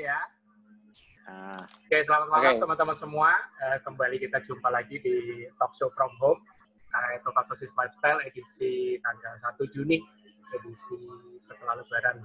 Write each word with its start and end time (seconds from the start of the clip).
ya. 0.00 0.18
Ah, 1.30 1.62
Oke, 1.62 2.00
selamat 2.02 2.28
malam 2.32 2.52
Oke. 2.56 2.62
teman-teman 2.64 2.96
semua. 2.96 3.30
Eh, 3.70 3.78
kembali 3.84 4.16
kita 4.18 4.40
jumpa 4.42 4.72
lagi 4.72 4.98
di 4.98 5.46
Talk 5.60 5.76
Show 5.76 5.92
From 5.92 6.10
Home. 6.24 6.40
Uh, 6.90 7.22
Total 7.22 7.46
Sosis 7.46 7.70
Lifestyle 7.78 8.18
edisi 8.26 8.98
tanggal 8.98 9.38
1 9.54 9.62
Juni, 9.70 10.02
edisi 10.58 10.98
setelah 11.38 11.78
lebaran 11.78 12.18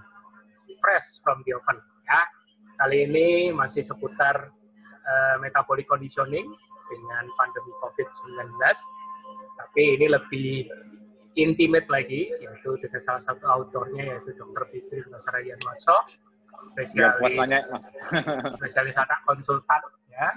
fresh 0.81 1.21
from 1.21 1.45
the 1.45 1.53
oven. 1.53 1.77
Ya. 2.09 2.25
Kali 2.81 3.05
ini 3.05 3.53
masih 3.53 3.85
seputar 3.85 4.49
eh, 5.05 5.35
metabolic 5.37 5.85
conditioning 5.85 6.49
dengan 6.89 7.29
pandemi 7.37 7.71
COVID-19. 7.77 8.57
Tapi 9.61 9.81
ini 10.01 10.05
lebih 10.09 10.65
intimate 11.37 11.85
lagi, 11.85 12.33
yaitu 12.41 12.73
dengan 12.81 13.05
salah 13.05 13.21
satu 13.21 13.45
autornya 13.45 14.17
yaitu 14.17 14.33
Dr. 14.33 14.65
Fitri 14.73 15.05
Basarayan 15.13 15.61
Maso, 15.61 15.93
biar 15.93 16.01
puas 16.01 16.09
nanya, 16.09 16.34
spesialis 16.71 17.33
Mas. 17.37 17.51
spesialis 18.59 18.97
anak 18.99 19.19
konsultan 19.27 19.81
ya. 20.11 20.29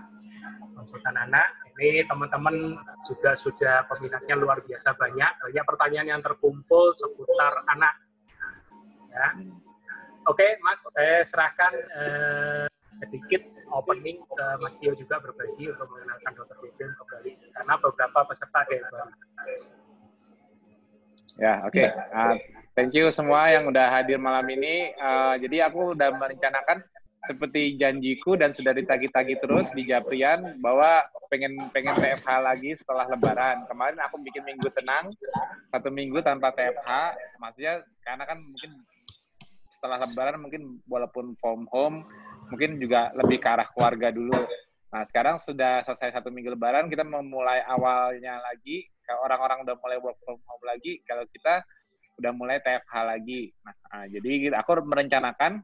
Konsultan 0.74 1.16
anak. 1.16 1.48
Ini 1.78 2.02
teman-teman 2.10 2.74
juga 3.06 3.38
sudah 3.38 3.86
peminatnya 3.86 4.34
luar 4.34 4.58
biasa 4.66 4.98
banyak. 4.98 5.30
Banyak 5.46 5.64
pertanyaan 5.64 6.08
yang 6.18 6.22
terkumpul 6.22 6.90
seputar 6.98 7.62
anak. 7.70 7.94
Ya. 9.14 9.28
Oke 10.28 10.60
mas 10.60 10.84
saya 10.92 11.24
serahkan 11.24 11.72
eh, 11.72 12.66
sedikit 12.92 13.42
opening 13.70 14.18
ke 14.26 14.46
Mas 14.58 14.74
Tio 14.76 14.92
juga 14.98 15.22
berbagi 15.22 15.70
untuk 15.70 15.86
mengenalkan 15.94 16.32
Dr. 16.34 16.56
Bibim 16.60 16.90
kembali. 16.98 17.32
Karena 17.54 17.74
beberapa 17.78 18.18
peserta 18.26 18.58
ada 18.66 18.72
yang 18.74 18.88
baru. 18.90 19.12
Ya, 21.38 21.54
oke. 21.62 21.84
Ah, 22.10 22.34
thank 22.78 22.94
you 22.94 23.10
semua 23.10 23.50
yang 23.50 23.66
udah 23.66 23.90
hadir 23.90 24.22
malam 24.22 24.46
ini. 24.54 24.94
Ah, 25.02 25.34
jadi 25.34 25.66
aku 25.66 25.98
udah 25.98 26.14
merencanakan 26.14 26.78
seperti 27.26 27.74
janjiku 27.74 28.38
dan 28.38 28.54
sudah 28.54 28.70
ditagi-tagi 28.70 29.34
terus 29.42 29.66
di 29.74 29.82
Japrian 29.82 30.62
bahwa 30.62 31.02
pengen 31.26 31.58
pengen 31.74 31.98
TFH 31.98 32.30
lagi 32.38 32.78
setelah 32.78 33.10
Lebaran. 33.10 33.66
Kemarin 33.66 33.98
aku 33.98 34.22
bikin 34.22 34.46
minggu 34.46 34.70
tenang, 34.70 35.10
satu 35.74 35.90
minggu 35.90 36.22
tanpa 36.22 36.54
TFH. 36.54 37.18
Maksudnya 37.42 37.82
karena 38.06 38.22
kan 38.22 38.38
mungkin 38.46 38.70
setelah 39.74 39.98
Lebaran 40.06 40.38
mungkin 40.38 40.78
walaupun 40.86 41.34
from 41.42 41.66
home, 41.74 42.06
mungkin 42.54 42.78
juga 42.78 43.10
lebih 43.18 43.42
ke 43.42 43.48
arah 43.50 43.66
keluarga 43.74 44.14
dulu. 44.14 44.38
Nah 44.94 45.02
sekarang 45.02 45.42
sudah 45.42 45.82
selesai 45.82 46.14
satu 46.14 46.30
minggu 46.30 46.54
Lebaran, 46.54 46.86
kita 46.86 47.02
memulai 47.02 47.58
awalnya 47.66 48.38
lagi. 48.38 48.86
Orang-orang 49.08 49.64
udah 49.66 49.74
mulai 49.80 49.98
work 49.98 50.20
from 50.22 50.36
home 50.46 50.64
lagi, 50.68 51.00
kalau 51.08 51.24
kita 51.32 51.64
udah 52.18 52.32
mulai 52.34 52.58
TFH 52.58 52.94
lagi. 53.06 53.54
Nah, 53.62 53.74
ah, 53.94 54.06
jadi 54.10 54.52
aku 54.58 54.82
merencanakan 54.82 55.62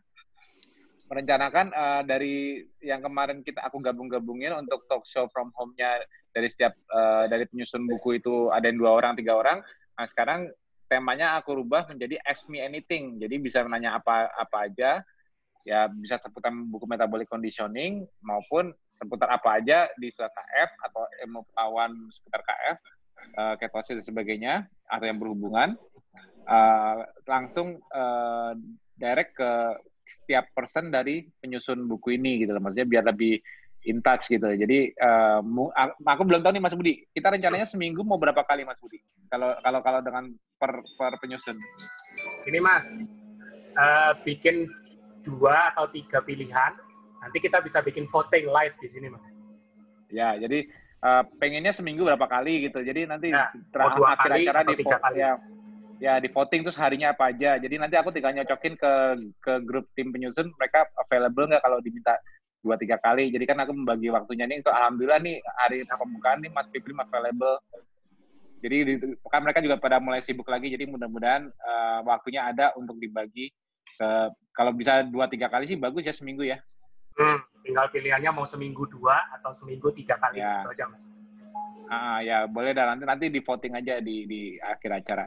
merencanakan 1.05 1.66
eh, 1.70 2.02
dari 2.08 2.36
yang 2.80 3.05
kemarin 3.05 3.44
kita 3.44 3.60
aku 3.60 3.78
gabung-gabungin 3.78 4.56
untuk 4.56 4.88
talk 4.88 5.05
show 5.05 5.28
from 5.28 5.52
home-nya 5.52 6.00
dari 6.32 6.48
setiap 6.48 6.72
eh, 6.75 7.25
dari 7.28 7.44
penyusun 7.44 7.84
buku 7.84 8.19
itu 8.19 8.48
ada 8.50 8.66
yang 8.66 8.80
dua 8.80 8.97
orang 8.97 9.12
tiga 9.14 9.36
orang. 9.36 9.60
Nah 9.94 10.06
sekarang 10.08 10.48
temanya 10.88 11.36
aku 11.41 11.60
rubah 11.60 11.86
menjadi 11.88 12.16
ask 12.25 12.48
me 12.48 12.60
anything. 12.60 13.20
Jadi 13.20 13.36
bisa 13.41 13.60
menanya 13.62 14.00
apa 14.00 14.32
apa 14.32 14.70
aja. 14.70 14.91
Ya 15.64 15.88
bisa 15.88 16.20
seputar 16.20 16.52
buku 16.52 16.84
metabolic 16.84 17.25
conditioning 17.25 18.05
maupun 18.20 18.69
seputar 18.92 19.32
apa 19.32 19.64
aja 19.64 19.88
di 19.97 20.12
seputar 20.12 20.28
KF 20.36 20.70
atau 20.77 21.02
ilmu 21.25 21.41
seputar 22.12 22.44
KF, 22.44 22.77
eh, 23.32 23.55
ketosis 23.64 23.97
dan 24.00 24.05
sebagainya 24.05 24.55
atau 24.88 25.05
yang 25.08 25.16
berhubungan. 25.16 25.72
Eh, 26.45 27.01
langsung 27.25 27.81
eh, 27.81 28.53
direct 28.95 29.33
ke 29.33 29.51
setiap 30.05 30.53
person 30.53 30.93
dari 30.93 31.25
penyusun 31.41 31.89
buku 31.89 32.21
ini 32.21 32.45
gitu 32.45 32.53
loh. 32.53 32.61
Maksudnya 32.61 32.84
biar 32.84 33.05
lebih 33.09 33.41
in 33.89 34.05
touch 34.05 34.29
gitu. 34.29 34.44
Jadi 34.53 34.93
eh, 34.93 35.41
a- 35.72 35.97
aku 35.97 36.22
belum 36.28 36.44
tahu 36.44 36.53
nih 36.53 36.62
Mas 36.62 36.77
Budi. 36.77 37.00
Kita 37.16 37.33
rencananya 37.33 37.65
seminggu 37.65 38.05
mau 38.05 38.21
berapa 38.21 38.44
kali 38.44 38.69
Mas 38.69 38.77
Budi? 38.77 39.00
Kalau 39.33 39.56
kalau 39.65 39.81
kalau 39.81 40.00
dengan 40.05 40.28
per 40.61 40.84
per 41.00 41.16
penyusun. 41.25 41.56
Ini 42.44 42.61
mas 42.61 42.84
eh, 43.81 44.12
bikin 44.21 44.69
dua 45.25 45.72
atau 45.72 45.88
tiga 45.88 46.21
pilihan. 46.21 46.77
Nanti 47.25 47.41
kita 47.41 47.65
bisa 47.65 47.81
bikin 47.81 48.05
voting 48.12 48.53
live 48.53 48.77
di 48.84 48.88
sini 48.93 49.09
mas. 49.09 49.25
Ya 50.12 50.37
jadi 50.37 50.69
eh, 51.00 51.22
pengennya 51.41 51.72
seminggu 51.72 52.05
berapa 52.05 52.28
kali 52.28 52.69
gitu. 52.69 52.84
Jadi 52.84 53.09
nanti 53.09 53.33
Ya, 53.33 53.49
terakhir 53.72 54.05
acara 54.28 54.61
di 54.69 54.77
tiga 54.77 55.00
kali. 55.00 55.25
ya 55.25 55.41
ya 56.03 56.19
di 56.19 56.28
voting 56.31 56.66
terus 56.66 56.78
harinya 56.78 57.15
apa 57.15 57.31
aja. 57.31 57.56
Jadi 57.59 57.75
nanti 57.78 57.94
aku 57.94 58.10
tinggal 58.10 58.34
nyocokin 58.34 58.75
ke 58.75 58.93
ke 59.38 59.53
grup 59.62 59.87
tim 59.94 60.10
penyusun 60.10 60.50
mereka 60.59 60.87
available 60.99 61.47
nggak 61.50 61.62
kalau 61.62 61.78
diminta 61.78 62.19
dua 62.65 62.75
tiga 62.81 62.97
kali. 62.99 63.31
Jadi 63.31 63.44
kan 63.44 63.60
aku 63.60 63.72
membagi 63.77 64.09
waktunya 64.10 64.49
nih 64.49 64.65
untuk 64.65 64.75
alhamdulillah 64.75 65.21
nih 65.21 65.37
hari 65.60 65.84
pembukaan 65.87 66.38
nih 66.43 66.50
Mas 66.50 66.69
Piprim 66.72 66.99
available. 66.99 67.60
Jadi 68.65 68.77
di- 68.97 69.16
kan 69.28 69.44
mereka 69.44 69.60
juga 69.60 69.77
pada 69.77 70.00
mulai 70.00 70.25
sibuk 70.25 70.49
lagi 70.49 70.72
jadi 70.72 70.88
mudah-mudahan 70.88 71.53
eh, 71.53 71.99
waktunya 72.09 72.49
ada 72.49 72.72
untuk 72.81 72.97
dibagi 72.97 73.53
ke 74.00 74.09
kalau 74.56 74.72
bisa 74.72 75.05
dua 75.05 75.28
tiga 75.28 75.53
kali 75.53 75.69
sih 75.69 75.76
bagus 75.76 76.06
ya 76.09 76.16
seminggu 76.16 76.49
ya. 76.49 76.56
Hmm, 77.15 77.38
tinggal 77.62 77.87
pilihannya 77.93 78.31
mau 78.32 78.49
seminggu 78.49 78.88
dua 78.88 79.21
atau 79.37 79.53
seminggu 79.55 79.93
tiga 79.94 80.16
kali 80.19 80.41
Ya. 80.41 80.65
itu 80.65 80.71
aja 80.75 80.84
mas. 80.91 81.03
Ah, 81.84 82.19
ya 82.25 82.49
boleh 82.49 82.72
dah. 82.72 82.88
Nanti 82.91 83.05
nanti 83.05 83.25
di 83.28 83.44
voting 83.44 83.76
aja 83.76 84.00
di 84.00 84.25
di 84.25 84.41
akhir 84.56 84.91
acara 85.05 85.25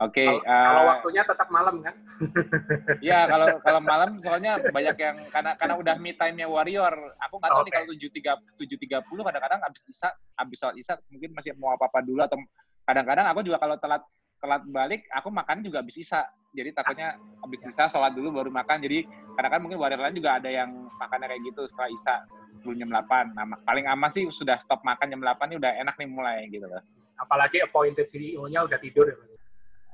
oke 0.00 0.24
Kalau, 0.24 0.40
eh, 0.40 0.64
kalau 0.66 0.82
waktunya 0.88 1.22
tetap 1.22 1.48
malam 1.52 1.76
kan? 1.84 1.94
Iya 3.06 3.20
kalau 3.28 3.46
kalau 3.64 3.80
malam 3.80 4.10
soalnya 4.20 4.60
banyak 4.60 4.96
yang 4.96 5.16
karena 5.32 5.52
karena 5.56 5.74
udah 5.76 5.94
me 5.96 6.12
time-nya 6.16 6.46
warrior. 6.48 6.94
Aku 7.28 7.40
nggak 7.40 7.50
tahu 7.52 7.62
nih 7.64 7.72
Oke. 7.72 7.76
kalau 7.76 7.86
tujuh 7.96 8.10
tiga 8.12 8.32
tujuh 8.60 8.78
tiga 8.80 8.98
puluh 9.04 9.22
kadang-kadang 9.24 9.60
abis 9.64 9.82
isa 9.88 10.08
abis 10.36 10.56
sholat 10.60 10.76
isa 10.76 10.92
mungkin 11.08 11.32
masih 11.32 11.56
mau 11.56 11.72
apa 11.72 11.88
apa 11.88 12.04
dulu 12.04 12.20
atau 12.24 12.36
kadang-kadang 12.84 13.26
aku 13.28 13.40
juga 13.44 13.58
kalau 13.60 13.76
telat 13.80 14.02
telat 14.40 14.62
balik 14.68 15.04
aku 15.12 15.28
makan 15.28 15.64
juga 15.64 15.80
abis 15.84 16.00
isa. 16.00 16.24
Jadi 16.50 16.74
takutnya 16.74 17.14
abis 17.46 17.62
isa 17.62 17.84
sholat 17.88 18.12
dulu 18.12 18.42
baru 18.42 18.50
makan. 18.50 18.82
Jadi 18.82 19.06
kadang-kadang 19.38 19.64
mungkin 19.64 19.78
warrior 19.78 20.00
lain 20.02 20.18
juga 20.18 20.40
ada 20.42 20.50
yang 20.50 20.90
makannya 20.98 21.30
kayak 21.30 21.42
gitu 21.46 21.62
setelah 21.70 21.88
isa 21.88 22.14
sebelum 22.60 22.76
jam 22.76 22.90
8. 22.92 23.32
Nah, 23.32 23.44
paling 23.64 23.86
aman 23.88 24.10
sih 24.12 24.28
sudah 24.28 24.60
stop 24.60 24.84
makan 24.84 25.08
jam 25.08 25.20
8 25.24 25.48
ini 25.48 25.56
udah 25.56 25.72
enak 25.80 25.94
nih 25.96 26.08
mulai 26.10 26.44
gitu 26.52 26.68
loh. 26.68 26.82
Apalagi 27.16 27.64
appointed 27.64 28.04
CEO-nya 28.04 28.68
udah 28.68 28.78
tidur. 28.80 29.08
ya. 29.08 29.16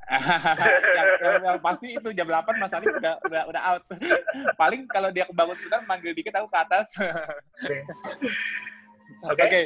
Yang, 0.07 1.09
yang- 1.19 1.43
yang 1.45 1.59
pasti 1.59 1.87
itu 1.93 2.09
jam 2.13 2.27
8 2.27 2.47
Mas 2.57 2.71
Alif 2.71 2.95
udah 2.95 3.19
udah 3.23 3.43
udah 3.47 3.63
out. 3.65 3.83
Paling 4.55 4.87
kalau 4.87 5.11
dia 5.11 5.27
kebangun 5.27 5.57
sebentar 5.57 5.83
manggil 5.85 6.15
dikit 6.15 6.35
aku 6.35 6.47
ke 6.47 6.59
atas. 6.59 6.87
Oke. 9.25 9.43
Oke. 9.43 9.63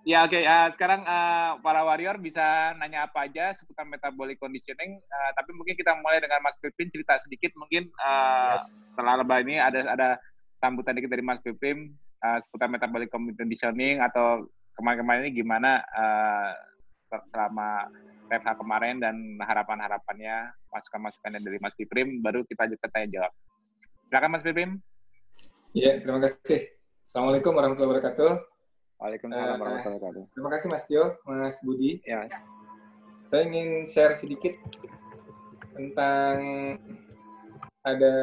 Ya 0.00 0.24
oke, 0.24 0.32
Eh, 0.34 0.68
sekarang 0.72 1.04
eh, 1.04 1.50
para 1.60 1.84
warrior 1.84 2.16
bisa 2.16 2.72
nanya 2.74 3.04
apa 3.04 3.28
aja 3.28 3.52
seputar 3.52 3.84
metabolic 3.84 4.36
conditioning, 4.36 4.96
Eh, 4.96 5.30
tapi 5.34 5.52
mungkin 5.52 5.76
kita 5.76 5.92
mulai 5.96 6.18
dengan 6.18 6.40
Mas 6.40 6.56
Pipin 6.56 6.88
cerita 6.88 7.20
sedikit 7.20 7.52
mungkin 7.54 7.84
eh, 7.84 8.52
Yes. 8.56 8.96
setelah 8.96 9.20
lebaran 9.20 9.44
ini 9.44 9.60
ada 9.60 9.80
ada 9.86 10.08
sambutan 10.56 10.96
dikit 10.96 11.08
dari 11.08 11.20
Mas 11.20 11.40
Pipin 11.40 11.92
eh, 12.18 12.38
seputar 12.40 12.68
metabolic 12.68 13.08
conditioning 13.08 14.00
atau 14.00 14.48
kemarin-kemarin 14.72 15.28
ini 15.28 15.36
gimana 15.36 15.84
eh, 15.84 16.48
selama 17.28 17.84
TFH 18.30 18.62
kemarin 18.62 19.02
dan 19.02 19.14
harapan-harapannya 19.42 20.54
masukan-masukannya 20.70 21.42
dari 21.42 21.58
Mas 21.58 21.74
Piprim 21.74 22.22
baru 22.22 22.46
kita 22.46 22.62
lanjut 22.62 22.78
ke 22.78 22.88
tanya 22.88 23.08
jawab. 23.10 23.32
Silakan 24.06 24.30
Mas 24.30 24.44
Piprim. 24.46 24.70
Iya, 25.74 25.98
terima 25.98 26.22
kasih. 26.22 26.70
Assalamualaikum 27.02 27.50
warahmatullahi 27.50 27.90
wabarakatuh. 27.98 28.30
Waalaikumsalam 29.02 29.42
Eh, 29.42 29.58
warahmatullahi 29.58 29.98
wabarakatuh. 29.98 30.22
Terima 30.30 30.50
kasih 30.54 30.66
Mas 30.70 30.84
Tio, 30.86 31.04
Mas 31.26 31.58
Budi. 31.66 31.90
Ya, 32.06 32.22
Saya 33.26 33.46
ingin 33.46 33.82
share 33.82 34.14
sedikit 34.14 34.54
tentang 35.72 36.34
ada 37.82 38.14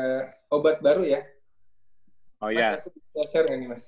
obat 0.48 0.80
baru 0.80 1.04
ya. 1.04 1.20
oh 2.40 2.48
Mas, 2.48 2.64
ya. 2.64 2.80
aku 2.80 2.96
bisa 2.96 3.22
share 3.28 3.46
nggak 3.48 3.60
nih 3.60 3.70
Mas? 3.72 3.84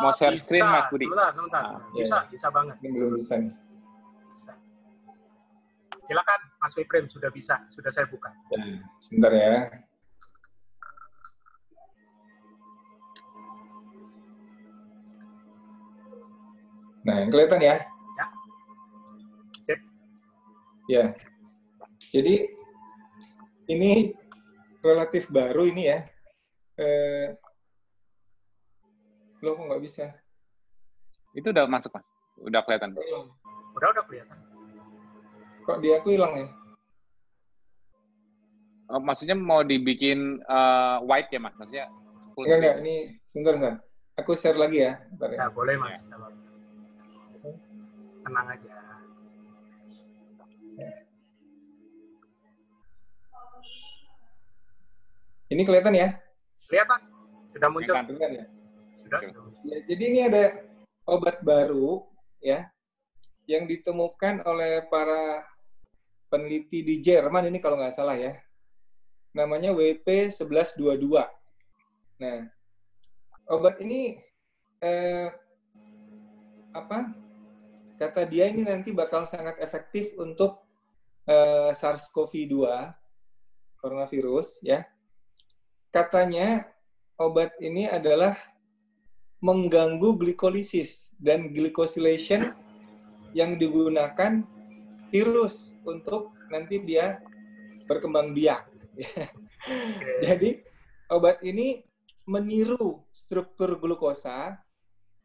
Mau 0.00 0.12
share 0.12 0.32
bisa. 0.36 0.44
screen, 0.48 0.64
Mas 0.64 0.88
Budi? 0.88 1.04
Sebentar, 1.04 1.28
sebentar. 1.32 1.62
Ah, 1.64 1.80
iya. 1.92 2.00
bisa, 2.04 2.16
bisa 2.32 2.46
banget. 2.48 2.76
Ini 2.80 2.88
belum 2.88 3.10
bisa 3.16 3.34
nih. 3.36 3.52
Silakan, 6.06 6.40
Mas 6.62 6.74
Wiprim 6.78 7.10
sudah 7.10 7.30
bisa, 7.34 7.58
sudah 7.74 7.90
saya 7.90 8.06
buka. 8.06 8.30
Ya, 8.54 8.78
sebentar 9.02 9.34
ya. 9.34 9.66
Nah, 17.06 17.22
yang 17.22 17.30
kelihatan 17.30 17.58
ya? 17.58 17.76
Ya. 17.82 18.26
Sip. 19.66 19.80
Ya. 20.86 21.04
Jadi 22.14 22.34
ini 23.66 24.14
relatif 24.78 25.26
baru 25.26 25.66
ini 25.66 25.90
ya. 25.90 26.06
Eh, 26.78 27.34
lo 29.42 29.58
kok 29.58 29.66
nggak 29.66 29.82
bisa? 29.82 30.14
Itu 31.34 31.50
udah 31.50 31.66
masuk, 31.66 31.90
Mas. 31.98 32.06
Udah 32.46 32.62
kelihatan. 32.62 32.94
Udah, 32.94 33.90
udah 33.90 34.04
kelihatan. 34.06 34.38
Kok 35.66 35.82
di 35.82 35.90
aku 35.90 36.14
hilang 36.14 36.32
ya? 36.38 36.46
Oh, 38.86 39.02
maksudnya 39.02 39.34
mau 39.34 39.66
dibikin 39.66 40.38
eh, 40.38 40.96
white 41.02 41.34
ya, 41.34 41.42
Mas? 41.42 41.58
Maksudnya 41.58 41.90
full 42.38 42.46
Enggak, 42.46 42.58
enggak. 42.62 42.76
Ini 42.86 42.94
sebentar, 43.26 43.52
sebentar. 43.58 43.74
Aku 44.22 44.30
share 44.38 44.54
lagi 44.54 44.86
ya. 44.86 45.02
Bentar 45.10 45.28
ya. 45.34 45.38
Ya, 45.42 45.46
boleh 45.50 45.74
Mas. 45.74 45.98
Tenang 48.22 48.46
aja. 48.46 48.72
Ini 55.46 55.62
kelihatan 55.62 55.94
ya? 55.94 56.08
Kelihatan? 56.70 57.00
Sudah 57.50 57.68
muncul? 57.70 57.90
Kelihatan. 57.90 58.14
Kelihatan 58.14 58.30
ya? 58.38 58.44
Sudah? 59.02 59.18
Ya, 59.66 59.78
jadi 59.86 60.02
ini 60.14 60.20
ada 60.30 60.42
obat 61.06 61.42
baru 61.42 62.06
ya 62.38 62.70
yang 63.46 63.66
ditemukan 63.66 64.42
oleh 64.42 64.82
para 64.90 65.46
peneliti 66.26 66.82
di 66.82 66.98
Jerman 67.02 67.48
ini 67.50 67.58
kalau 67.62 67.78
nggak 67.78 67.94
salah 67.94 68.18
ya. 68.18 68.34
Namanya 69.36 69.72
WP1122. 69.76 71.06
Nah, 72.16 72.38
obat 73.52 73.78
ini 73.84 74.18
eh, 74.80 75.28
apa? 76.72 77.12
Kata 77.96 78.28
dia 78.28 78.52
ini 78.52 78.64
nanti 78.64 78.92
bakal 78.92 79.24
sangat 79.24 79.56
efektif 79.60 80.12
untuk 80.20 80.60
eh, 81.28 81.72
SARS-CoV-2 81.72 82.54
coronavirus 83.80 84.60
ya. 84.64 84.84
Katanya 85.92 86.68
obat 87.16 87.56
ini 87.60 87.88
adalah 87.88 88.36
mengganggu 89.40 90.16
glikolisis 90.16 91.12
dan 91.20 91.52
glycosylation 91.52 92.56
yang 93.36 93.60
digunakan 93.60 94.44
virus 95.10 95.74
untuk 95.82 96.34
nanti 96.48 96.82
dia 96.82 97.20
berkembang 97.86 98.34
biak. 98.34 98.66
Jadi 100.24 100.62
obat 101.10 101.42
ini 101.42 101.82
meniru 102.26 103.06
struktur 103.14 103.78
glukosa 103.78 104.58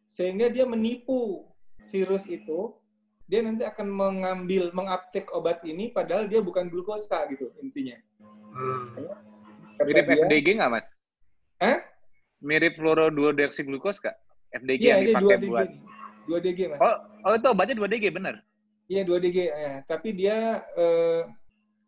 sehingga 0.06 0.52
dia 0.52 0.68
menipu 0.68 1.50
virus 1.90 2.30
itu 2.30 2.78
dia 3.26 3.40
nanti 3.40 3.64
akan 3.64 3.88
mengambil 3.88 4.76
menguptake 4.76 5.32
obat 5.32 5.64
ini 5.64 5.90
padahal 5.90 6.28
dia 6.28 6.44
bukan 6.44 6.68
glukosa 6.68 7.26
gitu 7.32 7.48
intinya. 7.64 7.96
Hmm. 8.52 9.08
Kata 9.80 9.88
Mirip 9.88 10.06
dia- 10.06 10.20
FDG 10.28 10.48
nggak, 10.60 10.70
Mas? 10.70 10.88
Hah? 11.58 11.80
Mirip 12.44 12.76
fluoroduodeoksiglukos 12.76 14.04
nggak? 14.04 14.18
FDG 14.52 14.84
Iya, 14.84 14.92
yang 14.92 15.04
dipakai 15.08 15.24
2 15.24 15.40
DG. 15.40 15.48
buat. 15.48 15.68
2 16.28 16.38
DG, 16.44 16.60
Mas. 16.68 16.80
Oh, 16.84 16.96
oh 17.24 17.34
itu 17.34 17.48
obatnya 17.48 17.76
2DG, 17.80 18.06
bener. 18.12 18.36
Iya, 18.92 19.02
2 19.08 19.24
DG. 19.24 19.38
Ya. 19.48 19.74
Tapi 19.88 20.10
dia 20.12 20.60
eh, 20.76 21.24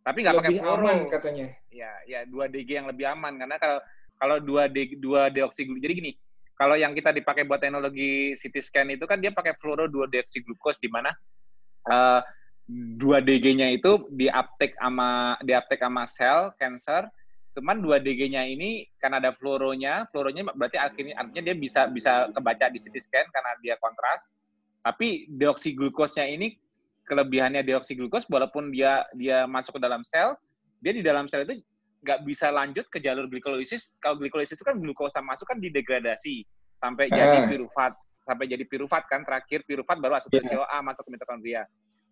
Tapi 0.07 0.17
nggak 0.23 0.39
pakai 0.39 0.51
fluoro. 0.55 0.87
aman 0.87 0.97
katanya. 1.11 1.47
Ya, 1.67 1.91
ya 2.07 2.23
2DG 2.23 2.69
yang 2.79 2.87
lebih 2.87 3.07
aman 3.11 3.35
karena 3.35 3.59
kalau 3.59 3.79
kalau 4.15 4.37
2D 4.39 5.03
2 5.03 5.35
deoksiglukos. 5.35 5.83
Jadi 5.83 5.93
gini, 5.99 6.11
kalau 6.55 6.79
yang 6.79 6.95
kita 6.95 7.11
dipakai 7.11 7.43
buat 7.43 7.59
teknologi 7.59 8.39
CT 8.39 8.55
scan 8.63 8.87
itu 8.95 9.03
kan 9.03 9.19
dia 9.19 9.35
pakai 9.35 9.55
fluoro 9.59 9.91
2 9.91 10.07
deoksiglukos 10.07 10.79
di 10.79 10.87
mana 10.87 11.11
eh 11.91 12.21
2DG-nya 12.71 13.75
itu 13.75 14.07
di 14.15 14.31
uptake 14.31 14.79
sama 14.79 15.35
di 15.43 15.51
uptake 15.51 15.83
sama 15.83 16.07
sel 16.07 16.55
cancer 16.55 17.11
cuman 17.53 17.83
2DG-nya 17.83 18.49
ini 18.49 18.87
karena 18.97 19.21
ada 19.21 19.35
fluoronya, 19.37 20.09
fluoronya 20.09 20.49
berarti 20.57 20.79
akhirnya 20.81 21.13
artinya 21.21 21.53
dia 21.53 21.55
bisa 21.59 21.85
bisa 21.85 22.31
kebaca 22.33 22.65
di 22.73 22.81
CT 22.81 22.95
scan 22.97 23.27
karena 23.29 23.51
dia 23.61 23.75
kontras. 23.77 24.33
Tapi 24.81 25.29
deoksiglukosnya 25.29 26.27
ini 26.27 26.57
kelebihannya 27.07 27.63
deoksiglukos 27.67 28.27
walaupun 28.31 28.71
dia 28.71 29.03
dia 29.15 29.43
masuk 29.43 29.77
ke 29.77 29.81
dalam 29.83 30.01
sel, 30.07 30.35
dia 30.79 30.91
di 30.95 31.03
dalam 31.03 31.27
sel 31.27 31.43
itu 31.43 31.59
nggak 32.03 32.19
bisa 32.27 32.51
lanjut 32.51 32.85
ke 32.91 32.99
jalur 32.99 33.27
glikolisis. 33.31 33.95
Kalau 34.03 34.19
glikolisis 34.19 34.59
itu 34.59 34.65
kan 34.67 34.79
glukosa 34.79 35.23
masuk 35.23 35.47
kan 35.47 35.59
didegradasi 35.59 36.43
sampai 36.83 37.07
jadi 37.07 37.43
Ah. 37.43 37.47
pirufat, 37.47 37.91
sampai 38.27 38.45
jadi 38.51 38.63
pirufat 38.67 39.07
kan 39.07 39.23
terakhir 39.23 39.63
pirufat 39.63 40.03
baru 40.03 40.19
asetil. 40.19 40.43
CoA 40.43 40.77
masuk 40.83 41.07
ke 41.07 41.11
mitokondria. 41.15 41.63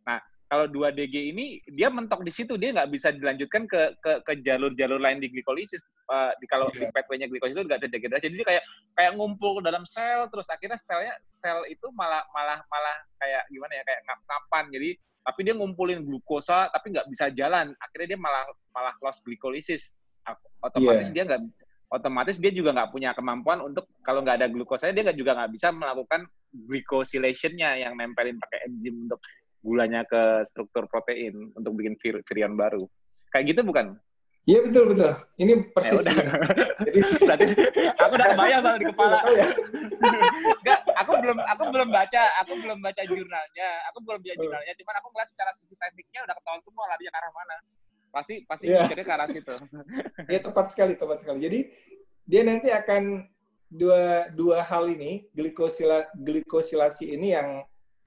Nah, 0.07 0.19
kalau 0.51 0.67
2DG 0.67 1.31
ini 1.31 1.63
dia 1.63 1.87
mentok 1.87 2.27
di 2.27 2.31
situ, 2.35 2.59
dia 2.59 2.75
nggak 2.75 2.91
bisa 2.91 3.15
dilanjutkan 3.15 3.71
ke 3.71 3.95
ke, 4.03 4.19
ke 4.27 4.33
jalur-jalur 4.43 4.99
lain 4.99 5.23
di 5.23 5.31
glikolisis. 5.31 5.79
Eh, 6.11 6.31
di 6.43 6.45
kalau 6.51 6.67
Iya. 6.75 6.83
di 6.83 6.85
pathway-nya 6.91 7.31
glikolisis 7.31 7.55
itu 7.55 7.63
nggak 7.71 7.87
terdegradasi. 7.87 8.23
Jadi 8.27 8.35
dia 8.35 8.47
kayak 8.51 8.63
kayak 8.99 9.11
ngumpul 9.15 9.63
ke 9.63 9.71
dalam 9.71 9.87
sel, 9.87 10.27
terus 10.27 10.51
akhirnya 10.51 10.75
selnya 10.75 11.15
sel 11.23 11.63
itu 11.71 11.87
malah 11.95 12.27
malah 12.35 12.59
malah 12.67 12.97
kayak 13.23 13.47
gimana 13.47 13.79
ya 13.79 13.83
kayak 13.87 14.01
ngap-ngapan. 14.03 14.65
Jadi 14.75 14.89
tapi 15.23 15.39
dia 15.47 15.55
ngumpulin 15.55 15.99
glukosa 16.03 16.67
tapi 16.75 16.85
nggak 16.91 17.07
bisa 17.07 17.25
jalan. 17.31 17.71
Akhirnya 17.79 18.07
dia 18.11 18.19
malah 18.19 18.43
malah 18.75 18.91
lost 18.99 19.23
glycolysis. 19.23 19.95
Otomatis 20.59 21.07
Iya. 21.07 21.15
dia 21.15 21.23
nggak 21.31 21.41
otomatis 21.91 22.39
dia 22.39 22.51
juga 22.51 22.75
nggak 22.75 22.91
punya 22.91 23.15
kemampuan 23.15 23.63
untuk 23.63 23.87
kalau 24.03 24.19
nggak 24.23 24.39
ada 24.43 24.47
glukosanya 24.51 24.99
dia 24.99 25.15
juga 25.15 25.31
nggak 25.35 25.51
bisa 25.55 25.71
melakukan 25.71 26.23
glycosylation-nya 26.51 27.83
yang 27.87 27.95
nempelin 27.95 28.39
pakai 28.39 28.67
enzim 28.67 29.07
untuk 29.07 29.19
gulanya 29.61 30.01
ke 30.03 30.21
struktur 30.45 30.85
protein 30.85 31.53
untuk 31.53 31.77
bikin 31.77 31.93
vir- 31.97 32.23
virion 32.25 32.53
baru. 32.53 32.81
Kayak 33.29 33.55
gitu 33.55 33.61
bukan? 33.63 33.95
Iya 34.41 34.65
betul 34.65 34.83
betul. 34.89 35.11
Ini 35.37 35.53
Ya 35.53 35.65
persis. 35.69 36.01
udah. 36.01 36.13
ini. 36.17 36.25
Jadi 36.89 36.99
Berarti 37.21 37.45
aku 37.93 38.13
udah 38.17 38.27
kebayang 38.33 38.61
soal 38.65 38.77
di 38.81 38.85
kepala. 38.89 39.17
Tahu 39.21 39.33
ya? 39.37 39.47
Enggak, 40.57 40.79
aku 40.97 41.11
belum 41.21 41.37
aku 41.39 41.63
belum 41.69 41.89
baca, 41.93 42.23
aku 42.41 42.53
belum 42.57 42.77
baca 42.81 43.01
jurnalnya. 43.05 43.69
Aku 43.93 43.97
belum 44.01 44.17
baca 44.17 44.35
jurnalnya, 44.35 44.73
cuman 44.73 44.95
aku 44.97 45.07
ngeliat 45.13 45.29
secara 45.29 45.51
sisi 45.53 45.77
tekniknya 45.77 46.25
udah 46.25 46.33
ketahuan 46.33 46.61
semua 46.65 46.85
larinya 46.89 47.11
ke 47.13 47.19
arah 47.21 47.31
mana. 47.31 47.57
Pasti 48.11 48.35
pasti 48.43 48.63
Iya. 48.67 48.79
mikirnya 48.83 49.05
ke 49.05 49.13
arah 49.13 49.27
situ. 49.29 49.53
Ya 50.33 50.39
tepat 50.41 50.65
sekali, 50.73 50.93
tepat 50.97 51.17
sekali. 51.21 51.39
Jadi 51.45 51.59
dia 52.25 52.41
nanti 52.41 52.73
akan 52.73 53.29
dua 53.69 54.25
dua 54.33 54.65
hal 54.65 54.89
ini 54.89 55.29
glikosila 55.31 56.09
glikosilasi 56.17 57.13
ini 57.13 57.37
yang 57.37 57.61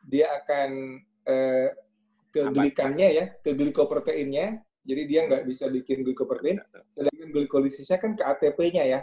dia 0.04 0.34
akan 0.34 0.98
eh, 1.24 1.68
ke 2.34 2.40
Aman. 2.44 2.52
glikannya 2.52 3.08
ya, 3.14 3.24
ke 3.40 3.54
glikoproteinnya. 3.54 4.60
Jadi 4.84 5.02
dia 5.08 5.24
nggak 5.24 5.48
bisa 5.48 5.70
bikin 5.72 6.04
glikoprotein. 6.04 6.60
Sedangkan 6.92 7.28
glikolisisnya 7.32 7.96
kan 7.96 8.12
ke 8.12 8.22
ATP-nya 8.22 8.84
ya. 8.84 9.00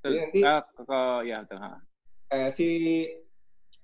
Jadi 0.00 0.16
nanti 0.16 0.40
ke, 0.40 0.80
ke- 0.80 1.22
ya 1.28 1.44
eh, 2.30 2.48
si 2.48 2.68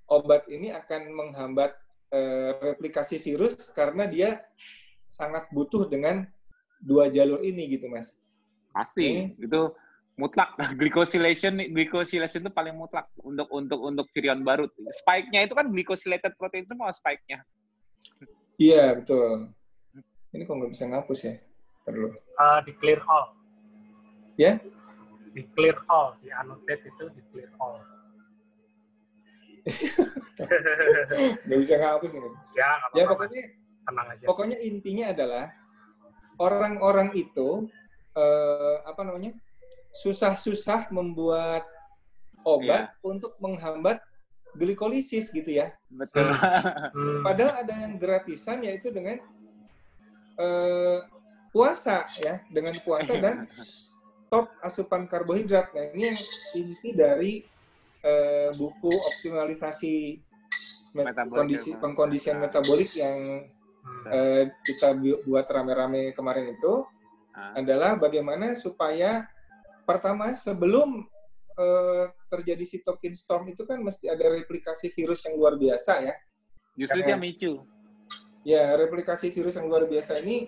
obat 0.09 0.47
ini 0.49 0.73
akan 0.73 1.01
menghambat 1.13 1.77
eh, 2.09 2.51
replikasi 2.57 3.21
virus 3.21 3.69
karena 3.75 4.07
dia 4.09 4.41
sangat 5.05 5.45
butuh 5.53 5.85
dengan 5.85 6.25
dua 6.81 7.11
jalur 7.11 7.43
ini 7.43 7.69
gitu 7.69 7.85
mas. 7.91 8.15
Pasti 8.71 9.35
itu 9.37 9.61
mutlak 10.17 10.57
glycosylation 10.79 11.59
glycosylation 11.69 12.47
itu 12.47 12.51
paling 12.53 12.73
mutlak 12.73 13.11
untuk 13.21 13.45
untuk 13.53 13.79
untuk 13.83 14.05
virion 14.15 14.41
baru. 14.41 14.65
Spike-nya 15.03 15.45
itu 15.45 15.53
kan 15.53 15.69
glycosylated 15.69 16.33
protein 16.39 16.65
semua 16.65 16.89
spike-nya. 16.89 17.43
Iya 18.57 18.97
betul. 18.97 19.53
Ini 20.29 20.43
kok 20.43 20.55
nggak 20.55 20.71
bisa 20.73 20.85
ngapus 20.85 21.19
ya? 21.23 21.35
Perlu. 21.81 22.09
Eh, 22.11 22.59
di 22.65 22.71
clear 22.75 23.01
all. 23.05 23.27
Ya? 24.35 24.57
Di 25.31 25.41
clear 25.53 25.77
all. 25.87 26.17
Di 26.19 26.29
annotate 26.29 26.83
itu 26.85 27.05
di 27.13 27.21
clear 27.31 27.51
all. 27.57 27.77
Nggak 31.47 31.59
bisa 31.59 31.75
ngapus 31.75 32.11
ini. 32.13 32.29
ya, 32.55 32.69
nggak 32.71 32.89
Ya 32.93 33.03
apa-apa. 33.03 33.11
pokoknya 33.13 33.43
Tenang 33.83 34.07
aja. 34.11 34.25
pokoknya 34.25 34.57
intinya 34.59 35.05
adalah 35.11 35.45
orang-orang 36.37 37.09
itu 37.13 37.67
eh, 38.13 38.75
apa 38.83 39.01
namanya 39.03 39.31
susah-susah 39.93 40.87
membuat 40.91 41.63
obat 42.43 42.95
untuk 43.01 43.35
menghambat 43.39 43.99
glikolisis 44.55 45.29
gitu 45.29 45.49
ya. 45.49 45.73
Betul. 45.89 46.29
Hmm. 46.31 47.21
Padahal 47.25 47.65
ada 47.65 47.73
yang 47.73 47.97
gratisan 47.97 48.63
yaitu 48.63 48.87
dengan 48.89 49.19
eh, 50.37 50.99
puasa 51.51 52.05
ya, 52.21 52.39
dengan 52.47 52.75
puasa 52.81 53.13
dan 53.17 53.49
top 54.29 54.51
asupan 54.61 55.07
karbohidrat. 55.07 55.71
Nah 55.73 55.85
ini 55.95 56.13
yang 56.13 56.19
inti 56.53 56.89
dari 56.93 57.33
eh, 58.03 58.49
buku 58.55 58.91
optimalisasi 58.91 60.19
met- 60.93 61.11
Metabolik, 61.13 61.35
kondisi 61.35 61.69
ya. 61.73 61.77
pengkondisian 61.79 62.37
metabolik 62.39 62.91
yang 62.93 63.47
eh, 64.07 64.43
kita 64.63 64.93
bu- 64.93 65.21
buat 65.25 65.47
rame-rame 65.47 66.11
kemarin 66.13 66.53
itu 66.53 66.85
Ah. 67.37 67.53
adalah 67.53 67.93
bagaimana 67.93 68.57
supaya 68.57 69.29
pertama 69.85 70.33
sebelum 70.33 71.05
eh, 71.57 72.05
terjadi 72.29 72.63
sitokin 72.63 73.17
storm 73.17 73.49
itu 73.49 73.65
kan 73.65 73.81
mesti 73.81 74.07
ada 74.07 74.29
replikasi 74.29 74.93
virus 74.93 75.25
yang 75.25 75.35
luar 75.41 75.57
biasa 75.57 75.93
ya. 76.05 76.13
Justru 76.77 77.01
dia 77.01 77.17
micu. 77.17 77.65
Ya, 78.45 78.77
replikasi 78.77 79.33
virus 79.33 79.57
yang 79.57 79.67
luar 79.67 79.89
biasa 79.89 80.21
ini 80.21 80.47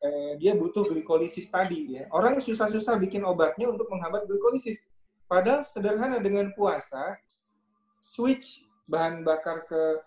eh, 0.00 0.32
dia 0.38 0.54
butuh 0.54 0.86
glikolisis 0.86 1.50
tadi 1.50 1.98
ya. 1.98 2.06
Orang 2.14 2.38
susah-susah 2.38 2.96
bikin 2.96 3.26
obatnya 3.26 3.68
untuk 3.68 3.90
menghambat 3.90 4.24
glikolisis. 4.30 4.80
Padahal 5.28 5.60
sederhana 5.66 6.22
dengan 6.22 6.54
puasa 6.56 7.18
switch 8.00 8.64
bahan 8.88 9.20
bakar 9.26 9.68
ke 9.68 10.00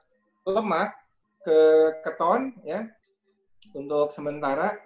lemak 0.50 0.98
ke 1.46 1.58
keton 2.02 2.58
ya 2.66 2.90
untuk 3.78 4.10
sementara 4.10 4.78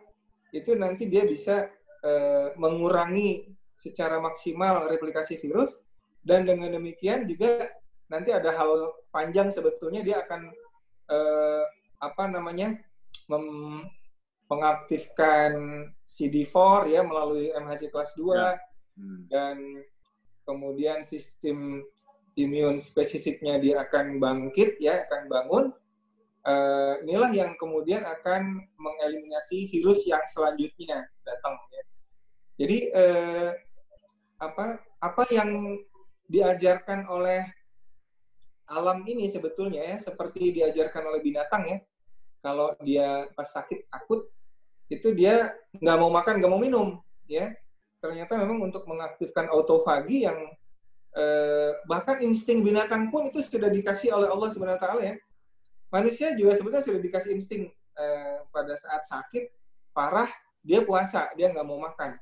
itu 0.52 0.76
nanti 0.76 1.08
dia 1.08 1.24
bisa 1.24 1.72
eh, 2.04 2.48
mengurangi 2.60 3.55
secara 3.76 4.18
maksimal 4.24 4.88
replikasi 4.88 5.38
virus 5.38 5.84
dan 6.24 6.48
dengan 6.48 6.74
demikian 6.74 7.28
juga 7.28 7.70
nanti 8.10 8.32
ada 8.32 8.56
hal 8.56 8.96
panjang 9.12 9.52
sebetulnya 9.52 10.02
dia 10.02 10.24
akan 10.26 10.50
eh, 11.12 11.64
apa 12.02 12.24
namanya 12.32 12.80
mem, 13.28 13.46
mengaktifkan 14.48 15.54
CD4 16.06 16.56
ya 16.90 17.02
melalui 17.02 17.50
MHC 17.54 17.90
kelas 17.90 18.14
2 18.18 18.34
ya. 18.34 18.58
hmm. 18.98 19.20
dan 19.30 19.58
kemudian 20.46 21.02
sistem 21.02 21.82
imun 22.38 22.78
spesifiknya 22.78 23.58
dia 23.58 23.82
akan 23.82 24.22
bangkit 24.22 24.78
ya 24.78 25.08
akan 25.08 25.22
bangun 25.26 25.66
uh, 26.46 26.94
inilah 27.04 27.32
yang 27.34 27.52
kemudian 27.58 28.06
akan 28.06 28.64
mengeliminasi 28.78 29.68
virus 29.68 30.06
yang 30.06 30.22
selanjutnya 30.30 31.10
datang. 31.26 31.58
Jadi 32.56 32.78
uh, 32.96 33.50
apa 34.40 34.80
apa 35.00 35.24
yang 35.32 35.80
diajarkan 36.26 37.08
oleh 37.08 37.46
alam 38.66 39.06
ini 39.06 39.30
sebetulnya 39.30 39.94
ya 39.94 39.98
seperti 40.02 40.50
diajarkan 40.50 41.14
oleh 41.14 41.22
binatang 41.22 41.64
ya 41.70 41.78
kalau 42.46 42.78
dia 42.86 43.26
pas 43.34 43.50
sakit 43.50 43.90
akut 43.90 44.30
itu 44.86 45.10
dia 45.18 45.50
nggak 45.82 45.98
mau 45.98 46.14
makan 46.14 46.38
nggak 46.38 46.52
mau 46.52 46.62
minum 46.62 47.02
ya. 47.26 47.54
Ternyata 47.98 48.38
memang 48.38 48.70
untuk 48.70 48.86
mengaktifkan 48.86 49.50
autofagi 49.50 50.30
yang 50.30 50.38
eh, 51.18 51.74
bahkan 51.90 52.22
insting 52.22 52.62
binatang 52.62 53.10
pun 53.10 53.26
itu 53.26 53.42
sudah 53.42 53.66
dikasih 53.74 54.14
oleh 54.14 54.30
Allah 54.30 54.50
Subhanahu 54.54 54.78
Taala 54.78 55.02
ya. 55.02 55.18
Manusia 55.90 56.38
juga 56.38 56.54
sebetulnya 56.54 56.86
sudah 56.86 57.02
dikasih 57.02 57.34
insting 57.34 57.64
eh, 57.98 58.38
pada 58.54 58.78
saat 58.78 59.10
sakit 59.10 59.50
parah 59.90 60.30
dia 60.62 60.86
puasa 60.86 61.34
dia 61.34 61.50
nggak 61.50 61.66
mau 61.66 61.82
makan 61.82 62.14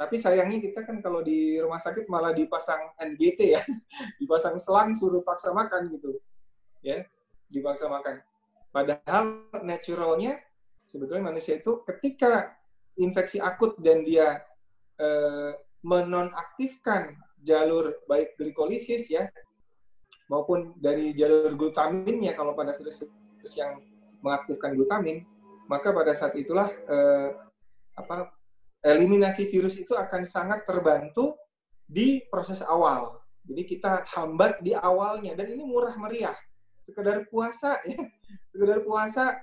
tapi 0.00 0.16
sayangnya 0.16 0.64
kita 0.64 0.80
kan 0.80 1.04
kalau 1.04 1.20
di 1.20 1.60
rumah 1.60 1.76
sakit 1.76 2.08
malah 2.08 2.32
dipasang 2.32 2.96
NGT 2.96 3.40
ya. 3.52 3.60
Dipasang 4.20 4.56
selang 4.56 4.96
suruh 4.96 5.20
paksa 5.20 5.52
makan 5.52 5.92
gitu. 5.92 6.16
Ya 6.80 7.04
dipaksa 7.52 7.92
makan. 7.92 8.24
Padahal 8.72 9.44
naturalnya 9.60 10.40
sebetulnya 10.88 11.28
manusia 11.28 11.60
itu 11.60 11.84
ketika 11.84 12.56
infeksi 12.96 13.42
akut 13.42 13.76
dan 13.76 14.00
dia 14.00 14.40
eh, 14.96 15.52
menonaktifkan 15.84 17.20
jalur 17.44 18.00
baik 18.08 18.40
glikolisis 18.40 19.04
ya 19.12 19.28
maupun 20.32 20.72
dari 20.80 21.12
jalur 21.12 21.52
glutaminnya 21.60 22.32
kalau 22.32 22.56
pada 22.56 22.72
virus-virus 22.72 23.52
yang 23.58 23.76
mengaktifkan 24.24 24.76
glutamin 24.76 25.28
maka 25.66 25.90
pada 25.90 26.12
saat 26.16 26.36
itulah 26.36 26.68
eh, 26.68 27.28
apa 27.96 28.39
eliminasi 28.80 29.48
virus 29.48 29.76
itu 29.76 29.92
akan 29.92 30.24
sangat 30.24 30.64
terbantu 30.64 31.36
di 31.84 32.24
proses 32.28 32.64
awal. 32.64 33.20
Jadi 33.44 33.62
kita 33.66 34.04
hambat 34.16 34.60
di 34.60 34.76
awalnya 34.76 35.36
dan 35.36 35.52
ini 35.52 35.64
murah 35.64 35.96
meriah. 35.96 36.36
Sekedar 36.80 37.28
puasa 37.28 37.80
ya, 37.88 38.00
sekedar 38.48 38.80
puasa 38.84 39.36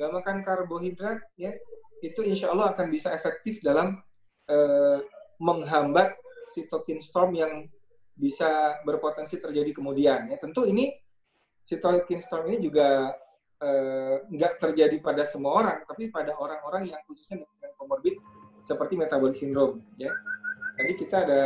nggak 0.00 0.12
makan 0.16 0.36
karbohidrat 0.40 1.20
ya 1.36 1.52
itu 2.00 2.24
insya 2.24 2.48
Allah 2.56 2.72
akan 2.72 2.88
bisa 2.88 3.12
efektif 3.12 3.60
dalam 3.60 4.00
eh, 4.48 4.98
menghambat 5.36 6.16
sitokin 6.48 7.04
storm 7.04 7.36
yang 7.36 7.68
bisa 8.16 8.80
berpotensi 8.84 9.36
terjadi 9.36 9.76
kemudian 9.76 10.32
ya 10.32 10.40
tentu 10.40 10.64
ini 10.64 10.88
sitokin 11.68 12.20
storm 12.24 12.48
ini 12.48 12.64
juga 12.64 13.12
eh, 13.60 14.24
nggak 14.24 14.56
terjadi 14.56 14.96
pada 15.04 15.26
semua 15.28 15.60
orang 15.60 15.78
tapi 15.84 16.08
pada 16.08 16.32
orang-orang 16.32 16.88
yang 16.88 17.00
khususnya 17.04 17.44
dengan 17.44 17.76
komorbid 17.76 18.16
seperti 18.62 18.94
metabolic 18.96 19.36
syndrome 19.36 19.82
ya 19.96 20.12
tadi 20.76 20.92
kita 20.96 21.16
ada 21.26 21.42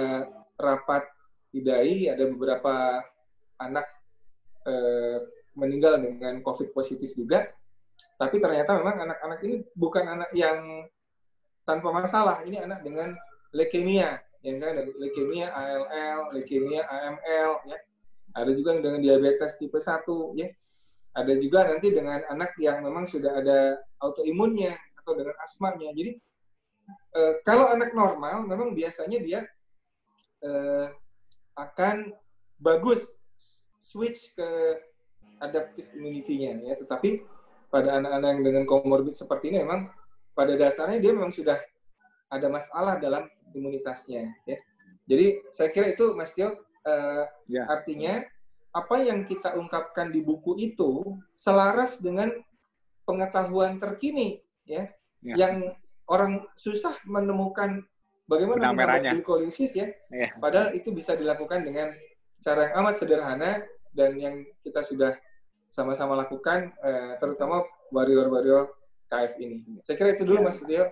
rapat 0.59 1.07
idai 1.55 2.11
ada 2.11 2.25
beberapa 2.27 3.03
anak 3.59 3.87
eh, 4.67 5.19
meninggal 5.55 6.03
dengan 6.03 6.43
covid 6.43 6.75
positif 6.75 7.15
juga 7.15 7.51
tapi 8.15 8.39
ternyata 8.39 8.79
memang 8.79 8.97
anak-anak 9.11 9.39
ini 9.43 9.57
bukan 9.75 10.05
anak 10.07 10.31
yang 10.35 10.87
tanpa 11.67 11.91
masalah. 11.91 12.45
Ini 12.45 12.63
anak 12.69 12.85
dengan 12.85 13.17
leukemia, 13.51 14.21
yang 14.45 14.57
saya 14.61 14.71
ada 14.79 14.83
leukemia 14.87 15.49
ALL, 15.51 16.21
leukemia 16.37 16.83
AML, 16.85 17.51
ya. 17.67 17.79
Ada 18.35 18.51
juga 18.55 18.75
yang 18.77 18.83
dengan 18.85 19.01
diabetes 19.03 19.59
tipe 19.59 19.81
1, 19.81 20.05
ya. 20.39 20.49
Ada 21.15 21.33
juga 21.39 21.67
nanti 21.67 21.95
dengan 21.95 22.23
anak 22.27 22.59
yang 22.59 22.83
memang 22.83 23.07
sudah 23.07 23.39
ada 23.39 23.79
autoimunnya 24.03 24.75
atau 25.03 25.15
dengan 25.15 25.35
asmanya. 25.43 25.91
Jadi 25.95 26.19
eh, 27.15 27.35
kalau 27.47 27.71
anak 27.73 27.93
normal, 27.93 28.45
memang 28.45 28.73
biasanya 28.73 29.19
dia 29.23 29.41
eh, 30.45 30.87
akan 31.55 32.13
bagus 32.59 33.15
switch 33.79 34.35
ke 34.35 34.49
adaptive 35.39 35.91
immunity-nya, 35.95 36.61
ya. 36.63 36.75
Tetapi 36.79 37.23
pada 37.75 37.99
anak-anak 37.99 38.29
yang 38.39 38.43
dengan 38.47 38.65
komorbid 38.71 39.19
seperti 39.19 39.51
ini 39.51 39.67
memang 39.67 39.91
pada 40.31 40.55
dasarnya 40.55 41.03
dia 41.03 41.11
memang 41.11 41.35
sudah 41.35 41.59
ada 42.31 42.47
masalah 42.47 43.03
dalam 43.03 43.27
imunitasnya 43.51 44.31
ya. 44.47 44.59
Jadi 45.05 45.43
saya 45.51 45.75
kira 45.75 45.91
itu 45.91 46.15
Mas 46.15 46.35
Tio 46.35 46.55
uh, 46.55 47.25
ya. 47.51 47.67
artinya 47.67 48.23
apa 48.75 49.03
yang 49.03 49.23
kita 49.27 49.55
ungkapkan 49.55 50.11
di 50.11 50.23
buku 50.23 50.59
itu 50.59 51.19
selaras 51.35 51.99
dengan 51.99 52.31
pengetahuan 53.07 53.79
terkini 53.79 54.43
ya, 54.67 54.91
ya. 55.23 55.35
yang 55.35 55.75
orang 56.09 56.45
susah 56.57 56.97
menemukan 57.09 57.85
bagaimana 58.29 58.73
mengubah 58.73 59.21
glikolisis 59.21 59.73
ya. 59.77 59.89
ya. 60.13 60.33
Padahal 60.37 60.73
itu 60.77 60.93
bisa 60.93 61.17
dilakukan 61.17 61.65
dengan 61.65 61.93
cara 62.41 62.71
yang 62.71 62.85
amat 62.85 62.95
sederhana 63.01 63.53
dan 63.95 64.11
yang 64.19 64.35
kita 64.61 64.85
sudah 64.85 65.17
sama-sama 65.71 66.15
lakukan, 66.15 66.71
eh, 66.85 67.19
terutama 67.19 67.67
warrior-warrior 67.91 68.71
KF 69.11 69.33
ini. 69.43 69.59
Saya 69.83 69.99
kira 69.99 70.15
itu 70.15 70.23
dulu 70.27 70.43
ya. 70.43 70.47
Mas 70.47 70.61
Dio. 70.63 70.87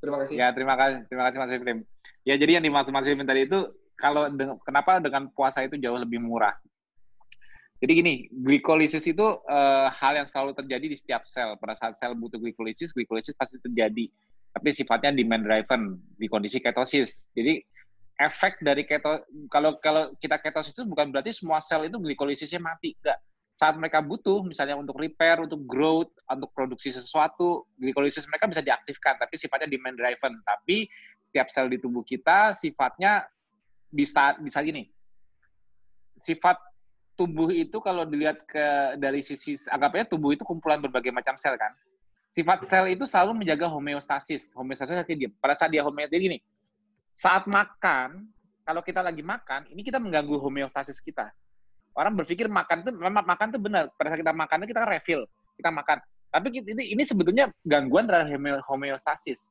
Terima 0.00 0.16
kasih. 0.20 0.34
Ya, 0.36 0.48
terima 0.52 0.74
kasih, 0.76 0.98
terima 1.08 1.22
kasih 1.28 1.38
Mas 1.40 1.50
Fitrim. 1.52 1.78
Ya, 2.24 2.34
jadi 2.36 2.60
yang 2.60 2.64
dimaksud 2.64 2.92
Mas 2.92 3.04
Fitrim 3.08 3.24
tadi 3.24 3.48
itu 3.48 3.58
kalau 3.96 4.28
dengan, 4.28 4.60
kenapa 4.60 5.00
dengan 5.00 5.32
puasa 5.32 5.64
itu 5.64 5.80
jauh 5.80 5.96
lebih 5.96 6.20
murah? 6.20 6.56
Jadi 7.84 7.92
gini, 8.00 8.14
glikolisis 8.32 9.04
itu 9.04 9.24
uh, 9.44 9.88
hal 9.92 10.16
yang 10.16 10.24
selalu 10.24 10.56
terjadi 10.56 10.86
di 10.88 10.96
setiap 10.96 11.28
sel. 11.28 11.56
Pada 11.60 11.76
saat 11.76 12.00
sel 12.00 12.16
butuh 12.16 12.40
glikolisis, 12.40 12.96
glikolisis 12.96 13.36
pasti 13.36 13.60
terjadi. 13.60 14.08
Tapi 14.54 14.70
sifatnya 14.70 15.10
demand 15.10 15.42
driven 15.42 15.98
di 16.14 16.30
kondisi 16.30 16.62
ketosis. 16.62 17.26
Jadi 17.34 17.58
efek 18.22 18.62
dari 18.62 18.86
keto 18.86 19.26
kalau 19.50 19.74
kalau 19.82 20.14
kita 20.22 20.38
ketosis 20.38 20.70
itu 20.78 20.86
bukan 20.86 21.10
berarti 21.10 21.34
semua 21.34 21.58
sel 21.58 21.90
itu 21.90 21.98
glikolisisnya 21.98 22.62
mati, 22.62 22.94
enggak 23.02 23.18
saat 23.54 23.78
mereka 23.78 24.02
butuh, 24.02 24.42
misalnya 24.42 24.74
untuk 24.74 24.98
repair, 24.98 25.38
untuk 25.38 25.62
growth, 25.62 26.10
untuk 26.26 26.50
produksi 26.50 26.90
sesuatu, 26.90 27.62
glikolisis 27.78 28.26
mereka 28.26 28.50
bisa 28.50 28.66
diaktifkan, 28.66 29.14
tapi 29.14 29.38
sifatnya 29.38 29.70
demand 29.70 29.94
driven. 29.94 30.42
Tapi 30.42 30.90
setiap 31.30 31.48
sel 31.54 31.70
di 31.70 31.78
tubuh 31.78 32.02
kita 32.02 32.50
sifatnya 32.50 33.22
bisa 33.94 34.34
bisa 34.42 34.58
gini. 34.58 34.90
Sifat 36.18 36.58
tubuh 37.14 37.54
itu 37.54 37.78
kalau 37.78 38.02
dilihat 38.02 38.42
ke 38.42 38.98
dari 38.98 39.22
sisi 39.22 39.54
anggapnya 39.70 40.10
tubuh 40.10 40.34
itu 40.34 40.42
kumpulan 40.42 40.82
berbagai 40.82 41.14
macam 41.14 41.38
sel 41.38 41.54
kan. 41.54 41.70
Sifat 42.34 42.66
sel 42.66 42.90
itu 42.90 43.06
selalu 43.06 43.46
menjaga 43.46 43.70
homeostasis. 43.70 44.50
Homeostasis 44.58 45.06
artinya 45.06 45.18
dia 45.26 45.30
pada 45.38 45.54
saat 45.54 45.70
dia 45.70 45.86
homeostasis 45.86 46.18
gini. 46.18 46.38
Saat 47.14 47.46
makan, 47.46 48.26
kalau 48.66 48.82
kita 48.82 48.98
lagi 48.98 49.22
makan, 49.22 49.70
ini 49.70 49.86
kita 49.86 50.02
mengganggu 50.02 50.34
homeostasis 50.42 50.98
kita 50.98 51.30
orang 51.94 52.12
berpikir 52.18 52.50
makan 52.50 52.82
itu 52.84 52.90
memang 52.94 53.24
makan 53.24 53.46
itu 53.54 53.60
benar. 53.62 53.84
Pada 53.94 54.12
saat 54.12 54.20
kita 54.20 54.34
makan 54.34 54.66
kita 54.66 54.78
kan 54.82 54.90
refill, 54.90 55.22
kita 55.58 55.70
makan. 55.70 55.98
Tapi 56.34 56.46
ini, 56.50 56.82
ini 56.98 57.02
sebetulnya 57.06 57.46
gangguan 57.62 58.10
terhadap 58.10 58.34
homeostasis. 58.66 59.46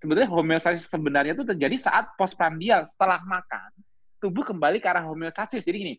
Sebetulnya 0.00 0.28
homeostasis 0.28 0.88
sebenarnya 0.88 1.36
itu 1.36 1.44
terjadi 1.44 1.76
saat 1.76 2.08
postprandial 2.16 2.88
setelah 2.88 3.20
makan, 3.24 3.70
tubuh 4.20 4.44
kembali 4.44 4.80
ke 4.80 4.88
arah 4.88 5.04
homeostasis. 5.04 5.64
Jadi 5.64 5.76
gini, 5.76 5.94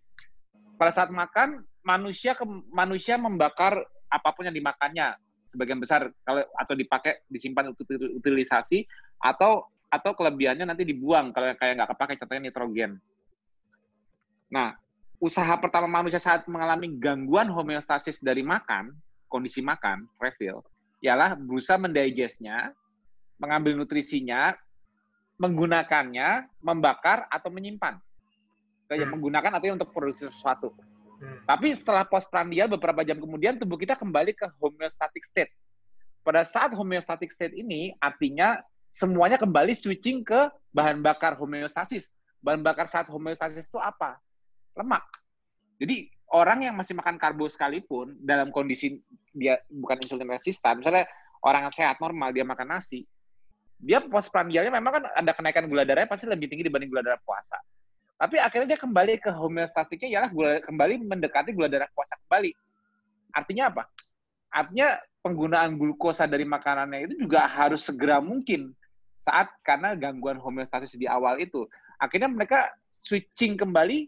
pada 0.82 0.92
saat 0.94 1.14
makan 1.14 1.62
manusia 1.86 2.34
ke, 2.34 2.44
manusia 2.74 3.22
membakar 3.22 3.86
apa 4.10 4.30
pun 4.34 4.50
yang 4.50 4.58
dimakannya 4.58 5.14
sebagian 5.56 5.80
besar 5.80 6.12
kalau 6.28 6.44
atau 6.60 6.74
dipakai 6.76 7.24
disimpan 7.32 7.72
untuk 7.72 7.88
utilisasi 7.90 8.84
atau 9.24 9.64
atau 9.88 10.12
kelebihannya 10.12 10.68
nanti 10.68 10.84
dibuang 10.84 11.32
kalau 11.32 11.56
kayak 11.56 11.80
nggak 11.80 11.90
kepake 11.96 12.14
contohnya 12.20 12.44
nitrogen. 12.52 12.92
Nah, 14.52 14.76
usaha 15.24 15.56
pertama 15.58 15.88
manusia 15.88 16.20
saat 16.20 16.44
mengalami 16.52 16.92
gangguan 17.00 17.48
homeostasis 17.48 18.20
dari 18.20 18.44
makan, 18.44 18.92
kondisi 19.32 19.64
makan, 19.64 20.06
refill, 20.20 20.60
ialah 21.00 21.40
berusaha 21.40 21.80
mendigestnya, 21.80 22.76
mengambil 23.40 23.80
nutrisinya, 23.80 24.54
menggunakannya, 25.40 26.48
membakar 26.64 27.28
atau 27.32 27.50
menyimpan. 27.52 28.00
Kayak 28.86 29.10
hmm. 29.10 29.14
menggunakan 29.18 29.52
atau 29.58 29.76
untuk 29.76 29.90
produksi 29.92 30.30
sesuatu. 30.30 30.72
Hmm. 31.26 31.42
Tapi 31.50 31.74
setelah 31.74 32.06
postprandial 32.06 32.70
beberapa 32.70 33.02
jam 33.02 33.18
kemudian 33.18 33.58
tubuh 33.58 33.82
kita 33.82 33.98
kembali 33.98 34.38
ke 34.38 34.46
homeostatic 34.62 35.26
state. 35.26 35.50
Pada 36.22 36.46
saat 36.46 36.74
homeostatic 36.78 37.34
state 37.34 37.58
ini 37.58 37.94
artinya 37.98 38.62
semuanya 38.94 39.42
kembali 39.42 39.74
switching 39.74 40.22
ke 40.22 40.50
bahan 40.70 41.02
bakar 41.02 41.34
homeostasis. 41.34 42.14
Bahan 42.46 42.62
bakar 42.62 42.86
saat 42.86 43.10
homeostasis 43.10 43.66
itu 43.66 43.82
apa? 43.82 44.22
Lemak. 44.78 45.02
Jadi 45.82 46.14
orang 46.30 46.70
yang 46.70 46.76
masih 46.78 46.94
makan 46.94 47.18
karbo 47.18 47.50
sekalipun 47.50 48.16
dalam 48.22 48.54
kondisi 48.54 49.02
dia 49.34 49.60
bukan 49.68 50.00
insulin 50.00 50.30
resistan, 50.30 50.80
misalnya 50.80 51.10
orang 51.44 51.68
sehat 51.74 52.00
normal 52.00 52.32
dia 52.32 52.48
makan 52.48 52.80
nasi, 52.80 53.04
dia 53.76 54.00
postprandialnya 54.00 54.72
memang 54.72 55.02
kan 55.02 55.04
ada 55.12 55.32
kenaikan 55.36 55.68
gula 55.68 55.84
darahnya 55.84 56.08
pasti 56.08 56.26
lebih 56.26 56.48
tinggi 56.48 56.66
dibanding 56.66 56.88
gula 56.88 57.04
darah 57.04 57.22
puasa. 57.22 57.60
Tapi 58.16 58.40
akhirnya 58.40 58.76
dia 58.76 58.80
kembali 58.80 59.20
ke 59.20 59.28
homeostatiknya 59.28 60.08
ialah 60.16 60.30
gula, 60.32 60.52
kembali 60.64 61.04
mendekati 61.04 61.52
gula 61.52 61.68
darah 61.68 61.92
puasa 61.92 62.16
kembali. 62.26 62.52
Artinya 63.36 63.64
apa? 63.68 63.84
Artinya 64.48 64.96
penggunaan 65.20 65.76
glukosa 65.76 66.24
dari 66.24 66.48
makanannya 66.48 67.12
itu 67.12 67.28
juga 67.28 67.44
harus 67.44 67.84
segera 67.84 68.24
mungkin 68.24 68.72
saat 69.20 69.52
karena 69.66 69.98
gangguan 70.00 70.40
homeostatis 70.40 70.96
di 70.96 71.10
awal 71.12 71.36
itu. 71.44 71.68
Akhirnya 72.00 72.32
mereka 72.32 72.72
switching 72.96 73.60
kembali 73.60 74.08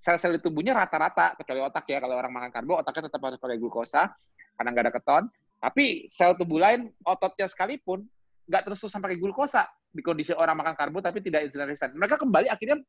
sel-sel 0.00 0.40
tubuhnya 0.40 0.72
rata-rata 0.72 1.36
kecuali 1.36 1.60
otak 1.64 1.84
ya 1.88 2.00
kalau 2.00 2.16
orang 2.16 2.32
makan 2.32 2.50
karbo 2.52 2.76
otaknya 2.80 3.08
tetap 3.08 3.20
harus 3.24 3.40
pakai 3.40 3.56
glukosa 3.56 4.12
karena 4.56 4.68
nggak 4.72 4.84
ada 4.88 4.94
keton. 4.94 5.24
Tapi 5.60 5.84
sel 6.08 6.32
tubuh 6.36 6.60
lain 6.60 6.92
ototnya 7.04 7.44
sekalipun 7.44 8.04
nggak 8.48 8.62
terus 8.68 8.80
terusan 8.80 9.00
pakai 9.04 9.16
glukosa 9.20 9.68
di 9.92 10.00
kondisi 10.00 10.32
orang 10.36 10.56
makan 10.60 10.76
karbo 10.76 11.00
tapi 11.04 11.20
tidak 11.20 11.48
insulin 11.48 11.68
resistan. 11.68 11.92
Mereka 11.96 12.16
kembali 12.16 12.48
akhirnya 12.48 12.80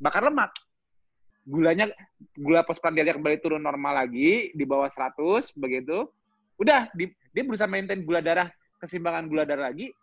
bakar 0.00 0.24
lemak. 0.24 0.52
Gulanya 1.46 1.86
gula 2.34 2.66
postprandialnya 2.66 3.14
kembali 3.14 3.38
turun 3.38 3.62
normal 3.62 4.02
lagi 4.02 4.50
di 4.52 4.64
bawah 4.66 4.90
100 4.90 5.54
begitu. 5.54 6.10
Udah 6.58 6.90
di, 6.96 7.12
dia 7.30 7.42
berusaha 7.46 7.70
maintain 7.70 8.02
gula 8.02 8.18
darah 8.18 8.50
keseimbangan 8.82 9.30
gula 9.30 9.46
darah 9.46 9.70
lagi, 9.70 9.94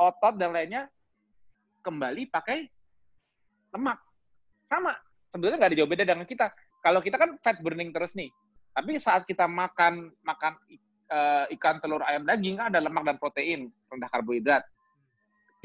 otot 0.00 0.40
dan 0.40 0.56
lainnya 0.56 0.88
kembali 1.84 2.32
pakai 2.32 2.66
lemak. 3.76 3.98
Sama. 4.66 4.96
Sebetulnya 5.30 5.58
nggak 5.60 5.70
ada 5.74 5.78
jauh 5.78 5.90
beda 5.90 6.04
dengan 6.06 6.26
kita. 6.26 6.46
Kalau 6.80 7.00
kita 7.02 7.16
kan 7.20 7.36
fat 7.44 7.60
burning 7.60 7.92
terus 7.92 8.16
nih. 8.16 8.32
Tapi 8.72 8.96
saat 8.96 9.28
kita 9.28 9.44
makan 9.44 10.12
makan 10.24 10.52
uh, 11.12 11.44
ikan, 11.58 11.76
telur, 11.80 12.00
ayam, 12.04 12.24
daging 12.24 12.56
kan 12.56 12.72
ada 12.72 12.80
lemak 12.80 13.04
dan 13.04 13.16
protein, 13.20 13.68
rendah 13.88 14.08
karbohidrat 14.08 14.64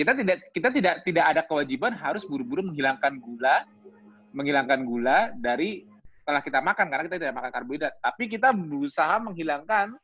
kita 0.02 0.18
tidak 0.18 0.38
kita 0.50 0.70
tidak 0.74 0.96
tidak 1.06 1.26
ada 1.30 1.42
kewajiban 1.46 1.94
harus 1.94 2.26
buru-buru 2.26 2.66
menghilangkan 2.74 3.22
gula 3.22 3.70
menghilangkan 4.34 4.82
gula 4.88 5.30
dari 5.38 5.86
setelah 6.18 6.42
kita 6.42 6.60
makan 6.64 6.86
karena 6.88 7.04
kita 7.10 7.18
tidak 7.20 7.36
makan 7.36 7.52
karbohidrat. 7.52 7.94
Tapi 8.00 8.24
kita 8.30 8.50
berusaha 8.56 9.16
menghilangkan 9.20 9.98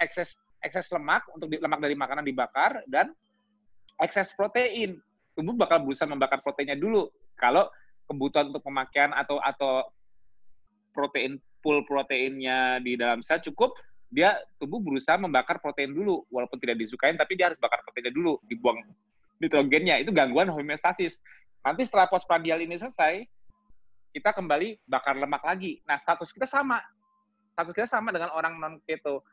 ekses 0.00 0.34
ekses 0.64 0.88
lemak 0.90 1.28
untuk 1.34 1.52
di, 1.52 1.60
lemak 1.60 1.82
dari 1.82 1.98
makanan 1.98 2.24
dibakar 2.24 2.80
dan 2.88 3.12
ekses 4.00 4.32
protein. 4.32 4.96
Tubuh 5.34 5.52
bakal 5.54 5.82
berusaha 5.82 6.08
membakar 6.08 6.40
proteinnya 6.40 6.78
dulu. 6.78 7.10
Kalau 7.36 7.68
kebutuhan 8.08 8.54
untuk 8.54 8.64
pemakaian 8.64 9.12
atau 9.12 9.42
atau 9.42 9.90
protein 10.94 11.36
pool 11.58 11.82
proteinnya 11.84 12.78
di 12.78 12.94
dalam 12.94 13.24
sel 13.24 13.42
cukup 13.42 13.74
dia 14.14 14.38
tubuh 14.62 14.78
berusaha 14.78 15.18
membakar 15.18 15.58
protein 15.58 15.90
dulu. 15.90 16.22
Walaupun 16.30 16.56
tidak 16.62 16.80
disukain 16.80 17.18
tapi 17.18 17.34
dia 17.34 17.50
harus 17.52 17.58
bakar 17.60 17.82
proteinnya 17.82 18.14
dulu. 18.14 18.38
Dibuang 18.46 18.78
nitrogennya 19.38 20.02
itu 20.02 20.10
gangguan 20.14 20.50
homeostasis. 20.50 21.18
Nanti 21.64 21.88
setelah 21.88 22.06
postprandial 22.10 22.60
ini 22.60 22.76
selesai, 22.76 23.24
kita 24.14 24.30
kembali 24.30 24.84
bakar 24.86 25.18
lemak 25.18 25.42
lagi. 25.42 25.82
Nah, 25.88 25.98
status 25.98 26.30
kita 26.30 26.46
sama. 26.46 26.78
Status 27.56 27.72
kita 27.74 27.88
sama 27.90 28.14
dengan 28.14 28.30
orang 28.34 28.60
non 28.60 28.74
keto. 28.84 29.24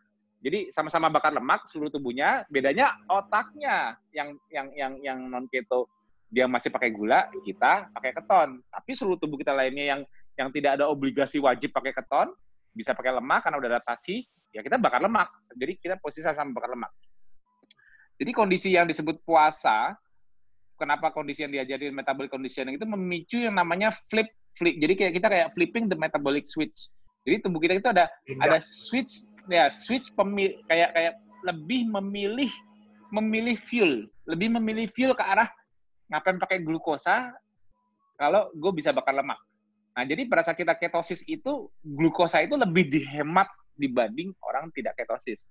Jadi 0.41 0.74
sama-sama 0.74 1.13
bakar 1.13 1.29
lemak 1.29 1.70
seluruh 1.70 1.93
tubuhnya, 1.93 2.50
bedanya 2.50 2.98
otaknya 3.05 3.93
yang 4.10 4.34
yang 4.50 4.67
yang 4.74 4.93
yang 5.05 5.20
non 5.29 5.46
keto 5.53 5.86
dia 6.31 6.48
masih 6.48 6.72
pakai 6.72 6.89
gula, 6.96 7.27
kita 7.43 7.91
pakai 7.91 8.15
keton. 8.15 8.63
Tapi 8.72 8.92
seluruh 8.96 9.20
tubuh 9.20 9.37
kita 9.37 9.51
lainnya 9.51 9.85
yang 9.94 10.01
yang 10.40 10.50
tidak 10.50 10.79
ada 10.79 10.87
obligasi 10.87 11.37
wajib 11.44 11.75
pakai 11.75 11.92
keton, 11.92 12.31
bisa 12.72 12.96
pakai 12.96 13.20
lemak 13.20 13.44
karena 13.44 13.59
udah 13.59 13.70
adaptasi, 13.77 14.24
ya 14.55 14.64
kita 14.64 14.79
bakar 14.79 15.03
lemak. 15.03 15.27
Jadi 15.53 15.77
kita 15.77 16.00
posisi 16.00 16.24
sama 16.24 16.55
bakar 16.55 16.72
lemak. 16.72 16.90
Jadi 18.22 18.38
kondisi 18.38 18.70
yang 18.77 18.86
disebut 18.86 19.18
puasa, 19.25 19.98
kenapa 20.77 21.10
kondisi 21.10 21.42
yang 21.42 21.50
diajarin 21.57 21.90
metabolic 21.90 22.29
conditioning 22.29 22.77
itu 22.77 22.86
memicu 22.86 23.42
yang 23.42 23.57
namanya 23.57 23.90
flip 24.14 24.29
flip. 24.53 24.77
Jadi 24.77 24.94
kayak 24.94 25.14
kita 25.18 25.27
kayak 25.27 25.48
flipping 25.57 25.90
the 25.90 25.98
metabolic 25.98 26.46
switch. 26.46 26.94
Jadi 27.25 27.42
tubuh 27.42 27.57
kita 27.57 27.81
itu 27.81 27.90
ada 27.90 28.05
Indah. 28.29 28.46
ada 28.46 28.57
switch 28.62 29.25
ya 29.50 29.74
switch 29.74 30.14
pemil, 30.14 30.53
kayak 30.70 30.94
kayak 30.94 31.14
lebih 31.50 31.90
memilih 31.90 32.51
memilih 33.10 33.57
fuel, 33.57 34.05
lebih 34.29 34.53
memilih 34.53 34.86
fuel 34.94 35.18
ke 35.18 35.25
arah 35.25 35.50
ngapain 36.14 36.38
pakai 36.38 36.62
glukosa 36.62 37.34
kalau 38.22 38.53
gue 38.53 38.72
bisa 38.77 38.94
bakar 38.94 39.18
lemak. 39.18 39.42
Nah, 39.92 40.05
jadi 40.05 40.29
pada 40.29 40.46
saat 40.46 40.55
kita 40.55 40.77
ketosis 40.77 41.25
itu, 41.27 41.68
glukosa 41.84 42.40
itu 42.40 42.55
lebih 42.55 42.88
dihemat 42.88 43.50
dibanding 43.75 44.31
orang 44.46 44.70
tidak 44.72 44.96
ketosis. 44.96 45.42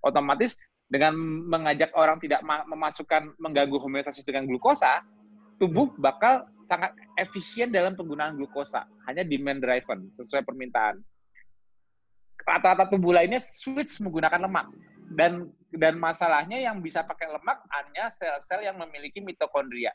Otomatis 0.00 0.56
dengan 0.90 1.14
mengajak 1.46 1.94
orang 1.94 2.18
tidak 2.18 2.42
memasukkan 2.42 3.38
mengganggu 3.38 3.78
homeostasis 3.78 4.26
dengan 4.26 4.50
glukosa, 4.50 5.06
tubuh 5.62 5.94
bakal 6.02 6.50
sangat 6.66 6.90
efisien 7.14 7.70
dalam 7.70 7.94
penggunaan 7.94 8.34
glukosa, 8.34 8.90
hanya 9.06 9.22
demand 9.22 9.62
driven 9.62 10.10
sesuai 10.18 10.42
permintaan. 10.42 10.98
Rata-rata 12.42 12.90
tubuh 12.90 13.14
lainnya 13.14 13.38
switch 13.38 14.02
menggunakan 14.02 14.50
lemak 14.50 14.66
dan 15.14 15.46
dan 15.70 15.94
masalahnya 15.94 16.58
yang 16.58 16.82
bisa 16.82 17.06
pakai 17.06 17.30
lemak 17.30 17.62
hanya 17.70 18.10
sel-sel 18.10 18.66
yang 18.66 18.74
memiliki 18.74 19.22
mitokondria. 19.22 19.94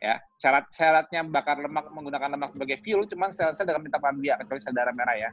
Ya, 0.00 0.16
syarat 0.40 0.66
syaratnya 0.72 1.22
bakar 1.28 1.60
lemak 1.60 1.92
menggunakan 1.92 2.34
lemak 2.34 2.56
sebagai 2.56 2.80
fuel 2.82 3.04
cuma 3.06 3.30
sel-sel 3.30 3.68
dengan 3.68 3.84
mitokondria 3.84 4.40
kecuali 4.40 4.58
sel 4.58 4.74
darah 4.74 4.96
merah 4.96 5.14
ya. 5.14 5.30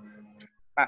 Nah, 0.76 0.88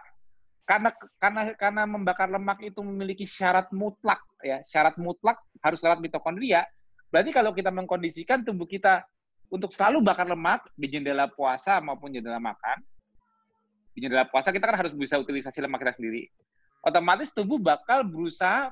karena 0.70 0.94
karena 1.18 1.42
karena 1.58 1.84
membakar 1.90 2.30
lemak 2.30 2.62
itu 2.62 2.86
memiliki 2.86 3.26
syarat 3.26 3.74
mutlak 3.74 4.22
ya. 4.46 4.62
Syarat 4.70 5.02
mutlak 5.02 5.42
harus 5.66 5.82
lewat 5.82 5.98
mitokondria. 5.98 6.70
Berarti 7.10 7.34
kalau 7.34 7.58
kita 7.58 7.74
mengkondisikan 7.74 8.46
tubuh 8.46 8.70
kita 8.70 9.02
untuk 9.50 9.74
selalu 9.74 10.06
bakar 10.06 10.30
lemak 10.30 10.70
di 10.78 10.86
jendela 10.86 11.26
puasa 11.26 11.82
maupun 11.82 12.14
jendela 12.14 12.38
makan 12.38 12.86
di 13.98 14.06
jendela 14.06 14.30
puasa 14.30 14.54
kita 14.54 14.70
kan 14.70 14.78
harus 14.78 14.94
bisa 14.94 15.18
utilisasi 15.18 15.60
lemak 15.60 15.82
kita 15.82 15.98
sendiri. 15.98 16.30
Otomatis 16.86 17.36
tubuh 17.36 17.60
bakal 17.60 18.08
berusaha 18.08 18.72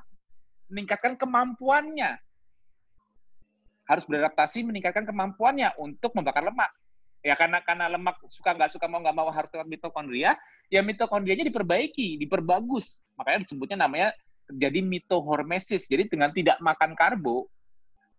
meningkatkan 0.72 1.20
kemampuannya. 1.20 2.16
Harus 3.84 4.04
beradaptasi 4.08 4.64
meningkatkan 4.64 5.04
kemampuannya 5.04 5.76
untuk 5.76 6.16
membakar 6.16 6.40
lemak. 6.46 6.72
Ya 7.20 7.34
karena 7.34 7.58
karena 7.60 7.90
lemak 7.90 8.16
suka 8.30 8.54
nggak 8.54 8.72
suka 8.72 8.86
mau 8.86 9.02
nggak 9.02 9.16
mau 9.16 9.28
harus 9.28 9.50
lewat 9.50 9.66
mitokondria 9.66 10.38
ya 10.68 10.80
mitokondrianya 10.84 11.48
diperbaiki 11.48 12.20
diperbagus 12.20 13.00
makanya 13.16 13.44
disebutnya 13.44 13.88
namanya 13.88 14.08
terjadi 14.48 14.80
mitohormesis 14.84 15.88
jadi 15.88 16.08
dengan 16.08 16.32
tidak 16.32 16.56
makan 16.60 16.96
karbo 16.96 17.48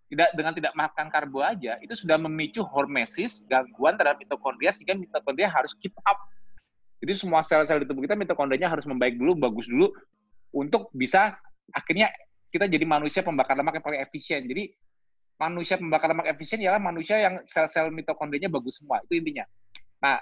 tidak 0.09 0.33
dengan 0.33 0.53
tidak 0.57 0.73
makan 0.73 1.07
karbo 1.13 1.45
aja 1.45 1.77
itu 1.81 1.93
sudah 1.93 2.17
memicu 2.17 2.65
hormesis 2.65 3.45
gangguan 3.45 3.93
terhadap 3.97 4.17
mitokondria 4.17 4.73
sehingga 4.73 4.97
mitokondria 4.97 5.49
harus 5.49 5.77
keep 5.77 5.93
up 6.05 6.17
jadi 6.99 7.13
semua 7.15 7.45
sel-sel 7.45 7.81
di 7.81 7.87
tubuh 7.87 8.03
kita 8.03 8.17
mitokondrianya 8.17 8.69
harus 8.69 8.89
membaik 8.89 9.15
dulu 9.15 9.37
bagus 9.37 9.69
dulu 9.69 9.93
untuk 10.49 10.89
bisa 10.93 11.37
akhirnya 11.69 12.09
kita 12.49 12.65
jadi 12.65 12.81
manusia 12.81 13.21
pembakar 13.21 13.53
lemak 13.53 13.77
yang 13.77 13.85
paling 13.85 14.01
efisien 14.01 14.41
jadi 14.49 14.73
manusia 15.39 15.79
pembakar 15.79 16.11
lemak 16.11 16.27
efisien 16.35 16.59
ialah 16.59 16.83
manusia 16.83 17.15
yang 17.15 17.39
sel-sel 17.47 17.87
mitokondrianya 17.95 18.51
bagus 18.51 18.83
semua. 18.83 18.99
Itu 19.07 19.23
intinya. 19.23 19.47
Nah, 20.03 20.19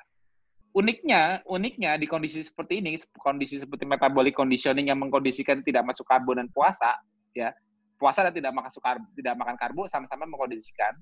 uniknya, 0.75 1.45
uniknya 1.47 1.95
di 1.95 2.08
kondisi 2.10 2.43
seperti 2.43 2.84
ini, 2.84 2.99
kondisi 3.19 3.62
seperti 3.62 3.88
metabolic 3.88 4.36
conditioning 4.36 4.91
yang 4.91 4.99
mengkondisikan 4.99 5.63
tidak 5.63 5.88
masuk 5.88 6.03
karbo 6.03 6.36
dan 6.36 6.51
puasa, 6.51 6.97
ya, 7.32 7.53
puasa 7.95 8.27
dan 8.27 8.34
tidak 8.34 8.51
makan 8.53 8.71
karbo, 8.71 9.06
tidak 9.15 9.34
makan 9.38 9.56
karbo 9.56 9.82
sama-sama 9.88 10.27
mengkondisikan. 10.27 10.93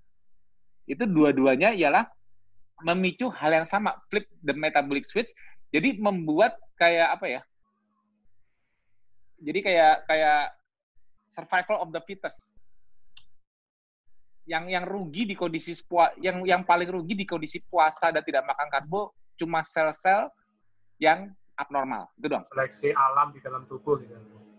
Itu 0.85 1.09
dua-duanya 1.09 1.73
ialah 1.73 2.05
memicu 2.85 3.31
hal 3.31 3.63
yang 3.63 3.67
sama, 3.67 3.95
flip 4.11 4.27
the 4.45 4.53
metabolic 4.53 5.07
switch. 5.07 5.31
Jadi 5.73 5.97
membuat 5.97 6.55
kayak 6.77 7.19
apa 7.19 7.25
ya? 7.27 7.41
Jadi 9.41 9.59
kayak 9.59 10.07
kayak 10.07 10.55
survival 11.27 11.83
of 11.83 11.89
the 11.91 11.99
fittest 12.07 12.55
yang 14.45 14.69
yang 14.69 14.85
rugi 14.85 15.25
di 15.25 15.33
kondisi 15.33 15.73
yang 16.21 16.45
yang 16.45 16.61
paling 16.61 16.85
rugi 16.85 17.17
di 17.17 17.25
kondisi 17.25 17.65
puasa 17.65 18.13
dan 18.13 18.21
tidak 18.21 18.45
makan 18.45 18.69
karbo 18.69 19.11
cuma 19.35 19.61
sel-sel 19.63 20.31
yang 20.99 21.31
abnormal 21.55 22.11
itu 22.19 22.27
dong. 22.31 22.43
Seleksi 22.51 22.91
alam 22.95 23.31
di 23.31 23.39
dalam 23.39 23.63
tubuh 23.67 23.99
gitu. 23.99 24.15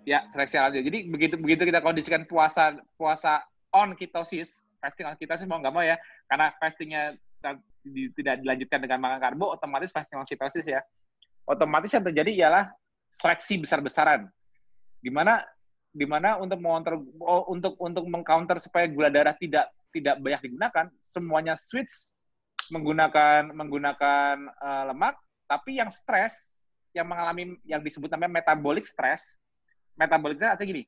Ya 0.09 0.25
seleksi 0.33 0.57
alam. 0.57 0.73
Jadi 0.73 1.09
begitu 1.09 1.35
begitu 1.37 1.63
kita 1.69 1.81
kondisikan 1.85 2.25
puasa 2.25 2.77
puasa 2.97 3.45
on 3.73 3.93
ketosis 3.97 4.65
fasting 4.81 5.09
on 5.09 5.17
ketosis 5.19 5.49
mau 5.49 5.61
nggak 5.61 5.75
mau 5.75 5.85
ya 5.85 5.97
karena 6.29 6.53
fastingnya 6.57 7.17
tidak 8.17 8.43
dilanjutkan 8.43 8.83
dengan 8.83 8.99
makan 8.99 9.19
karbo 9.23 9.55
otomatis 9.55 9.93
fasting 9.93 10.21
on 10.21 10.29
ketosis 10.29 10.65
ya. 10.65 10.81
Otomatis 11.47 11.95
yang 11.95 12.03
terjadi 12.03 12.33
ialah 12.47 12.65
seleksi 13.13 13.63
besar-besaran. 13.63 14.27
Di 14.99 15.13
mana 15.13 15.45
di 15.97 16.05
mana 16.05 16.37
untuk 16.37 16.61
mengontrol 16.61 17.07
oh, 17.25 17.49
untuk 17.49 17.79
untuk 17.81 18.05
mengcounter 18.05 18.61
supaya 18.61 18.85
gula 18.91 19.09
darah 19.09 19.33
tidak 19.39 19.71
tidak 19.95 20.21
banyak 20.21 20.51
digunakan, 20.51 20.87
semuanya 21.01 21.57
switch 21.57 22.13
menggunakan 22.71 23.53
menggunakan 23.55 24.35
uh, 24.59 24.85
lemak, 24.93 25.15
tapi 25.47 25.79
yang 25.79 25.91
stres, 25.93 26.67
yang 26.91 27.07
mengalami 27.07 27.59
yang 27.63 27.81
disebut 27.83 28.11
namanya 28.11 28.43
metabolic 28.43 28.85
stress, 28.89 29.39
metabolic 29.95 30.41
stress 30.41 30.55
artinya 30.57 30.71
gini, 30.77 30.85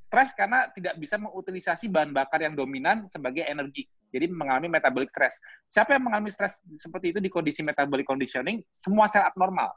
stres 0.00 0.36
karena 0.36 0.68
tidak 0.72 0.94
bisa 1.00 1.16
mengutilisasi 1.16 1.88
bahan 1.88 2.12
bakar 2.12 2.44
yang 2.44 2.52
dominan 2.52 3.08
sebagai 3.08 3.46
energi. 3.48 3.88
Jadi 4.14 4.30
mengalami 4.30 4.70
metabolic 4.70 5.10
stress. 5.10 5.42
Siapa 5.74 5.98
yang 5.98 6.06
mengalami 6.06 6.30
stres 6.30 6.62
seperti 6.78 7.10
itu 7.10 7.18
di 7.18 7.26
kondisi 7.26 7.66
metabolic 7.66 8.06
conditioning? 8.06 8.62
Semua 8.70 9.10
sel 9.10 9.26
abnormal. 9.26 9.74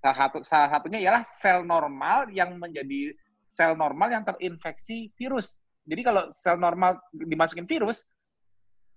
Salah, 0.00 0.16
satu, 0.16 0.38
salah 0.46 0.68
satunya 0.72 1.04
ialah 1.04 1.22
sel 1.28 1.60
normal 1.60 2.32
yang 2.32 2.56
menjadi 2.56 3.12
sel 3.52 3.76
normal 3.76 4.08
yang 4.12 4.24
terinfeksi 4.24 5.12
virus. 5.12 5.60
Jadi 5.84 6.00
kalau 6.08 6.32
sel 6.32 6.56
normal 6.56 6.96
dimasukin 7.12 7.68
virus, 7.68 8.08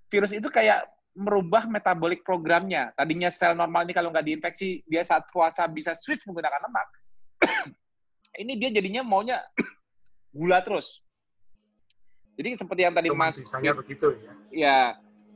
virus 0.08 0.32
itu 0.32 0.48
kayak 0.48 0.88
merubah 1.18 1.66
metabolik 1.66 2.22
programnya. 2.22 2.94
Tadinya 2.94 3.30
sel 3.34 3.58
normal 3.58 3.90
ini 3.90 3.94
kalau 3.94 4.14
nggak 4.14 4.26
diinfeksi, 4.26 4.86
dia 4.86 5.02
saat 5.02 5.26
puasa 5.30 5.66
bisa 5.66 5.98
switch 5.98 6.24
menggunakan 6.30 6.62
lemak. 6.70 6.88
ini 8.42 8.56
dia 8.56 8.70
jadinya 8.70 9.02
maunya 9.02 9.42
gula 10.38 10.62
terus. 10.62 11.02
Jadi 12.40 12.56
seperti 12.56 12.82
yang 12.88 12.96
tadi 12.96 13.12
Mas 13.12 13.36
Misalnya 13.36 13.76
begitu 13.76 14.16
ya. 14.16 14.32
Ya. 14.56 14.80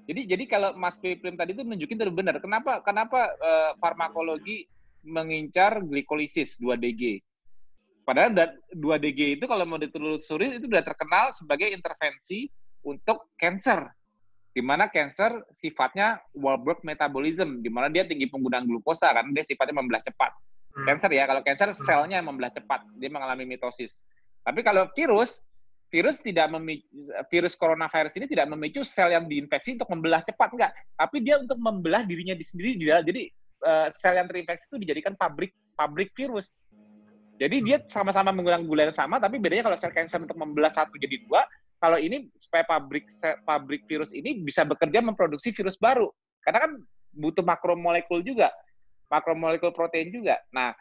Jadi 0.03 0.21
jadi 0.27 0.43
kalau 0.47 0.75
Mas 0.75 0.95
Piprim 0.99 1.35
tadi 1.35 1.55
itu 1.55 1.63
nunjukin 1.63 1.99
itu 1.99 2.11
benar. 2.11 2.39
Kenapa 2.39 2.79
kenapa 2.83 3.35
uh, 3.39 3.71
farmakologi 3.79 4.67
mengincar 5.03 5.83
glikolisis 5.83 6.55
2DG? 6.59 7.19
Padahal 8.03 8.35
2DG 8.75 9.39
itu 9.39 9.45
kalau 9.47 9.63
mau 9.63 9.79
ditelusuri 9.79 10.59
itu 10.59 10.67
sudah 10.67 10.83
terkenal 10.83 11.31
sebagai 11.31 11.71
intervensi 11.71 12.51
untuk 12.83 13.31
cancer. 13.39 13.87
Di 14.53 14.61
mana 14.61 14.85
cancer 14.85 15.41
sifatnya 15.49 16.21
Warburg 16.37 16.85
metabolism, 16.85 17.65
di 17.65 17.73
mana 17.73 17.89
dia 17.89 18.05
tinggi 18.05 18.29
penggunaan 18.29 18.69
glukosa 18.69 19.09
kan, 19.09 19.33
dia 19.33 19.41
sifatnya 19.41 19.81
membelah 19.81 20.01
cepat. 20.05 20.29
Hmm. 20.77 20.85
Cancer 20.85 21.09
ya, 21.09 21.25
kalau 21.25 21.41
cancer 21.41 21.73
hmm. 21.73 21.79
selnya 21.81 22.19
membelah 22.21 22.53
cepat, 22.53 22.85
dia 23.01 23.09
mengalami 23.09 23.49
mitosis. 23.49 24.01
Tapi 24.45 24.61
kalau 24.61 24.85
virus, 24.93 25.41
virus 25.93 26.21
tidak 26.21 26.49
memicu, 26.49 26.85
virus 27.29 27.53
coronavirus 27.53 28.13
ini 28.17 28.25
tidak 28.25 28.49
memicu 28.49 28.81
sel 28.81 29.13
yang 29.13 29.29
diinfeksi 29.29 29.77
untuk 29.77 29.89
membelah 29.93 30.25
cepat 30.25 30.49
enggak, 30.53 30.71
tapi 30.97 31.21
dia 31.21 31.37
untuk 31.37 31.61
membelah 31.61 32.01
dirinya 32.01 32.33
sendiri 32.33 32.81
jadi 32.81 33.29
uh, 33.61 33.87
sel 33.93 34.17
yang 34.17 34.25
terinfeksi 34.25 34.65
itu 34.73 34.77
dijadikan 34.81 35.13
pabrik 35.13 35.53
pabrik 35.77 36.09
virus. 36.17 36.57
Jadi 37.37 37.65
dia 37.65 37.77
sama-sama 37.89 38.29
menggunakan 38.29 38.65
gula 38.65 38.81
yang 38.89 38.97
sama, 38.97 39.17
tapi 39.17 39.37
bedanya 39.37 39.69
kalau 39.69 39.77
sel 39.77 39.93
cancer 39.93 40.21
untuk 40.21 40.37
membelah 40.37 40.69
satu 40.69 40.97
jadi 40.97 41.21
dua, 41.29 41.45
kalau 41.83 41.99
ini 41.99 42.31
supaya 42.39 42.63
pabrik 42.63 43.11
pabrik 43.43 43.83
virus 43.91 44.15
ini 44.15 44.39
bisa 44.39 44.63
bekerja 44.63 45.03
memproduksi 45.03 45.51
virus 45.51 45.75
baru. 45.75 46.07
Karena 46.39 46.63
kan 46.63 46.71
butuh 47.11 47.43
makromolekul 47.43 48.23
juga, 48.23 48.55
makromolekul 49.11 49.75
protein 49.75 50.07
juga. 50.07 50.39
Nah, 50.55 50.71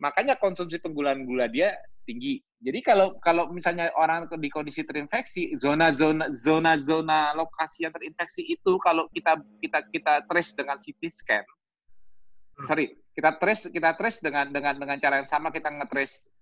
makanya 0.00 0.40
konsumsi 0.40 0.80
penggunaan 0.80 1.28
gula 1.28 1.44
dia 1.44 1.76
tinggi. 2.08 2.40
Jadi 2.64 2.80
kalau 2.80 3.20
kalau 3.20 3.52
misalnya 3.52 3.92
orang 4.00 4.24
di 4.40 4.48
kondisi 4.48 4.80
terinfeksi, 4.80 5.60
zona-zona 5.60 6.32
zona-zona 6.32 7.36
lokasi 7.36 7.84
yang 7.84 7.92
terinfeksi 7.92 8.48
itu 8.48 8.80
kalau 8.80 9.04
kita 9.12 9.36
kita 9.60 9.84
kita 9.92 10.24
trace 10.24 10.56
dengan 10.56 10.80
CT 10.80 11.02
scan, 11.04 11.44
hmm. 11.44 12.64
sorry, 12.64 12.96
kita 13.12 13.36
trace 13.36 13.68
kita 13.68 13.92
trace 13.92 14.24
dengan 14.24 14.48
dengan 14.48 14.80
dengan 14.80 14.96
cara 14.96 15.20
yang 15.20 15.28
sama 15.28 15.52
kita 15.52 15.68
ngetrace 15.68 16.32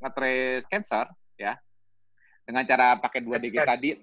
ngetrace 0.00 0.64
cancer 0.72 1.04
ya 1.36 1.56
dengan 2.46 2.62
cara 2.62 2.94
pakai 3.02 3.20
dua 3.26 3.42
DG 3.42 3.56
tadi 3.58 3.98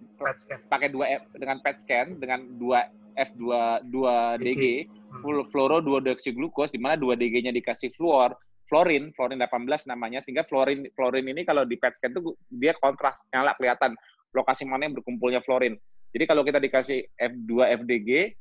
pakai 0.68 0.92
dua 0.92 1.06
F, 1.16 1.24
dengan 1.40 1.58
PET 1.64 1.76
scan 1.88 2.08
dengan 2.20 2.44
dua 2.60 2.92
F2 3.16 3.44
dua 3.88 4.36
DG 4.36 4.86
hmm. 4.92 5.48
fluoro 5.48 5.80
dua 5.80 6.04
deoksiglukos 6.04 6.76
di 6.76 6.80
mana 6.82 7.00
dua 7.00 7.16
DG-nya 7.16 7.56
dikasih 7.56 7.96
fluor 7.96 8.36
fluorin, 8.74 9.14
fluorin 9.14 9.38
18 9.38 9.86
namanya, 9.86 10.18
sehingga 10.26 10.42
fluorin 10.48 10.90
fluorin 10.98 11.30
ini 11.30 11.46
kalau 11.46 11.62
di 11.62 11.78
PET 11.78 12.02
scan 12.02 12.10
itu 12.16 12.34
dia 12.50 12.74
kontras, 12.82 13.22
nyala 13.30 13.54
kelihatan. 13.54 13.94
Lokasi 14.34 14.66
mana 14.66 14.90
yang 14.90 14.98
berkumpulnya 14.98 15.46
fluorin. 15.46 15.78
Jadi 16.10 16.26
kalau 16.26 16.42
kita 16.42 16.58
dikasih 16.58 17.06
F2 17.14 17.70
FDG, 17.86 18.34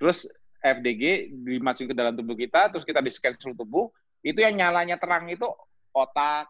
terus 0.00 0.24
FDG 0.64 1.28
dimasukin 1.44 1.92
ke 1.92 1.96
dalam 1.96 2.16
tubuh 2.16 2.32
kita, 2.32 2.72
terus 2.72 2.88
kita 2.88 3.04
di 3.04 3.12
scan 3.12 3.36
seluruh 3.36 3.58
tubuh, 3.60 3.84
itu 4.24 4.40
yang 4.40 4.56
nyalanya 4.56 4.96
terang 4.96 5.28
itu 5.28 5.44
otak, 5.92 6.48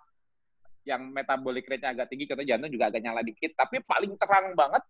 yang 0.88 1.12
metabolic 1.12 1.68
rate-nya 1.68 1.92
agak 1.92 2.08
tinggi, 2.08 2.24
contohnya 2.24 2.56
jantung 2.56 2.72
juga 2.72 2.88
agak 2.88 3.04
nyala 3.04 3.20
dikit, 3.20 3.52
tapi 3.52 3.84
paling 3.84 4.16
terang 4.16 4.56
banget 4.56 4.80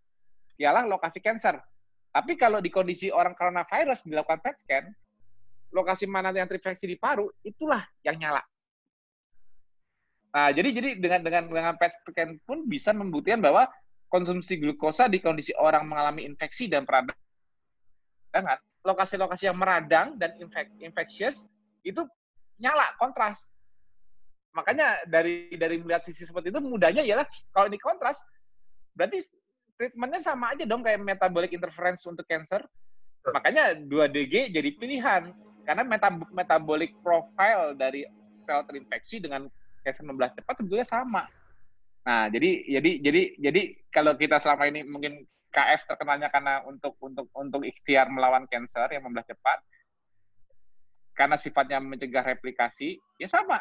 ialah 0.62 0.86
lokasi 0.86 1.18
cancer. 1.18 1.58
Tapi 2.14 2.38
kalau 2.38 2.62
di 2.62 2.70
kondisi 2.70 3.10
orang 3.10 3.34
coronavirus 3.34 4.06
dilakukan 4.06 4.38
PET 4.38 4.56
scan, 4.62 4.84
lokasi 5.74 6.06
mana 6.06 6.30
yang 6.30 6.46
terinfeksi 6.46 6.86
di 6.86 6.96
paru, 6.96 7.26
itulah 7.42 7.82
yang 8.06 8.16
nyala. 8.16 8.40
Nah, 10.28 10.54
jadi 10.54 10.70
jadi 10.70 10.88
dengan 11.02 11.20
dengan 11.26 11.42
dengan 11.50 11.74
PET 11.74 11.92
scan 12.06 12.38
pun 12.46 12.64
bisa 12.70 12.94
membuktikan 12.94 13.42
bahwa 13.42 13.66
konsumsi 14.08 14.56
glukosa 14.56 15.10
di 15.10 15.20
kondisi 15.20 15.52
orang 15.58 15.84
mengalami 15.84 16.24
infeksi 16.24 16.70
dan 16.70 16.88
peradangan, 16.88 18.58
lokasi-lokasi 18.86 19.52
yang 19.52 19.58
meradang 19.58 20.16
dan 20.16 20.32
infek, 20.40 20.72
infectious 20.80 21.50
itu 21.84 22.06
nyala 22.56 22.88
kontras. 22.96 23.52
Makanya 24.56 25.04
dari 25.04 25.52
dari 25.54 25.78
melihat 25.80 26.04
sisi 26.06 26.24
seperti 26.24 26.50
itu 26.50 26.60
mudahnya 26.62 27.04
ialah 27.04 27.26
kalau 27.52 27.68
ini 27.68 27.78
kontras 27.78 28.18
berarti 28.96 29.22
treatmentnya 29.78 30.20
sama 30.24 30.50
aja 30.56 30.66
dong 30.66 30.82
kayak 30.82 30.98
metabolic 30.98 31.54
interference 31.54 32.02
untuk 32.08 32.26
cancer. 32.26 32.64
Makanya 33.28 33.76
2DG 33.76 34.50
jadi 34.50 34.70
pilihan 34.74 35.22
karena 35.68 35.82
meta 35.84 36.08
metabolic 36.32 36.96
profile 37.04 37.76
dari 37.76 38.02
sel 38.32 38.64
terinfeksi 38.64 39.20
dengan 39.20 39.46
cancer 39.84 40.02
16 40.02 40.38
cepat 40.42 40.54
sebetulnya 40.58 40.88
sama. 40.88 41.22
Nah, 42.08 42.32
jadi 42.32 42.80
jadi 42.80 42.90
jadi 43.04 43.22
jadi 43.36 43.62
kalau 43.92 44.16
kita 44.16 44.40
selama 44.40 44.64
ini 44.72 44.80
mungkin 44.82 45.28
KF 45.52 45.84
terkenalnya 45.92 46.32
karena 46.32 46.64
untuk 46.64 46.96
untuk 47.04 47.28
untuk 47.36 47.62
ikhtiar 47.68 48.08
melawan 48.08 48.48
cancer 48.48 48.88
yang 48.88 49.04
membelah 49.04 49.28
cepat 49.28 49.60
karena 51.18 51.34
sifatnya 51.34 51.82
mencegah 51.82 52.22
replikasi, 52.22 52.94
ya 53.18 53.26
sama. 53.26 53.58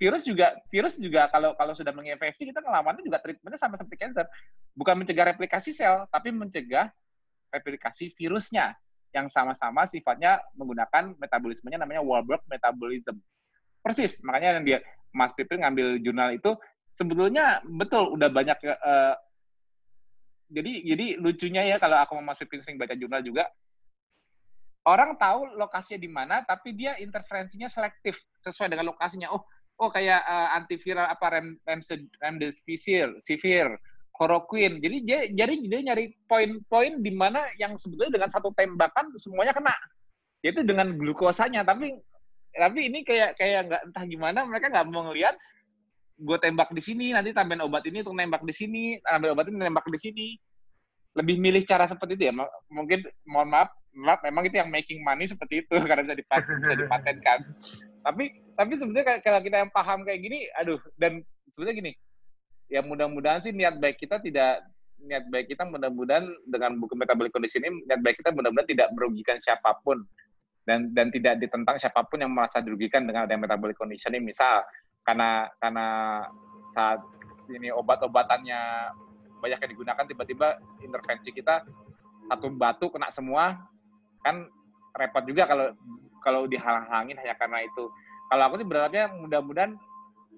Virus 0.00 0.24
juga 0.24 0.56
virus 0.72 0.96
juga 0.96 1.28
kalau 1.28 1.52
kalau 1.60 1.76
sudah 1.76 1.92
menginfeksi 1.92 2.48
kita 2.48 2.64
ngelawannya 2.64 3.04
juga 3.04 3.20
treatmentnya 3.20 3.60
sama 3.60 3.76
seperti 3.76 4.00
cancer. 4.00 4.24
Bukan 4.72 4.96
mencegah 4.96 5.36
replikasi 5.36 5.76
sel, 5.76 6.08
tapi 6.08 6.32
mencegah 6.32 6.88
replikasi 7.52 8.16
virusnya 8.16 8.72
yang 9.12 9.28
sama-sama 9.28 9.84
sifatnya 9.84 10.40
menggunakan 10.56 11.12
metabolismenya 11.20 11.76
namanya 11.76 12.00
Warburg 12.00 12.40
metabolism. 12.48 13.20
Persis, 13.84 14.24
makanya 14.24 14.56
yang 14.56 14.64
dia 14.64 14.78
Mas 15.12 15.36
Pipin 15.36 15.60
ngambil 15.60 16.00
jurnal 16.00 16.32
itu 16.32 16.56
sebetulnya 16.96 17.60
betul 17.64 18.16
udah 18.16 18.28
banyak 18.32 18.56
uh, 18.64 19.14
jadi 20.50 20.72
jadi 20.84 21.06
lucunya 21.20 21.62
ya 21.64 21.76
kalau 21.76 22.00
aku 22.00 22.16
mau 22.18 22.32
Mas 22.32 22.40
sering 22.40 22.80
baca 22.80 22.96
jurnal 22.96 23.20
juga 23.20 23.52
orang 24.88 25.14
tahu 25.16 25.54
lokasinya 25.60 26.00
di 26.00 26.10
mana 26.10 26.42
tapi 26.42 26.72
dia 26.72 26.96
interferensinya 26.96 27.68
selektif 27.68 28.18
sesuai 28.40 28.72
dengan 28.72 28.90
lokasinya. 28.90 29.28
Oh, 29.30 29.44
oh 29.80 29.90
kayak 29.90 30.20
uh, 30.28 30.54
antiviral 30.60 31.08
apa 31.08 31.26
rem, 31.32 31.56
rem, 31.64 31.80
remdesivir, 32.20 33.16
sivir, 33.18 33.66
chloroquine. 34.12 34.78
Jadi 34.84 34.96
jadi 35.32 35.54
dia 35.64 35.80
nyari 35.90 36.12
poin-poin 36.28 37.00
di 37.00 37.12
mana 37.16 37.48
yang 37.56 37.80
sebetulnya 37.80 38.20
dengan 38.20 38.30
satu 38.30 38.52
tembakan 38.52 39.08
semuanya 39.16 39.56
kena. 39.56 39.72
Yaitu 40.44 40.64
dengan 40.64 40.92
glukosanya, 40.96 41.64
tapi 41.64 41.96
tapi 42.52 42.92
ini 42.92 43.00
kayak 43.06 43.38
kayak 43.38 43.70
nggak 43.70 43.82
entah 43.90 44.04
gimana 44.04 44.40
mereka 44.44 44.66
nggak 44.68 44.86
mau 44.90 45.06
ngelihat 45.10 45.38
gue 46.20 46.38
tembak 46.42 46.68
di 46.74 46.82
sini 46.82 47.16
nanti 47.16 47.32
tambahin 47.32 47.64
obat 47.64 47.86
ini 47.88 48.04
untuk 48.04 48.18
nembak 48.18 48.42
di 48.44 48.52
sini 48.52 48.82
ambil 49.08 49.32
obat 49.32 49.48
ini 49.48 49.56
nembak 49.56 49.86
di 49.88 49.98
sini 49.98 50.26
lebih 51.16 51.40
milih 51.40 51.62
cara 51.64 51.88
seperti 51.88 52.18
itu 52.18 52.24
ya 52.28 52.32
mungkin 52.68 53.06
mohon 53.24 53.48
maaf 53.48 53.70
maaf 53.96 54.20
memang 54.22 54.46
itu 54.46 54.60
yang 54.60 54.70
making 54.70 55.00
money 55.02 55.26
seperti 55.26 55.64
itu 55.64 55.74
karena 55.88 56.12
bisa 56.12 56.36
bisa 56.60 56.74
dipatenkan 56.76 57.38
tapi 58.04 58.39
tapi 58.56 58.72
sebenarnya 58.78 59.20
kalau 59.20 59.40
kita 59.42 59.56
yang 59.66 59.72
paham 59.72 60.02
kayak 60.06 60.20
gini 60.22 60.46
aduh 60.58 60.80
dan 60.96 61.22
sebenarnya 61.52 61.76
gini 61.82 61.92
ya 62.70 62.80
mudah-mudahan 62.86 63.42
sih 63.42 63.50
niat 63.50 63.82
baik 63.82 63.98
kita 63.98 64.22
tidak 64.22 64.62
niat 65.04 65.24
baik 65.32 65.48
kita 65.48 65.64
mudah-mudahan 65.64 66.28
dengan 66.44 66.76
buku 66.76 66.92
metabolic 66.96 67.32
condition 67.32 67.64
ini 67.64 67.88
niat 67.88 68.00
baik 68.04 68.20
kita 68.20 68.30
mudah-mudahan 68.30 68.68
tidak 68.68 68.88
merugikan 68.92 69.36
siapa 69.40 69.76
pun. 69.80 70.04
Dan 70.68 70.92
dan 70.92 71.08
tidak 71.08 71.40
ditentang 71.40 71.80
siapa 71.80 72.04
pun 72.04 72.20
yang 72.20 72.30
merasa 72.30 72.60
dirugikan 72.60 73.08
dengan 73.08 73.24
ada 73.24 73.34
metabolic 73.34 73.74
condition 73.80 74.12
ini. 74.12 74.30
Misal 74.30 74.60
karena 75.02 75.48
karena 75.56 75.86
saat 76.70 77.00
ini 77.50 77.72
obat-obatannya 77.72 78.60
banyak 79.40 79.58
yang 79.58 79.72
digunakan 79.72 80.04
tiba-tiba 80.04 80.60
intervensi 80.84 81.32
kita 81.32 81.64
satu 82.28 82.46
batu 82.52 82.92
kena 82.92 83.08
semua 83.10 83.56
kan 84.20 84.46
repot 84.94 85.24
juga 85.24 85.48
kalau 85.48 85.72
kalau 86.20 86.42
dihalang-halangin 86.44 87.16
hanya 87.24 87.34
karena 87.40 87.64
itu 87.64 87.88
kalau 88.30 88.42
aku 88.46 88.62
sih 88.62 88.68
berharapnya 88.68 89.10
mudah-mudahan 89.10 89.74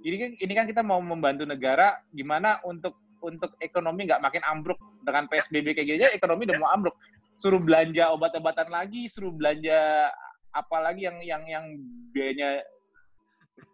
ini 0.02 0.16
kan 0.18 0.30
ini 0.40 0.52
kan 0.56 0.66
kita 0.66 0.82
mau 0.82 0.98
membantu 0.98 1.44
negara 1.46 2.00
gimana 2.10 2.58
untuk 2.64 2.98
untuk 3.22 3.54
ekonomi 3.62 4.10
nggak 4.10 4.24
makin 4.24 4.42
ambruk 4.48 4.80
dengan 5.06 5.30
PSBB 5.30 5.78
kayak 5.78 5.86
gini 5.86 5.98
aja 6.02 6.10
ekonomi 6.10 6.48
udah 6.50 6.58
mau 6.58 6.70
ambruk. 6.74 6.96
Suruh 7.38 7.62
belanja 7.62 8.10
obat-obatan 8.10 8.70
lagi, 8.70 9.06
suruh 9.06 9.30
belanja 9.30 10.10
apa 10.52 10.76
lagi 10.82 11.06
yang 11.06 11.18
yang 11.22 11.42
yang 11.46 11.64
biayanya 12.10 12.66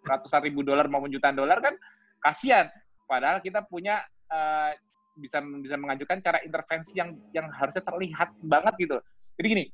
ratusan 0.04 0.44
ribu 0.44 0.60
dolar 0.60 0.86
maupun 0.86 1.08
jutaan 1.08 1.36
dolar 1.36 1.58
kan 1.64 1.74
kasihan. 2.20 2.68
Padahal 3.08 3.40
kita 3.40 3.64
punya 3.64 4.04
uh, 4.28 4.72
bisa 5.16 5.40
bisa 5.40 5.76
mengajukan 5.80 6.20
cara 6.20 6.38
intervensi 6.44 6.92
yang 6.92 7.16
yang 7.32 7.48
harusnya 7.48 7.80
terlihat 7.82 8.36
banget 8.44 8.74
gitu. 8.78 8.96
Jadi 9.40 9.46
gini, 9.48 9.64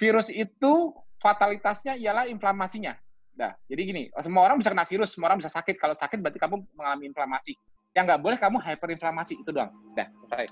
virus 0.00 0.32
itu 0.32 0.96
fatalitasnya 1.20 1.96
ialah 2.00 2.24
inflamasinya. 2.28 2.96
Nah, 3.36 3.52
jadi 3.68 3.80
gini, 3.84 4.02
semua 4.24 4.48
orang 4.48 4.56
bisa 4.56 4.72
kena 4.72 4.88
virus, 4.88 5.12
semua 5.12 5.32
orang 5.32 5.44
bisa 5.44 5.52
sakit. 5.52 5.76
Kalau 5.76 5.92
sakit 5.92 6.18
berarti 6.24 6.40
kamu 6.40 6.64
mengalami 6.72 7.04
inflamasi. 7.12 7.52
Yang 7.92 8.04
nggak 8.12 8.20
boleh 8.24 8.38
kamu 8.40 8.56
hyperinflamasi, 8.60 9.34
itu 9.40 9.50
doang. 9.52 9.72
Nah, 9.92 10.08
selesai. 10.24 10.48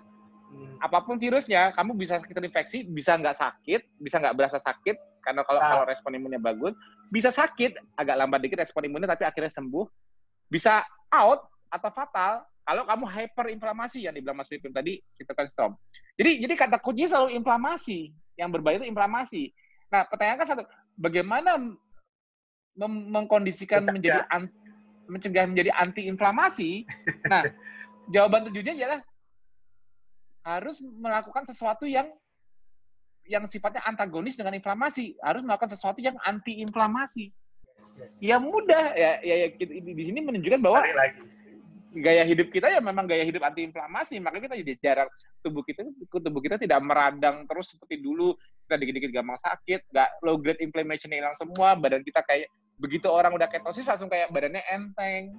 Hmm. 0.53 0.77
Apa 0.85 1.03
pun 1.03 1.17
virusnya, 1.17 1.73
kamu 1.73 1.97
bisa 1.97 2.21
terinfeksi, 2.21 2.85
bisa 2.85 3.17
nggak 3.17 3.37
sakit, 3.37 3.81
bisa 3.99 4.21
nggak 4.21 4.37
berasa 4.37 4.61
sakit, 4.61 4.97
karena 5.25 5.41
kalau, 5.49 5.61
kalau 5.61 5.85
respon 5.89 6.13
imunnya 6.15 6.39
bagus, 6.39 6.77
bisa 7.09 7.33
sakit, 7.33 7.81
agak 7.97 8.17
lambat 8.21 8.45
dikit 8.45 8.61
respon 8.61 8.85
imunnya, 8.85 9.09
tapi 9.09 9.25
akhirnya 9.25 9.51
sembuh. 9.51 9.89
Bisa 10.53 10.85
out 11.09 11.49
atau 11.73 11.91
fatal 11.91 12.45
kalau 12.65 12.85
kamu 12.89 13.05
hyperinflamasi 13.09 14.09
yang 14.09 14.17
dibilang 14.17 14.41
Mas 14.41 14.49
Pipim 14.49 14.73
tadi, 14.73 15.01
cytokine 15.17 15.53
storm. 15.53 15.73
Jadi, 16.17 16.41
jadi 16.49 16.55
kata 16.57 16.81
kuncinya 16.81 17.09
selalu 17.13 17.37
inflamasi. 17.37 18.13
Yang 18.41 18.49
berbahaya 18.57 18.77
itu 18.81 18.89
inflamasi. 18.89 19.43
Nah, 19.93 20.09
pertanyaan 20.09 20.39
kan 20.41 20.49
satu, 20.49 20.63
bagaimana 20.97 21.61
mengkondisikan 22.79 23.87
mencegah. 23.87 23.95
menjadi 23.95 24.21
an, 24.31 24.43
mencegah 25.07 25.45
menjadi 25.47 25.71
anti 25.75 26.03
inflamasi. 26.07 26.71
Nah, 27.31 27.49
jawaban 28.13 28.53
tujuannya 28.53 28.77
adalah 28.77 29.01
harus 30.45 30.77
melakukan 30.85 31.49
sesuatu 31.49 31.89
yang 31.89 32.13
yang 33.25 33.49
sifatnya 33.49 33.81
antagonis 33.89 34.37
dengan 34.37 34.53
inflamasi, 34.53 35.17
harus 35.25 35.41
melakukan 35.41 35.73
sesuatu 35.73 36.05
yang 36.05 36.13
anti 36.29 36.61
inflamasi. 36.61 37.33
Yes, 37.65 37.97
yes. 37.97 38.15
Ya 38.21 38.37
mudah 38.37 38.93
ya, 38.93 39.25
ya, 39.25 39.49
ya 39.49 39.49
di 39.81 40.03
sini 40.05 40.21
menunjukkan 40.21 40.61
bahwa 40.61 40.85
gaya 41.95 42.27
hidup 42.27 42.53
kita 42.53 42.69
ya 42.69 42.85
memang 42.85 43.09
gaya 43.09 43.25
hidup 43.25 43.41
anti 43.41 43.65
inflamasi, 43.65 44.21
makanya 44.21 44.53
kita 44.53 44.57
jadi 44.61 44.73
jarang 44.83 45.11
tubuh 45.41 45.65
kita 45.65 45.87
tubuh 46.11 46.43
kita 46.45 46.61
tidak 46.61 46.83
meradang 46.85 47.49
terus 47.49 47.73
seperti 47.73 48.05
dulu, 48.05 48.37
kita 48.69 48.77
dikit-dikit 48.77 49.11
gampang 49.15 49.41
sakit, 49.41 49.81
nggak 49.89 50.09
low 50.27 50.37
grade 50.37 50.61
inflammation 50.61 51.09
hilang 51.09 51.33
semua, 51.39 51.79
badan 51.79 52.05
kita 52.05 52.21
kayak 52.27 52.51
begitu 52.79 53.07
orang 53.07 53.35
udah 53.35 53.47
ketosis 53.47 53.87
langsung 53.87 54.11
kayak 54.11 54.31
badannya 54.31 54.63
enteng. 54.71 55.39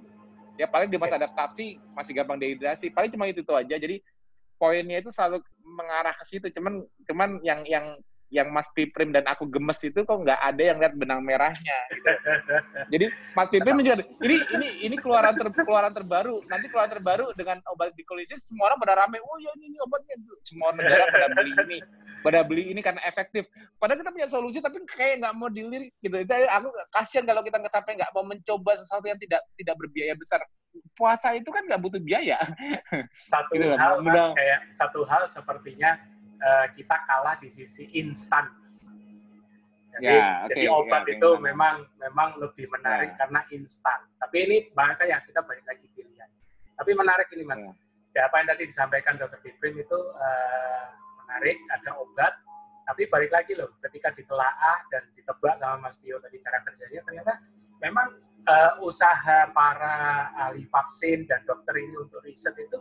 Ya 0.56 0.64
paling 0.64 0.88
di 0.88 0.96
masa 0.96 1.20
adaptasi 1.20 1.76
masih 1.92 2.12
gampang 2.16 2.40
dehidrasi. 2.40 2.88
Paling 2.88 3.12
cuma 3.12 3.28
itu, 3.28 3.44
itu 3.44 3.52
aja. 3.52 3.76
Jadi 3.76 4.00
poinnya 4.56 5.04
itu 5.04 5.12
selalu 5.12 5.44
mengarah 5.60 6.16
ke 6.16 6.24
situ. 6.24 6.48
Cuman 6.48 6.80
cuman 7.04 7.44
yang 7.44 7.60
yang 7.68 8.00
yang 8.34 8.50
Mas 8.50 8.66
Piprim 8.74 9.14
dan 9.14 9.22
aku 9.30 9.46
gemes 9.46 9.78
itu 9.86 10.02
kok 10.02 10.18
nggak 10.18 10.40
ada 10.42 10.62
yang 10.62 10.82
lihat 10.82 10.98
benang 10.98 11.22
merahnya 11.22 11.78
gitu. 11.94 12.10
Jadi 12.92 13.06
Mas 13.38 13.48
Piprim 13.54 13.78
juga 13.78 14.02
ini 14.02 14.36
ini 14.50 14.68
ini 14.82 14.96
keluaran 14.98 15.38
ter, 15.38 15.46
keluaran 15.62 15.94
terbaru. 15.94 16.42
Nanti 16.50 16.66
keluaran 16.66 16.90
terbaru 16.90 17.30
dengan 17.38 17.62
obat 17.70 17.94
dikolisis 17.94 18.50
semua 18.50 18.74
orang 18.74 18.78
pada 18.82 18.94
rame. 18.98 19.22
Oh 19.22 19.38
ya 19.38 19.50
ini, 19.62 19.70
ini 19.70 19.78
obatnya 19.78 20.16
semua 20.42 20.74
negara 20.74 21.06
pada 21.14 21.26
beli 21.38 21.52
ini. 21.54 21.78
Pada 22.26 22.40
beli 22.42 22.62
ini 22.74 22.80
karena 22.82 22.98
efektif. 23.06 23.46
Padahal 23.78 24.02
kita 24.02 24.10
punya 24.10 24.28
solusi 24.28 24.58
tapi 24.58 24.82
kayak 24.90 25.22
nggak 25.22 25.34
mau 25.38 25.46
dilirik 25.46 25.94
gitu. 26.02 26.16
Itu 26.18 26.32
aku 26.34 26.68
kasihan 26.90 27.30
kalau 27.30 27.46
kita 27.46 27.62
nggak 27.62 27.74
sampai 27.74 27.94
nggak 27.94 28.10
mau 28.10 28.26
mencoba 28.26 28.74
sesuatu 28.74 29.06
yang 29.06 29.20
tidak 29.22 29.40
tidak 29.54 29.78
berbiaya 29.78 30.18
besar. 30.18 30.42
Puasa 30.98 31.32
itu 31.38 31.48
kan 31.54 31.62
nggak 31.62 31.78
butuh 31.78 32.02
biaya. 32.02 32.42
Satu 33.30 33.54
gitu, 33.54 33.70
hal 33.78 34.02
mas, 34.02 34.34
kayak 34.34 34.60
satu 34.74 35.06
hal 35.06 35.24
sepertinya 35.30 35.96
uh, 36.40 36.66
kita 36.72 36.96
kalah 37.08 37.36
di 37.40 37.48
sisi 37.52 37.88
instan. 37.96 38.48
Jadi, 39.96 40.12
ya, 40.12 40.44
okay, 40.44 40.52
jadi 40.52 40.64
obat 40.68 41.02
ya, 41.08 41.16
itu 41.16 41.28
memang 41.40 41.88
memang 41.96 42.36
lebih 42.36 42.68
menarik 42.68 43.16
ya. 43.16 43.24
karena 43.24 43.40
instan. 43.48 44.04
Tapi 44.20 44.36
ini 44.44 44.56
bahkan 44.76 45.08
yang 45.08 45.24
kita 45.24 45.40
balik 45.40 45.64
lagi 45.64 45.88
pilihan. 45.96 46.28
Tapi 46.76 46.90
menarik 46.92 47.28
ini 47.32 47.44
mas. 47.48 47.60
Ya. 47.64 47.72
ya 48.12 48.20
apa 48.28 48.44
yang 48.44 48.48
tadi 48.52 48.62
disampaikan 48.68 49.16
dokter 49.16 49.40
Piprim 49.40 49.80
itu 49.80 49.96
uh, 49.96 50.84
menarik. 51.24 51.56
Ada 51.80 51.96
obat. 51.96 52.32
Tapi 52.86 53.02
balik 53.10 53.34
lagi 53.34 53.58
loh, 53.58 53.74
ketika 53.82 54.14
ditelaah 54.14 54.78
dan 54.94 55.02
ditebak 55.18 55.58
sama 55.58 55.90
Mas 55.90 55.98
Tio 55.98 56.22
tadi 56.22 56.38
cara 56.38 56.62
kerjanya, 56.62 57.02
ternyata 57.02 57.34
memang 57.82 58.14
uh, 58.46 58.72
usaha 58.86 59.50
para 59.50 60.30
ahli 60.38 60.64
vaksin 60.70 61.26
dan 61.26 61.42
dokter 61.42 61.74
ini 61.82 61.98
untuk 61.98 62.22
riset 62.22 62.54
itu 62.54 62.78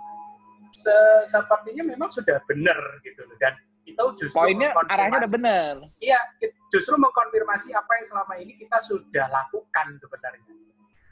se 0.75 0.91
sepertinya 1.31 1.87
memang 1.87 2.11
sudah 2.11 2.35
benar 2.43 2.77
gitu 3.07 3.23
loh. 3.23 3.37
Dan 3.39 3.55
itu 3.87 4.03
justru 4.19 4.43
poinnya 4.43 4.75
arahnya 4.91 5.23
udah 5.23 5.31
benar. 5.31 5.73
Iya 6.03 6.19
justru 6.67 6.99
mengkonfirmasi 6.99 7.71
apa 7.71 7.91
yang 7.95 8.05
selama 8.11 8.33
ini 8.35 8.59
kita 8.59 8.83
sudah 8.83 9.31
lakukan 9.31 9.95
sebenarnya. 9.95 10.51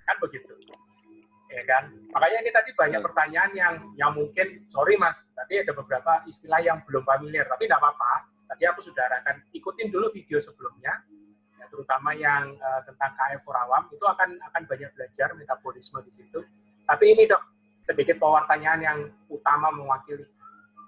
Kan 0.04 0.16
begitu. 0.20 0.52
Ya 1.54 1.64
kan? 1.70 1.94
Makanya 2.12 2.38
ini 2.44 2.52
tadi 2.52 2.72
banyak 2.76 3.00
ya. 3.00 3.06
pertanyaan 3.06 3.52
yang 3.56 3.76
yang 3.96 4.12
mungkin 4.12 4.68
sorry 4.74 5.00
mas 5.00 5.16
tadi 5.38 5.64
ada 5.64 5.72
beberapa 5.72 6.26
istilah 6.28 6.60
yang 6.60 6.84
belum 6.84 7.08
familiar 7.08 7.48
tapi 7.48 7.70
tidak 7.70 7.80
apa-apa. 7.80 8.28
Tadi 8.52 8.64
aku 8.68 8.84
sudah 8.84 9.08
akan 9.24 9.40
ikutin 9.56 9.88
dulu 9.94 10.12
video 10.12 10.42
sebelumnya 10.44 11.00
ya, 11.56 11.66
terutama 11.72 12.12
yang 12.12 12.58
uh, 12.60 12.82
tentang 12.84 13.16
KF 13.16 13.46
Awam. 13.48 13.88
Itu 13.94 14.04
akan 14.04 14.42
akan 14.52 14.62
banyak 14.68 14.92
belajar 14.98 15.32
metabolisme 15.38 16.02
di 16.04 16.12
situ. 16.12 16.42
Tapi 16.84 17.16
ini 17.16 17.30
dok 17.30 17.53
sedikit 17.94 18.18
pertanyaan 18.18 18.82
yang 18.82 19.00
utama 19.30 19.70
mewakili. 19.70 20.26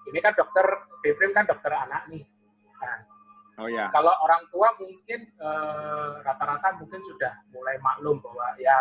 Ini 0.10 0.20
kan 0.22 0.34
dokter, 0.34 0.66
Biprim 1.06 1.34
kan 1.38 1.46
dokter 1.46 1.70
anak 1.74 2.10
nih. 2.10 2.26
Nah, 2.82 3.00
oh 3.62 3.70
ya. 3.70 3.94
Kalau 3.94 4.14
orang 4.26 4.42
tua 4.50 4.74
mungkin 4.82 5.20
eh, 5.30 6.12
rata-rata 6.26 6.74
eh, 6.74 6.78
mungkin 6.82 7.02
sudah 7.06 7.34
mulai 7.54 7.78
maklum 7.82 8.18
bahwa 8.22 8.58
ya 8.58 8.74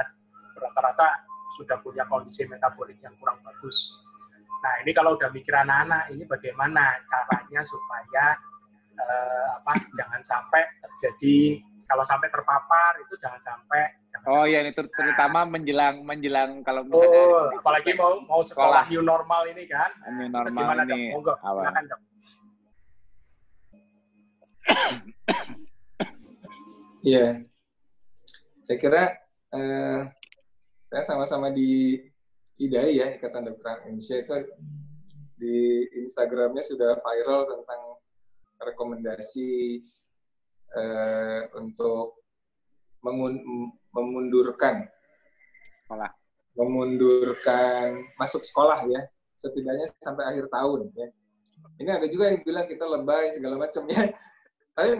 rata-rata 0.56 1.24
sudah 1.60 1.78
punya 1.84 2.04
kondisi 2.08 2.48
metabolik 2.48 2.98
yang 3.04 3.14
kurang 3.20 3.38
bagus. 3.44 3.92
Nah 4.64 4.80
ini 4.80 4.96
kalau 4.96 5.14
udah 5.20 5.28
mikir 5.28 5.52
anak-anak, 5.52 6.08
ini 6.12 6.24
bagaimana 6.24 6.96
caranya 7.04 7.60
supaya 7.62 8.36
eh, 8.96 9.46
apa 9.60 9.72
jangan 9.92 10.20
sampai 10.24 10.64
terjadi 10.80 11.60
kalau 11.84 12.04
sampai 12.04 12.28
terpapar 12.32 12.96
itu 13.02 13.14
jangan 13.20 13.40
sampai 13.40 14.04
Oh 14.24 14.46
iya 14.48 14.62
ini 14.64 14.72
ter 14.72 14.88
terutama 14.88 15.44
menjelang 15.44 16.00
menjelang 16.00 16.62
kalau 16.64 16.86
misalnya 16.86 17.18
oh, 17.28 17.50
apalagi 17.60 17.92
mau 17.98 18.16
mau 18.24 18.40
sekolah, 18.40 18.86
sekolah 18.86 18.94
new 18.94 19.02
normal 19.04 19.42
ini 19.50 19.68
kan. 19.68 19.90
New 20.16 20.30
normal 20.30 20.62
Gimana, 20.64 20.82
ini. 20.86 20.88
Dok? 20.88 20.98
Monggo, 21.18 21.34
silakan, 21.42 21.84
Dok. 21.90 22.00
Iya. 27.04 27.26
Saya 28.64 28.78
kira 28.80 29.02
eh, 29.52 30.00
saya 30.80 31.02
sama-sama 31.04 31.52
di 31.52 32.00
IDAI 32.56 32.96
ya, 32.96 33.06
Ikatan 33.18 33.44
Dokter 33.44 33.84
Indonesia 33.84 34.24
itu 34.24 34.34
di 35.36 35.84
Instagramnya 36.06 36.64
sudah 36.64 36.96
viral 36.96 37.44
tentang 37.44 37.82
rekomendasi 38.56 39.82
eh, 40.74 41.40
untuk 41.58 42.24
memundurkan 43.94 44.88
sekolah, 45.84 46.10
memundurkan 46.56 48.00
masuk 48.16 48.42
sekolah 48.42 48.88
ya, 48.88 49.00
setidaknya 49.36 49.86
sampai 50.00 50.24
akhir 50.34 50.48
tahun 50.48 50.90
ya. 50.96 51.08
Ini 51.74 51.90
ada 51.90 52.06
juga 52.06 52.30
yang 52.30 52.40
bilang 52.46 52.66
kita 52.70 52.86
lebay 52.86 53.34
segala 53.34 53.58
macam 53.58 53.84
ya. 53.90 54.08
Tapi 54.74 54.98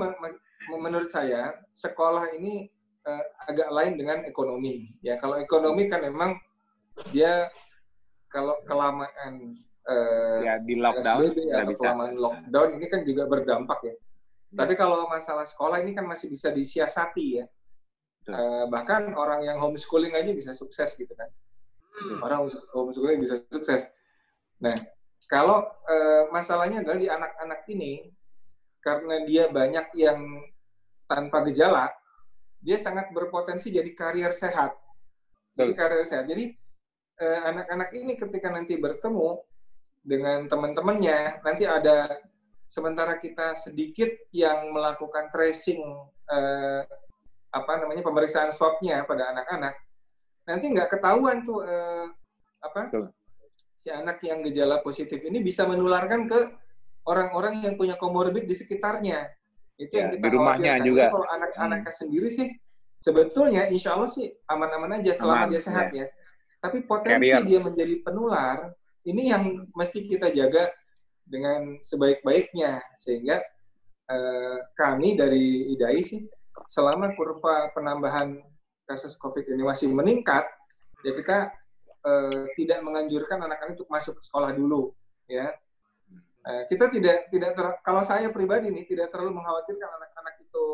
menurut 0.71 1.11
saya 1.11 1.55
sekolah 1.75 2.35
ini 2.37 2.71
uh, 3.07 3.25
agak 3.49 3.69
lain 3.71 3.95
dengan 3.99 4.19
ekonomi. 4.27 4.93
Ya 5.01 5.19
kalau 5.21 5.39
ekonomi 5.39 5.87
kan 5.87 6.03
memang 6.03 6.37
dia 7.11 7.51
kalau 8.31 8.59
kelamaan 8.67 9.59
uh, 9.87 10.41
ya 10.43 10.59
di 10.63 10.75
lockdown 10.79 11.31
SBB 11.31 11.39
atau 11.51 11.71
bisa. 11.71 11.81
kelamaan 11.83 12.15
lockdown 12.19 12.69
ini 12.79 12.87
kan 12.91 13.01
juga 13.07 13.23
berdampak 13.31 13.79
ya. 13.87 13.95
Tapi 14.55 14.73
kalau 14.79 15.11
masalah 15.11 15.43
sekolah 15.43 15.83
ini 15.83 15.93
kan 15.93 16.07
masih 16.07 16.31
bisa 16.31 16.55
disiasati 16.55 17.27
ya. 17.43 17.47
Uh, 18.25 18.65
bahkan 18.73 19.13
orang 19.13 19.45
yang 19.45 19.61
homeschooling 19.61 20.15
aja 20.17 20.33
bisa 20.33 20.55
sukses 20.55 20.95
gitu 20.97 21.13
kan. 21.13 21.29
Hmm. 21.95 22.23
Orang 22.23 22.49
homeschooling 22.73 23.21
bisa 23.21 23.37
sukses. 23.51 23.91
Nah, 24.63 24.75
kalau 25.27 25.61
uh, 25.67 26.31
masalahnya 26.31 26.81
adalah 26.81 26.99
di 26.99 27.09
anak-anak 27.11 27.61
ini 27.69 28.09
karena 28.81 29.17
dia 29.27 29.45
banyak 29.51 29.87
yang 29.99 30.21
tanpa 31.05 31.45
gejala, 31.51 31.93
dia 32.63 32.81
sangat 32.81 33.13
berpotensi 33.13 33.69
jadi 33.69 33.91
karier 33.93 34.33
sehat. 34.33 34.73
Jadi 35.53 35.73
karier 35.77 36.07
sehat. 36.07 36.25
Jadi 36.31 36.55
uh, 37.21 37.41
anak-anak 37.51 37.91
ini 37.93 38.13
ketika 38.17 38.49
nanti 38.55 38.79
bertemu 38.81 39.43
dengan 40.05 40.47
teman-temannya, 40.49 41.43
nanti 41.43 41.65
ada 41.65 42.09
sementara 42.75 43.15
kita 43.23 43.55
sedikit 43.55 44.11
yang 44.35 44.75
melakukan 44.75 45.31
tracing 45.31 45.79
uh, 46.27 46.83
apa 47.55 47.73
namanya 47.79 48.03
pemeriksaan 48.03 48.51
swabnya 48.51 49.07
pada 49.07 49.31
anak-anak 49.31 49.79
nanti 50.43 50.75
nggak 50.75 50.91
ketahuan 50.91 51.47
tuh 51.47 51.63
eh, 51.63 52.05
apa 52.61 52.91
si 53.79 53.89
anak 53.95 54.19
yang 54.27 54.43
gejala 54.43 54.83
positif 54.83 55.23
ini 55.23 55.39
bisa 55.39 55.65
menularkan 55.65 56.27
ke 56.27 56.41
orang-orang 57.09 57.65
yang 57.65 57.75
punya 57.77 57.95
komorbid 57.97 58.45
di 58.49 58.57
sekitarnya. 58.57 59.29
Itu 59.75 59.93
Ya, 59.93 60.07
yang 60.07 60.11
kita 60.17 60.25
di 60.25 60.29
rumahnya 60.33 60.73
khawatirkan. 60.79 60.89
juga. 60.89 61.05
Kalau 61.11 61.29
anak-anaknya 61.31 61.93
sendiri 61.93 62.29
sih 62.29 62.49
sebetulnya 63.01 63.63
insya 63.69 63.97
Allah 63.97 64.11
sih 64.13 64.27
aman-aman 64.49 65.01
aja 65.01 65.13
selama 65.13 65.45
Aman, 65.47 65.51
dia 65.53 65.61
sehat 65.61 65.89
ya. 65.93 66.07
Tapi 66.61 66.79
potensi 66.89 67.29
Carrier. 67.29 67.45
dia 67.45 67.61
menjadi 67.61 67.95
penular 68.01 68.59
ini 69.05 69.23
yang 69.29 69.69
mesti 69.77 70.01
kita 70.01 70.33
jaga 70.33 70.73
dengan 71.25 71.81
sebaik-baiknya 71.81 72.85
sehingga 73.01 73.41
eh, 74.07 74.57
kami 74.77 75.17
dari 75.17 75.73
IDAI 75.73 76.01
sih 76.05 76.21
selama 76.69 77.13
kurva 77.17 77.73
penambahan 77.73 78.39
kasus 78.85 79.17
COVID 79.17 79.49
ini 79.49 79.65
masih 79.65 79.89
meningkat 79.91 80.45
ya 81.03 81.13
kita 81.17 81.39
eh, 82.05 82.45
tidak 82.55 82.85
menganjurkan 82.85 83.41
anak-anak 83.41 83.77
untuk 83.81 83.89
masuk 83.89 84.21
ke 84.21 84.23
sekolah 84.25 84.53
dulu 84.53 84.93
ya 85.27 85.53
Eh, 86.45 86.69
kita 86.69 86.93
tidak 86.93 87.33
tidak 87.33 87.57
ter- 87.57 87.81
kalau 87.81 88.05
saya 88.05 88.29
pribadi 88.29 88.69
nih 88.69 88.85
tidak 88.85 89.09
terlalu 89.09 89.41
mengkhawatirkan 89.41 89.89
anak-anak 89.97 90.35
itu 90.45 90.65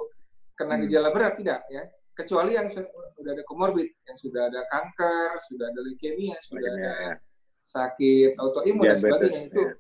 kena 0.58 0.74
Hmm. 0.74 0.82
gejala 0.82 1.08
berat 1.14 1.38
tidak 1.38 1.62
ya 1.70 1.86
kecuali 2.10 2.58
yang 2.58 2.66
su- 2.66 2.90
sudah 3.14 3.38
ada 3.38 3.46
komorbid 3.46 3.86
yang 4.02 4.18
sudah 4.18 4.50
ada 4.50 4.66
kanker 4.66 5.38
sudah 5.46 5.70
ada 5.70 5.78
leukemia 5.78 6.34
sudah 6.42 6.74
ada 6.74 6.90
ya. 6.90 7.14
sakit 7.62 8.34
autoimun 8.34 8.82
dan 8.82 8.98
sebagainya 8.98 9.40
itu 9.46 9.62
ya. 9.62 9.74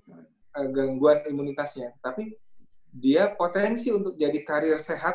Eh, 0.56 0.68
gangguan 0.70 1.22
imunitasnya. 1.26 1.94
Tapi 2.02 2.34
dia 2.90 3.30
potensi 3.30 3.94
untuk 3.94 4.18
jadi 4.18 4.34
karir 4.42 4.78
sehat 4.82 5.14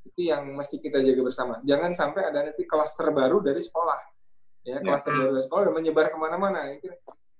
itu 0.00 0.32
yang 0.32 0.48
mesti 0.56 0.80
kita 0.80 1.04
jaga 1.04 1.20
bersama. 1.20 1.54
Jangan 1.60 1.92
sampai 1.92 2.32
ada 2.32 2.48
nanti 2.48 2.64
klaster 2.64 3.12
baru 3.12 3.44
dari 3.44 3.60
sekolah. 3.60 4.00
Ya 4.64 4.80
Ya. 4.80 4.84
klaster 4.84 5.12
baru 5.12 5.36
dari 5.36 5.44
sekolah 5.44 5.62
dan 5.68 5.74
menyebar 5.76 6.06
ke 6.08 6.16
mana-mana. 6.16 6.72
Ini, 6.72 6.88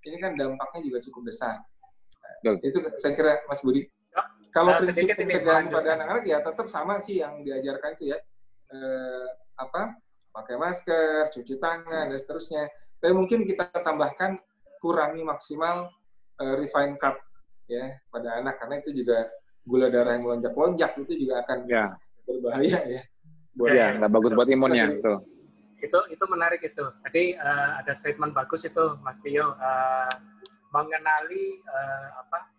ini 0.08 0.16
kan 0.20 0.36
dampaknya 0.36 0.80
juga 0.84 0.98
cukup 1.08 1.32
besar. 1.32 1.64
Nah, 2.44 2.56
itu 2.60 2.78
saya 2.96 3.12
kira 3.12 3.32
Mas 3.48 3.60
Budi. 3.60 3.84
Ya. 3.84 4.22
kalau 4.52 4.76
Nah, 4.76 4.80
prinsip 4.84 5.12
pencegahan 5.12 5.68
pada 5.68 5.88
anak-anak 5.96 6.24
ya 6.24 6.38
tetap 6.40 6.66
sama 6.72 7.00
sih 7.00 7.20
yang 7.20 7.44
diajarkan 7.44 7.96
itu 7.96 8.12
ya. 8.12 8.18
Eh, 8.70 9.26
apa? 9.60 9.96
Pakai 10.30 10.56
masker 10.56 11.26
cuci 11.28 11.56
tangan 11.60 12.12
dan 12.12 12.18
seterusnya. 12.18 12.68
Tapi 13.00 13.12
mungkin 13.16 13.44
kita 13.44 13.68
tambahkan 13.72 14.40
kurangi 14.80 15.24
maksimal 15.24 15.88
eh, 16.40 16.54
refined 16.56 16.96
carb 16.96 17.20
ya 17.70 17.86
pada 18.10 18.42
anak 18.42 18.58
karena 18.58 18.74
itu 18.82 18.90
juga 18.92 19.30
gula 19.62 19.86
darah 19.86 20.18
yang 20.18 20.26
melonjak-lonjak 20.26 20.98
itu 20.98 21.12
juga 21.22 21.46
akan 21.46 21.58
Ya, 21.70 21.94
berbahaya 22.26 22.78
ya. 22.82 23.02
Ya, 23.54 23.70
ya, 23.70 23.74
ya. 23.74 23.86
nggak 24.02 24.10
bagus 24.10 24.32
buat 24.34 24.48
imunnya. 24.50 24.90
Tuh. 24.98 25.20
itu 25.80 25.96
itu 26.12 26.24
menarik 26.28 26.60
itu. 26.60 26.84
Tadi 27.00 27.32
eh, 27.32 27.70
ada 27.80 27.92
statement 27.96 28.34
bagus 28.34 28.66
itu 28.66 28.84
Mas 29.00 29.16
Tio 29.22 29.54
eh, 29.56 30.12
mengenali 30.74 31.56
eh, 31.56 32.08
apa 32.18 32.50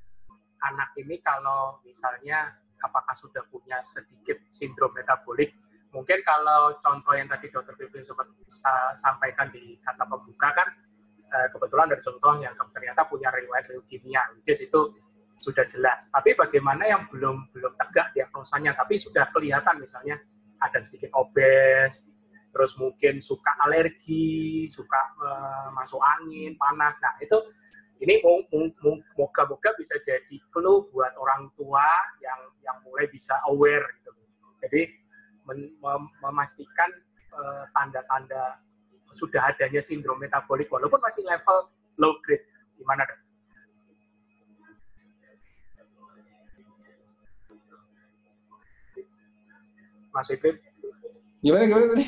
anak 0.62 0.95
ini 0.97 1.21
kalau 1.21 1.78
misalnya 1.84 2.54
apakah 2.82 3.13
sudah 3.13 3.45
punya 3.52 3.78
sedikit 3.86 4.41
sindrom 4.50 4.89
metabolik. 4.95 5.54
Mungkin 5.91 6.24
kalau 6.24 6.80
contoh 6.80 7.13
yang 7.13 7.28
tadi 7.28 7.52
Dokter 7.52 7.76
Pipin 7.76 8.02
sempat 8.02 8.26
sa- 8.47 8.95
sampaikan 8.95 9.52
di 9.52 9.76
kata 9.84 10.08
pembuka 10.08 10.50
kan 10.56 10.67
eh, 11.32 11.48
kebetulan 11.52 11.88
dari 11.88 12.02
contoh 12.04 12.34
yang 12.44 12.54
ternyata 12.76 13.08
punya 13.08 13.32
riwayat 13.32 13.72
leukemia, 13.72 14.22
which 14.36 14.60
itu 14.60 14.82
sudah 15.41 15.65
jelas. 15.65 16.06
Tapi 16.13 16.38
bagaimana 16.38 16.86
yang 16.86 17.10
belum 17.10 17.50
belum 17.50 17.74
tegak 17.80 18.13
diagnosanya, 18.13 18.78
tapi 18.78 19.02
sudah 19.02 19.32
kelihatan 19.34 19.82
misalnya 19.82 20.22
ada 20.62 20.78
sedikit 20.78 21.10
obes, 21.17 22.06
terus 22.54 22.78
mungkin 22.78 23.24
suka 23.24 23.58
alergi, 23.65 24.70
suka 24.70 25.02
eh, 25.17 25.67
masuk 25.74 26.00
angin, 26.04 26.54
panas. 26.60 27.00
Nah, 27.02 27.17
itu 27.24 27.38
ini 28.02 28.17
mo- 28.22 28.46
mo- 28.50 28.76
mo- 28.82 29.06
moga-moga 29.17 29.78
bisa 29.78 29.94
jadi 30.02 30.38
clue 30.50 30.89
buat 30.89 31.13
orang 31.17 31.50
tua 31.58 31.86
yang 32.22 32.39
yang 32.62 32.78
mulai 32.86 33.06
bisa 33.10 33.38
aware 33.50 33.86
gitu. 34.02 34.12
Jadi 34.62 34.82
memastikan 36.22 36.89
eh, 37.34 37.63
tanda-tanda 37.74 38.62
sudah 39.13 39.52
adanya 39.52 39.84
sindrom 39.84 40.19
metabolik 40.19 40.71
walaupun 40.71 41.00
masih 41.04 41.24
level 41.28 41.71
low 42.00 42.15
grade. 42.24 42.45
Gimana, 42.80 43.06
Dok? 43.06 43.19
Mas 50.12 50.28
Wipin? 50.28 50.56
Gimana 51.41 51.63
gimana 51.65 51.86
tadi? 51.95 52.06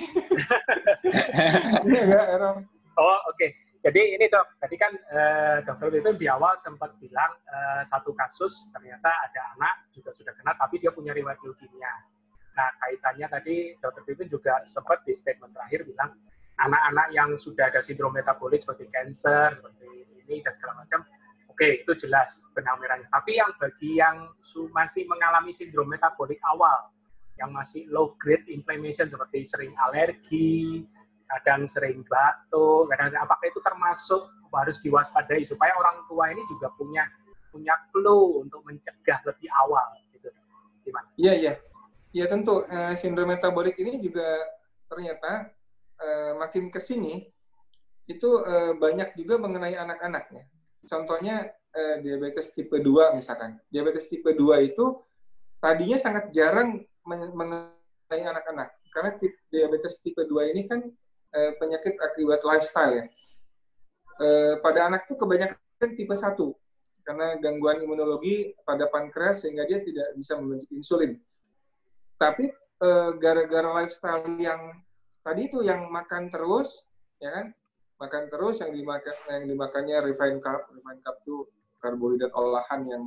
Ini 1.87 1.97
agak 2.05 2.25
error. 2.37 2.55
Oh, 2.99 3.19
oke. 3.31 3.47
Jadi 3.83 4.15
ini 4.15 4.31
dok, 4.31 4.47
tadi 4.63 4.79
kan 4.79 4.95
eh, 4.95 5.57
dokter 5.67 5.91
Pipin 5.91 6.15
di 6.15 6.23
awal 6.31 6.55
sempat 6.55 6.95
bilang 7.03 7.35
eh, 7.43 7.83
satu 7.83 8.15
kasus 8.15 8.71
ternyata 8.71 9.11
ada 9.11 9.41
anak 9.59 9.91
juga 9.91 10.15
sudah 10.15 10.31
kena, 10.31 10.55
tapi 10.55 10.79
dia 10.79 10.87
punya 10.95 11.11
riwayat 11.11 11.35
leukemia. 11.43 11.91
Nah, 12.53 12.69
kaitannya 12.79 13.27
tadi 13.27 13.75
dokter 13.83 14.07
Pipin 14.07 14.31
juga 14.31 14.63
sempat 14.63 15.03
di 15.03 15.11
statement 15.11 15.51
terakhir 15.51 15.83
bilang 15.83 16.15
anak-anak 16.57 17.07
yang 17.13 17.29
sudah 17.35 17.69
ada 17.73 17.81
sindrom 17.81 18.13
metabolik 18.13 18.61
seperti 18.61 18.89
cancer, 18.93 19.57
seperti 19.57 19.87
ini 20.25 20.39
dan 20.45 20.53
segala 20.53 20.73
macam, 20.85 20.99
oke 21.49 21.67
itu 21.85 21.91
jelas 21.97 22.41
benang 22.53 22.77
merahnya. 22.77 23.09
Tapi 23.09 23.31
yang 23.37 23.51
bagi 23.57 23.91
yang 23.97 24.29
masih 24.73 25.03
mengalami 25.09 25.51
sindrom 25.51 25.89
metabolik 25.89 26.37
awal, 26.45 26.93
yang 27.37 27.49
masih 27.49 27.89
low 27.89 28.13
grade 28.21 28.45
inflammation 28.49 29.09
seperti 29.09 29.45
sering 29.45 29.73
alergi, 29.81 30.85
kadang 31.29 31.65
sering 31.65 32.05
batuk, 32.05 32.89
kadang 32.93 33.13
apakah 33.17 33.45
itu 33.49 33.59
termasuk 33.61 34.21
harus 34.53 34.77
diwaspadai 34.85 35.41
supaya 35.41 35.73
orang 35.73 36.05
tua 36.05 36.29
ini 36.29 36.45
juga 36.45 36.69
punya 36.77 37.09
punya 37.49 37.73
clue 37.89 38.45
untuk 38.45 38.61
mencegah 38.65 39.19
lebih 39.25 39.49
awal 39.65 39.97
gitu. 40.13 40.29
Gimana? 40.85 41.09
Iya 41.17 41.33
iya. 41.33 41.53
Iya 42.13 42.25
tentu 42.29 42.61
eh, 42.69 42.93
sindrom 42.93 43.33
metabolik 43.33 43.73
ini 43.81 43.97
juga 43.97 44.25
ternyata 44.85 45.49
eh, 46.03 46.31
makin 46.35 46.67
ke 46.67 46.79
sini 46.83 47.23
itu 48.03 48.29
eh, 48.43 48.73
banyak 48.75 49.15
juga 49.15 49.39
mengenai 49.39 49.79
anak-anaknya. 49.79 50.43
Contohnya 50.83 51.47
eh, 51.71 52.03
diabetes 52.03 52.51
tipe 52.51 52.75
2 52.75 53.15
misalkan. 53.15 53.55
Diabetes 53.71 54.11
tipe 54.11 54.35
2 54.35 54.67
itu 54.67 54.99
tadinya 55.63 55.95
sangat 55.95 56.27
jarang 56.35 56.83
men- 57.07 57.35
mengenai 57.35 58.21
anak-anak 58.27 58.75
karena 58.91 59.09
diabetes 59.47 60.03
tipe 60.03 60.27
2 60.27 60.51
ini 60.51 60.67
kan 60.67 60.83
eh, 61.31 61.51
penyakit 61.55 61.95
akibat 62.03 62.43
lifestyle 62.43 62.93
ya. 62.99 63.05
Eh, 64.19 64.53
pada 64.59 64.91
anak 64.91 65.07
itu 65.07 65.15
kebanyakan 65.15 65.89
tipe 65.95 66.13
1 66.13 66.35
karena 67.03 67.35
gangguan 67.39 67.83
imunologi 67.83 68.55
pada 68.63 68.87
pankreas 68.87 69.43
sehingga 69.43 69.67
dia 69.67 69.83
tidak 69.83 70.15
bisa 70.15 70.39
membentuk 70.39 70.71
insulin. 70.71 71.19
Tapi 72.15 72.47
gara-gara 73.19 73.79
lifestyle 73.79 74.27
yang 74.43 74.75
tadi 75.23 75.47
itu 75.47 75.63
yang 75.63 75.87
makan 75.87 76.27
terus, 76.29 76.85
ya 77.17 77.31
kan? 77.31 77.47
Makan 77.97 78.23
terus 78.27 78.59
yang 78.59 78.71
dimakan 78.75 79.15
yang 79.31 79.43
dimakannya 79.47 79.97
refined 80.03 80.43
carb, 80.43 80.67
refined 80.75 81.01
carb 81.01 81.17
itu 81.23 81.37
karbohidrat 81.79 82.33
olahan 82.35 82.81
yang 82.87 83.03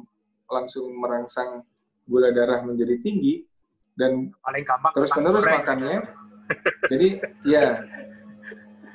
langsung 0.49 0.89
merangsang 0.97 1.65
gula 2.09 2.33
darah 2.33 2.65
menjadi 2.65 2.97
tinggi 3.05 3.45
dan 3.99 4.31
Paling 4.41 4.65
gampang 4.65 4.93
Terus-menerus 4.95 5.43
kentang 5.45 5.53
goreng. 5.53 5.61
makannya. 5.61 5.99
jadi 6.87 7.09
ya 7.43 7.67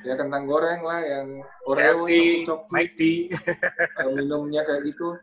ya 0.02 0.14
kentang 0.16 0.48
goreng 0.48 0.80
lah 0.80 1.00
yang 1.04 1.26
Oreo, 1.68 2.08
coklat 2.48 2.96
minumnya 4.16 4.64
kayak 4.64 4.82
gitu. 4.88 5.14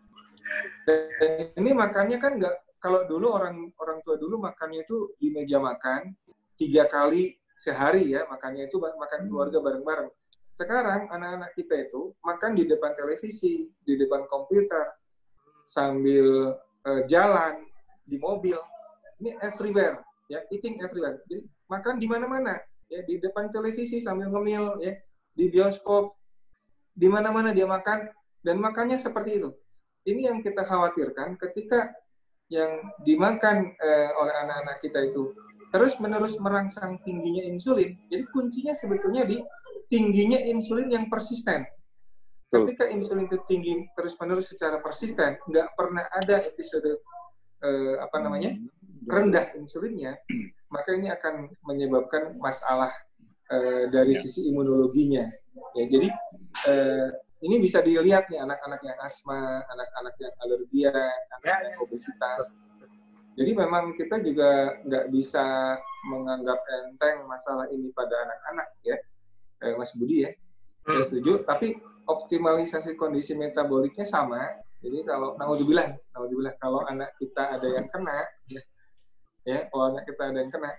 Dan 0.86 1.52
ini 1.58 1.72
makannya 1.74 2.18
kan 2.22 2.38
nggak 2.38 2.56
kalau 2.80 3.04
dulu 3.10 3.34
orang 3.36 3.74
orang 3.76 4.00
tua 4.06 4.16
dulu 4.22 4.40
makannya 4.40 4.86
itu 4.86 5.18
di 5.20 5.34
meja 5.34 5.58
makan 5.60 6.14
tiga 6.56 6.88
kali 6.88 7.39
sehari 7.60 8.16
ya 8.16 8.24
makannya 8.32 8.72
itu 8.72 8.80
makan 8.80 9.28
keluarga 9.28 9.60
bareng-bareng. 9.60 10.07
Sekarang 10.55 11.12
anak-anak 11.12 11.51
kita 11.60 11.76
itu 11.91 12.16
makan 12.24 12.55
di 12.55 12.64
depan 12.64 12.95
televisi, 12.95 13.68
di 13.84 13.93
depan 13.99 14.24
komputer, 14.32 14.95
sambil 15.68 16.55
eh, 16.88 17.01
jalan 17.12 17.68
di 18.07 18.16
mobil. 18.16 18.55
Ini 19.20 19.36
everywhere 19.43 19.99
ya, 20.32 20.39
eating 20.47 20.80
everywhere. 20.80 21.20
Jadi 21.28 21.43
makan 21.68 21.99
di 21.99 22.07
mana-mana 22.07 22.55
ya 22.88 23.03
di 23.03 23.20
depan 23.20 23.51
televisi 23.51 23.99
sambil 23.99 24.32
ngemil 24.32 24.80
ya, 24.80 24.95
di 25.36 25.45
bioskop 25.51 26.16
di 26.95 27.12
mana-mana 27.12 27.51
dia 27.51 27.68
makan 27.68 28.07
dan 28.39 28.55
makannya 28.55 28.95
seperti 28.95 29.43
itu. 29.43 29.51
Ini 30.07 30.32
yang 30.32 30.39
kita 30.39 30.64
khawatirkan 30.64 31.36
ketika 31.36 31.91
yang 32.49 32.82
dimakan 33.03 33.76
eh, 33.78 34.10
oleh 34.16 34.34
anak-anak 34.47 34.82
kita 34.82 34.99
itu 35.12 35.36
terus-menerus 35.70 36.38
merangsang 36.41 36.97
tingginya 37.05 37.45
insulin. 37.45 37.97
Jadi 38.09 38.24
kuncinya 38.30 38.74
sebetulnya 38.74 39.26
di 39.26 39.38
tingginya 39.89 40.38
insulin 40.38 40.89
yang 40.89 41.05
persisten. 41.09 41.65
Ketika 42.49 42.89
insulin 42.89 43.30
itu 43.30 43.38
tinggi 43.45 43.86
terus-menerus 43.93 44.49
secara 44.49 44.82
persisten, 44.82 45.38
nggak 45.45 45.67
pernah 45.78 46.09
ada 46.09 46.41
episode 46.41 46.97
eh, 47.61 47.95
apa 48.01 48.17
namanya 48.26 48.57
rendah 49.05 49.53
insulinnya, 49.53 50.17
maka 50.74 50.89
ini 50.97 51.13
akan 51.13 51.53
menyebabkan 51.61 52.34
masalah 52.41 52.89
eh, 53.53 53.86
dari 53.93 54.17
Ya. 54.17 54.22
sisi 54.26 54.49
imunologinya. 54.49 55.30
Ya, 55.78 55.86
jadi 55.86 56.09
eh, 56.65 57.07
ini 57.45 57.61
bisa 57.61 57.80
dilihat 57.86 58.28
nih 58.34 58.41
anak-anak 58.41 58.82
yang 58.82 58.97
asma, 58.99 59.61
anak-anak 59.70 60.15
yang 60.17 60.34
alergia, 60.41 60.93
anak-anak 61.38 61.70
yang 61.78 61.82
obesitas. 61.86 62.41
Jadi 63.38 63.51
memang 63.55 63.95
kita 63.95 64.19
juga 64.21 64.80
nggak 64.84 65.05
bisa 65.13 65.77
menganggap 66.09 66.59
enteng 66.65 67.27
masalah 67.27 67.67
ini 67.71 67.91
pada 67.91 68.15
anak-anak 68.25 68.67
ya, 68.84 68.97
eh, 69.63 69.73
Mas 69.77 69.93
Budi 69.95 70.25
ya. 70.27 70.32
Saya 70.86 71.01
hmm. 71.01 71.07
setuju. 71.07 71.32
Tapi 71.45 71.77
optimalisasi 72.09 72.97
kondisi 72.97 73.38
metaboliknya 73.38 74.07
sama. 74.07 74.41
Jadi 74.80 75.03
kalau 75.03 75.36
naudzubillah, 75.36 75.91
naudzubillah 76.15 76.55
kalau 76.55 76.82
anak 76.88 77.13
kita 77.19 77.59
ada 77.59 77.67
yang 77.67 77.88
kena, 77.91 78.23
ya, 78.47 78.61
ya 79.43 79.59
kalau 79.67 79.91
anak 79.91 80.07
kita 80.07 80.23
ada 80.32 80.39
yang 80.39 80.51
kena, 80.51 80.71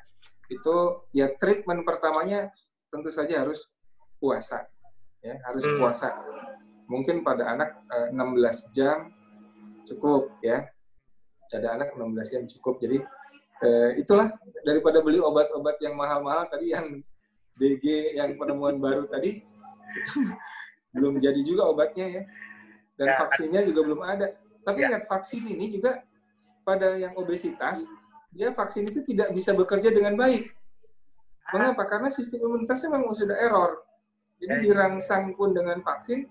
itu 0.51 0.77
ya 1.15 1.31
treatment 1.39 1.87
pertamanya 1.87 2.51
tentu 2.91 3.09
saja 3.09 3.47
harus 3.47 3.71
puasa 4.19 4.67
ya 5.23 5.39
harus 5.47 5.65
hmm. 5.65 5.79
puasa 5.79 6.11
mungkin 6.91 7.23
pada 7.23 7.55
anak 7.55 7.71
eh, 7.87 8.11
16 8.11 8.75
jam 8.77 9.15
cukup 9.87 10.35
ya 10.43 10.67
ada 11.59 11.79
anak 11.79 11.95
16 11.99 12.33
jam 12.33 12.43
cukup. 12.47 12.79
Jadi 12.79 12.99
uh, 13.65 13.91
itulah 13.99 14.31
daripada 14.63 15.03
beli 15.03 15.19
obat-obat 15.19 15.77
yang 15.83 15.99
mahal-mahal 15.99 16.47
tadi 16.47 16.73
yang 16.75 17.03
DG 17.59 18.17
yang 18.17 18.39
penemuan 18.41 18.81
baru 18.81 19.05
tadi 19.05 19.45
belum 20.97 21.19
jadi 21.19 21.41
juga 21.43 21.69
obatnya 21.69 22.07
ya. 22.07 22.23
Dan 22.95 23.09
ya. 23.11 23.17
vaksinnya 23.25 23.61
juga 23.65 23.81
belum 23.87 24.01
ada. 24.05 24.27
Tapi 24.61 24.79
ya. 24.85 24.87
ingat 24.93 25.05
vaksin 25.09 25.43
ini 25.49 25.73
juga 25.73 26.05
pada 26.63 26.95
yang 27.01 27.17
obesitas 27.17 27.89
dia 28.31 28.55
vaksin 28.55 28.87
itu 28.87 29.03
tidak 29.03 29.35
bisa 29.35 29.51
bekerja 29.51 29.91
dengan 29.91 30.15
baik. 30.15 30.55
Mengapa? 31.51 31.83
Karena 31.83 32.09
sistem 32.15 32.47
imunitasnya 32.47 32.95
memang 32.95 33.11
sudah 33.11 33.35
error. 33.35 33.83
Jadi 34.39 34.71
dirangsang 34.71 35.35
pun 35.35 35.51
dengan 35.51 35.83
vaksin, 35.83 36.25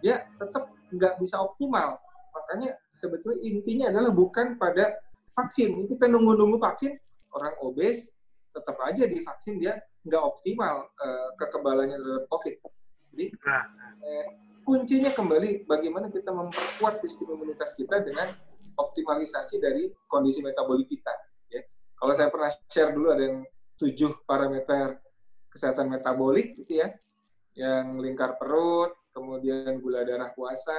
dia 0.00 0.24
tetap 0.40 0.72
nggak 0.90 1.20
bisa 1.20 1.44
optimal. 1.44 2.00
Makanya 2.46 2.78
sebetulnya 2.86 3.42
intinya 3.42 3.90
adalah 3.90 4.14
bukan 4.14 4.54
pada 4.54 4.94
vaksin. 5.34 5.82
Ini 5.82 5.86
kita 5.90 6.06
nunggu-nunggu 6.06 6.62
vaksin, 6.62 6.94
orang 7.34 7.58
obes 7.58 8.14
tetap 8.54 8.78
aja 8.86 9.02
divaksin 9.04 9.58
dia 9.58 9.82
nggak 10.06 10.22
optimal 10.22 10.86
uh, 10.94 11.34
kekebalannya 11.34 11.98
terhadap 11.98 12.24
COVID. 12.30 12.54
Jadi 12.94 13.26
nah. 13.42 13.66
eh, 14.06 14.26
kuncinya 14.62 15.10
kembali 15.10 15.66
bagaimana 15.66 16.06
kita 16.08 16.30
memperkuat 16.30 17.02
sistem 17.02 17.34
imunitas 17.34 17.74
kita 17.74 17.98
dengan 18.06 18.30
optimalisasi 18.78 19.58
dari 19.58 19.90
kondisi 20.06 20.38
metabolik 20.46 20.86
kita. 20.86 21.10
Ya. 21.50 21.66
Kalau 21.98 22.14
saya 22.14 22.30
pernah 22.30 22.48
share 22.70 22.94
dulu 22.94 23.10
ada 23.10 23.26
yang 23.26 23.42
tujuh 23.76 24.22
parameter 24.22 25.02
kesehatan 25.50 25.90
metabolik 25.90 26.54
gitu 26.62 26.86
ya 26.86 26.94
yang 27.56 27.96
lingkar 27.98 28.36
perut, 28.36 28.92
kemudian 29.16 29.80
gula 29.80 30.04
darah 30.04 30.28
puasa, 30.36 30.76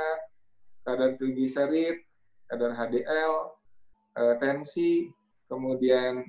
kadar 0.88 1.20
trigliserid, 1.20 2.00
kadar 2.48 2.72
HDL, 2.72 3.34
eh, 4.16 4.36
tensi, 4.40 5.12
kemudian 5.52 6.24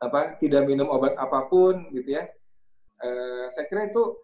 apa 0.00 0.40
tidak 0.40 0.64
minum 0.64 0.88
obat 0.88 1.12
apa 1.20 1.44
pun 1.44 1.92
gitu 1.92 2.16
ya. 2.16 2.24
Eh, 3.04 3.46
saya 3.52 3.68
kira 3.68 3.92
itu 3.92 4.16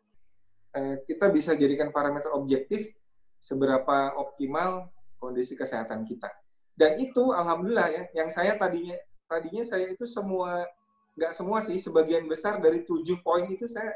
eh, 0.72 1.04
kita 1.04 1.28
bisa 1.28 1.52
jadikan 1.52 1.92
parameter 1.92 2.32
objektif 2.32 2.88
seberapa 3.36 4.16
optimal 4.16 4.88
kondisi 5.20 5.52
kesehatan 5.52 6.08
kita. 6.08 6.32
Dan 6.72 6.96
itu 6.96 7.36
alhamdulillah 7.36 7.88
ya, 7.92 8.02
yang 8.16 8.32
saya 8.32 8.56
tadinya 8.56 8.96
tadinya 9.28 9.60
saya 9.60 9.92
itu 9.92 10.08
semua 10.08 10.64
nggak 11.12 11.36
semua 11.36 11.60
sih, 11.60 11.76
sebagian 11.76 12.24
besar 12.24 12.56
dari 12.56 12.88
tujuh 12.88 13.20
poin 13.20 13.44
itu 13.44 13.68
saya 13.68 13.92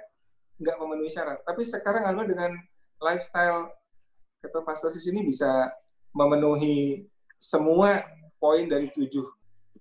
nggak 0.61 0.77
memenuhi 0.77 1.09
syarat. 1.09 1.41
Tapi 1.41 1.65
sekarang 1.65 2.05
alhamdulillah 2.05 2.33
dengan 2.37 2.53
lifestyle 3.01 3.73
ketofastosis 4.47 5.11
ini 5.11 5.26
bisa 5.26 5.74
memenuhi 6.14 7.05
semua 7.36 8.07
poin 8.38 8.64
dari 8.70 8.88
tujuh 8.94 9.26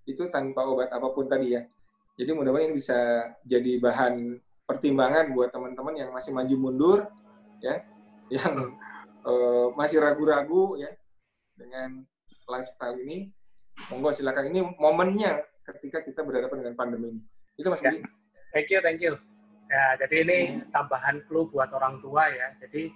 itu 0.05 0.23
tanpa 0.33 0.65
obat 0.65 0.89
apa 0.89 1.07
pun 1.13 1.29
tadi 1.29 1.53
ya. 1.53 1.61
Jadi 2.15 2.31
mudah-mudahan 2.31 2.71
ini 2.71 2.75
bisa 2.79 2.97
jadi 3.43 3.77
bahan 3.77 4.39
pertimbangan 4.65 5.35
buat 5.35 5.51
teman-teman 5.51 5.95
yang 5.99 6.09
masih 6.15 6.31
maju 6.31 6.55
mundur 6.57 6.99
ya, 7.59 7.83
yang 8.31 8.73
uh, 9.27 9.67
masih 9.75 9.99
ragu-ragu 9.99 10.79
ya 10.79 10.89
dengan 11.59 12.05
lifestyle 12.47 12.97
ini. 13.03 13.29
Monggo 13.91 14.15
silakan 14.15 14.55
ini 14.55 14.63
momennya 14.79 15.43
ketika 15.67 15.99
kita 15.99 16.23
berhadapan 16.23 16.63
dengan 16.63 16.75
pandemi 16.79 17.11
ini. 17.11 17.21
Itu 17.59 17.67
Mas 17.67 17.83
ya. 17.83 17.91
Thank 18.55 18.71
you, 18.71 18.79
thank 18.79 19.03
you. 19.03 19.19
Ya, 19.67 19.97
jadi 19.99 20.15
ini 20.23 20.39
tambahan 20.71 21.25
clue 21.27 21.51
buat 21.51 21.67
orang 21.75 21.99
tua 21.99 22.31
ya. 22.31 22.55
Jadi 22.63 22.87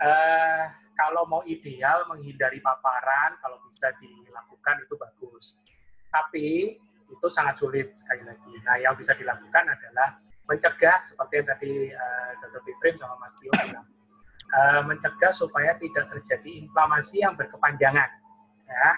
eh, 0.00 0.64
kalau 0.96 1.28
mau 1.28 1.44
ideal 1.44 2.08
menghindari 2.08 2.58
paparan, 2.64 3.36
kalau 3.44 3.60
bisa 3.68 3.92
dilakukan 4.00 4.80
itu 4.82 4.94
bagus. 4.96 5.54
Tapi 6.08 6.80
itu 7.06 7.26
sangat 7.30 7.60
sulit 7.60 7.92
sekali 7.94 8.24
lagi. 8.24 8.52
Nah, 8.64 8.80
yang 8.80 8.96
bisa 8.96 9.12
dilakukan 9.14 9.64
adalah 9.68 10.18
mencegah 10.48 11.04
seperti 11.06 11.32
yang 11.42 11.48
tadi 11.52 11.70
uh, 11.92 12.30
Dr. 12.42 12.62
Biprim 12.64 12.94
sama 12.98 13.14
Mas 13.20 13.34
Tio 13.38 13.52
bilang, 13.52 13.86
uh, 14.50 14.82
mencegah 14.82 15.32
supaya 15.36 15.76
tidak 15.76 16.08
terjadi 16.16 16.66
inflamasi 16.66 17.22
yang 17.22 17.36
berkepanjangan. 17.36 18.10
Ya. 18.66 18.88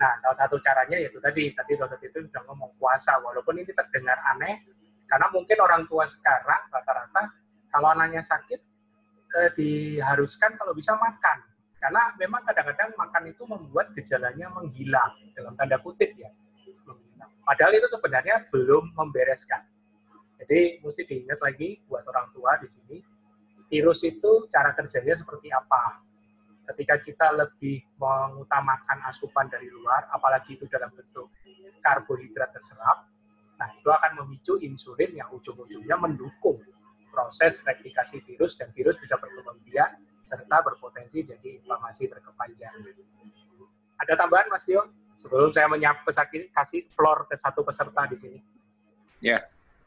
Nah, 0.00 0.12
salah 0.22 0.38
satu 0.46 0.56
caranya 0.62 0.96
yaitu 0.96 1.20
tadi, 1.20 1.52
tadi 1.52 1.76
Dr. 1.76 1.98
Biprim 2.00 2.30
sudah 2.30 2.42
ngomong 2.48 2.72
puasa, 2.78 3.18
walaupun 3.20 3.60
ini 3.60 3.74
terdengar 3.74 4.16
aneh, 4.32 4.62
karena 5.10 5.28
mungkin 5.28 5.58
orang 5.60 5.84
tua 5.90 6.08
sekarang 6.08 6.72
rata-rata 6.72 7.28
kalau 7.68 7.92
anaknya 7.92 8.24
sakit 8.24 8.71
eh, 9.38 9.50
diharuskan 9.56 10.56
kalau 10.60 10.72
bisa 10.76 10.92
makan. 10.96 11.38
Karena 11.82 12.14
memang 12.14 12.46
kadang-kadang 12.46 12.94
makan 12.94 13.22
itu 13.26 13.42
membuat 13.42 13.90
gejalanya 13.96 14.46
menghilang 14.54 15.18
dalam 15.34 15.58
tanda 15.58 15.82
kutip 15.82 16.14
ya. 16.14 16.30
Padahal 17.42 17.74
itu 17.74 17.90
sebenarnya 17.90 18.46
belum 18.54 18.94
membereskan. 18.94 19.66
Jadi 20.38 20.78
mesti 20.78 21.02
diingat 21.02 21.42
lagi 21.42 21.82
buat 21.90 22.06
orang 22.06 22.30
tua 22.30 22.54
di 22.62 22.70
sini, 22.70 23.02
virus 23.66 24.06
itu 24.06 24.46
cara 24.46 24.70
kerjanya 24.78 25.18
seperti 25.18 25.50
apa. 25.50 26.06
Ketika 26.70 27.02
kita 27.02 27.34
lebih 27.34 27.82
mengutamakan 27.98 29.02
asupan 29.10 29.50
dari 29.50 29.66
luar, 29.66 30.06
apalagi 30.14 30.54
itu 30.54 30.70
dalam 30.70 30.94
bentuk 30.94 31.34
karbohidrat 31.82 32.54
terserap, 32.54 33.10
Nah, 33.62 33.70
itu 33.78 33.86
akan 33.94 34.26
memicu 34.26 34.58
insulin 34.58 35.14
yang 35.14 35.30
ujung-ujungnya 35.30 35.94
mendukung 35.94 36.58
proses 37.12 37.60
replikasi 37.60 38.24
virus 38.24 38.56
dan 38.56 38.72
virus 38.72 38.96
bisa 38.96 39.20
berkembang 39.20 39.60
biak 39.68 40.00
serta 40.24 40.64
berpotensi 40.64 41.28
jadi 41.28 41.60
inflamasi 41.60 42.08
berkepanjangan. 42.08 42.88
Ada 44.00 44.16
tambahan 44.16 44.48
Mas 44.48 44.64
Tio? 44.64 44.88
Sebelum 45.20 45.54
saya 45.54 45.70
menyapa 45.70 46.08
kasih 46.50 46.88
floor 46.90 47.30
ke 47.30 47.38
satu 47.38 47.62
peserta 47.62 48.10
di 48.10 48.16
sini. 48.18 48.38
Ya, 49.22 49.38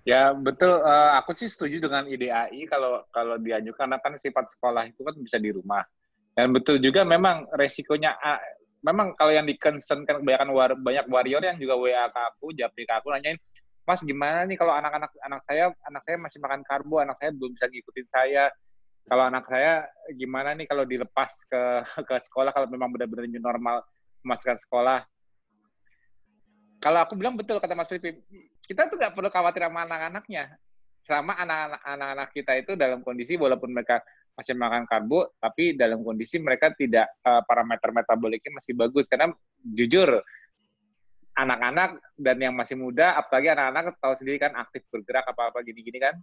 ya 0.07 0.31
betul. 0.31 0.79
Uh, 0.79 1.19
aku 1.19 1.35
sih 1.35 1.51
setuju 1.51 1.83
dengan 1.83 2.07
ide 2.07 2.31
AI 2.31 2.63
kalau 2.71 3.03
kalau 3.11 3.35
dianjurkan 3.35 3.91
karena 3.91 3.99
kan 3.99 4.15
sifat 4.15 4.47
sekolah 4.55 4.87
itu 4.87 5.03
kan 5.03 5.11
bisa 5.19 5.35
di 5.35 5.51
rumah. 5.51 5.83
Dan 6.31 6.55
betul 6.55 6.79
juga 6.79 7.03
memang 7.03 7.51
resikonya 7.51 8.15
uh, 8.15 8.39
memang 8.85 9.17
kalau 9.17 9.33
yang 9.33 9.49
di 9.49 9.57
concern 9.57 10.05
kan 10.05 10.21
kebanyakan 10.21 10.49
war, 10.53 10.71
banyak 10.77 11.05
warrior 11.09 11.41
yang 11.41 11.57
juga 11.57 11.73
WA 11.73 12.05
ke 12.05 12.19
aku, 12.21 12.53
japri 12.53 12.85
ke 12.85 12.93
aku 12.93 13.09
nanyain, 13.09 13.35
Mas 13.85 14.01
gimana 14.01 14.49
nih 14.49 14.57
kalau 14.57 14.73
anak-anak 14.73 15.13
anak 15.21 15.41
saya 15.45 15.69
anak 15.85 16.01
saya 16.01 16.17
masih 16.17 16.41
makan 16.41 16.65
karbo, 16.65 16.97
anak 16.97 17.15
saya 17.21 17.29
belum 17.29 17.53
bisa 17.53 17.69
ngikutin 17.69 18.07
saya. 18.09 18.49
Kalau 19.05 19.23
anak 19.29 19.45
saya 19.45 19.85
gimana 20.17 20.57
nih 20.57 20.65
kalau 20.65 20.81
dilepas 20.89 21.29
ke 21.45 21.61
ke 22.09 22.15
sekolah 22.25 22.49
kalau 22.49 22.65
memang 22.65 22.89
benar-benar 22.89 23.29
new 23.29 23.37
normal 23.37 23.85
memasukkan 24.25 24.57
sekolah. 24.65 25.05
Kalau 26.81 26.99
aku 27.05 27.13
bilang 27.13 27.37
betul 27.37 27.61
kata 27.61 27.77
Mas 27.77 27.89
Pipi, 27.89 28.13
kita 28.65 28.89
tuh 28.89 28.97
nggak 28.97 29.13
perlu 29.13 29.29
khawatir 29.29 29.69
sama 29.69 29.85
anak-anaknya. 29.85 30.57
Selama 31.05 31.37
anak-anak 31.37 32.33
kita 32.33 32.57
itu 32.57 32.73
dalam 32.73 33.05
kondisi 33.05 33.37
walaupun 33.37 33.69
mereka 33.69 34.01
masih 34.35 34.57
makan 34.57 34.83
karbo, 34.89 35.31
tapi 35.37 35.77
dalam 35.77 36.01
kondisi 36.01 36.41
mereka 36.41 36.73
tidak 36.73 37.07
uh, 37.23 37.45
parameter 37.45 37.93
metaboliknya 37.93 38.57
masih 38.57 38.73
bagus. 38.73 39.05
Karena 39.07 39.31
jujur, 39.63 40.19
anak-anak 41.35 41.99
dan 42.15 42.37
yang 42.39 42.55
masih 42.55 42.79
muda, 42.79 43.19
apalagi 43.19 43.51
anak-anak 43.51 43.99
tahu 43.99 44.15
sendiri 44.15 44.39
kan 44.39 44.55
aktif 44.55 44.87
bergerak 44.87 45.27
apa-apa 45.27 45.59
gini-gini 45.67 45.99
kan, 45.99 46.15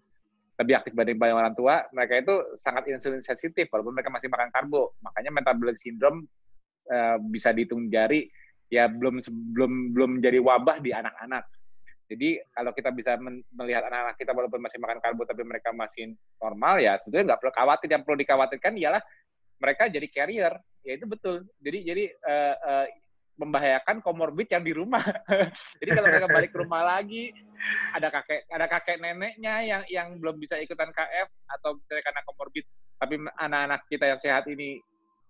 lebih 0.57 0.75
aktif 0.81 0.93
dibanding 0.97 1.21
banyak 1.21 1.37
orang 1.37 1.55
tua, 1.57 1.85
mereka 1.93 2.21
itu 2.21 2.35
sangat 2.57 2.89
insulin 2.89 3.21
sensitif 3.21 3.69
walaupun 3.69 3.93
mereka 3.93 4.13
masih 4.13 4.29
makan 4.33 4.49
karbo. 4.53 4.97
Makanya 5.05 5.31
metabolic 5.33 5.77
syndrome 5.77 6.29
uh, 6.89 7.17
bisa 7.21 7.53
dihitung 7.53 7.93
jari 7.93 8.29
ya 8.73 8.89
belum 8.89 9.21
belum 9.53 9.73
belum 9.93 10.11
menjadi 10.21 10.39
wabah 10.41 10.81
di 10.81 10.97
anak-anak. 10.97 11.45
Jadi 12.09 12.41
kalau 12.53 12.73
kita 12.77 12.93
bisa 12.93 13.17
melihat 13.57 13.89
anak-anak 13.89 14.17
kita 14.21 14.33
walaupun 14.37 14.61
masih 14.61 14.77
makan 14.81 15.01
karbo 15.01 15.25
tapi 15.25 15.45
mereka 15.45 15.73
masih 15.73 16.13
normal 16.41 16.81
ya 16.81 17.01
sebetulnya 17.01 17.33
nggak 17.33 17.41
perlu 17.41 17.53
khawatir. 17.53 17.89
Yang 17.89 18.03
perlu 18.05 18.17
dikhawatirkan 18.21 18.73
ialah 18.77 19.03
mereka 19.61 19.83
jadi 19.89 20.07
carrier. 20.09 20.55
Ya 20.85 20.93
itu 20.97 21.05
betul. 21.09 21.49
Jadi 21.61 21.79
jadi 21.85 22.05
uh, 22.25 22.57
uh, 22.61 22.87
membahayakan 23.37 24.05
komorbid 24.05 24.49
yang 24.53 24.65
di 24.65 24.73
rumah. 24.77 25.01
Jadi 25.81 25.91
kalau 25.93 26.09
mereka 26.09 26.29
balik 26.29 26.51
ke 26.53 26.59
rumah 26.61 26.83
lagi, 26.85 27.33
ada 27.95 28.09
kakek 28.11 28.41
ada 28.51 28.67
kakek 28.69 28.97
neneknya 28.99 29.55
yang 29.63 29.83
yang 29.89 30.09
belum 30.19 30.37
bisa 30.41 30.59
ikutan 30.59 30.91
KF 30.91 31.29
atau 31.59 31.79
karena 31.89 32.21
komorbid 32.27 32.67
tapi 32.99 33.19
anak-anak 33.19 33.81
kita 33.91 34.05
yang 34.15 34.21
sehat 34.23 34.47
ini 34.47 34.79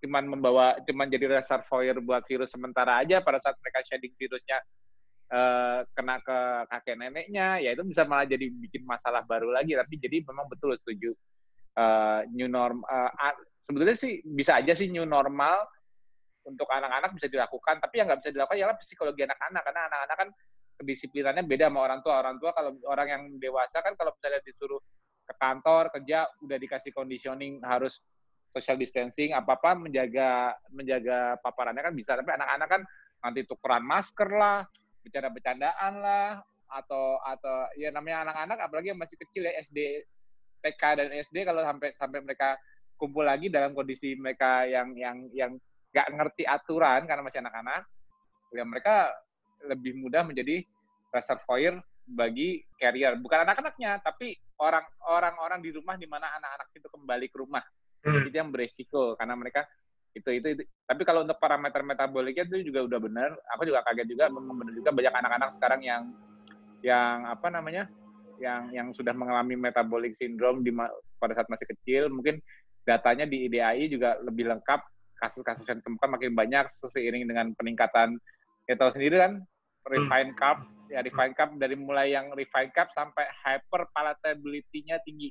cuman 0.05 0.29
membawa 0.29 0.77
cuman 0.85 1.09
jadi 1.09 1.41
reservoir 1.41 1.97
buat 2.03 2.27
virus 2.27 2.53
sementara 2.53 3.01
aja 3.01 3.23
pada 3.23 3.39
saat 3.39 3.55
mereka 3.63 3.81
shedding 3.87 4.13
virusnya 4.19 4.59
uh, 5.31 5.87
kena 5.95 6.19
ke 6.21 6.39
kakek 6.69 6.99
neneknya 6.99 7.63
ya 7.63 7.71
itu 7.73 7.87
bisa 7.87 8.03
malah 8.05 8.27
jadi 8.27 8.51
bikin 8.51 8.83
masalah 8.83 9.23
baru 9.25 9.55
lagi 9.55 9.79
tapi 9.79 9.95
jadi 9.97 10.21
memang 10.27 10.51
betul 10.51 10.75
setuju 10.75 11.15
uh, 11.79 12.27
new 12.35 12.51
norm 12.51 12.83
uh, 12.91 13.11
sebetulnya 13.63 13.95
sih 13.95 14.21
bisa 14.27 14.59
aja 14.59 14.75
sih 14.75 14.91
new 14.91 15.07
normal 15.07 15.65
untuk 16.43 16.67
anak-anak 16.67 17.15
bisa 17.15 17.31
dilakukan 17.31 17.79
tapi 17.79 18.03
yang 18.03 18.11
nggak 18.11 18.21
bisa 18.23 18.31
dilakukan 18.35 18.59
ialah 18.59 18.77
psikologi 18.83 19.23
anak-anak 19.23 19.63
karena 19.63 19.81
anak-anak 19.91 20.17
kan 20.19 20.29
kedisiplinannya 20.83 21.47
beda 21.47 21.71
sama 21.71 21.81
orang 21.87 22.01
tua. 22.03 22.15
Orang 22.19 22.37
tua 22.43 22.51
kalau 22.51 22.75
orang 22.91 23.09
yang 23.09 23.23
dewasa 23.39 23.79
kan 23.85 23.95
kalau 23.95 24.11
misalnya 24.19 24.43
disuruh 24.43 24.83
ke 25.23 25.35
kantor 25.39 25.95
kerja 25.95 26.27
udah 26.43 26.59
dikasih 26.59 26.91
conditioning 26.91 27.63
harus 27.63 28.03
social 28.51 28.75
distancing 28.75 29.33
apa 29.33 29.55
apa 29.55 29.79
menjaga 29.79 30.59
menjaga 30.75 31.39
paparannya 31.39 31.83
kan 31.87 31.95
bisa. 31.95 32.19
Tapi 32.19 32.35
anak-anak 32.35 32.69
kan 32.69 32.83
nanti 33.23 33.47
tukeran 33.47 33.87
masker 33.87 34.29
lah 34.35 34.67
bercanda-bercandaan 35.07 35.93
lah 36.03 36.43
atau 36.73 37.21
atau 37.23 37.69
ya 37.79 37.95
namanya 37.95 38.27
anak-anak 38.27 38.59
apalagi 38.67 38.91
yang 38.91 39.01
masih 39.01 39.17
kecil 39.21 39.47
ya 39.47 39.55
SD 39.63 40.03
TK 40.63 40.83
dan 40.99 41.09
SD 41.15 41.45
kalau 41.45 41.63
sampai 41.63 41.93
sampai 41.95 42.19
mereka 42.25 42.57
kumpul 42.97 43.27
lagi 43.27 43.51
dalam 43.51 43.75
kondisi 43.75 44.15
mereka 44.15 44.65
yang 44.65 44.95
yang 44.95 45.27
yang 45.35 45.53
nggak 45.93 46.09
ngerti 46.17 46.43
aturan 46.49 47.05
karena 47.05 47.23
masih 47.23 47.41
anak-anak 47.45 47.85
ya 48.53 48.65
mereka 48.65 49.13
lebih 49.69 49.97
mudah 50.01 50.27
menjadi 50.27 50.65
reservoir 51.13 51.79
bagi 52.09 52.65
carrier. 52.81 53.15
Bukan 53.21 53.47
anak-anaknya 53.47 54.03
tapi 54.03 54.35
orang 54.59 54.85
orang-orang 55.07 55.61
di 55.63 55.71
rumah 55.71 55.95
di 55.95 56.09
mana 56.09 56.33
anak-anak 56.41 56.69
itu 56.75 56.89
kembali 56.89 57.27
ke 57.31 57.39
rumah. 57.39 57.65
Hmm. 58.03 58.27
itu 58.27 58.35
yang 58.35 58.51
beresiko 58.51 59.15
karena 59.15 59.39
mereka 59.39 59.63
itu, 60.11 60.27
itu 60.35 60.47
itu. 60.59 60.63
Tapi 60.91 61.07
kalau 61.07 61.23
untuk 61.23 61.39
parameter 61.39 61.87
metaboliknya 61.87 62.51
itu 62.51 62.75
juga 62.75 62.83
udah 62.83 62.99
benar 62.99 63.31
aku 63.55 63.63
juga 63.63 63.87
kaget 63.87 64.11
juga 64.11 64.27
benar 64.27 64.75
juga 64.75 64.91
banyak 64.91 65.15
anak-anak 65.23 65.51
sekarang 65.55 65.81
yang 65.87 66.03
yang 66.83 67.31
apa 67.31 67.47
namanya 67.47 67.87
yang 68.43 68.75
yang 68.75 68.89
sudah 68.91 69.15
mengalami 69.15 69.55
metabolic 69.55 70.19
syndrome 70.19 70.67
di 70.67 70.75
pada 71.23 71.33
saat 71.39 71.47
masih 71.47 71.67
kecil. 71.79 72.11
Mungkin 72.11 72.43
datanya 72.83 73.23
di 73.23 73.47
IDAI 73.47 73.87
juga 73.87 74.19
lebih 74.19 74.51
lengkap 74.51 74.81
kasus-kasus 75.23 75.63
yang 75.71 75.79
ditemukan 75.79 76.19
makin 76.19 76.35
banyak 76.35 76.67
seiring 76.91 77.31
dengan 77.31 77.55
peningkatan 77.55 78.19
ya 78.67 78.75
tahu 78.75 78.91
sendiri 78.91 79.23
kan 79.23 79.33
refined 79.87 80.35
carb 80.35 80.67
ya 80.91 80.99
refined 80.99 81.39
carb 81.39 81.55
dari 81.63 81.79
mulai 81.79 82.11
yang 82.11 82.35
refined 82.35 82.75
carb 82.75 82.91
sampai 82.91 83.23
hyper 83.47 83.87
palatability-nya 83.95 84.99
tinggi 85.07 85.31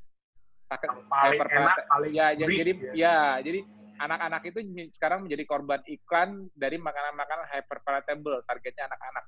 paling 1.11 1.39
enak, 1.43 1.77
paling 1.91 2.13
ya, 2.15 2.31
jadi 2.31 2.71
ya. 2.71 2.93
ya 2.95 3.17
jadi 3.43 3.59
anak-anak 4.01 4.41
itu 4.49 4.59
sekarang 4.97 5.27
menjadi 5.27 5.43
korban 5.45 5.81
iklan 5.85 6.49
dari 6.57 6.79
makanan-makanan 6.81 7.45
hyper 7.53 7.77
palatable 7.85 8.41
targetnya 8.49 8.89
anak-anak. 8.89 9.25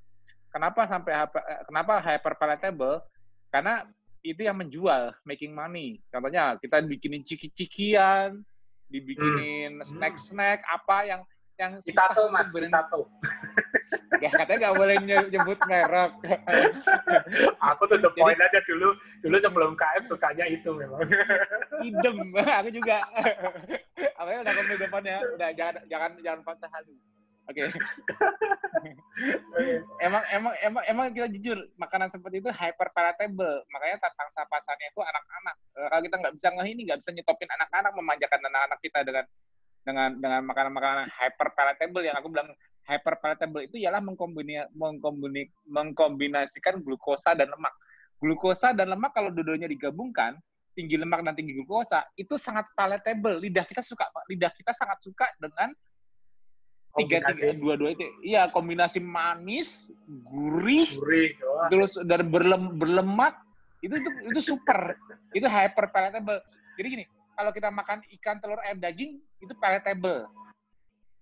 Kenapa 0.49 0.81
sampai 0.89 1.13
kenapa 1.69 1.93
hyper 2.01 2.33
palatable? 2.37 2.97
Karena 3.53 3.85
itu 4.23 4.41
yang 4.41 4.57
menjual, 4.57 5.13
making 5.27 5.51
money. 5.53 5.99
Contohnya 6.09 6.57
kita 6.57 6.79
bikinin 6.81 7.27
ciki-cikian, 7.27 8.41
dibikinin 8.93 9.81
hmm. 9.81 9.87
snack-snack 9.89 10.61
apa 10.69 10.97
yang 11.09 11.21
yang 11.57 11.81
kita 11.81 12.13
tuh 12.13 12.29
mas 12.29 12.49
kita 12.49 12.81
tuh 12.93 13.05
ya 14.23 14.29
katanya 14.31 14.69
nggak 14.69 14.75
boleh 14.79 14.95
nyebut 15.29 15.59
merek. 15.67 16.11
Aku 17.73 17.83
tuh 17.89 17.99
the 17.99 18.09
point 18.15 18.39
Jadi, 18.39 18.47
aja 18.55 18.59
dulu 18.65 18.89
dulu 19.21 19.37
sebelum 19.37 19.71
KF 19.75 20.03
sukanya 20.07 20.45
itu 20.47 20.69
memang. 20.71 21.03
Idem 21.87 22.31
aku 22.37 22.69
juga. 22.71 23.03
Apa 24.17 24.29
ya 24.29 24.39
udah 24.45 24.53
komedi 24.55 24.77
depannya 24.79 25.17
udah 25.35 25.49
jangan 25.57 25.75
jangan 25.91 26.11
jangan 26.23 26.39
fase 26.47 26.67
halu 26.71 26.95
Oke. 27.43 27.67
Okay. 27.67 27.69
emang 30.03 30.23
emang 30.31 30.53
emang 30.63 30.83
emang 30.87 31.05
kita 31.11 31.27
jujur 31.39 31.57
makanan 31.79 32.07
seperti 32.11 32.39
itu 32.39 32.49
hyper 32.51 32.87
palatable. 32.95 33.63
Makanya 33.71 33.99
pangsa 34.15 34.47
pasarnya 34.47 34.87
itu 34.91 35.01
anak-anak. 35.03 35.55
Kalau 35.75 36.01
kita 36.03 36.15
nggak 36.23 36.33
bisa 36.39 36.47
ngeh 36.55 36.67
ini 36.71 36.81
nggak 36.87 36.99
bisa 37.03 37.11
nyetopin 37.11 37.49
anak-anak 37.51 37.91
memanjakan 37.95 38.39
anak-anak 38.47 38.79
kita 38.79 38.99
dengan 39.03 39.25
dengan 39.83 40.09
dengan 40.15 40.41
makanan-makanan 40.47 41.07
hyper 41.11 41.47
palatable 41.51 42.03
yang 42.07 42.15
aku 42.15 42.31
bilang 42.31 42.49
hyper 42.87 43.15
palatable 43.19 43.63
itu 43.63 43.79
ialah 43.79 43.99
mengkombini, 44.03 44.63
mengkombini, 44.75 45.47
mengkombinasikan 45.67 46.79
glukosa 46.83 47.35
dan 47.35 47.51
lemak. 47.51 47.71
Glukosa 48.19 48.71
dan 48.71 48.91
lemak 48.91 49.11
kalau 49.11 49.31
dua-duanya 49.31 49.67
digabungkan, 49.67 50.39
tinggi 50.75 50.95
lemak 50.95 51.23
dan 51.23 51.35
tinggi 51.35 51.55
glukosa 51.55 52.03
itu 52.15 52.35
sangat 52.35 52.67
palatable. 52.75 53.39
Lidah 53.39 53.67
kita 53.67 53.83
suka, 53.83 54.07
lidah 54.31 54.51
kita 54.55 54.71
sangat 54.75 54.99
suka 55.03 55.27
dengan 55.39 55.71
tiga 56.99 57.17
tiga 57.33 57.53
dua 57.57 57.73
dua 57.79 57.89
itu. 57.97 58.05
Iya 58.21 58.49
kombinasi 58.53 59.01
manis, 59.01 59.89
gurih, 60.25 60.89
gurih 60.97 61.33
terus 61.69 61.97
dan 62.05 62.29
berlem, 62.29 62.77
berlemak 62.77 63.41
itu 63.83 63.99
itu 63.99 64.09
itu 64.31 64.39
super. 64.55 64.95
itu 65.33 65.43
hyper 65.49 65.89
palatable. 65.89 66.39
Jadi 66.77 66.87
gini, 66.87 67.05
kalau 67.33 67.51
kita 67.51 67.69
makan 67.73 68.05
ikan, 68.19 68.37
telur, 68.37 68.61
ayam, 68.61 68.77
daging, 68.77 69.17
itu 69.41 69.53
palatable. 69.57 70.29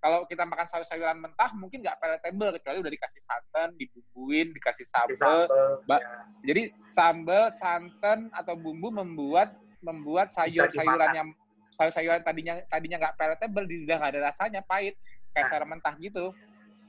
Kalau 0.02 0.26
kita 0.26 0.44
makan 0.50 0.66
sayur-sayuran 0.66 1.22
mentah, 1.22 1.54
mungkin 1.54 1.86
nggak 1.86 2.02
palatable, 2.02 2.58
kecuali 2.58 2.78
udah 2.82 2.92
dikasih 2.92 3.22
santan, 3.22 3.70
dibumbuin, 3.78 4.50
dikasih 4.50 4.86
sambal. 4.90 5.46
Ya. 5.86 6.00
Jadi 6.42 6.74
sambal, 6.90 7.54
santan, 7.54 8.34
atau 8.34 8.58
bumbu 8.58 8.90
membuat 8.90 9.54
membuat 9.86 10.34
sayur-sayuran 10.34 11.10
yang 11.14 11.30
sayur-sayuran 11.78 12.22
tadinya 12.26 12.58
tadinya 12.70 12.98
nggak 12.98 13.16
palatable, 13.18 13.66
tidak 13.70 13.96
nggak 14.02 14.12
ada 14.18 14.22
rasanya, 14.34 14.62
pahit, 14.66 14.98
kayak 15.32 15.48
sayur 15.52 15.66
mentah 15.68 15.96
gitu, 16.00 16.36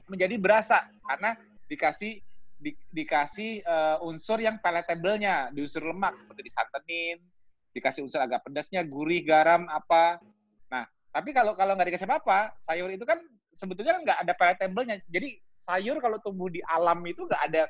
menjadi 0.07 0.35
berasa 0.39 0.87
karena 1.07 1.35
dikasih 1.71 2.19
di, 2.63 2.71
dikasih 2.95 3.63
uh, 3.67 4.07
unsur 4.07 4.39
yang 4.39 4.55
palatable-nya, 4.63 5.51
di 5.51 5.67
unsur 5.67 5.83
lemak 5.83 6.15
seperti 6.15 6.47
disantenin, 6.47 7.19
dikasih 7.75 8.07
unsur 8.07 8.23
agak 8.23 8.45
pedasnya, 8.47 8.85
gurih, 8.87 9.19
garam, 9.25 9.67
apa. 9.67 10.23
Nah, 10.71 10.87
tapi 11.11 11.35
kalau 11.35 11.59
kalau 11.59 11.75
nggak 11.75 11.91
dikasih 11.91 12.07
apa-apa, 12.07 12.55
sayur 12.63 12.87
itu 12.87 13.03
kan 13.03 13.19
sebetulnya 13.51 13.99
nggak 13.99 14.19
ada 14.23 14.33
palatable-nya. 14.39 14.95
Jadi 15.11 15.35
sayur 15.51 15.99
kalau 15.99 16.19
tumbuh 16.23 16.47
di 16.47 16.63
alam 16.63 17.03
itu 17.03 17.27
nggak 17.27 17.43
ada 17.51 17.67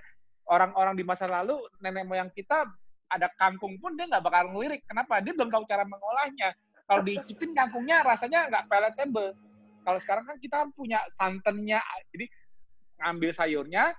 orang-orang 0.51 0.93
di 0.93 1.03
masa 1.07 1.25
lalu 1.25 1.57
nenek 1.79 2.03
moyang 2.05 2.29
kita 2.33 2.67
ada 3.13 3.29
kangkung 3.37 3.77
pun 3.77 3.93
dia 3.93 4.09
nggak 4.09 4.23
bakal 4.25 4.53
ngelirik. 4.53 4.81
Kenapa? 4.85 5.21
Dia 5.21 5.33
belum 5.37 5.49
tahu 5.49 5.63
cara 5.69 5.85
mengolahnya. 5.85 6.53
Kalau 6.83 7.01
diicipin 7.05 7.55
kangkungnya 7.55 8.03
rasanya 8.03 8.49
nggak 8.49 8.65
palatable. 8.67 9.37
Kalau 9.83 9.99
sekarang 9.99 10.23
kan 10.25 10.37
kita 10.39 10.67
punya 10.73 11.03
santannya, 11.13 11.79
jadi 12.15 12.25
ngambil 13.03 13.31
sayurnya, 13.35 13.91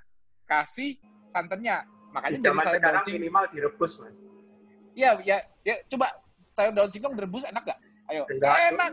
kasih 0.48 0.96
santannya. 1.28 1.84
Makanya 2.16 2.38
di 2.40 2.44
zaman 2.44 2.64
sekarang 2.64 3.04
minimal 3.12 3.44
direbus, 3.52 4.00
mas. 4.00 4.14
Iya, 4.94 5.18
ya, 5.26 5.38
ya, 5.66 5.74
coba 5.90 6.14
sayur 6.54 6.72
daun 6.72 6.88
singkong 6.88 7.18
direbus 7.18 7.44
enak 7.44 7.62
gak? 7.66 7.78
Ayo. 8.08 8.24
Enggak. 8.30 8.54
Enak. 8.70 8.90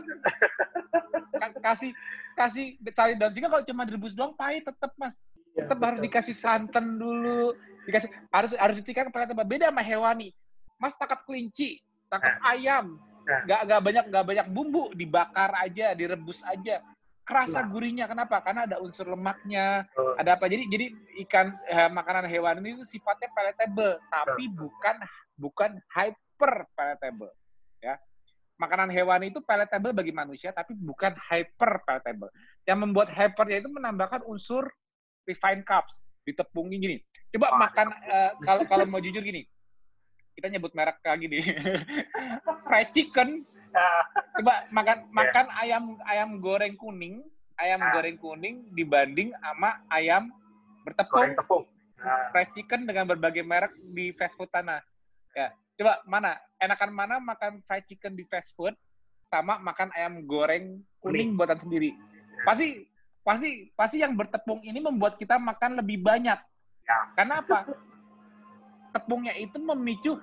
kasih 1.62 1.90
kasih 2.34 2.76
sayur 2.92 3.16
daun 3.16 3.32
singkong 3.32 3.52
kalau 3.54 3.64
cuma 3.64 3.82
direbus 3.86 4.12
doang 4.12 4.34
pahit 4.34 4.66
tetap 4.66 4.92
Mas. 4.98 5.14
Ya, 5.52 5.68
tetap 5.68 5.84
harus 5.84 6.00
dikasih 6.00 6.32
santan 6.32 6.96
dulu, 6.96 7.52
dikasih 7.84 8.08
harus 8.32 8.56
harus 8.56 8.76
ditikar 8.80 9.12
pakai 9.12 9.30
tempat 9.30 9.46
beda 9.46 9.68
sama 9.68 9.84
hewani. 9.84 10.32
Mas 10.80 10.96
tangkap 10.96 11.22
kelinci, 11.28 11.78
tangkap 12.08 12.40
nah. 12.40 12.56
ayam, 12.56 12.96
nah. 13.24 13.62
nggak 13.64 13.82
banyak 13.82 14.04
nggak 14.10 14.26
banyak 14.26 14.46
bumbu, 14.50 14.90
dibakar 14.94 15.50
aja, 15.58 15.94
direbus 15.94 16.42
aja 16.46 16.82
kerasa 17.22 17.62
nah. 17.62 17.68
gurihnya 17.70 18.06
kenapa 18.10 18.42
karena 18.42 18.66
ada 18.66 18.82
unsur 18.82 19.06
lemaknya 19.06 19.86
oh. 19.94 20.18
ada 20.18 20.34
apa 20.34 20.50
jadi 20.50 20.66
jadi 20.66 20.86
ikan 21.26 21.54
eh, 21.70 21.90
makanan 21.90 22.26
hewan 22.26 22.58
ini 22.60 22.82
sifatnya 22.82 23.30
palatable 23.30 23.94
tapi 24.10 24.50
oh. 24.50 24.66
bukan 24.66 24.96
bukan 25.38 25.70
hyper 25.94 26.66
palatable 26.74 27.30
ya 27.78 27.94
makanan 28.58 28.90
hewan 28.90 29.22
itu 29.22 29.38
palatable 29.38 29.94
bagi 29.94 30.10
manusia 30.10 30.50
tapi 30.50 30.74
bukan 30.74 31.14
hyper 31.14 31.82
palatable 31.86 32.30
yang 32.66 32.82
membuat 32.82 33.10
hypernya 33.14 33.62
itu 33.62 33.70
menambahkan 33.70 34.26
unsur 34.26 34.66
refined 35.22 35.62
carbs 35.62 36.02
di 36.26 36.34
tepungnya 36.34 36.78
gini 36.78 36.98
coba 37.38 37.54
oh, 37.54 37.58
makan 37.58 37.86
uh, 38.02 38.30
kalau 38.42 38.62
kalau 38.66 38.84
mau 38.86 38.98
jujur 38.98 39.22
gini 39.22 39.46
kita 40.34 40.50
nyebut 40.50 40.74
merek 40.74 40.98
lagi 41.06 41.30
nih 41.30 41.44
fried 42.72 42.88
chicken 42.96 43.44
Coba 44.36 44.68
makan 44.68 44.98
yeah. 45.04 45.12
makan 45.12 45.46
ayam 45.60 45.84
ayam 46.04 46.30
goreng 46.40 46.76
kuning, 46.76 47.24
ayam 47.56 47.80
ah. 47.80 47.92
goreng 47.96 48.16
kuning 48.20 48.68
dibanding 48.72 49.32
sama 49.40 49.80
ayam 49.92 50.32
bertepung. 50.84 51.32
tepung. 51.36 51.64
Ah. 52.00 52.28
Fried 52.32 52.50
chicken 52.52 52.84
dengan 52.84 53.08
berbagai 53.08 53.44
merek 53.44 53.72
di 53.92 54.12
fast 54.16 54.36
food 54.36 54.52
tanah. 54.52 54.80
Ya, 55.32 55.52
coba 55.80 56.04
mana? 56.04 56.36
Enakan 56.60 56.90
mana 56.92 57.14
makan 57.16 57.64
fried 57.64 57.84
chicken 57.88 58.12
di 58.12 58.28
fast 58.28 58.52
food 58.56 58.76
sama 59.32 59.56
makan 59.56 59.88
ayam 59.96 60.28
goreng 60.28 60.84
kuning, 61.00 61.32
kuning. 61.32 61.40
buatan 61.40 61.56
sendiri? 61.60 61.96
Pasti 62.44 62.84
pasti 63.22 63.70
pasti 63.72 63.96
yang 64.02 64.18
bertepung 64.18 64.60
ini 64.60 64.82
membuat 64.82 65.16
kita 65.16 65.40
makan 65.40 65.80
lebih 65.80 66.02
banyak. 66.04 66.36
Ya. 66.84 66.98
Karena 67.16 67.40
apa? 67.40 67.68
Tepungnya 68.92 69.32
itu 69.32 69.56
memicu 69.56 70.20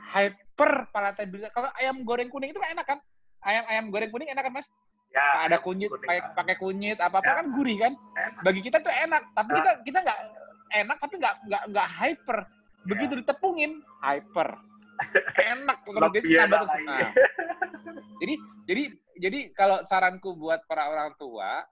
hyper 0.60 0.92
palatabilitas. 0.92 1.52
Kalau 1.56 1.70
ayam 1.80 2.04
goreng 2.04 2.28
kuning 2.28 2.52
itu 2.52 2.60
kan 2.60 2.76
enak 2.76 2.88
kan? 2.88 3.00
ayam 3.40 3.64
ayam 3.72 3.86
goreng 3.88 4.12
kuning 4.12 4.28
enak 4.28 4.44
kan 4.44 4.52
mas? 4.52 4.68
Ya, 5.10 5.48
ada 5.48 5.58
kunyit, 5.58 5.90
pakai 5.90 6.22
pakai 6.36 6.56
kunyit 6.60 7.00
apa 7.00 7.24
apa 7.24 7.32
Ya. 7.32 7.36
kan 7.42 7.46
gurih 7.56 7.78
kan? 7.80 7.94
Enak. 7.96 8.44
Bagi 8.46 8.62
kita 8.62 8.78
tuh 8.84 8.92
enak, 8.94 9.24
tapi 9.34 9.50
Ah. 9.50 9.58
kita 9.58 9.72
kita 9.88 9.98
nggak 10.06 10.20
enak 10.76 10.98
tapi 11.00 11.14
nggak 11.18 11.36
nggak 11.48 11.64
nggak 11.72 11.88
hyper. 11.88 12.38
Begitu 12.86 13.14
ditepungin 13.24 13.72
hyper. 14.04 14.60
enak 15.40 15.78
kalau 15.88 16.12
dia 16.12 16.20
Lebih 16.20 16.36
tambah 16.36 16.60
terus. 16.68 16.84
Nah. 16.84 17.12
Jadi 18.20 18.34
jadi 18.68 18.84
jadi 19.16 19.40
kalau 19.56 19.80
saranku 19.88 20.36
buat 20.36 20.60
para 20.68 20.92
orang 20.92 21.16
tua 21.16 21.64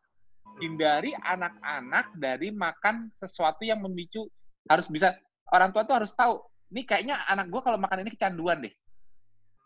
hindari 0.64 1.12
anak-anak 1.12 2.16
dari 2.16 2.56
makan 2.56 3.12
sesuatu 3.12 3.68
yang 3.68 3.84
memicu 3.84 4.24
harus 4.72 4.88
bisa 4.88 5.12
orang 5.52 5.76
tua 5.76 5.84
tuh 5.84 6.00
harus 6.00 6.16
tahu 6.16 6.40
ini 6.72 6.82
kayaknya 6.84 7.24
anak 7.28 7.48
gua 7.48 7.62
kalau 7.64 7.80
makan 7.80 8.04
ini 8.04 8.12
kecanduan 8.14 8.64
deh. 8.64 8.74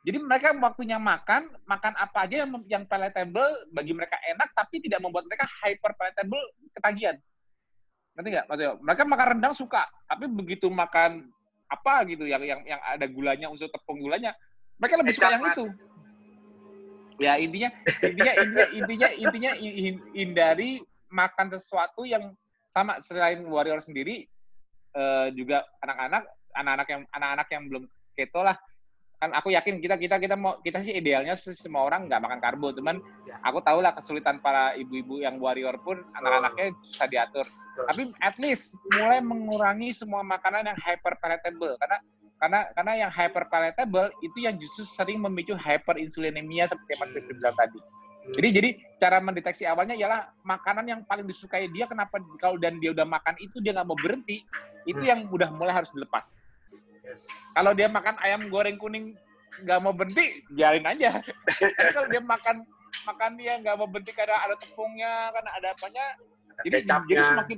Jadi 0.02 0.18
mereka 0.18 0.50
waktunya 0.58 0.98
makan 0.98 1.46
makan 1.70 1.94
apa 1.94 2.26
aja 2.26 2.42
yang 2.42 2.50
yang 2.66 2.84
palatable 2.90 3.70
bagi 3.70 3.94
mereka 3.94 4.18
enak 4.26 4.50
tapi 4.58 4.82
tidak 4.82 4.98
membuat 4.98 5.30
mereka 5.30 5.46
hyper 5.62 5.94
palatable 5.94 6.42
ketagihan. 6.74 7.18
Ngerti 8.18 8.28
nggak? 8.34 8.46
Maksudnya 8.50 8.72
mereka 8.82 9.04
makan 9.06 9.28
rendang 9.38 9.54
suka 9.54 9.86
tapi 10.10 10.26
begitu 10.26 10.74
makan 10.74 11.30
apa 11.70 11.94
gitu 12.10 12.26
yang 12.26 12.42
yang 12.42 12.62
yang 12.66 12.82
ada 12.82 13.06
gulanya 13.08 13.48
unsur 13.48 13.70
tepung 13.70 14.02
gulanya 14.02 14.34
mereka 14.82 14.98
lebih 14.98 15.14
suka 15.14 15.38
yang 15.38 15.46
itu. 15.54 15.66
Ya 17.22 17.34
intinya 17.38 17.70
intinya 18.02 18.34
intinya 18.34 18.66
intinya 18.74 19.10
intinya 19.14 19.52
hi- 19.54 19.78
hi- 19.86 20.06
hindari 20.18 20.72
makan 21.14 21.54
sesuatu 21.54 22.10
yang 22.10 22.34
sama 22.74 22.98
selain 23.06 23.46
warrior 23.46 23.78
sendiri 23.86 24.26
eh, 24.98 25.28
juga 25.38 25.62
anak-anak 25.86 26.26
anak-anak 26.56 26.88
yang 26.90 27.02
anak-anak 27.12 27.48
yang 27.52 27.64
belum 27.70 27.84
keto 28.16 28.42
lah. 28.44 28.58
Kan 29.22 29.38
aku 29.38 29.54
yakin 29.54 29.78
kita 29.78 30.02
kita 30.02 30.18
kita 30.18 30.34
mau 30.34 30.58
kita 30.66 30.82
sih 30.82 30.98
idealnya 30.98 31.38
semua 31.38 31.86
orang 31.86 32.10
nggak 32.10 32.22
makan 32.26 32.40
karbo 32.42 32.74
teman 32.74 32.98
Ya. 33.30 33.38
aku 33.46 33.62
tahu 33.62 33.86
lah 33.86 33.94
kesulitan 33.94 34.42
para 34.42 34.74
ibu-ibu 34.74 35.22
yang 35.22 35.38
warrior 35.38 35.78
pun 35.86 36.02
anak-anaknya 36.18 36.74
susah 36.90 37.08
diatur. 37.08 37.46
Tapi 37.88 38.12
at 38.20 38.36
least 38.42 38.74
mulai 38.98 39.22
mengurangi 39.22 39.94
semua 39.94 40.26
makanan 40.26 40.74
yang 40.74 40.80
hyper 40.82 41.16
palatable 41.22 41.78
karena 41.78 41.98
karena 42.42 42.60
karena 42.74 42.94
yang 43.06 43.12
hyper 43.14 43.46
palatable 43.54 44.10
itu 44.26 44.38
yang 44.42 44.58
justru 44.58 44.82
sering 44.82 45.22
memicu 45.22 45.54
hyperinsulinemia 45.54 46.66
seperti 46.66 46.90
yang 46.98 47.02
Mas 47.06 47.14
bilang 47.14 47.56
tadi. 47.56 47.80
Jadi 48.22 48.48
jadi 48.54 48.70
cara 49.02 49.18
mendeteksi 49.18 49.66
awalnya 49.66 49.98
ialah 49.98 50.30
makanan 50.46 50.86
yang 50.86 51.02
paling 51.10 51.26
disukai 51.26 51.66
dia 51.74 51.90
kenapa 51.90 52.22
kalau 52.38 52.62
dan 52.62 52.78
dia 52.78 52.94
udah 52.94 53.04
makan 53.04 53.34
itu 53.42 53.58
dia 53.66 53.74
nggak 53.74 53.88
mau 53.90 53.98
berhenti 53.98 54.46
itu 54.86 55.02
yang 55.02 55.26
udah 55.34 55.50
mulai 55.50 55.74
harus 55.74 55.90
dilepas. 55.90 56.26
Yes. 57.02 57.26
Kalau 57.58 57.74
dia 57.74 57.90
makan 57.90 58.16
ayam 58.22 58.46
goreng 58.54 58.78
kuning 58.78 59.18
nggak 59.66 59.80
mau 59.82 59.92
berhenti 59.92 60.46
biarin 60.54 60.86
aja. 60.86 61.18
Tapi 61.78 61.92
kalau 61.98 62.08
dia 62.14 62.22
makan 62.22 62.62
makan 63.10 63.32
dia 63.42 63.58
nggak 63.58 63.76
mau 63.82 63.90
berhenti 63.90 64.14
karena 64.14 64.38
ada 64.46 64.56
tepungnya 64.62 65.12
karena 65.34 65.52
ada 65.58 65.68
apanya 65.74 66.06
Ada 66.62 66.62
jadi 66.68 66.78
kecapnya. 66.86 67.10
jadi 67.10 67.24
semakin 67.26 67.58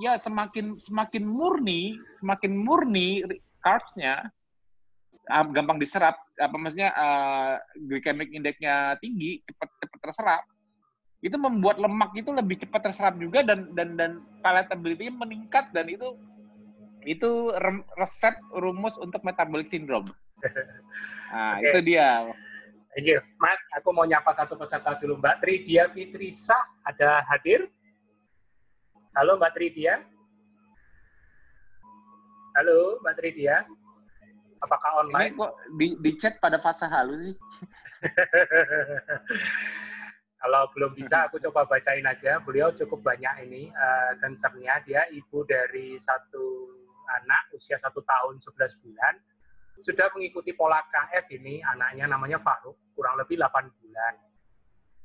ya 0.00 0.12
semakin 0.18 0.66
semakin 0.80 1.24
murni 1.28 1.82
semakin 2.18 2.52
murni 2.56 3.22
carbs-nya 3.62 4.32
gampang 5.54 5.78
diserap 5.78 6.18
apa 6.36 6.56
maksudnya 6.58 6.90
uh, 6.92 7.54
glycemic 7.86 8.34
index-nya 8.34 8.98
tinggi 8.98 9.40
cepat 9.46 9.68
cepat 9.78 9.98
terserap 10.02 10.42
itu 11.20 11.36
membuat 11.36 11.76
lemak 11.76 12.16
itu 12.16 12.32
lebih 12.32 12.56
cepat 12.64 12.90
terserap 12.90 13.14
juga 13.20 13.44
dan 13.44 13.70
dan 13.76 13.94
dan 13.94 14.10
palatability-nya 14.40 15.12
meningkat 15.12 15.68
dan 15.70 15.86
itu 15.86 16.16
itu 17.04 17.52
rem- 17.56 17.86
resep 17.96 18.36
rumus 18.52 18.96
untuk 19.00 19.24
metabolic 19.24 19.68
syndrome. 19.72 20.08
Nah, 21.32 21.56
Oke. 21.60 21.64
itu 21.64 21.78
dia. 21.92 22.28
Thank 22.92 23.06
you. 23.08 23.20
Mas, 23.38 23.60
aku 23.78 23.94
mau 23.94 24.04
nyapa 24.04 24.34
satu 24.34 24.58
peserta 24.58 24.98
dulu. 24.98 25.16
Mbak 25.16 25.36
Tridia 25.40 25.88
Fitrisa 25.94 26.56
ada 26.82 27.22
hadir? 27.30 27.70
Halo 29.14 29.38
Mbak 29.38 29.52
Tridia. 29.56 30.02
Halo 32.58 32.98
Mbak 33.00 33.14
Tridia. 33.16 33.64
Apakah 34.60 34.90
Ini 34.92 35.00
online? 35.04 35.32
kok 35.36 35.52
di, 35.76 35.86
di 36.00 36.12
chat 36.20 36.36
pada 36.36 36.60
fase 36.60 36.84
halus 36.84 37.20
sih? 37.20 37.36
Kalau 40.40 40.72
belum 40.72 40.96
bisa, 40.96 41.28
aku 41.28 41.36
coba 41.48 41.68
bacain 41.68 42.04
aja. 42.04 42.40
Beliau 42.40 42.72
cukup 42.72 43.04
banyak 43.04 43.48
ini 43.48 43.72
concern-nya. 44.20 44.80
Dia 44.84 45.04
ibu 45.12 45.44
dari 45.44 45.96
satu 46.00 46.76
anak 47.20 47.52
usia 47.56 47.80
satu 47.80 48.04
tahun 48.04 48.40
11 48.40 48.84
bulan. 48.84 49.14
Sudah 49.80 50.12
mengikuti 50.12 50.52
pola 50.52 50.84
KF 50.92 51.24
ini, 51.40 51.64
anaknya 51.64 52.04
namanya 52.04 52.36
Faruk, 52.44 52.76
kurang 52.92 53.16
lebih 53.16 53.40
8 53.40 53.64
bulan. 53.80 54.12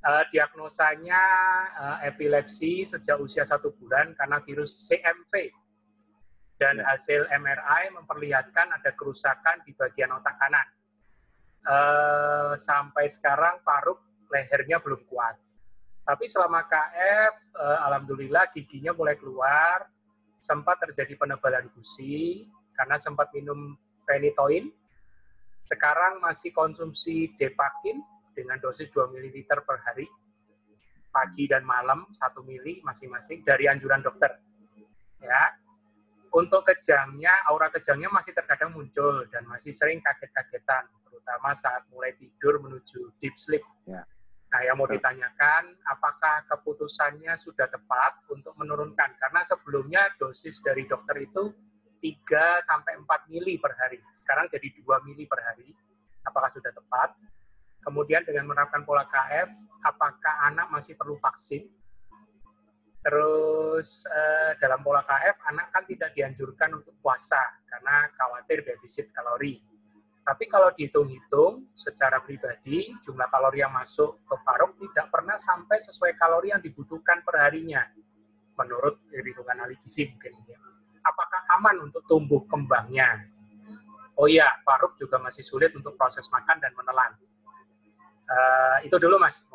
Eh, 0.06 0.24
diagnosanya 0.30 1.22
eh, 1.74 1.98
epilepsi 2.14 2.86
sejak 2.86 3.18
usia 3.18 3.42
satu 3.42 3.74
bulan 3.74 4.14
karena 4.14 4.38
virus 4.46 4.86
CMV. 4.86 5.50
Dan 6.56 6.80
Ya. 6.80 6.96
hasil 6.96 7.28
MRI 7.36 7.92
memperlihatkan 7.92 8.72
ada 8.72 8.92
kerusakan 8.96 9.64
di 9.68 9.76
bagian 9.76 10.12
otak 10.16 10.40
kanan. 10.40 10.68
Eh, 11.66 12.54
sampai 12.62 13.10
sekarang 13.12 13.60
Faruk 13.66 14.00
lehernya 14.30 14.80
belum 14.80 15.04
kuat. 15.10 15.36
Tapi 16.06 16.30
selama 16.30 16.62
KF, 16.70 17.34
eh, 17.58 17.80
alhamdulillah 17.90 18.54
giginya 18.54 18.94
mulai 18.94 19.18
keluar, 19.18 19.90
sempat 20.38 20.78
terjadi 20.86 21.18
penebalan 21.18 21.66
gusi 21.74 22.46
karena 22.78 23.02
sempat 23.02 23.34
minum 23.34 23.74
penitoin. 24.06 24.70
Sekarang 25.66 26.22
masih 26.22 26.54
konsumsi 26.54 27.34
Depakin 27.42 27.98
dengan 28.38 28.62
dosis 28.62 28.86
2 28.94 29.10
ml 29.10 29.42
per 29.66 29.82
hari, 29.82 30.06
pagi 31.10 31.50
dan 31.50 31.66
malam 31.66 32.06
1 32.14 32.46
ml 32.46 32.86
masing-masing 32.86 33.42
dari 33.42 33.66
anjuran 33.66 34.06
dokter. 34.06 34.38
Ya, 35.18 35.58
untuk 36.36 36.68
kejangnya, 36.68 37.32
aura 37.48 37.72
kejangnya 37.72 38.12
masih 38.12 38.36
terkadang 38.36 38.76
muncul 38.76 39.24
dan 39.32 39.48
masih 39.48 39.72
sering 39.72 40.04
kaget-kagetan, 40.04 40.84
terutama 41.08 41.56
saat 41.56 41.88
mulai 41.88 42.12
tidur 42.20 42.60
menuju 42.60 43.16
deep 43.24 43.40
sleep. 43.40 43.64
Ya. 43.88 44.04
Nah, 44.52 44.62
yang 44.68 44.76
mau 44.76 44.88
ditanyakan, 44.88 45.80
apakah 45.88 46.44
keputusannya 46.52 47.40
sudah 47.40 47.72
tepat 47.72 48.20
untuk 48.28 48.52
menurunkan? 48.60 49.16
Karena 49.16 49.48
sebelumnya 49.48 50.12
dosis 50.20 50.60
dari 50.60 50.84
dokter 50.84 51.24
itu 51.24 51.56
3 52.04 52.60
sampai 52.68 53.00
4 53.00 53.32
mili 53.32 53.56
per 53.56 53.72
hari. 53.80 54.04
Sekarang 54.20 54.52
jadi 54.52 54.68
2 54.76 55.08
mili 55.08 55.24
per 55.28 55.40
hari. 55.40 55.72
Apakah 56.28 56.52
sudah 56.52 56.72
tepat? 56.76 57.16
Kemudian 57.80 58.28
dengan 58.28 58.52
menerapkan 58.52 58.84
pola 58.84 59.08
KF, 59.08 59.50
apakah 59.88 60.52
anak 60.52 60.68
masih 60.68 61.00
perlu 61.00 61.16
vaksin? 61.16 61.64
Terus 63.06 64.02
eh, 64.10 64.58
dalam 64.58 64.82
pola 64.82 65.06
KF 65.06 65.38
anak 65.54 65.70
kan 65.70 65.86
tidak 65.86 66.10
dianjurkan 66.18 66.74
untuk 66.82 66.98
puasa 67.06 67.38
karena 67.70 68.10
khawatir 68.18 68.66
defisit 68.66 69.14
kalori. 69.14 69.62
Tapi 70.26 70.50
kalau 70.50 70.74
dihitung-hitung 70.74 71.70
secara 71.78 72.18
pribadi 72.26 72.90
jumlah 73.06 73.30
kalori 73.30 73.62
yang 73.62 73.70
masuk 73.70 74.26
ke 74.26 74.36
Faruk 74.42 74.74
tidak 74.82 75.14
pernah 75.14 75.38
sampai 75.38 75.78
sesuai 75.86 76.18
kalori 76.18 76.50
yang 76.50 76.66
dibutuhkan 76.66 77.22
per 77.22 77.46
harinya 77.46 77.86
menurut 78.58 78.98
hitungan 79.14 79.62
ahli 79.62 79.78
gizi 79.86 80.10
mungkin 80.10 80.34
ya. 80.50 80.58
Apakah 81.06 81.46
aman 81.62 81.86
untuk 81.86 82.02
tumbuh 82.10 82.42
kembangnya? 82.50 83.22
Oh 84.18 84.26
iya, 84.26 84.50
Faruk 84.66 84.98
juga 84.98 85.22
masih 85.22 85.46
sulit 85.46 85.70
untuk 85.78 85.94
proses 85.94 86.26
makan 86.34 86.58
dan 86.58 86.74
menelan. 86.74 87.14
Eh, 88.26 88.90
itu 88.90 88.98
dulu 88.98 89.22
Mas. 89.22 89.46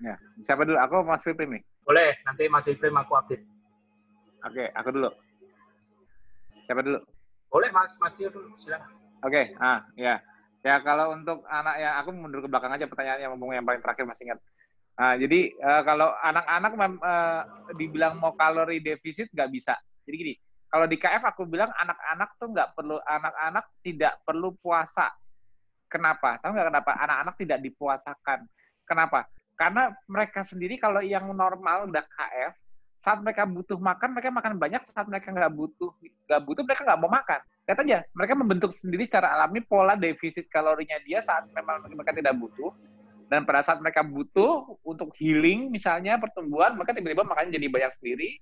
Ya, 0.00 0.16
siapa 0.40 0.64
dulu? 0.64 0.80
Aku 0.80 1.04
Mas 1.04 1.20
Fitri 1.20 1.44
nih. 1.44 1.73
Boleh, 1.84 2.16
nanti 2.24 2.48
Mas 2.48 2.64
Ibrahim 2.64 3.00
aku 3.04 3.12
update. 3.16 3.44
Oke, 4.44 4.64
aku 4.72 4.88
dulu. 4.92 5.10
Siapa 6.64 6.80
dulu? 6.80 7.00
Boleh 7.52 7.70
Mas, 7.70 7.92
Mas 8.00 8.16
Tio 8.16 8.32
dulu, 8.32 8.56
silakan. 8.60 8.88
Oke, 9.24 9.56
ah 9.60 9.84
ya. 9.96 10.20
Ya 10.64 10.80
kalau 10.80 11.12
untuk 11.12 11.44
anak 11.44 11.76
ya 11.76 12.00
aku 12.00 12.08
mundur 12.16 12.40
ke 12.40 12.48
belakang 12.48 12.72
aja 12.72 12.88
pertanyaannya 12.88 13.28
ngomong 13.36 13.52
yang 13.52 13.68
paling 13.68 13.84
terakhir 13.84 14.08
masih 14.08 14.32
ingat. 14.32 14.40
Nah, 14.96 15.12
jadi 15.20 15.52
eh, 15.52 15.82
kalau 15.84 16.08
anak-anak 16.24 16.72
eh, 17.04 17.40
dibilang 17.76 18.16
mau 18.16 18.32
kalori 18.32 18.80
defisit 18.80 19.28
nggak 19.28 19.52
bisa. 19.52 19.76
Jadi 20.08 20.16
gini, 20.16 20.34
kalau 20.72 20.88
di 20.88 20.96
KF 20.96 21.20
aku 21.20 21.44
bilang 21.44 21.68
anak-anak 21.68 22.40
tuh 22.40 22.48
nggak 22.48 22.72
perlu 22.72 22.96
anak-anak 22.96 23.64
tidak 23.84 24.24
perlu 24.24 24.56
puasa. 24.56 25.12
Kenapa? 25.88 26.40
Tahu 26.40 26.56
nggak 26.56 26.68
kenapa? 26.72 26.90
Anak-anak 26.96 27.34
tidak 27.36 27.58
dipuasakan. 27.60 28.48
Kenapa? 28.88 29.28
Karena 29.54 29.94
mereka 30.10 30.42
sendiri 30.42 30.78
kalau 30.82 30.98
yang 30.98 31.30
normal 31.30 31.86
udah 31.86 32.02
KF, 32.02 32.52
saat 33.04 33.20
mereka 33.20 33.44
butuh 33.44 33.76
makan, 33.76 34.16
mereka 34.16 34.32
makan 34.32 34.56
banyak. 34.56 34.82
Saat 34.90 35.06
mereka 35.06 35.28
nggak 35.30 35.52
butuh, 35.52 35.92
nggak 36.24 36.42
butuh, 36.42 36.62
mereka 36.64 36.82
nggak 36.88 37.00
mau 37.04 37.12
makan. 37.12 37.40
Lihat 37.68 37.78
aja, 37.84 37.98
mereka 38.16 38.32
membentuk 38.32 38.70
sendiri 38.72 39.04
secara 39.04 39.36
alami 39.36 39.60
pola 39.60 39.92
defisit 39.92 40.48
kalorinya 40.48 40.96
dia 41.04 41.20
saat 41.20 41.44
memang 41.52 41.84
mereka 41.84 42.16
tidak 42.16 42.34
butuh. 42.40 42.72
Dan 43.28 43.44
pada 43.44 43.60
saat 43.60 43.78
mereka 43.80 44.00
butuh 44.04 44.80
untuk 44.84 45.12
healing, 45.20 45.68
misalnya 45.68 46.16
pertumbuhan, 46.16 46.76
mereka 46.76 46.96
tiba-tiba 46.96 47.24
makannya 47.28 47.52
jadi 47.52 47.66
banyak 47.68 47.92
sendiri. 48.00 48.40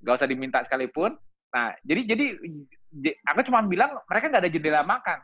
Nggak 0.00 0.14
usah 0.24 0.28
diminta 0.28 0.58
sekalipun. 0.64 1.12
Nah, 1.52 1.72
jadi 1.84 2.16
jadi 2.16 2.24
aku 3.28 3.44
cuma 3.46 3.60
bilang 3.64 4.00
mereka 4.08 4.32
nggak 4.32 4.42
ada 4.42 4.52
jendela 4.52 4.82
makan. 4.88 5.20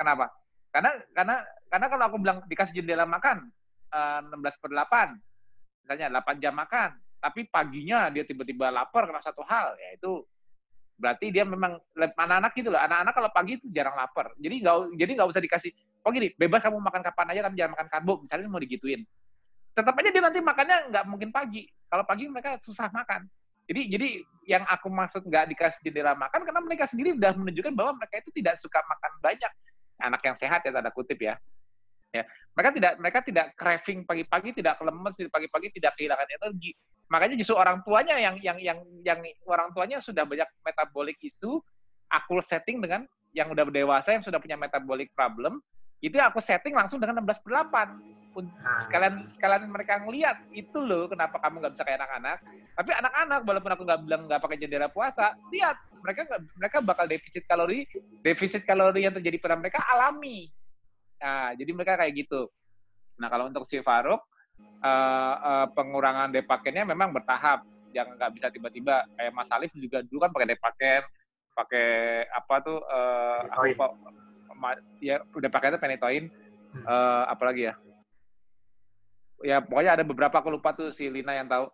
Kenapa? 0.00 0.32
Karena 0.72 0.90
karena 1.12 1.36
karena 1.68 1.86
kalau 1.92 2.04
aku 2.08 2.16
bilang 2.20 2.38
dikasih 2.48 2.80
jendela 2.80 3.04
makan 3.04 3.52
16 3.90 4.62
per 4.62 4.70
8, 4.70 5.86
misalnya 5.86 6.06
8 6.22 6.42
jam 6.42 6.54
makan, 6.54 6.90
tapi 7.20 7.44
paginya 7.50 8.08
dia 8.08 8.24
tiba-tiba 8.24 8.72
lapar 8.72 9.10
karena 9.10 9.20
satu 9.20 9.44
hal, 9.44 9.76
ya 9.76 9.98
itu 9.98 10.24
berarti 11.00 11.32
dia 11.32 11.48
memang 11.48 11.80
anak-anak 11.96 12.52
gitu 12.52 12.68
loh. 12.68 12.80
Anak-anak 12.80 13.12
kalau 13.16 13.30
pagi 13.32 13.56
itu 13.56 13.66
jarang 13.72 13.96
lapar. 13.96 14.36
Jadi 14.36 14.60
nggak 14.60 14.76
jadi 15.00 15.10
nggak 15.16 15.28
usah 15.32 15.40
dikasih, 15.40 15.72
oh 16.04 16.12
gini, 16.12 16.36
bebas 16.36 16.60
kamu 16.60 16.76
makan 16.76 17.00
kapan 17.00 17.26
aja 17.32 17.40
tapi 17.48 17.56
jangan 17.56 17.72
makan 17.72 17.88
karbo. 17.88 18.14
Misalnya 18.20 18.48
mau 18.52 18.60
digituin. 18.60 19.00
Tetap 19.72 19.96
aja 19.96 20.08
dia 20.12 20.22
nanti 20.22 20.38
makannya 20.44 20.76
nggak 20.92 21.04
mungkin 21.08 21.32
pagi. 21.32 21.64
Kalau 21.88 22.04
pagi 22.04 22.28
mereka 22.28 22.60
susah 22.60 22.92
makan. 22.92 23.24
Jadi 23.70 23.80
jadi 23.86 24.08
yang 24.50 24.64
aku 24.66 24.90
maksud 24.90 25.24
nggak 25.24 25.54
dikasih 25.56 25.80
jendela 25.88 26.18
makan 26.18 26.42
karena 26.42 26.60
mereka 26.60 26.84
sendiri 26.90 27.14
sudah 27.14 27.32
menunjukkan 27.38 27.72
bahwa 27.72 28.02
mereka 28.02 28.20
itu 28.20 28.30
tidak 28.36 28.60
suka 28.60 28.82
makan 28.82 29.12
banyak. 29.24 29.52
Anak 30.00 30.20
yang 30.24 30.36
sehat 30.36 30.64
ya 30.66 30.74
tanda 30.74 30.92
kutip 30.92 31.16
ya. 31.22 31.38
Ya, 32.10 32.26
mereka 32.58 32.70
tidak 32.74 32.92
mereka 32.98 33.18
tidak 33.22 33.46
craving 33.54 34.02
pagi-pagi, 34.02 34.50
tidak 34.58 34.82
lemes 34.82 35.14
pagi-pagi, 35.30 35.68
tidak 35.78 35.94
kehilangan 35.94 36.26
energi. 36.26 36.74
Makanya 37.06 37.38
justru 37.38 37.54
orang 37.54 37.86
tuanya 37.86 38.18
yang 38.18 38.34
yang 38.42 38.58
yang 38.58 38.78
yang 39.06 39.18
orang 39.46 39.70
tuanya 39.70 40.02
sudah 40.02 40.26
banyak 40.26 40.46
metabolic 40.66 41.14
isu, 41.22 41.62
aku 42.10 42.42
setting 42.42 42.82
dengan 42.82 43.06
yang 43.30 43.46
udah 43.54 43.62
dewasa 43.70 44.18
yang 44.18 44.26
sudah 44.26 44.42
punya 44.42 44.58
metabolic 44.58 45.06
problem, 45.14 45.62
itu 46.02 46.18
aku 46.18 46.42
setting 46.42 46.74
langsung 46.74 46.98
dengan 46.98 47.22
16 47.22 47.46
per 47.46 47.52
8. 47.70 48.18
Sekalian 48.86 49.26
sekalian 49.26 49.70
mereka 49.70 50.02
ngeliat 50.02 50.38
itu 50.54 50.78
loh 50.78 51.10
kenapa 51.10 51.38
kamu 51.42 51.62
nggak 51.62 51.72
bisa 51.78 51.86
kayak 51.86 51.98
anak-anak. 52.02 52.38
Tapi 52.74 52.90
anak-anak 52.94 53.40
walaupun 53.46 53.70
aku 53.74 53.82
nggak 53.86 54.00
bilang 54.06 54.22
nggak 54.26 54.42
pakai 54.42 54.58
jendela 54.58 54.90
puasa, 54.90 55.34
lihat 55.54 55.78
mereka 56.02 56.26
mereka 56.58 56.78
bakal 56.82 57.06
defisit 57.06 57.46
kalori, 57.46 57.86
defisit 58.26 58.66
kalori 58.66 59.06
yang 59.06 59.14
terjadi 59.14 59.38
pada 59.38 59.54
mereka 59.58 59.82
alami 59.86 60.50
Nah, 61.20 61.52
jadi 61.52 61.70
mereka 61.76 62.00
kayak 62.00 62.16
gitu. 62.16 62.48
Nah, 63.20 63.28
kalau 63.28 63.52
untuk 63.52 63.68
si 63.68 63.76
Faruk, 63.84 64.24
uh, 64.80 65.34
uh, 65.36 65.66
pengurangan 65.76 66.32
depaketnya 66.32 66.88
memang 66.88 67.12
bertahap. 67.12 67.64
Jangan 67.92 68.16
nggak 68.16 68.32
bisa 68.32 68.48
tiba-tiba. 68.48 69.04
Kayak 69.14 69.32
Mas 69.36 69.52
Alif 69.52 69.72
juga 69.76 70.00
dulu 70.00 70.24
kan 70.24 70.32
pakai 70.32 70.48
depaket, 70.56 71.02
pakai 71.52 71.88
apa 72.32 72.54
tuh, 72.64 72.78
uh, 72.80 73.44
aku 73.52 73.76
kok, 73.76 73.92
ya 75.04 75.20
udah 75.36 75.50
pakai 75.52 75.76
itu 75.76 75.78
penitoin, 75.80 76.24
uh, 76.88 77.28
apalagi 77.28 77.68
ya? 77.68 77.74
Ya 79.40 79.56
pokoknya 79.64 80.00
ada 80.00 80.04
beberapa 80.04 80.36
aku 80.40 80.52
lupa 80.52 80.72
tuh 80.76 80.92
si 80.92 81.08
Lina 81.08 81.36
yang 81.36 81.48
tahu. 81.48 81.68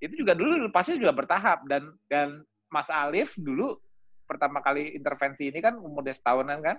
Itu 0.00 0.16
juga 0.20 0.36
dulu 0.36 0.68
pasti 0.68 1.00
juga 1.00 1.16
bertahap 1.16 1.64
dan 1.64 1.96
dan 2.12 2.44
Mas 2.68 2.92
Alif 2.92 3.32
dulu 3.40 3.80
pertama 4.28 4.60
kali 4.60 4.92
intervensi 4.92 5.48
ini 5.48 5.64
kan 5.64 5.80
umur 5.80 6.04
dia 6.04 6.12
setahunan 6.12 6.60
kan. 6.60 6.76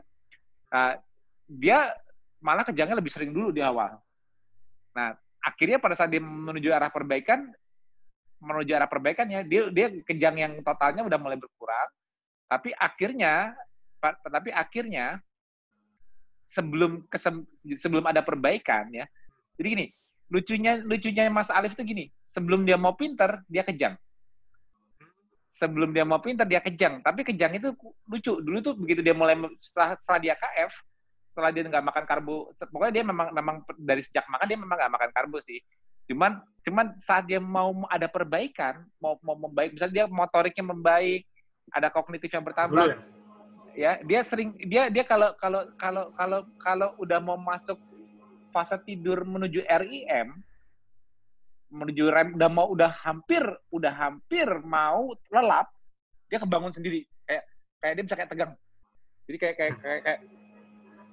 Nah, 0.69 0.99
dia 1.47 1.95
malah 2.41 2.63
kejangnya 2.65 2.97
lebih 2.97 3.11
sering 3.11 3.33
dulu 3.33 3.49
di 3.49 3.61
awal. 3.61 3.97
Nah, 4.93 5.13
akhirnya 5.41 5.77
pada 5.81 5.93
saat 5.97 6.09
dia 6.09 6.21
menuju 6.21 6.69
arah 6.73 6.89
perbaikan, 6.89 7.49
menuju 8.41 8.71
arah 8.77 8.89
perbaikannya, 8.89 9.45
dia 9.45 9.69
dia 9.73 9.87
kejang 10.05 10.35
yang 10.37 10.53
totalnya 10.61 11.05
udah 11.05 11.17
mulai 11.17 11.37
berkurang. 11.37 11.89
Tapi 12.47 12.71
akhirnya, 12.77 13.57
tapi 14.23 14.49
akhirnya 14.53 15.19
sebelum 16.47 17.03
kesem, 17.11 17.43
sebelum 17.75 18.07
ada 18.07 18.23
perbaikan 18.23 18.87
ya. 18.93 19.05
Jadi 19.59 19.67
gini, 19.67 19.87
lucunya 20.31 20.79
lucunya 20.79 21.27
Mas 21.27 21.51
Alif 21.51 21.75
itu 21.75 21.83
gini, 21.83 22.05
sebelum 22.29 22.63
dia 22.63 22.79
mau 22.79 22.95
pinter, 22.95 23.41
dia 23.51 23.65
kejang. 23.65 23.97
Sebelum 25.57 25.89
dia 25.89 26.05
mau 26.05 26.21
pinter, 26.21 26.45
dia 26.45 26.61
kejang. 26.61 27.01
Tapi 27.01 27.25
kejang 27.25 27.57
itu 27.57 27.73
lucu. 28.05 28.37
Dulu 28.37 28.57
tuh 28.61 28.77
begitu 28.77 29.01
dia 29.01 29.17
mulai 29.17 29.33
setelah, 29.57 29.97
setelah 29.97 30.19
dia 30.21 30.37
KF, 30.37 30.69
setelah 31.37 31.53
dia 31.53 31.69
nggak 31.69 31.85
makan 31.85 32.05
karbo 32.09 32.49
pokoknya 32.57 32.93
dia 32.97 33.05
memang 33.05 33.29
memang 33.29 33.61
dari 33.77 34.01
sejak 34.01 34.25
makan 34.25 34.49
dia 34.49 34.57
memang 34.57 34.73
nggak 34.73 34.93
makan 34.97 35.11
karbo 35.13 35.37
sih. 35.37 35.61
Cuman 36.09 36.41
cuman 36.65 36.97
saat 36.97 37.29
dia 37.29 37.37
mau 37.37 37.85
ada 37.93 38.09
perbaikan 38.09 38.81
mau 38.97 39.21
mau 39.21 39.37
membaik 39.37 39.77
misalnya 39.77 39.93
dia 39.93 40.05
motoriknya 40.09 40.65
membaik 40.73 41.29
ada 41.69 41.93
kognitif 41.93 42.33
yang 42.33 42.41
bertambah 42.41 42.97
ya? 43.77 44.01
dia 44.01 44.25
sering 44.25 44.57
dia 44.65 44.89
dia 44.89 45.05
kalau 45.05 45.37
kalau 45.37 45.69
kalau 45.77 46.09
kalau 46.17 46.39
kalau 46.57 46.89
udah 46.97 47.21
mau 47.21 47.37
masuk 47.37 47.77
fase 48.49 48.81
tidur 48.81 49.21
menuju 49.21 49.61
RIM 49.61 50.41
menuju 51.69 52.09
rem 52.09 52.33
udah 52.33 52.49
mau 52.49 52.65
udah 52.73 52.89
hampir 53.05 53.45
udah 53.69 53.93
hampir 53.93 54.49
mau 54.65 55.13
lelap 55.29 55.69
dia 56.33 56.41
kebangun 56.41 56.73
sendiri. 56.73 57.05
Kayak 57.29 57.43
kayak 57.77 57.93
dia 57.93 58.03
bisa 58.03 58.15
kayak 58.17 58.31
tegang. 58.33 58.51
Jadi 59.27 59.37
kayak 59.37 59.55
kayak 59.59 59.73
kayak, 59.83 60.01
kayak 60.01 60.19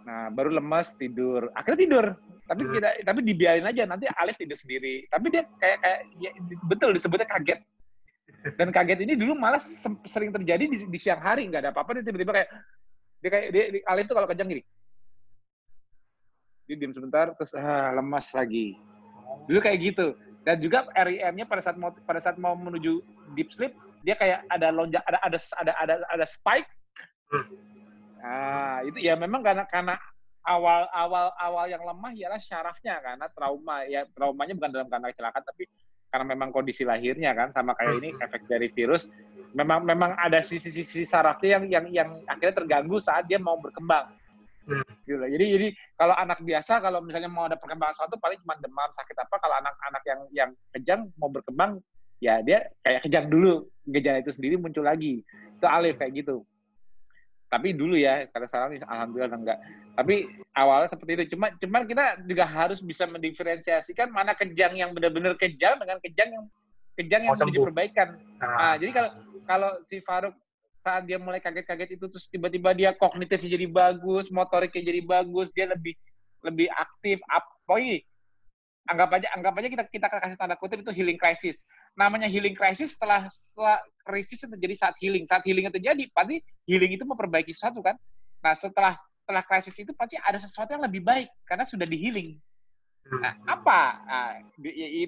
Nah, 0.04 0.28
baru 0.28 0.52
lemas 0.52 0.92
tidur. 1.00 1.48
Akhirnya 1.56 1.80
tidur. 1.80 2.06
Tapi 2.44 2.60
hmm. 2.60 2.72
kita 2.76 2.88
tapi 3.08 3.20
dibiarin 3.24 3.64
aja 3.64 3.88
nanti 3.88 4.04
Alif 4.20 4.36
tidur 4.36 4.56
sendiri. 4.56 5.08
Tapi 5.08 5.26
dia 5.32 5.42
kayak 5.56 5.78
kayak 5.80 6.00
ya, 6.20 6.30
betul 6.68 6.92
disebutnya 6.92 7.24
kaget. 7.24 7.60
Dan 8.60 8.68
kaget 8.68 9.00
ini 9.08 9.16
dulu 9.16 9.32
malah 9.32 9.60
sering 10.04 10.28
terjadi 10.28 10.68
di, 10.68 10.76
di 10.84 10.98
siang 11.00 11.24
hari 11.24 11.48
nggak 11.48 11.64
ada 11.64 11.70
apa-apa 11.72 11.96
dia 11.96 12.04
tiba-tiba 12.04 12.36
kayak 12.36 12.48
dia 13.24 13.30
kayak 13.32 13.46
dia, 13.48 13.64
dia 13.72 13.82
Alif 13.88 14.04
tuh 14.12 14.16
kalau 14.20 14.28
kejang 14.28 14.48
gini. 14.52 14.62
Dia 16.68 16.76
diam 16.76 16.92
sebentar 16.92 17.32
terus 17.32 17.56
ah, 17.56 17.96
lemas 17.96 18.28
lagi. 18.36 18.76
Dulu 19.48 19.58
kayak 19.64 19.78
gitu. 19.80 20.06
Dan 20.44 20.60
juga 20.60 20.84
REM-nya 20.92 21.48
pada 21.48 21.64
saat 21.64 21.80
mau 21.80 21.96
pada 22.04 22.20
saat 22.20 22.36
mau 22.36 22.52
menuju 22.52 23.00
deep 23.32 23.48
sleep 23.56 23.72
dia 24.04 24.12
kayak 24.20 24.44
ada 24.52 24.68
lonjak 24.68 25.00
ada 25.08 25.16
ada 25.24 25.38
ada 25.64 25.72
ada 25.80 25.94
ada 26.12 26.26
spike. 26.28 26.68
Nah, 28.24 28.80
itu 28.88 29.04
ya 29.04 29.20
memang 29.20 29.44
karena 29.44 29.68
karena 29.68 30.00
awal 30.48 30.88
awal 30.96 31.28
awal 31.36 31.68
yang 31.68 31.84
lemah 31.84 32.16
ialah 32.16 32.40
syarafnya 32.40 32.96
karena 33.04 33.28
trauma. 33.28 33.84
Ya 33.84 34.08
traumanya 34.16 34.56
bukan 34.56 34.70
dalam 34.72 34.88
karena 34.88 35.12
kecelakaan 35.12 35.44
tapi 35.44 35.68
karena 36.08 36.24
memang 36.32 36.48
kondisi 36.54 36.88
lahirnya 36.88 37.36
kan 37.36 37.52
sama 37.52 37.76
kayak 37.76 38.00
ini 38.00 38.10
hmm. 38.14 38.22
efek 38.22 38.46
dari 38.46 38.70
virus 38.70 39.10
memang 39.50 39.82
memang 39.82 40.14
ada 40.14 40.38
sisi-sisi 40.46 41.02
sarafnya 41.02 41.58
yang 41.58 41.64
yang 41.66 41.86
yang 41.90 42.08
akhirnya 42.30 42.54
terganggu 42.64 42.96
saat 43.02 43.28
dia 43.28 43.36
mau 43.36 43.60
berkembang. 43.60 44.08
Hmm. 44.64 44.80
gitu. 45.04 45.20
Jadi 45.20 45.44
jadi 45.44 45.68
kalau 46.00 46.16
anak 46.16 46.40
biasa 46.40 46.80
kalau 46.80 47.04
misalnya 47.04 47.28
mau 47.28 47.44
ada 47.44 47.60
perkembangan 47.60 48.00
suatu 48.00 48.16
paling 48.16 48.40
cuma 48.40 48.56
demam 48.56 48.88
sakit 48.96 49.16
apa 49.20 49.36
kalau 49.36 49.60
anak-anak 49.60 50.02
yang 50.08 50.20
yang 50.32 50.50
kejang 50.72 51.00
mau 51.20 51.28
berkembang 51.28 51.84
ya 52.22 52.40
dia 52.40 52.72
kayak 52.80 53.04
kejang 53.04 53.28
dulu 53.28 53.68
gejala 53.92 54.24
itu 54.24 54.32
sendiri 54.32 54.56
muncul 54.56 54.80
lagi. 54.80 55.20
Itu 55.60 55.66
alif 55.68 56.00
kayak 56.00 56.24
gitu 56.24 56.48
tapi 57.54 57.70
dulu 57.70 57.94
ya 57.94 58.26
karena 58.34 58.46
sekarang 58.50 58.70
alhamdulillah 58.82 59.38
enggak. 59.38 59.58
Tapi 59.94 60.26
awalnya 60.58 60.90
seperti 60.90 61.10
itu. 61.14 61.38
Cuma 61.38 61.54
cuman 61.54 61.86
kita 61.86 62.26
juga 62.26 62.44
harus 62.50 62.82
bisa 62.82 63.06
mendiferensiasikan 63.06 64.10
mana 64.10 64.34
kejang 64.34 64.74
yang 64.74 64.90
benar-benar 64.90 65.38
kejang 65.38 65.78
dengan 65.78 66.02
kejang 66.02 66.30
yang 66.34 66.44
kejang 66.94 67.22
yang 67.26 67.34
oh, 67.34 67.38
menuju 67.38 67.60
perbaikan 67.70 68.08
nah, 68.38 68.74
jadi 68.78 68.90
kalau 68.94 69.10
kalau 69.44 69.70
si 69.84 69.98
Faruk 70.00 70.34
saat 70.80 71.08
dia 71.08 71.18
mulai 71.18 71.40
kaget-kaget 71.40 71.96
itu 71.96 72.06
terus 72.06 72.26
tiba-tiba 72.28 72.70
dia 72.76 72.90
kognitifnya 72.94 73.56
jadi 73.58 73.66
bagus 73.68 74.30
motoriknya 74.30 74.82
jadi 74.94 75.00
bagus 75.02 75.48
dia 75.50 75.66
lebih 75.68 75.96
lebih 76.44 76.68
aktif 76.70 77.18
pokoknya 77.66 78.04
anggap 78.84 79.16
aja 79.16 79.28
anggap 79.32 79.54
aja 79.56 79.68
kita 79.72 79.84
kita 79.88 80.06
kasih 80.08 80.36
tanda 80.36 80.56
kutip 80.60 80.84
itu 80.84 80.92
healing 80.92 81.16
crisis. 81.16 81.64
Namanya 81.96 82.28
healing 82.28 82.52
crisis 82.52 82.96
setelah, 82.96 83.24
setelah 83.32 83.80
krisis 84.04 84.44
terjadi 84.44 84.74
saat 84.76 84.96
healing. 85.00 85.24
Saat 85.24 85.46
healing 85.48 85.68
itu 85.68 85.74
terjadi 85.80 86.04
pasti 86.12 86.42
healing 86.68 86.96
itu 86.96 87.04
memperbaiki 87.08 87.52
sesuatu 87.54 87.80
kan. 87.80 87.96
Nah 88.44 88.52
setelah 88.52 88.98
setelah 89.16 89.42
krisis 89.48 89.76
itu 89.80 89.96
pasti 89.96 90.20
ada 90.20 90.36
sesuatu 90.36 90.76
yang 90.76 90.84
lebih 90.84 91.00
baik 91.00 91.32
karena 91.48 91.64
sudah 91.64 91.88
di 91.88 91.96
healing. 91.96 92.36
Nah 93.08 93.36
apa? 93.48 93.80
Nah, 94.04 94.30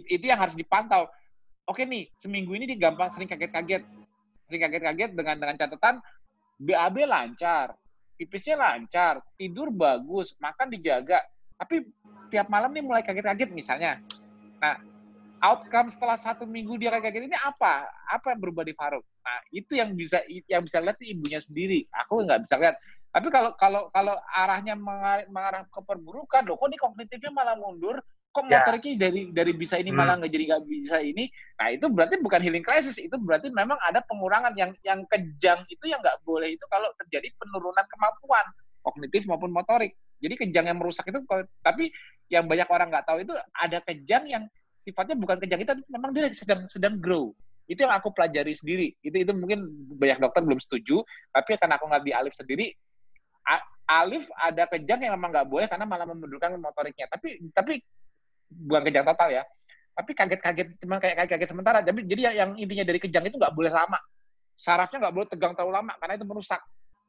itu 0.09 0.25
yang 0.25 0.41
harus 0.41 0.57
dipantau. 0.57 1.09
Oke 1.69 1.85
nih 1.85 2.09
seminggu 2.21 2.57
ini 2.57 2.65
dia 2.65 2.89
gampang 2.89 3.13
sering 3.13 3.29
kaget-kaget, 3.29 3.85
sering 4.49 4.63
kaget-kaget 4.65 5.11
dengan 5.13 5.37
dengan 5.37 5.57
catatan 5.59 5.95
BAB 6.57 7.05
lancar, 7.05 7.77
pipisnya 8.17 8.57
lancar, 8.57 9.21
tidur 9.37 9.69
bagus, 9.69 10.33
makan 10.41 10.73
dijaga. 10.73 11.21
Tapi 11.57 11.89
tiap 12.29 12.47
malam 12.53 12.71
nih 12.73 12.85
mulai 12.85 13.03
kaget-kaget 13.03 13.51
misalnya. 13.53 14.01
Nah, 14.61 14.77
outcome 15.41 15.93
setelah 15.93 16.17
satu 16.17 16.45
minggu 16.45 16.77
dia 16.81 16.93
kaget 16.93 17.29
ini 17.29 17.37
apa? 17.37 17.89
Apa 18.09 18.37
yang 18.37 18.41
berubah 18.41 18.65
di 18.65 18.73
Faruk? 18.77 19.05
Nah, 19.25 19.39
itu 19.53 19.77
yang 19.77 19.93
bisa 19.97 20.23
yang 20.49 20.63
bisa 20.65 20.81
lihat 20.81 21.01
ibunya 21.03 21.41
sendiri. 21.41 21.85
Aku 22.05 22.23
nggak 22.25 22.45
bisa 22.45 22.57
lihat. 22.61 22.77
Tapi 23.17 23.33
kalau 23.33 23.57
kalau 23.57 23.89
kalau 23.89 24.13
arahnya 24.29 24.77
mengarah, 24.77 25.25
mengarah 25.33 25.63
ke 25.65 25.81
perburukan, 25.81 26.45
loh 26.45 26.61
kok 26.61 26.69
ini 26.69 26.77
kognitifnya 26.77 27.33
malah 27.33 27.57
mundur? 27.57 27.97
Kok 28.29 28.45
ya. 28.53 28.61
motoriknya 28.61 29.09
dari 29.09 29.33
dari 29.33 29.53
bisa 29.57 29.81
ini 29.81 29.89
hmm. 29.89 29.97
malah 29.97 30.21
nggak 30.21 30.29
jadi 30.29 30.45
nggak 30.53 30.65
bisa 30.69 30.97
ini? 31.01 31.25
Nah 31.57 31.73
itu 31.73 31.89
berarti 31.89 32.21
bukan 32.21 32.41
healing 32.45 32.61
crisis, 32.61 33.01
itu 33.01 33.17
berarti 33.17 33.49
memang 33.49 33.81
ada 33.81 34.05
pengurangan 34.05 34.53
yang 34.53 34.77
yang 34.85 35.01
kejang 35.09 35.65
itu 35.73 35.89
yang 35.89 36.05
nggak 36.05 36.21
boleh 36.29 36.53
itu 36.53 36.65
kalau 36.69 36.93
terjadi 37.01 37.33
penurunan 37.41 37.89
kemampuan 37.89 38.45
kognitif 38.85 39.25
maupun 39.25 39.49
motorik. 39.49 39.97
Jadi 40.19 40.35
kejang 40.47 40.67
yang 40.73 40.79
merusak 40.81 41.07
itu, 41.09 41.21
tapi 41.61 41.93
yang 42.33 42.49
banyak 42.49 42.67
orang 42.67 42.89
nggak 42.91 43.07
tahu 43.07 43.19
itu 43.23 43.35
ada 43.53 43.79
kejang 43.85 44.25
yang 44.27 44.45
sifatnya 44.83 45.17
bukan 45.19 45.37
kejang 45.43 45.61
itu, 45.63 45.73
memang 45.91 46.11
dia 46.15 46.31
sedang 46.33 46.65
sedang 46.67 46.97
grow. 46.99 47.37
Itu 47.67 47.83
yang 47.83 47.95
aku 47.95 48.15
pelajari 48.15 48.55
sendiri. 48.55 48.95
Itu 49.03 49.27
itu 49.27 49.33
mungkin 49.35 49.67
banyak 49.99 50.23
dokter 50.23 50.41
belum 50.47 50.63
setuju, 50.63 51.03
tapi 51.35 51.59
karena 51.59 51.77
aku 51.77 51.85
nggak 51.91 52.03
di 52.07 52.13
alif 52.15 52.35
sendiri, 52.39 52.71
Alif 53.87 54.27
ada 54.35 54.67
kejang 54.67 54.99
yang 54.99 55.15
memang 55.15 55.31
nggak 55.31 55.47
boleh 55.47 55.67
karena 55.71 55.87
malah 55.87 56.11
memundurkan 56.11 56.59
motoriknya. 56.59 57.07
Tapi 57.07 57.39
tapi 57.55 57.79
bukan 58.51 58.83
kejang 58.91 59.07
total 59.07 59.31
ya. 59.31 59.43
Tapi 59.97 60.11
kaget-kaget 60.13 60.69
cuma 60.83 60.99
kayak 60.99 61.23
kaget-kaget 61.23 61.49
sementara. 61.55 61.79
Jadi 61.87 62.03
jadi 62.03 62.35
yang 62.35 62.59
intinya 62.59 62.83
dari 62.83 62.99
kejang 62.99 63.31
itu 63.31 63.39
nggak 63.39 63.55
boleh 63.55 63.71
lama. 63.71 64.03
Sarafnya 64.59 65.07
nggak 65.07 65.15
boleh 65.15 65.29
tegang 65.31 65.55
terlalu 65.55 65.73
lama 65.79 65.93
karena 66.03 66.19
itu 66.19 66.27
merusak. 66.27 66.59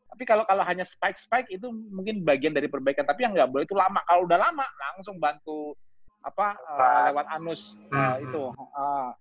Tapi 0.07 0.23
kalau 0.23 0.43
kalau 0.47 0.63
hanya 0.63 0.87
spike 0.87 1.19
spike 1.19 1.49
itu 1.51 1.67
mungkin 1.67 2.23
bagian 2.23 2.55
dari 2.55 2.71
perbaikan. 2.71 3.03
Tapi 3.03 3.27
yang 3.27 3.35
nggak 3.35 3.51
boleh 3.51 3.67
itu 3.67 3.75
lama. 3.75 3.99
Kalau 4.07 4.23
udah 4.23 4.39
lama 4.39 4.65
langsung 4.95 5.19
bantu 5.19 5.75
apa 6.23 6.55
uh, 6.55 7.11
lewat. 7.11 7.25
anus. 7.35 7.75
Uh, 7.91 8.15
itu. 8.23 8.43
Uh, 8.55 9.11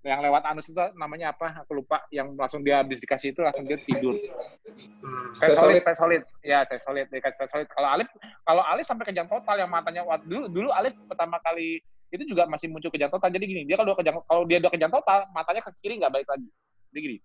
yang 0.00 0.24
lewat 0.24 0.46
anus 0.48 0.70
itu 0.70 0.80
namanya 0.96 1.34
apa? 1.34 1.66
Aku 1.66 1.82
lupa. 1.82 2.06
Yang 2.14 2.38
langsung 2.38 2.62
dia 2.62 2.80
habis 2.80 3.02
dikasih 3.02 3.34
itu 3.34 3.42
langsung 3.42 3.66
dia 3.66 3.76
tidur. 3.82 4.16
Hmm. 4.16 5.34
tes 5.34 5.52
solid 5.58 5.82
tes 5.82 5.98
solid. 5.98 6.22
Ya 6.46 6.62
tes 6.62 6.80
solid. 6.86 7.10
Dikasih 7.10 7.38
tes 7.44 7.50
solid. 7.50 7.68
Kalau 7.74 7.88
Alif 7.90 8.08
kalau 8.46 8.62
Alif 8.62 8.86
sampai 8.86 9.04
kejang 9.10 9.26
total 9.26 9.58
yang 9.58 9.68
matanya. 9.68 10.06
Dulu 10.22 10.46
dulu 10.46 10.70
Alif 10.70 10.94
pertama 11.10 11.42
kali 11.42 11.82
itu 12.10 12.22
juga 12.26 12.46
masih 12.46 12.70
muncul 12.70 12.88
kejang 12.94 13.10
total. 13.10 13.34
Jadi 13.34 13.44
gini 13.50 13.62
dia 13.66 13.74
kalau 13.74 13.98
kejang 13.98 14.22
kalau 14.24 14.46
dia 14.46 14.62
udah 14.62 14.70
kejang 14.70 14.94
total 14.94 15.26
matanya 15.34 15.60
ke 15.66 15.70
kiri 15.82 15.98
nggak 15.98 16.14
balik 16.14 16.28
lagi. 16.30 16.48
Jadi 16.94 17.00
gini. 17.02 17.18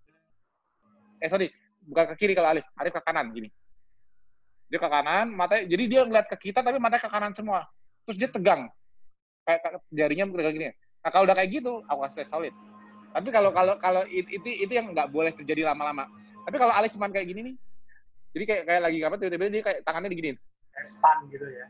Eh 1.22 1.30
sorry 1.30 1.47
bukan 1.86 2.03
ke 2.13 2.15
kiri 2.19 2.33
kalau 2.33 2.51
Alif 2.51 2.65
Alif 2.75 2.93
ke 2.93 3.01
kanan 3.01 3.29
gini 3.31 3.49
dia 4.65 4.79
ke 4.81 4.89
kanan 4.89 5.29
matanya 5.31 5.63
jadi 5.69 5.83
dia 5.86 6.01
ngeliat 6.05 6.27
ke 6.27 6.38
kita 6.49 6.65
tapi 6.65 6.81
matanya 6.81 7.03
ke 7.05 7.11
kanan 7.11 7.31
semua 7.38 7.69
terus 8.03 8.17
dia 8.17 8.29
tegang 8.29 8.67
kayak 9.45 9.77
jarinya 9.93 10.25
tegang 10.33 10.55
gini 10.57 10.65
Nah 11.05 11.13
kalau 11.13 11.29
udah 11.29 11.38
kayak 11.38 11.49
gitu, 11.53 11.86
aku 11.86 11.99
kasih 12.09 12.25
solid. 12.25 12.53
Tapi 13.13 13.29
kalau 13.29 13.53
kalau 13.53 13.77
kalau 13.77 14.01
itu 14.09 14.41
itu 14.41 14.73
yang 14.73 14.89
nggak 14.89 15.13
boleh 15.13 15.29
terjadi 15.38 15.69
lama-lama. 15.69 16.09
Tapi 16.49 16.57
kalau 16.57 16.73
Alex 16.73 16.97
cuma 16.97 17.13
kayak 17.13 17.29
gini 17.29 17.53
nih, 17.53 17.55
jadi 18.33 18.43
kayak 18.49 18.63
kayak 18.65 18.81
lagi 18.89 18.97
apa 19.05 19.15
tiba-tiba 19.21 19.45
dia 19.53 19.63
kayak 19.63 19.79
tangannya 19.86 20.09
diginiin. 20.09 20.38
Stun 20.81 21.29
gitu 21.29 21.45
ya. 21.45 21.65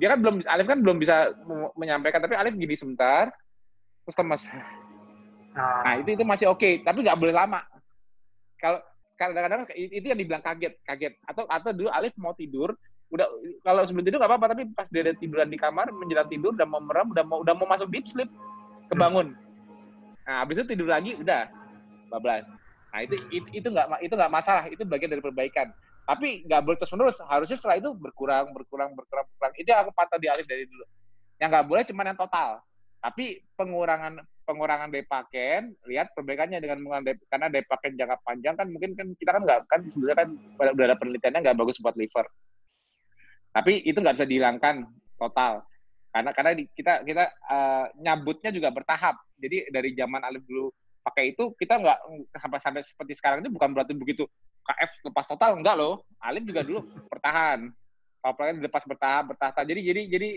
Dia 0.00 0.08
kan 0.16 0.18
belum 0.24 0.36
Alif 0.48 0.66
kan 0.72 0.80
belum 0.80 0.96
bisa 0.96 1.36
menyampaikan, 1.76 2.24
tapi 2.24 2.32
Alif 2.32 2.56
gini 2.56 2.74
sebentar, 2.80 3.28
terus 4.08 4.16
lemas. 4.16 4.42
Nah, 5.52 5.80
nah 5.84 5.94
itu 6.00 6.16
itu 6.16 6.24
masih 6.24 6.48
oke, 6.48 6.64
okay, 6.64 6.80
tapi 6.80 7.04
nggak 7.04 7.20
boleh 7.20 7.36
lama. 7.36 7.60
Kalau 8.56 8.80
kadang-kadang 9.20 9.68
itu 9.76 10.06
yang 10.08 10.16
dibilang 10.16 10.40
kaget, 10.40 10.80
kaget. 10.88 11.12
Atau 11.28 11.44
atau 11.44 11.70
dulu 11.76 11.92
Alif 11.92 12.16
mau 12.16 12.32
tidur, 12.32 12.72
udah 13.12 13.28
kalau 13.66 13.84
sebelum 13.84 14.06
tidur 14.08 14.18
nggak 14.22 14.30
apa-apa 14.32 14.46
tapi 14.56 14.62
pas 14.72 14.88
dia 14.88 15.12
tiduran 15.18 15.52
di 15.52 15.58
kamar 15.60 15.92
menjelang 15.92 16.30
tidur 16.32 16.56
udah 16.56 16.64
mau 16.64 16.80
merem 16.80 17.10
udah 17.12 17.24
mau 17.26 17.38
udah 17.42 17.54
mau 17.58 17.66
masuk 17.68 17.92
deep 17.92 18.08
sleep 18.08 18.30
kebangun. 18.88 19.36
Nah 20.24 20.46
habis 20.46 20.62
itu 20.62 20.72
tidur 20.72 20.88
lagi 20.88 21.18
udah 21.18 21.50
bablas. 22.08 22.46
Nah 22.94 23.00
itu 23.04 23.18
itu 23.30 23.66
nggak 23.66 24.00
itu 24.00 24.14
nggak 24.14 24.32
masalah 24.32 24.64
itu 24.72 24.82
bagian 24.88 25.12
dari 25.12 25.22
perbaikan. 25.22 25.68
Tapi 26.06 26.46
nggak 26.46 26.60
boleh 26.64 26.78
terus 26.78 26.90
menerus 26.94 27.18
harusnya 27.26 27.58
setelah 27.58 27.76
itu 27.82 27.90
berkurang 27.98 28.54
berkurang 28.56 28.94
berkurang 28.94 29.26
berkurang. 29.36 29.52
Itu 29.58 29.68
yang 29.74 29.84
aku 29.84 29.92
pantau 29.92 30.18
di 30.22 30.30
alif 30.30 30.46
dari 30.46 30.64
dulu. 30.64 30.86
Yang 31.42 31.48
nggak 31.50 31.66
boleh 31.66 31.82
cuma 31.90 32.00
yang 32.06 32.18
total. 32.18 32.62
Tapi 33.02 33.42
pengurangan 33.58 34.22
pengurangan 34.44 34.90
depaken 34.90 35.74
lihat 35.86 36.10
perbaikannya 36.16 36.58
dengan 36.58 36.82
mengurangan 36.82 37.16
karena 37.28 37.46
depaken 37.52 37.92
jangka 37.94 38.16
panjang 38.24 38.54
kan 38.58 38.66
mungkin 38.66 38.90
kan 38.98 39.06
kita 39.14 39.30
kan 39.30 39.42
nggak 39.46 39.60
kan 39.70 39.80
sebenarnya 39.86 40.18
kan 40.26 40.28
udah 40.58 40.84
ada 40.90 40.96
penelitiannya 40.98 41.40
nggak 41.44 41.58
bagus 41.58 41.78
buat 41.78 41.94
liver 41.94 42.26
tapi 43.50 43.82
itu 43.82 43.98
nggak 43.98 44.16
bisa 44.18 44.26
dihilangkan 44.30 44.86
total. 45.18 45.66
Karena 46.10 46.30
karena 46.34 46.50
kita 46.74 46.92
kita 47.06 47.24
uh, 47.46 47.84
nyabutnya 47.98 48.50
juga 48.50 48.70
bertahap. 48.70 49.18
Jadi 49.38 49.70
dari 49.70 49.90
zaman 49.94 50.22
Alif 50.22 50.42
dulu 50.46 50.70
pakai 51.02 51.34
itu 51.34 51.54
kita 51.58 51.78
nggak 51.78 51.98
sampai 52.38 52.58
sampai 52.62 52.82
seperti 52.82 53.12
sekarang 53.18 53.42
itu 53.42 53.50
bukan 53.50 53.72
berarti 53.72 53.96
begitu 53.96 54.28
KF 54.60 55.10
lepas 55.10 55.26
total 55.26 55.58
enggak 55.58 55.74
loh. 55.78 56.02
Alif 56.22 56.46
juga 56.46 56.62
dulu 56.62 56.86
bertahan. 57.10 57.70
Apalagi 58.22 58.62
dilepas 58.62 58.84
bertahap 58.86 59.34
bertahap. 59.34 59.54
Jadi 59.66 59.80
jadi 59.82 60.02
jadi 60.06 60.28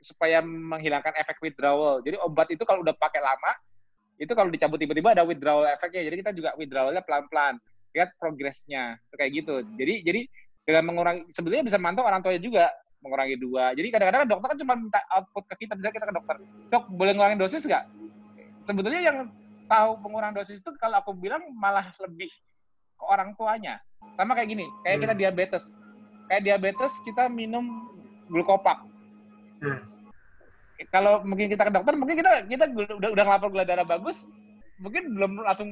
supaya 0.00 0.40
menghilangkan 0.44 1.14
efek 1.20 1.40
withdrawal. 1.40 2.00
Jadi 2.00 2.16
obat 2.20 2.48
itu 2.52 2.62
kalau 2.64 2.82
udah 2.84 2.94
pakai 2.96 3.20
lama 3.20 3.52
itu 4.14 4.30
kalau 4.30 4.46
dicabut 4.46 4.78
tiba-tiba 4.78 5.14
ada 5.14 5.26
withdrawal 5.26 5.66
efeknya. 5.66 6.06
Jadi 6.06 6.16
kita 6.22 6.30
juga 6.34 6.50
withdrawalnya 6.54 7.02
pelan-pelan. 7.02 7.58
Lihat 7.94 8.14
progresnya. 8.18 8.98
Kayak 9.14 9.30
gitu. 9.42 9.54
Jadi 9.74 9.94
jadi 10.06 10.20
dengan 10.64 10.82
mengurangi 10.92 11.28
sebetulnya 11.28 11.64
bisa 11.66 11.76
mantau 11.76 12.06
orang 12.08 12.24
tuanya 12.24 12.40
juga 12.40 12.64
mengurangi 13.04 13.36
dua. 13.36 13.76
Jadi 13.76 13.88
kadang-kadang 13.92 14.24
dokter 14.24 14.48
kan 14.48 14.58
cuma 14.64 14.74
minta 14.80 15.00
output 15.12 15.44
ke 15.52 15.54
kita, 15.66 15.76
misalnya 15.76 15.94
kita 16.00 16.06
ke 16.08 16.14
dokter, 16.16 16.36
dok 16.72 16.84
boleh 16.88 17.12
ngurangin 17.12 17.36
dosis 17.36 17.68
nggak? 17.68 17.84
Sebetulnya 18.64 19.00
yang 19.04 19.18
tahu 19.68 20.00
pengurangan 20.00 20.40
dosis 20.40 20.64
itu 20.64 20.70
kalau 20.80 21.04
aku 21.04 21.12
bilang 21.12 21.44
malah 21.52 21.92
lebih 22.00 22.32
ke 22.96 23.04
orang 23.04 23.36
tuanya. 23.36 23.76
Sama 24.16 24.32
kayak 24.32 24.48
gini, 24.56 24.64
kayak 24.88 24.96
hmm. 24.96 25.04
kita 25.04 25.14
diabetes. 25.20 25.64
Kayak 26.32 26.42
diabetes 26.48 26.92
kita 27.04 27.28
minum 27.28 27.92
glukopak. 28.32 28.80
Hmm. 29.62 29.80
Kalau 30.90 31.22
mungkin 31.22 31.46
kita 31.46 31.70
ke 31.70 31.72
dokter, 31.74 31.94
mungkin 31.94 32.18
kita 32.18 32.46
kita 32.50 32.64
udah 32.74 33.10
udah 33.14 33.24
ngelapor 33.24 33.48
gula 33.54 33.62
darah 33.62 33.86
bagus, 33.86 34.26
mungkin 34.82 35.14
belum 35.14 35.42
langsung 35.46 35.70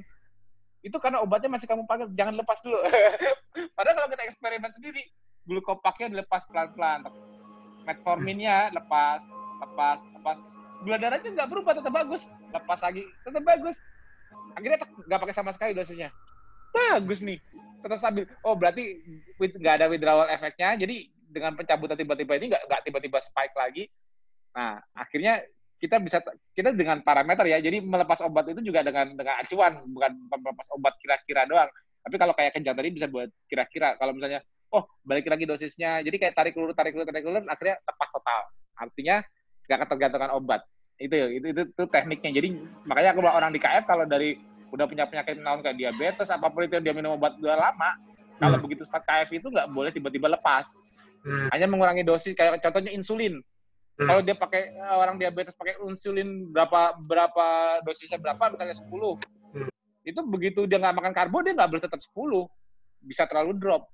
itu 0.83 0.99
karena 0.99 1.23
obatnya 1.23 1.51
masih 1.55 1.71
kamu 1.71 1.87
pakai, 1.87 2.11
jangan 2.19 2.35
lepas 2.43 2.59
dulu. 2.63 2.79
Padahal 3.79 3.95
kalau 4.03 4.09
kita 4.11 4.23
eksperimen 4.27 4.71
sendiri, 4.75 5.03
glukopaknya 5.47 6.19
dilepas 6.19 6.43
pelan-pelan. 6.51 7.07
Metforminnya 7.87 8.75
lepas, 8.75 9.23
lepas, 9.63 9.99
lepas. 10.19 10.37
Gula 10.83 10.99
darahnya 10.99 11.31
nggak 11.31 11.51
berubah, 11.51 11.79
tetap 11.79 11.95
bagus. 11.95 12.27
Lepas 12.51 12.83
lagi, 12.83 13.07
tetap 13.23 13.43
bagus. 13.47 13.79
Akhirnya 14.59 14.79
nggak 14.83 15.21
pakai 15.23 15.35
sama 15.39 15.55
sekali 15.55 15.71
dosisnya. 15.71 16.11
Bagus 16.75 17.23
nih, 17.23 17.39
tetap 17.87 18.03
stabil. 18.03 18.27
Oh 18.43 18.59
berarti 18.59 18.99
nggak 19.39 19.75
ada 19.79 19.87
withdrawal 19.87 20.27
efeknya, 20.35 20.83
jadi 20.83 21.07
dengan 21.33 21.57
pencabutan 21.57 21.97
tiba-tiba 21.97 22.37
ini 22.37 22.53
nggak 22.53 22.83
tiba-tiba 22.85 23.19
spike 23.19 23.57
lagi. 23.57 23.89
Nah, 24.53 24.77
akhirnya 24.93 25.41
kita 25.83 25.99
bisa 25.99 26.23
kita 26.55 26.71
dengan 26.77 27.03
parameter 27.03 27.43
ya. 27.51 27.59
Jadi 27.59 27.83
melepas 27.83 28.23
obat 28.23 28.47
itu 28.53 28.63
juga 28.63 28.87
dengan 28.87 29.19
dengan 29.19 29.35
acuan, 29.43 29.83
bukan 29.91 30.13
melepas 30.31 30.69
obat 30.79 30.95
kira-kira 31.03 31.43
doang. 31.49 31.67
Tapi 32.07 32.15
kalau 32.15 32.35
kayak 32.39 32.55
kenjang 32.55 32.79
tadi 32.79 32.95
bisa 32.95 33.11
buat 33.11 33.27
kira-kira. 33.51 33.99
Kalau 33.99 34.15
misalnya, 34.15 34.47
oh 34.71 34.87
balik 35.03 35.27
lagi 35.27 35.43
dosisnya, 35.43 35.99
jadi 36.07 36.17
kayak 36.23 36.35
tarik 36.39 36.55
ulur, 36.55 36.71
tarik 36.71 36.95
ulur, 36.95 37.07
tarik 37.09 37.27
ulur, 37.27 37.43
akhirnya 37.51 37.83
lepas 37.83 38.09
total. 38.15 38.41
Artinya 38.79 39.17
nggak 39.67 39.79
ketergantungan 39.87 40.31
obat. 40.39 40.63
Itu, 41.03 41.19
itu 41.19 41.47
itu 41.51 41.63
itu 41.67 41.85
tekniknya. 41.91 42.31
Jadi 42.31 42.49
makanya 42.87 43.11
aku 43.19 43.21
orang 43.27 43.51
di 43.51 43.59
KF 43.59 43.83
kalau 43.83 44.07
dari 44.07 44.39
udah 44.73 44.87
punya 44.87 45.05
penyakit 45.05 45.37
naon 45.43 45.61
kayak 45.61 45.77
diabetes 45.77 46.33
apa 46.33 46.49
pun 46.49 46.65
itu 46.65 46.81
dia 46.81 46.95
minum 46.97 47.19
obat 47.19 47.37
udah 47.43 47.59
lama, 47.59 47.91
hmm. 47.93 48.41
kalau 48.41 48.57
begitu 48.63 48.87
saat 48.87 49.03
KF 49.03 49.35
itu 49.35 49.51
nggak 49.51 49.69
boleh 49.75 49.91
tiba-tiba 49.91 50.31
lepas. 50.31 50.71
Hmm. 51.23 51.49
Hanya 51.55 51.67
mengurangi 51.71 52.03
dosis 52.03 52.35
kayak 52.35 52.59
contohnya 52.59 52.91
insulin 52.91 53.39
Hmm. 54.01 54.09
Kalau 54.09 54.21
dia 54.25 54.37
pakai 54.37 54.73
eh, 54.73 54.97
orang 54.97 55.21
diabetes 55.21 55.53
pakai 55.53 55.77
insulin 55.85 56.49
berapa 56.49 56.97
berapa 56.97 57.47
dosisnya 57.85 58.17
berapa 58.17 58.41
misalnya 58.57 58.77
10. 58.77 58.89
Hmm. 58.89 59.71
Itu 60.03 60.21
begitu 60.25 60.65
dia 60.65 60.81
nggak 60.81 60.97
makan 60.97 61.13
karbo 61.13 61.45
dia 61.45 61.53
nggak 61.53 61.71
boleh 61.71 61.83
tetap 61.85 62.01
10. 62.01 62.49
Bisa 63.05 63.29
terlalu 63.29 63.53
drop. 63.61 63.87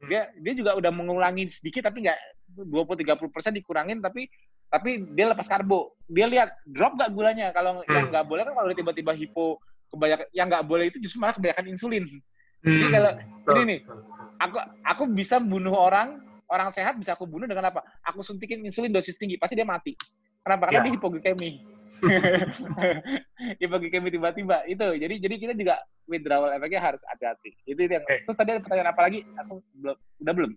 Hmm. 0.00 0.08
Dia 0.08 0.32
dia 0.40 0.52
juga 0.56 0.72
udah 0.74 0.88
mengurangi 0.88 1.52
sedikit 1.52 1.84
tapi 1.84 2.08
nggak 2.08 2.18
20 2.64 3.04
30 3.04 3.28
persen 3.32 3.52
dikurangin 3.52 4.00
tapi 4.00 4.26
tapi 4.72 5.04
dia 5.12 5.28
lepas 5.28 5.44
karbo. 5.44 6.00
Dia 6.08 6.26
lihat 6.32 6.56
drop 6.64 6.96
nggak 6.96 7.12
gulanya. 7.12 7.52
Kalau 7.52 7.84
hmm. 7.84 7.92
yang 7.92 8.06
nggak 8.08 8.24
boleh 8.24 8.42
kan 8.48 8.54
kalau 8.56 8.72
tiba-tiba 8.72 9.12
hipo 9.12 9.60
kebanyakan 9.92 10.26
yang 10.32 10.46
nggak 10.48 10.64
boleh 10.64 10.84
itu 10.88 10.96
justru 10.96 11.20
malah 11.20 11.36
kebanyakan 11.36 11.66
insulin. 11.68 12.08
Hmm. 12.64 12.78
Jadi 12.80 12.86
kalau 12.88 13.10
ini 13.52 13.62
nih, 13.68 13.78
aku 14.40 14.56
aku 14.86 15.02
bisa 15.12 15.36
bunuh 15.42 15.76
orang 15.76 16.31
orang 16.52 16.68
sehat 16.68 17.00
bisa 17.00 17.16
aku 17.16 17.24
bunuh 17.24 17.48
dengan 17.48 17.72
apa? 17.72 17.80
Aku 18.04 18.20
suntikin 18.20 18.60
insulin 18.60 18.92
dosis 18.92 19.16
tinggi, 19.16 19.40
pasti 19.40 19.56
dia 19.56 19.64
mati. 19.64 19.96
Kenapa? 20.44 20.68
Karena 20.68 20.84
ya. 20.84 20.86
dia 20.86 20.94
hipoglikemi. 21.00 21.50
hipoglikemi 23.62 24.08
tiba-tiba 24.12 24.66
itu. 24.68 24.88
Jadi 25.00 25.14
jadi 25.22 25.34
kita 25.40 25.54
juga 25.56 25.74
withdrawal 26.04 26.52
efeknya 26.52 26.80
harus 26.82 27.00
hati-hati. 27.08 27.56
Itu 27.64 27.88
yang. 27.88 28.04
Okay. 28.04 28.26
Terus 28.28 28.36
tadi 28.36 28.48
ada 28.52 28.60
pertanyaan 28.60 28.90
apa 28.92 29.00
lagi? 29.00 29.24
Aku 29.40 29.64
belum 29.80 29.96
udah 29.96 30.34
belum? 30.36 30.52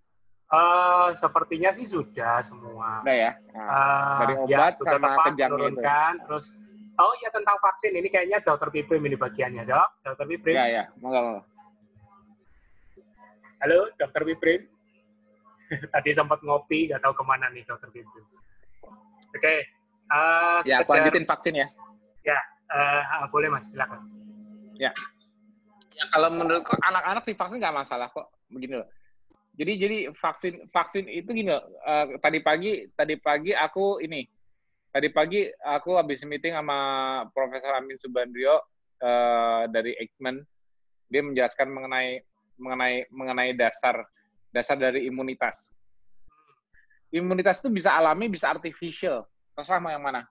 Uh, 0.45 1.09
sepertinya 1.17 1.69
sih 1.73 1.89
sudah 1.89 2.43
semua. 2.45 3.01
Udah 3.01 3.15
ya. 3.15 3.31
Nah, 3.55 3.65
uh, 3.65 4.17
dari 4.21 4.33
obat 4.37 4.73
ya, 4.77 4.85
sama 4.85 5.09
kejangnya 5.31 5.65
itu. 5.71 5.81
Terus 6.29 6.45
oh 6.95 7.13
ya 7.23 7.29
tentang 7.33 7.57
vaksin 7.61 7.93
ini 7.97 8.07
kayaknya 8.09 8.37
dokter 8.41 8.69
Piprim 8.69 9.01
ini 9.05 9.17
bagiannya, 9.17 9.63
Dok. 9.65 9.89
Dokter 10.05 10.25
Piprim. 10.29 10.55
Ya 10.57 10.65
ya, 10.69 10.83
monggo. 11.01 11.41
Halo, 13.61 13.89
dokter 13.97 14.21
Piprim. 14.21 14.74
Tadi 15.93 16.09
sempat 16.11 16.39
ngopi, 16.41 16.89
nggak 16.91 17.01
tahu 17.01 17.13
ke 17.15 17.23
mana 17.23 17.49
nih 17.51 17.63
dokter 17.67 17.89
Pintu. 17.91 18.19
Oke. 18.21 19.39
Okay. 19.39 19.57
Uh, 20.05 20.61
eh, 20.61 20.69
ya, 20.69 20.75
aku 20.85 20.93
lanjutin 20.93 21.25
vaksin 21.25 21.53
ya. 21.57 21.67
Ya, 22.21 22.39
uh, 22.69 23.25
boleh 23.33 23.49
mas, 23.49 23.65
silakan. 23.69 24.05
Ya. 24.77 24.93
Ya 25.95 26.05
kalau 26.11 26.27
menurutku 26.29 26.75
anak-anak 26.83 27.23
divaksin 27.23 27.57
nggak 27.57 27.75
masalah 27.75 28.07
kok. 28.11 28.27
Begini 28.51 28.83
loh. 28.83 28.89
Jadi 29.55 29.73
jadi 29.79 29.97
vaksin 30.11 30.67
vaksin 30.67 31.07
itu 31.07 31.31
gini 31.31 31.49
loh. 31.49 31.63
Uh, 31.87 32.19
tadi 32.19 32.43
pagi 32.43 32.83
tadi 32.91 33.15
pagi 33.15 33.55
aku 33.55 34.03
ini 34.03 34.27
tadi 34.91 35.07
pagi 35.11 35.47
aku 35.63 35.95
habis 35.95 36.27
meeting 36.27 36.55
sama 36.55 36.77
Profesor 37.31 37.71
Amin 37.79 37.95
Subandrio 37.95 38.59
uh, 38.99 39.63
dari 39.71 39.95
Eijkman. 39.95 40.43
Dia 41.07 41.23
menjelaskan 41.23 41.71
mengenai 41.71 42.19
mengenai 42.59 43.07
mengenai 43.15 43.51
dasar 43.55 44.03
dasar 44.55 44.79
dari 44.79 45.03
imunitas. 45.03 45.67
Imunitas 47.11 47.59
itu 47.59 47.67
bisa 47.67 47.91
alami, 47.91 48.31
bisa 48.31 48.47
artificial. 48.47 49.27
Terserah 49.51 49.83
mau 49.83 49.91
yang 49.91 50.03
mana. 50.03 50.23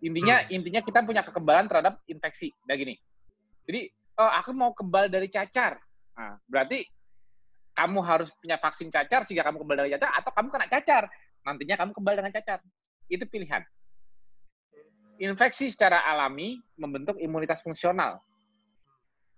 Intinya 0.00 0.44
hmm. 0.44 0.56
intinya 0.56 0.80
kita 0.80 1.04
punya 1.04 1.20
kekebalan 1.20 1.68
terhadap 1.68 2.00
infeksi. 2.08 2.52
Nah 2.64 2.76
gini. 2.76 2.96
Jadi, 3.68 3.92
oh 4.16 4.30
aku 4.32 4.56
mau 4.56 4.72
kebal 4.72 5.12
dari 5.12 5.28
cacar. 5.28 5.76
Nah, 6.16 6.40
berarti 6.48 6.86
kamu 7.76 8.00
harus 8.00 8.32
punya 8.40 8.56
vaksin 8.56 8.88
cacar 8.88 9.20
sehingga 9.28 9.44
kamu 9.44 9.60
kebal 9.64 9.76
dari 9.84 9.90
cacar 9.96 10.10
atau 10.16 10.30
kamu 10.32 10.48
kena 10.48 10.66
cacar. 10.72 11.02
Nantinya 11.44 11.76
kamu 11.76 11.92
kebal 11.92 12.14
dengan 12.16 12.32
cacar. 12.32 12.58
Itu 13.12 13.24
pilihan. 13.28 13.62
Infeksi 15.16 15.72
secara 15.72 16.04
alami 16.04 16.60
membentuk 16.76 17.16
imunitas 17.16 17.64
fungsional. 17.64 18.20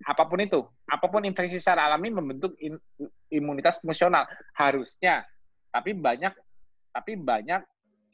Apa 0.07 0.27
pun 0.31 0.39
itu, 0.39 0.63
apa 0.87 1.07
pun 1.11 1.27
infeksi 1.27 1.59
secara 1.59 1.91
alami 1.91 2.15
membentuk 2.15 2.55
in, 2.63 2.79
imunitas 3.33 3.81
fungsional 3.81 4.25
harusnya. 4.57 5.25
Tapi 5.69 5.93
banyak 5.97 6.33
tapi 6.93 7.15
banyak 7.21 7.61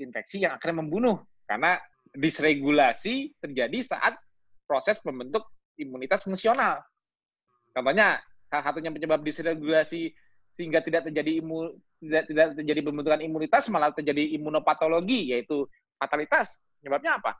infeksi 0.02 0.42
yang 0.42 0.58
akhirnya 0.58 0.82
membunuh 0.82 1.22
karena 1.46 1.78
disregulasi 2.14 3.34
terjadi 3.38 3.78
saat 3.82 4.18
proses 4.66 4.98
membentuk 5.06 5.46
imunitas 5.78 6.26
fungsional. 6.26 6.82
Contohnya 7.74 8.22
salah 8.50 8.64
satunya 8.70 8.90
penyebab 8.90 9.22
disregulasi 9.22 10.14
sehingga 10.54 10.78
tidak 10.82 11.10
terjadi 11.10 11.42
imun 11.42 11.74
tidak, 11.98 12.30
tidak 12.30 12.46
terjadi 12.58 12.80
pembentukan 12.86 13.22
imunitas 13.22 13.66
malah 13.70 13.90
terjadi 13.90 14.34
imunopatologi 14.38 15.34
yaitu 15.34 15.66
fatalitas. 15.98 16.62
Penyebabnya 16.78 17.18
apa? 17.18 17.32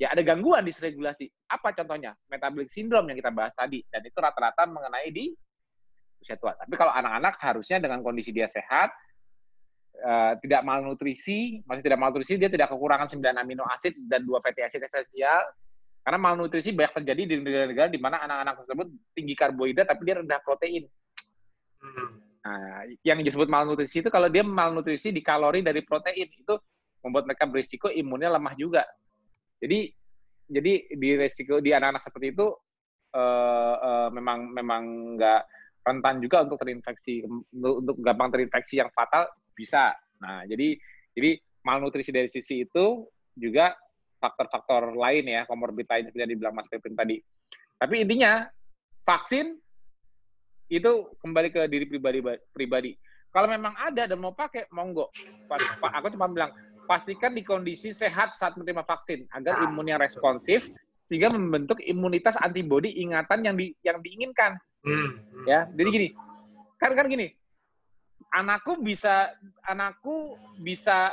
ya 0.00 0.08
ada 0.16 0.24
gangguan 0.24 0.64
di 0.64 0.72
regulasi. 0.72 1.28
Apa 1.52 1.76
contohnya? 1.76 2.16
Metabolic 2.32 2.72
syndrome 2.72 3.12
yang 3.12 3.20
kita 3.20 3.28
bahas 3.28 3.52
tadi. 3.52 3.84
Dan 3.92 4.00
itu 4.08 4.16
rata-rata 4.16 4.64
mengenai 4.64 5.12
di 5.12 5.36
usia 6.20 6.36
tua. 6.36 6.52
Tapi 6.54 6.74
kalau 6.76 6.92
anak-anak 6.92 7.34
harusnya 7.40 7.80
dengan 7.80 8.04
kondisi 8.04 8.30
dia 8.30 8.46
sehat, 8.46 8.92
uh, 10.04 10.32
tidak 10.40 10.62
malnutrisi, 10.62 11.64
masih 11.64 11.82
tidak 11.82 11.98
malnutrisi, 12.00 12.36
dia 12.36 12.52
tidak 12.52 12.70
kekurangan 12.70 13.08
9 13.08 13.20
amino 13.40 13.64
asid 13.68 13.96
dan 14.06 14.24
dua 14.24 14.38
fatty 14.44 14.60
acid 14.62 14.84
esensial. 14.84 15.42
Karena 16.00 16.16
malnutrisi 16.16 16.72
banyak 16.72 16.96
terjadi 17.02 17.22
di 17.28 17.34
negara-negara 17.44 17.88
di 17.92 18.00
mana 18.00 18.24
anak-anak 18.24 18.64
tersebut 18.64 18.86
tinggi 19.12 19.34
karbohidrat 19.36 19.84
tapi 19.84 20.02
dia 20.08 20.16
rendah 20.24 20.40
protein. 20.40 20.88
Hmm. 21.80 22.08
Nah, 22.40 22.88
yang 23.04 23.20
disebut 23.20 23.52
malnutrisi 23.52 24.00
itu 24.00 24.08
kalau 24.08 24.32
dia 24.32 24.40
malnutrisi 24.40 25.12
di 25.12 25.20
kalori 25.20 25.60
dari 25.60 25.84
protein 25.84 26.24
itu 26.32 26.56
membuat 27.04 27.28
mereka 27.28 27.44
berisiko 27.44 27.92
imunnya 27.92 28.32
lemah 28.32 28.56
juga. 28.56 28.84
Jadi 29.60 29.92
jadi 30.50 30.72
di 30.88 31.10
resiko 31.20 31.60
di 31.60 31.70
anak-anak 31.70 32.02
seperti 32.02 32.32
itu 32.32 32.48
uh, 33.14 33.76
uh, 33.76 34.08
memang 34.10 34.50
memang 34.56 34.82
nggak 35.20 35.42
rentan 35.80 36.20
juga 36.20 36.44
untuk 36.44 36.60
terinfeksi 36.60 37.24
untuk, 37.56 37.96
gampang 38.00 38.30
terinfeksi 38.32 38.80
yang 38.80 38.90
fatal 38.92 39.28
bisa. 39.56 39.96
Nah 40.20 40.44
jadi 40.44 40.76
jadi 41.16 41.40
malnutrisi 41.64 42.10
dari 42.12 42.28
sisi 42.28 42.64
itu 42.64 43.08
juga 43.36 43.72
faktor-faktor 44.20 44.92
lain 44.92 45.24
ya 45.24 45.48
komorbid 45.48 45.88
lain 45.88 46.04
seperti 46.08 46.22
yang 46.22 46.32
dibilang 46.36 46.54
Mas 46.54 46.68
Pepin 46.68 46.92
tadi. 46.92 47.16
Tapi 47.80 48.04
intinya 48.04 48.44
vaksin 49.08 49.56
itu 50.70 50.90
kembali 51.18 51.48
ke 51.50 51.60
diri 51.66 51.88
pribadi 51.88 52.20
pribadi. 52.52 52.92
Kalau 53.30 53.46
memang 53.46 53.74
ada 53.78 54.10
dan 54.10 54.18
mau 54.18 54.34
pakai, 54.34 54.66
monggo. 54.74 55.10
Aku 55.82 56.10
cuma 56.10 56.26
bilang 56.30 56.50
pastikan 56.90 57.30
di 57.34 57.46
kondisi 57.46 57.94
sehat 57.94 58.34
saat 58.34 58.58
menerima 58.58 58.82
vaksin 58.82 59.26
agar 59.30 59.62
imunnya 59.62 59.98
responsif 59.98 60.66
sehingga 61.06 61.30
membentuk 61.30 61.78
imunitas 61.82 62.38
antibodi 62.38 63.02
ingatan 63.02 63.46
yang 63.46 63.54
di, 63.58 63.74
yang 63.82 63.98
diinginkan. 64.02 64.58
Hmm. 64.80 65.20
Ya, 65.44 65.68
jadi 65.72 65.88
gini. 65.88 66.08
Kan 66.80 66.96
kan 66.96 67.06
gini. 67.08 67.32
Anakku 68.30 68.78
bisa 68.80 69.34
anakku 69.66 70.38
bisa 70.62 71.12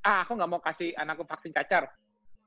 ah 0.00 0.24
aku 0.24 0.38
nggak 0.38 0.50
mau 0.50 0.62
kasih 0.62 0.96
anakku 0.96 1.22
vaksin 1.26 1.52
cacar. 1.54 1.92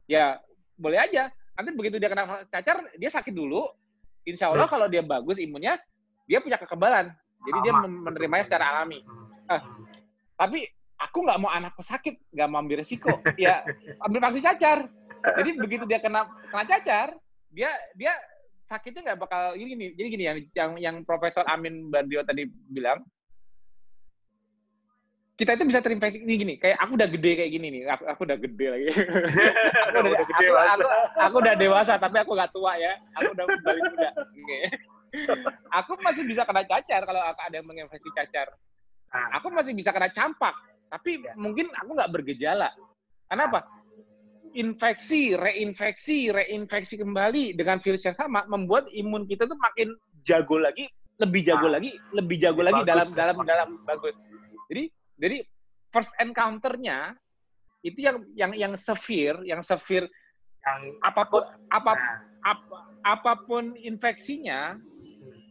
Ya, 0.10 0.42
boleh 0.76 1.00
aja. 1.00 1.30
Nanti 1.56 1.70
begitu 1.78 2.02
dia 2.02 2.10
kena 2.10 2.44
cacar, 2.50 2.90
dia 2.98 3.10
sakit 3.12 3.32
dulu. 3.32 3.70
Insya 4.26 4.50
Allah 4.50 4.66
hmm. 4.68 4.74
kalau 4.74 4.88
dia 4.90 5.04
bagus 5.06 5.38
imunnya, 5.38 5.78
dia 6.26 6.42
punya 6.42 6.58
kekebalan. 6.58 7.14
Jadi 7.42 7.58
Sama. 7.58 7.66
dia 7.66 7.74
menerimanya 7.90 8.46
secara 8.46 8.66
alami. 8.70 9.02
Ah, 9.50 9.62
tapi 10.38 10.70
aku 10.98 11.18
nggak 11.26 11.40
mau 11.42 11.50
anakku 11.50 11.82
sakit, 11.82 12.34
nggak 12.34 12.48
mau 12.50 12.62
ambil 12.62 12.82
resiko. 12.82 13.10
ya 13.38 13.66
ambil 14.06 14.20
vaksin 14.30 14.44
cacar. 14.46 14.80
Jadi 15.22 15.50
begitu 15.58 15.84
dia 15.86 16.02
kena 16.02 16.26
kena 16.50 16.66
cacar, 16.66 17.08
dia 17.54 17.70
dia 17.94 18.14
sakitnya 18.72 19.02
nggak 19.12 19.20
bakal 19.20 19.44
ini 19.60 19.76
gini. 19.76 19.86
Jadi 20.00 20.08
gini 20.08 20.24
yang 20.24 20.38
yang 20.56 20.72
yang 20.80 20.96
Profesor 21.04 21.44
Amin 21.52 21.92
Bandio 21.92 22.24
tadi 22.24 22.48
bilang, 22.48 23.04
kita 25.36 25.60
itu 25.60 25.68
bisa 25.68 25.84
terinfeksi 25.84 26.24
ini 26.24 26.34
gini. 26.40 26.54
Kayak 26.56 26.80
aku 26.80 26.96
udah 26.96 27.10
gede 27.12 27.32
kayak 27.36 27.52
gini 27.52 27.68
nih. 27.68 27.82
Aku, 27.92 28.04
aku 28.08 28.22
udah 28.24 28.38
gede 28.40 28.66
lagi. 28.72 28.86
aku, 29.92 29.98
udah, 30.00 30.12
udah 30.16 30.24
gede 30.24 30.46
aku, 30.48 30.56
aku, 30.56 30.88
aku, 31.20 31.36
udah 31.44 31.56
dewasa 31.60 31.94
tapi 32.00 32.18
aku 32.24 32.32
nggak 32.32 32.52
tua 32.56 32.74
ya. 32.80 32.94
Aku 33.20 33.36
udah 33.36 33.46
balik 33.60 33.84
muda. 33.92 34.10
Okay. 34.16 34.64
aku 35.84 35.92
masih 36.00 36.24
bisa 36.24 36.48
kena 36.48 36.64
cacar 36.64 37.02
kalau 37.04 37.20
ada 37.20 37.52
yang 37.52 37.68
menginfeksi 37.68 38.08
cacar. 38.16 38.48
Nah. 39.12 39.28
Aku 39.44 39.52
masih 39.52 39.76
bisa 39.76 39.92
kena 39.92 40.08
campak 40.08 40.56
tapi 40.88 41.24
ya. 41.24 41.36
mungkin 41.36 41.68
aku 41.76 41.92
nggak 42.00 42.12
bergejala. 42.16 42.72
Kenapa? 43.28 43.64
Infeksi, 44.52 45.34
reinfeksi, 45.40 46.28
reinfeksi 46.28 47.00
kembali 47.00 47.56
dengan 47.56 47.80
virus 47.80 48.04
yang 48.04 48.18
sama 48.18 48.44
membuat 48.52 48.88
imun 48.92 49.24
kita 49.24 49.48
tuh 49.48 49.56
makin 49.56 49.96
jago 50.28 50.60
lagi, 50.60 50.92
lebih 51.24 51.48
jago 51.48 51.72
ah. 51.72 51.80
lagi, 51.80 51.96
lebih 52.12 52.36
jago 52.36 52.60
lagi 52.60 52.84
dalam 52.84 53.08
dalam 53.16 53.38
dalam 53.48 53.70
bagus. 53.88 54.20
Jadi 54.68 54.92
jadi 55.16 55.38
first 55.96 56.12
encounter-nya 56.20 57.16
itu 57.88 58.04
yang 58.04 58.18
yang 58.36 58.52
yang 58.52 58.74
severe, 58.76 59.40
yang 59.48 59.64
severe 59.64 60.12
yang 60.62 60.80
apa 61.02 61.24
pun 61.32 61.44
apa, 61.72 61.92
nah. 61.96 62.20
apa 62.44 62.78
apa 63.08 63.34
pun 63.48 63.74
infeksinya, 63.80 64.76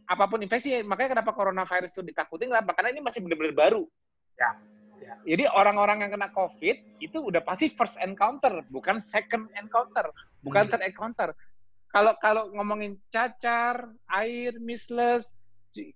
apa 0.05 0.23
pun 0.29 0.45
infeksi 0.45 0.85
makanya 0.85 1.17
kenapa 1.17 1.33
coronavirus 1.33 1.89
itu 1.97 2.05
ditakutin 2.05 2.53
kenapa? 2.53 2.77
Karena 2.77 2.93
ini 2.93 3.01
masih 3.01 3.25
benar-benar 3.25 3.57
baru. 3.57 3.83
Ya 4.37 4.70
jadi 5.25 5.45
orang-orang 5.53 6.05
yang 6.05 6.11
kena 6.13 6.29
COVID 6.33 7.01
itu 7.01 7.17
udah 7.17 7.41
pasti 7.45 7.69
first 7.73 7.97
encounter, 8.01 8.65
bukan 8.73 8.97
second 9.01 9.49
encounter, 9.57 10.09
bukan 10.41 10.65
hmm. 10.65 10.71
third 10.73 10.83
encounter. 10.85 11.29
Kalau 11.91 12.15
kalau 12.23 12.49
ngomongin 12.55 12.95
cacar, 13.11 13.91
air, 14.09 14.55
measles, 14.63 15.27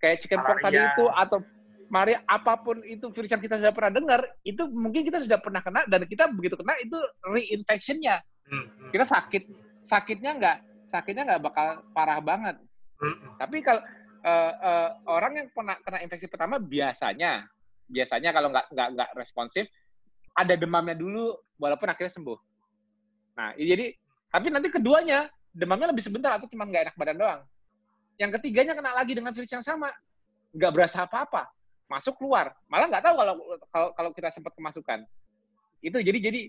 kayak 0.03 0.21
chickenpox 0.21 0.59
tadi 0.59 0.77
itu 0.77 1.05
atau 1.07 1.39
mari 1.87 2.17
apa 2.25 2.59
pun 2.59 2.81
itu 2.83 3.13
virus 3.13 3.31
yang 3.31 3.41
kita 3.41 3.61
sudah 3.61 3.73
pernah 3.73 3.93
dengar, 3.93 4.21
itu 4.43 4.67
mungkin 4.69 5.05
kita 5.07 5.23
sudah 5.23 5.39
pernah 5.39 5.61
kena 5.63 5.85
dan 5.87 6.03
kita 6.05 6.27
begitu 6.33 6.59
kena 6.59 6.75
itu 6.83 6.97
reinfectionnya. 7.25 8.19
Hmm. 8.45 8.91
Kita 8.91 9.05
sakit, 9.07 9.43
sakitnya 9.81 10.31
nggak 10.37 10.57
sakitnya 10.89 11.23
nggak 11.33 11.41
bakal 11.41 11.81
parah 11.95 12.19
banget. 12.21 12.59
Hmm. 12.99 13.37
Tapi 13.39 13.57
kalau 13.63 13.81
uh, 14.25 14.53
uh, 14.59 14.89
orang 15.07 15.33
yang 15.39 15.47
pernah 15.53 15.79
kena 15.81 16.03
infeksi 16.03 16.27
pertama 16.29 16.59
biasanya 16.59 17.47
biasanya 17.85 18.33
kalau 18.33 18.49
nggak 18.49 18.65
nggak 18.73 18.87
nggak 18.97 19.09
responsif 19.17 19.69
ada 20.35 20.53
demamnya 20.59 20.97
dulu 20.97 21.31
walaupun 21.55 21.87
akhirnya 21.87 22.11
sembuh. 22.11 22.39
Nah, 23.39 23.55
jadi 23.55 23.95
tapi 24.31 24.47
nanti 24.51 24.67
keduanya 24.67 25.31
demamnya 25.55 25.95
lebih 25.95 26.03
sebentar 26.03 26.35
atau 26.35 26.49
cuma 26.51 26.67
nggak 26.67 26.91
enak 26.91 26.95
badan 26.99 27.17
doang. 27.17 27.41
Yang 28.19 28.39
ketiganya 28.39 28.75
kena 28.75 28.91
lagi 28.91 29.15
dengan 29.15 29.31
virus 29.31 29.51
yang 29.51 29.63
sama, 29.63 29.91
nggak 30.51 30.71
berasa 30.75 31.07
apa-apa, 31.07 31.47
masuk 31.87 32.19
keluar, 32.19 32.51
malah 32.67 32.91
nggak 32.91 33.03
tahu 33.03 33.15
kalau 33.15 33.33
kalau 33.71 33.87
kalau 33.95 34.09
kita 34.11 34.29
sempat 34.35 34.51
kemasukan. 34.59 35.07
Itu 35.79 36.03
jadi 36.03 36.19
jadi 36.19 36.41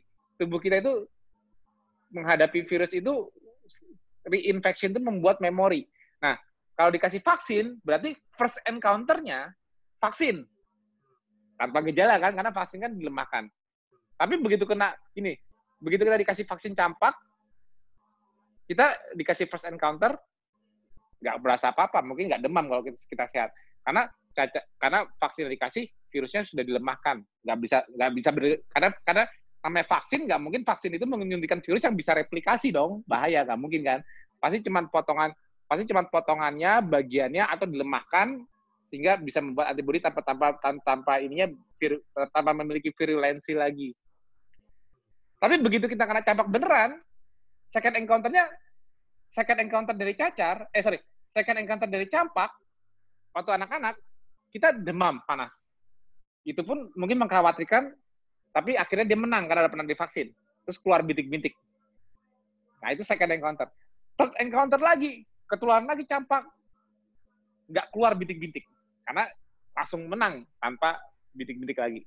tubuh 0.42 0.58
kita 0.58 0.82
itu 0.82 1.06
menghadapi 2.10 2.66
virus 2.66 2.90
itu 2.94 3.30
reinfection 4.26 4.94
itu 4.94 5.02
membuat 5.02 5.38
memori. 5.38 5.86
Nah, 6.22 6.34
kalau 6.74 6.90
dikasih 6.90 7.22
vaksin, 7.22 7.78
berarti 7.86 8.18
first 8.34 8.58
encounter-nya 8.66 9.54
vaksin 10.02 10.46
tanpa 11.56 11.80
gejala 11.88 12.20
kan 12.20 12.32
karena 12.36 12.52
vaksin 12.52 12.80
kan 12.84 12.92
dilemahkan. 12.92 13.44
Tapi 14.16 14.34
begitu 14.40 14.64
kena 14.64 14.96
ini, 15.16 15.36
begitu 15.80 16.04
kita 16.04 16.16
dikasih 16.20 16.44
vaksin 16.48 16.72
campak, 16.72 17.16
kita 18.68 18.96
dikasih 19.16 19.48
first 19.48 19.68
encounter 19.68 20.16
nggak 21.20 21.36
berasa 21.40 21.72
apa-apa, 21.72 22.04
mungkin 22.04 22.28
nggak 22.28 22.44
demam 22.44 22.68
kalau 22.68 22.82
kita, 22.84 22.98
kita 23.08 23.24
sehat. 23.32 23.50
Karena 23.80 24.08
caca, 24.36 24.60
karena 24.76 24.98
vaksin 25.16 25.48
dikasih 25.48 25.84
virusnya 26.12 26.44
sudah 26.44 26.64
dilemahkan, 26.64 27.24
nggak 27.44 27.58
bisa 27.60 27.78
nggak 27.88 28.10
bisa 28.12 28.28
ber, 28.32 28.44
karena 28.72 28.88
karena 29.04 29.24
namanya 29.64 29.86
vaksin 29.88 30.20
nggak 30.28 30.40
mungkin 30.40 30.62
vaksin 30.62 30.92
itu 30.94 31.04
menyuntikkan 31.08 31.60
virus 31.64 31.82
yang 31.84 31.96
bisa 31.96 32.12
replikasi 32.12 32.72
dong, 32.72 33.04
bahaya 33.08 33.44
nggak 33.44 33.60
mungkin 33.60 33.82
kan. 33.84 34.00
Pasti 34.36 34.60
cuma 34.68 34.84
potongan 34.88 35.32
pasti 35.66 35.82
cuma 35.90 36.06
potongannya, 36.06 36.84
bagiannya 36.86 37.42
atau 37.42 37.66
dilemahkan 37.66 38.46
sehingga 38.86 39.18
bisa 39.18 39.42
membuat 39.42 39.74
antibodi 39.74 39.98
tanpa 39.98 40.22
tanpa 40.22 40.54
tanpa, 40.58 40.82
tanpa 40.82 41.12
ininya 41.18 41.50
vir, 41.78 41.98
tanpa 42.30 42.50
memiliki 42.54 42.94
virulensi 42.94 43.52
lagi. 43.54 43.90
Tapi 45.36 45.60
begitu 45.60 45.90
kita 45.90 46.06
kena 46.08 46.22
campak 46.24 46.48
beneran, 46.48 46.96
second 47.68 47.94
encounter-nya 47.98 48.46
second 49.30 49.58
encounter 49.60 49.94
dari 49.94 50.14
cacar, 50.14 50.70
eh 50.70 50.82
sorry, 50.82 50.98
second 51.28 51.58
encounter 51.58 51.88
dari 51.90 52.06
campak 52.06 52.50
waktu 53.34 53.50
anak-anak, 53.52 53.94
kita 54.54 54.72
demam 54.72 55.20
panas. 55.26 55.52
Itu 56.46 56.62
pun 56.62 56.88
mungkin 56.94 57.20
mengkhawatirkan, 57.20 57.92
tapi 58.54 58.78
akhirnya 58.78 59.12
dia 59.12 59.18
menang 59.18 59.50
karena 59.50 59.66
ada 59.66 59.72
pernah 59.72 59.84
divaksin. 59.84 60.30
Terus 60.64 60.78
keluar 60.80 61.04
bintik-bintik. 61.04 61.52
Nah 62.80 62.94
itu 62.94 63.04
second 63.04 63.30
encounter. 63.34 63.68
Third 64.16 64.32
encounter 64.40 64.80
lagi, 64.80 65.26
ketularan 65.50 65.84
lagi 65.84 66.08
campak. 66.08 66.46
Nggak 67.68 67.86
keluar 67.92 68.16
bintik-bintik. 68.16 68.64
Karena 69.06 69.24
langsung 69.76 70.10
menang 70.10 70.42
tanpa 70.58 70.98
bintik-bintik 71.30 71.78
lagi. 71.78 72.02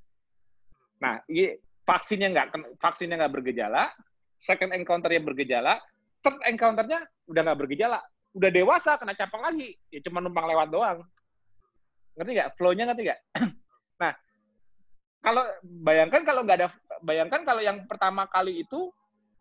Nah, 0.99 1.23
ini 1.31 1.55
vaksinnya 1.87 2.27
nggak 2.35 2.47
vaksinnya 2.83 3.15
nggak 3.23 3.33
bergejala, 3.39 3.87
second 4.41 4.75
encounter-nya 4.75 5.21
bergejala, 5.23 5.79
third 6.19 6.37
encounter-nya 6.43 7.07
udah 7.31 7.41
nggak 7.45 7.59
bergejala, 7.65 7.99
udah 8.35 8.49
dewasa 8.51 8.99
kena 8.99 9.15
campak 9.15 9.39
lagi, 9.39 9.79
ya 9.87 10.03
cuma 10.03 10.19
numpang 10.19 10.49
lewat 10.49 10.67
doang. 10.69 10.99
Ngerti 12.19 12.31
nggak? 12.35 12.49
Flow-nya 12.59 12.83
ngerti 12.91 13.01
nggak? 13.07 13.21
nah, 14.01 14.13
kalau 15.23 15.43
bayangkan 15.63 16.21
kalau 16.27 16.41
nggak 16.43 16.57
ada, 16.59 16.67
bayangkan 16.99 17.41
kalau 17.47 17.61
yang 17.63 17.87
pertama 17.87 18.27
kali 18.27 18.67
itu 18.67 18.91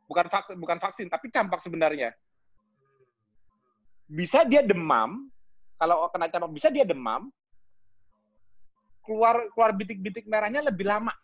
bukan 0.07 0.27
vaksin, 0.31 0.57
bukan 0.57 0.79
vaksin, 0.79 1.07
tapi 1.11 1.29
campak 1.35 1.59
sebenarnya. 1.59 2.15
Bisa 4.09 4.47
dia 4.47 4.65
demam, 4.65 5.29
kalau 5.77 6.09
kena 6.09 6.33
campak 6.33 6.51
bisa 6.55 6.73
dia 6.73 6.87
demam, 6.87 7.29
keluar 9.09 9.49
keluar 9.57 9.73
bintik-bintik 9.73 10.29
merahnya 10.29 10.61
lebih 10.61 10.85
lama. 10.85 11.17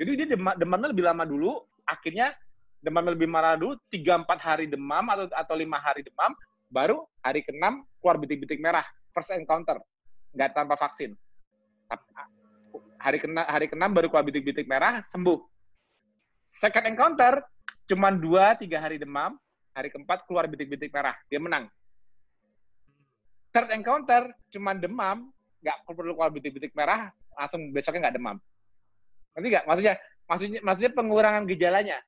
Jadi 0.00 0.10
dia 0.18 0.26
demam, 0.34 0.58
demamnya 0.58 0.88
lebih 0.90 1.04
lama 1.06 1.22
dulu, 1.22 1.62
akhirnya 1.86 2.34
demam 2.82 3.04
lebih 3.04 3.28
marah 3.28 3.54
dulu, 3.54 3.76
3-4 3.92 4.26
hari 4.40 4.66
demam 4.66 5.04
atau 5.12 5.28
atau 5.30 5.54
5 5.54 5.68
hari 5.78 6.02
demam, 6.02 6.32
baru 6.72 7.04
hari 7.20 7.44
ke-6 7.44 7.84
keluar 8.00 8.16
bintik-bintik 8.16 8.58
merah, 8.58 8.82
first 9.12 9.30
encounter, 9.36 9.76
nggak 10.32 10.50
tanpa 10.56 10.74
vaksin. 10.80 11.12
Hari 13.00 13.16
ke 13.20 13.28
hari 13.28 13.66
ke-6 13.68 13.84
baru 13.92 14.06
keluar 14.08 14.24
bintik-bintik 14.24 14.64
merah, 14.64 15.04
sembuh. 15.08 15.40
Second 16.48 16.84
encounter, 16.88 17.44
cuma 17.84 18.08
2-3 18.08 18.72
hari 18.80 18.96
demam, 18.96 19.36
hari 19.76 19.92
keempat 19.92 20.24
keluar 20.24 20.48
bintik-bintik 20.48 20.88
merah, 20.92 21.16
dia 21.28 21.40
menang. 21.40 21.68
Third 23.50 23.68
encounter, 23.74 24.30
cuma 24.54 24.72
demam, 24.72 25.28
nggak 25.60 25.76
perlu 25.84 26.16
keluar 26.16 26.32
bintik-bintik 26.32 26.72
merah, 26.72 27.12
langsung 27.36 27.68
besoknya 27.70 28.08
nggak 28.08 28.16
demam. 28.16 28.36
Nanti 29.36 29.46
nggak? 29.52 29.64
Maksudnya, 29.68 29.94
maksudnya, 30.26 30.60
maksudnya 30.64 30.92
pengurangan 30.96 31.44
gejalanya. 31.46 31.98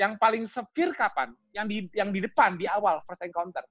Yang 0.00 0.12
paling 0.16 0.44
severe 0.48 0.92
kapan? 0.96 1.36
Yang 1.52 1.66
di 1.68 1.78
yang 1.92 2.10
di 2.10 2.20
depan, 2.24 2.56
di 2.56 2.64
awal, 2.64 3.04
first 3.04 3.20
encounter. 3.20 3.62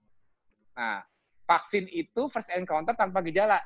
Nah, 0.78 1.02
vaksin 1.50 1.90
itu 1.90 2.30
first 2.30 2.54
encounter 2.54 2.94
tanpa 2.94 3.26
gejala. 3.26 3.58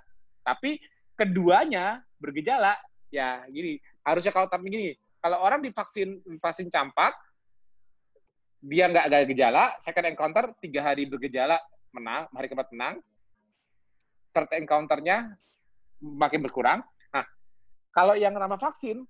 Tapi 0.47 0.79
keduanya 1.19 2.01
bergejala, 2.23 2.79
ya 3.11 3.43
gini. 3.51 3.77
Harusnya 4.03 4.31
kalau 4.31 4.47
tapi 4.47 4.71
gini, 4.71 4.95
kalau 5.19 5.43
orang 5.43 5.59
divaksin 5.59 6.23
vaksin 6.39 6.71
campak, 6.71 7.15
dia 8.63 8.87
nggak 8.87 9.05
ada 9.11 9.19
gejala, 9.27 9.63
second 9.83 10.07
encounter 10.07 10.55
tiga 10.63 10.79
hari 10.87 11.03
bergejala 11.03 11.59
menang, 11.91 12.31
hari 12.31 12.47
keempat 12.47 12.71
menang, 12.71 13.03
third 14.33 14.49
encounternya 14.51 15.37
makin 16.01 16.43
berkurang. 16.43 16.83
Nah, 17.13 17.25
kalau 17.93 18.17
yang 18.17 18.33
ramah 18.35 18.59
vaksin, 18.59 19.05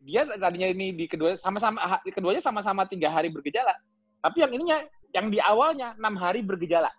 dia 0.00 0.24
tadinya 0.24 0.70
ini 0.70 0.94
di 0.94 1.04
kedua 1.10 1.34
sama-sama 1.36 2.00
keduanya 2.06 2.40
sama-sama 2.40 2.86
tiga 2.86 3.10
hari 3.10 3.28
bergejala, 3.28 3.74
tapi 4.22 4.46
yang 4.46 4.52
ininya 4.54 4.78
yang 5.12 5.26
di 5.28 5.42
awalnya 5.42 5.98
enam 5.98 6.14
hari 6.16 6.40
bergejala. 6.40 6.92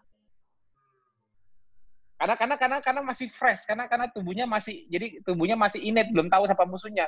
Karena 2.18 2.34
karena 2.34 2.56
karena 2.58 2.78
karena 2.82 3.02
masih 3.06 3.30
fresh, 3.30 3.70
karena 3.70 3.86
karena 3.86 4.10
tubuhnya 4.10 4.50
masih 4.50 4.90
jadi 4.90 5.22
tubuhnya 5.22 5.54
masih 5.54 5.86
inet, 5.86 6.10
belum 6.10 6.34
tahu 6.34 6.50
siapa 6.50 6.66
musuhnya. 6.66 7.06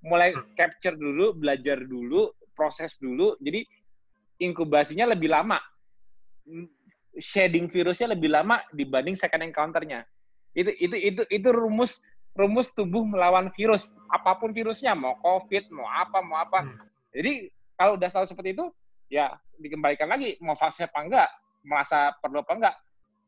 Mulai 0.00 0.32
capture 0.56 0.96
dulu, 0.96 1.36
belajar 1.36 1.84
dulu, 1.84 2.32
proses 2.56 2.96
dulu. 2.96 3.36
Jadi 3.36 3.68
inkubasinya 4.40 5.12
lebih 5.12 5.28
lama. 5.28 5.60
Shedding 7.18 7.66
virusnya 7.66 8.14
lebih 8.14 8.30
lama 8.30 8.62
dibanding 8.70 9.18
second 9.18 9.42
encounter-nya. 9.42 10.06
Itu 10.54 10.70
itu 10.78 10.96
itu 10.98 11.22
itu 11.26 11.48
rumus 11.50 11.98
rumus 12.38 12.70
tubuh 12.70 13.02
melawan 13.02 13.50
virus. 13.54 13.94
Apa 14.10 14.38
pun 14.38 14.54
virusnya, 14.54 14.94
mau 14.94 15.18
COVID, 15.18 15.70
mau 15.74 15.86
apa, 15.90 16.18
mau 16.22 16.38
apa. 16.38 16.62
Hmm. 16.62 16.78
Jadi 17.10 17.50
kalau 17.74 17.98
udah 17.98 18.10
tahu 18.10 18.26
seperti 18.26 18.54
itu, 18.54 18.70
ya 19.10 19.34
dikembalikan 19.58 20.06
lagi 20.06 20.38
mau 20.38 20.54
vaksin 20.54 20.86
apa 20.86 20.98
enggak, 21.02 21.28
merasa 21.66 22.14
perlu 22.22 22.42
apa 22.42 22.52
enggak. 22.54 22.76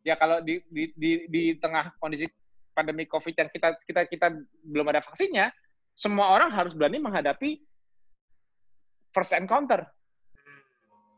Ya 0.02 0.14
kalau 0.18 0.42
di 0.42 0.62
di 0.70 0.90
di, 0.94 1.10
di 1.26 1.42
tengah 1.58 1.94
kondisi 1.98 2.26
pandemi 2.72 3.04
COVID 3.06 3.34
yang 3.36 3.48
kita 3.50 3.68
kita 3.86 4.00
kita 4.08 4.26
belum 4.66 4.86
ada 4.90 5.02
vaksinnya, 5.02 5.50
semua 5.98 6.32
orang 6.32 6.50
harus 6.54 6.72
berani 6.72 7.02
menghadapi 7.02 7.60
first 9.12 9.34
encounter. 9.36 9.86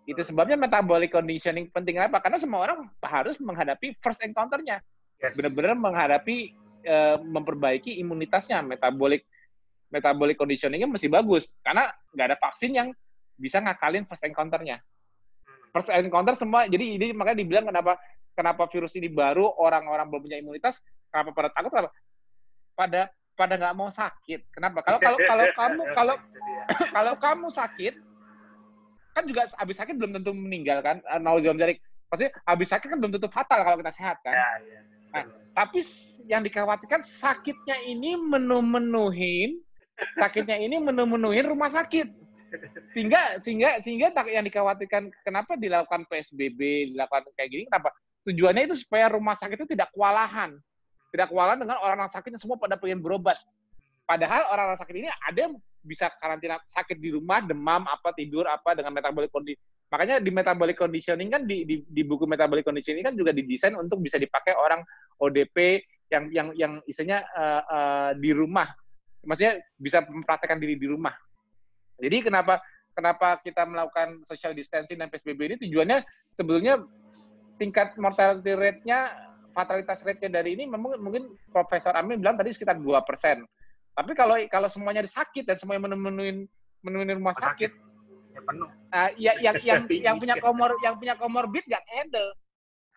Itu 0.04 0.20
sebabnya 0.20 0.60
metabolic 0.60 1.12
conditioning 1.12 1.72
penting 1.72 1.96
apa? 1.96 2.20
Karena 2.20 2.36
semua 2.36 2.60
orang 2.68 2.88
harus 3.00 3.40
menghadapi 3.40 3.96
first 4.04 4.20
encounter-nya. 4.20 4.84
Yes. 5.20 5.36
Benar-benar 5.40 5.76
menghadapi 5.80 6.52
uh, 6.84 7.16
memperbaiki 7.24 7.96
imunitasnya, 8.00 8.60
metabolic 8.60 9.24
metabolic 9.88 10.34
conditioning-nya 10.34 10.90
masih 10.90 11.06
bagus 11.06 11.54
karena 11.62 11.86
nggak 12.10 12.26
ada 12.34 12.38
vaksin 12.42 12.74
yang 12.74 12.88
bisa 13.38 13.62
ngakalin 13.62 14.04
first 14.04 14.26
encounter-nya. 14.26 14.82
First 15.74 15.90
encounter 15.90 16.38
semua, 16.38 16.70
jadi 16.70 16.98
ini 16.98 17.06
makanya 17.14 17.42
dibilang 17.42 17.66
kenapa 17.66 17.98
kenapa 18.34 18.66
virus 18.70 18.94
ini 18.98 19.10
baru 19.10 19.46
orang-orang 19.58 20.06
belum 20.10 20.22
punya 20.26 20.38
imunitas, 20.38 20.82
kenapa 21.10 21.30
pada 21.34 21.48
takut 21.50 21.70
kenapa? 21.70 21.90
Pada 22.74 23.00
pada 23.34 23.54
nggak 23.58 23.74
mau 23.74 23.90
sakit. 23.90 24.40
Kenapa? 24.54 24.82
Kalau 24.86 24.98
kalau 25.02 25.18
kalau 25.18 25.46
kamu 25.58 25.82
kalau 25.94 26.16
kalau 26.96 27.14
kamu 27.18 27.46
sakit, 27.50 27.94
kan 29.14 29.24
juga 29.30 29.46
habis 29.54 29.78
sakit 29.78 29.94
belum 29.94 30.12
tentu 30.20 30.34
meninggal 30.34 30.82
kan 30.82 30.98
uh, 31.06 31.22
nauzubillah 31.22 31.70
dari 31.70 31.74
maksudnya 32.10 32.34
habis 32.44 32.68
sakit 32.68 32.88
kan 32.90 32.98
belum 32.98 33.14
tentu 33.14 33.30
fatal 33.30 33.62
kalau 33.62 33.78
kita 33.78 33.94
sehat 33.94 34.18
kan. 34.26 34.34
Ya, 34.34 34.50
ya. 34.66 34.80
Nah, 35.14 35.24
tapi 35.54 35.78
yang 36.26 36.42
dikhawatirkan 36.42 37.06
sakitnya 37.06 37.78
ini 37.86 38.18
menu-menuhin 38.18 39.62
sakitnya 40.22 40.58
ini 40.58 40.82
menu-menuhin 40.82 41.46
rumah 41.46 41.70
sakit. 41.70 42.10
Sehingga 42.94 43.42
sehingga 43.42 43.82
sehingga 43.82 44.14
yang 44.30 44.46
dikhawatirkan 44.46 45.10
kenapa 45.26 45.58
dilakukan 45.58 46.06
PSBB 46.06 46.94
dilakukan 46.94 47.26
kayak 47.34 47.50
gini 47.50 47.62
kenapa? 47.66 47.90
Tujuannya 48.24 48.70
itu 48.70 48.76
supaya 48.78 49.10
rumah 49.10 49.34
sakit 49.34 49.58
itu 49.58 49.68
tidak 49.74 49.90
kewalahan. 49.94 50.58
Tidak 51.14 51.30
kewalahan 51.30 51.62
dengan 51.62 51.78
orang 51.78 52.06
yang 52.06 52.10
sakitnya 52.10 52.38
semua 52.42 52.58
pada 52.58 52.74
pengen 52.78 52.98
berobat. 52.98 53.38
Padahal 54.06 54.50
orang-orang 54.50 54.80
sakit 54.82 54.96
ini 54.98 55.08
ada 55.10 55.38
yang 55.38 55.54
bisa 55.84 56.08
karantina 56.16 56.56
sakit 56.64 56.96
di 56.96 57.12
rumah, 57.12 57.44
demam, 57.44 57.84
apa 57.84 58.16
tidur 58.16 58.48
apa 58.48 58.72
dengan 58.72 58.96
metabolic 58.96 59.28
condition. 59.28 59.60
Makanya 59.92 60.18
di 60.18 60.30
metabolic 60.32 60.74
conditioning 60.80 61.28
kan 61.30 61.46
di, 61.46 61.62
di, 61.62 61.76
di 61.86 62.02
buku 62.02 62.24
metabolic 62.26 62.66
conditioning 62.66 63.04
kan 63.04 63.14
juga 63.14 63.30
didesain 63.30 63.76
untuk 63.76 64.00
bisa 64.00 64.18
dipakai 64.18 64.56
orang 64.56 64.82
ODP 65.22 65.84
yang 66.10 66.24
yang 66.32 66.48
yang 66.56 66.72
istilahnya 66.88 67.22
uh, 67.36 67.62
uh, 67.62 68.10
di 68.18 68.34
rumah. 68.34 68.66
Maksudnya 69.22 69.62
bisa 69.78 70.02
mempraktekkan 70.02 70.58
diri 70.58 70.74
di 70.74 70.88
rumah. 70.88 71.14
Jadi 72.00 72.26
kenapa 72.26 72.58
kenapa 72.96 73.38
kita 73.44 73.62
melakukan 73.68 74.24
social 74.26 74.50
distancing 74.56 74.98
dan 74.98 75.12
PSBB 75.12 75.40
ini 75.54 75.56
tujuannya 75.62 76.02
sebetulnya 76.34 76.82
tingkat 77.58 77.94
mortality 77.94 78.50
rate-nya, 78.54 79.14
fatalitas 79.54 80.02
rate-nya 80.02 80.42
dari 80.42 80.58
ini 80.58 80.66
memang 80.66 80.98
mungkin 80.98 81.38
Profesor 81.54 81.94
Amin 81.94 82.18
bilang 82.18 82.34
tadi 82.34 82.50
sekitar 82.50 82.82
2 82.82 82.82
persen 83.06 83.46
tapi 83.94 84.12
kalau 84.18 84.34
kalau 84.50 84.66
semuanya 84.66 85.06
sakit 85.06 85.46
dan 85.46 85.56
semuanya 85.56 85.86
menemuin 85.86 86.50
menemuin 86.82 87.18
rumah 87.22 87.34
sakit, 87.38 87.70
ya 88.34 88.40
penuh. 88.42 88.68
Uh, 88.90 89.10
ya, 89.14 89.32
yang 89.38 89.56
yang 89.62 89.80
yang 90.06 90.16
punya 90.18 90.36
komor 90.42 90.74
yang 90.82 90.98
punya 90.98 91.14
komorbid 91.14 91.62
gak 91.70 91.86
handle. 91.94 92.34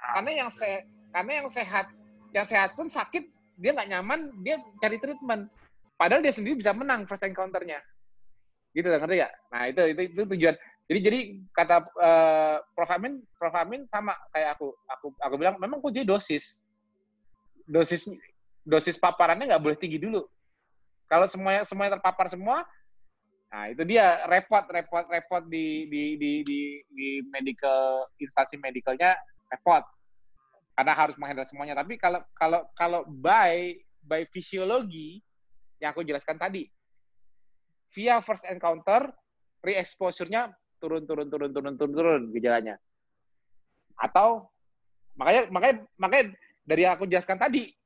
Ah, 0.02 0.20
karena 0.20 0.46
yang 0.46 0.50
se 0.50 0.86
karena 1.14 1.32
yang 1.46 1.48
sehat 1.50 1.86
yang 2.34 2.46
sehat 2.46 2.74
pun 2.74 2.90
sakit 2.90 3.30
dia 3.58 3.72
nggak 3.74 3.90
nyaman 3.94 4.34
dia 4.42 4.58
cari 4.82 4.98
treatment. 4.98 5.50
Padahal 5.98 6.22
dia 6.22 6.34
sendiri 6.34 6.62
bisa 6.62 6.74
menang 6.74 7.06
first 7.06 7.26
encounter-nya. 7.26 7.82
Gitu 8.74 8.86
ngerti 8.86 9.22
ya? 9.22 9.30
Nah 9.54 9.70
itu 9.70 9.82
itu 9.94 10.02
itu 10.14 10.24
tujuan. 10.34 10.58
Jadi 10.88 11.00
jadi 11.04 11.20
kata 11.54 11.78
uh, 12.00 12.58
Prof 12.74 12.90
Amin 12.94 13.22
Prof 13.38 13.54
Amin 13.54 13.86
sama 13.90 14.18
kayak 14.34 14.58
aku 14.58 14.74
aku 14.90 15.08
aku 15.22 15.36
bilang 15.38 15.58
memang 15.62 15.82
kunci 15.82 16.06
dosis 16.06 16.62
dosis 17.68 18.08
dosis 18.64 18.96
paparannya 18.96 19.52
nggak 19.52 19.64
boleh 19.64 19.76
tinggi 19.76 20.00
dulu 20.00 20.24
kalau 21.08 21.26
semuanya 21.28 21.64
semuanya 21.64 21.96
terpapar 22.00 22.28
semua, 22.28 22.68
nah 23.48 23.72
itu 23.72 23.84
dia 23.88 24.28
repot 24.28 24.64
repot 24.68 25.08
repot 25.08 25.44
di 25.48 25.88
di 25.88 26.04
di 26.20 26.32
di, 26.44 26.60
di 26.92 27.08
medical 27.32 28.12
instansi 28.20 28.60
medicalnya 28.60 29.16
repot 29.48 29.88
karena 30.76 30.94
harus 30.94 31.16
menghandle 31.16 31.48
semuanya. 31.48 31.80
Tapi 31.80 31.96
kalau 31.96 32.22
kalau 32.36 32.62
kalau 32.76 33.02
by 33.08 33.72
by 34.04 34.28
fisiologi 34.30 35.24
yang 35.80 35.96
aku 35.96 36.04
jelaskan 36.04 36.36
tadi, 36.36 36.68
via 37.96 38.20
first 38.20 38.44
encounter, 38.50 39.08
re-exposure-nya 39.64 40.52
turun 40.78 41.08
turun 41.08 41.32
turun 41.32 41.50
turun 41.56 41.74
turun 41.78 41.94
turun 41.96 42.22
gejalanya. 42.36 42.76
Atau 43.96 44.52
makanya 45.16 45.50
makanya 45.50 45.76
makanya 45.98 46.26
dari 46.68 46.82
yang 46.84 46.94
aku 47.00 47.08
jelaskan 47.08 47.40
tadi 47.40 47.77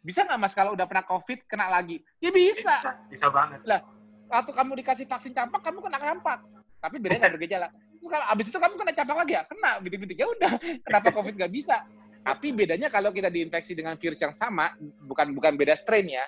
Bisa 0.00 0.24
nggak 0.24 0.38
mas 0.40 0.56
kalau 0.56 0.72
udah 0.72 0.88
pernah 0.88 1.04
COVID 1.04 1.44
kena 1.44 1.68
lagi? 1.68 2.00
Ya 2.24 2.32
bisa. 2.32 2.72
Bisa, 2.72 2.92
bisa 3.12 3.26
banget. 3.28 3.60
Lah, 3.68 3.84
waktu 4.32 4.50
kamu 4.56 4.72
dikasih 4.80 5.04
vaksin 5.04 5.36
campak, 5.36 5.60
kamu 5.60 5.84
kena 5.84 6.00
campak. 6.00 6.40
Tapi 6.80 6.96
bedanya 6.96 7.28
nggak 7.28 7.34
bergejala. 7.36 7.68
Terus 8.00 8.08
kalau 8.08 8.26
abis 8.32 8.46
itu 8.48 8.56
kamu 8.56 8.74
kena 8.80 8.92
campak 8.96 9.16
lagi 9.20 9.32
ya? 9.36 9.42
Kena, 9.44 9.70
bintik-bintik. 9.84 10.16
Ya 10.16 10.26
udah, 10.32 10.52
kenapa 10.88 11.08
COVID 11.12 11.34
nggak 11.36 11.52
bisa? 11.52 11.84
Tapi 12.20 12.52
bedanya 12.52 12.88
kalau 12.88 13.12
kita 13.12 13.28
diinfeksi 13.28 13.76
dengan 13.76 13.96
virus 14.00 14.20
yang 14.20 14.32
sama, 14.32 14.72
bukan 15.04 15.32
bukan 15.36 15.56
beda 15.56 15.76
strain 15.76 16.08
ya, 16.08 16.24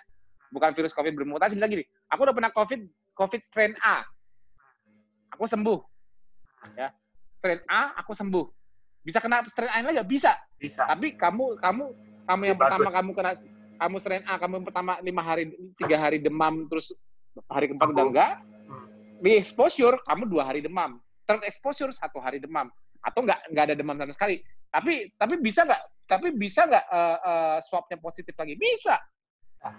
bukan 0.52 0.72
virus 0.76 0.92
COVID 0.92 1.16
bermutasi. 1.16 1.56
Misalnya 1.56 1.80
gini, 1.80 1.84
aku 2.12 2.20
udah 2.28 2.36
pernah 2.36 2.52
COVID, 2.52 2.80
COVID 3.16 3.40
strain 3.44 3.72
A, 3.80 4.04
aku 5.32 5.44
sembuh. 5.48 5.80
Ya, 6.76 6.92
strain 7.40 7.60
A, 7.68 7.96
aku 8.00 8.12
sembuh. 8.16 8.44
Bisa 9.04 9.20
kena 9.20 9.44
strain 9.48 9.72
A 9.72 9.80
lagi? 9.84 10.00
Bisa. 10.04 10.32
Bisa. 10.56 10.88
Tapi 10.88 11.16
kamu 11.16 11.60
kamu 11.60 11.84
kamu 12.24 12.42
yang 12.48 12.56
Bagus. 12.56 12.70
pertama 12.70 12.88
kamu 12.94 13.10
kena 13.12 13.32
kamu 13.82 13.96
strain 13.98 14.24
A, 14.30 14.38
kamu 14.38 14.62
yang 14.62 14.66
pertama 14.70 14.92
lima 15.02 15.22
hari 15.26 15.50
tiga 15.74 15.98
hari 15.98 16.22
demam 16.22 16.70
terus 16.70 16.94
hari 17.50 17.66
keempat 17.66 17.90
udah 17.90 18.06
enggak, 18.06 18.32
Hmm. 18.62 18.86
di 19.18 19.34
exposure 19.34 19.98
kamu 20.06 20.30
dua 20.30 20.46
hari 20.46 20.62
demam, 20.62 21.02
third 21.26 21.42
exposure 21.42 21.90
satu 21.90 22.22
hari 22.22 22.38
demam 22.38 22.70
atau 23.02 23.26
enggak 23.26 23.40
enggak 23.50 23.64
ada 23.66 23.74
demam 23.74 23.96
sama 23.98 24.14
sekali. 24.14 24.38
Tapi 24.70 25.10
tapi 25.18 25.34
bisa 25.42 25.66
nggak? 25.66 25.82
Tapi 26.06 26.28
bisa 26.38 26.64
nggak 26.64 26.84
eh, 26.86 27.18
eh, 27.26 27.58
swabnya 27.66 27.98
positif 27.98 28.32
lagi? 28.38 28.54
Bisa. 28.54 28.96
Ah. 29.66 29.76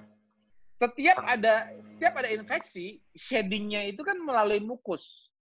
Setiap 0.77 1.17
ada 1.23 1.71
setiap 1.95 2.13
ada 2.19 2.30
infeksi, 2.34 2.99
shadingnya 3.15 3.88
itu 3.88 4.03
kan 4.03 4.19
melalui 4.19 4.59
mukus. 4.59 5.31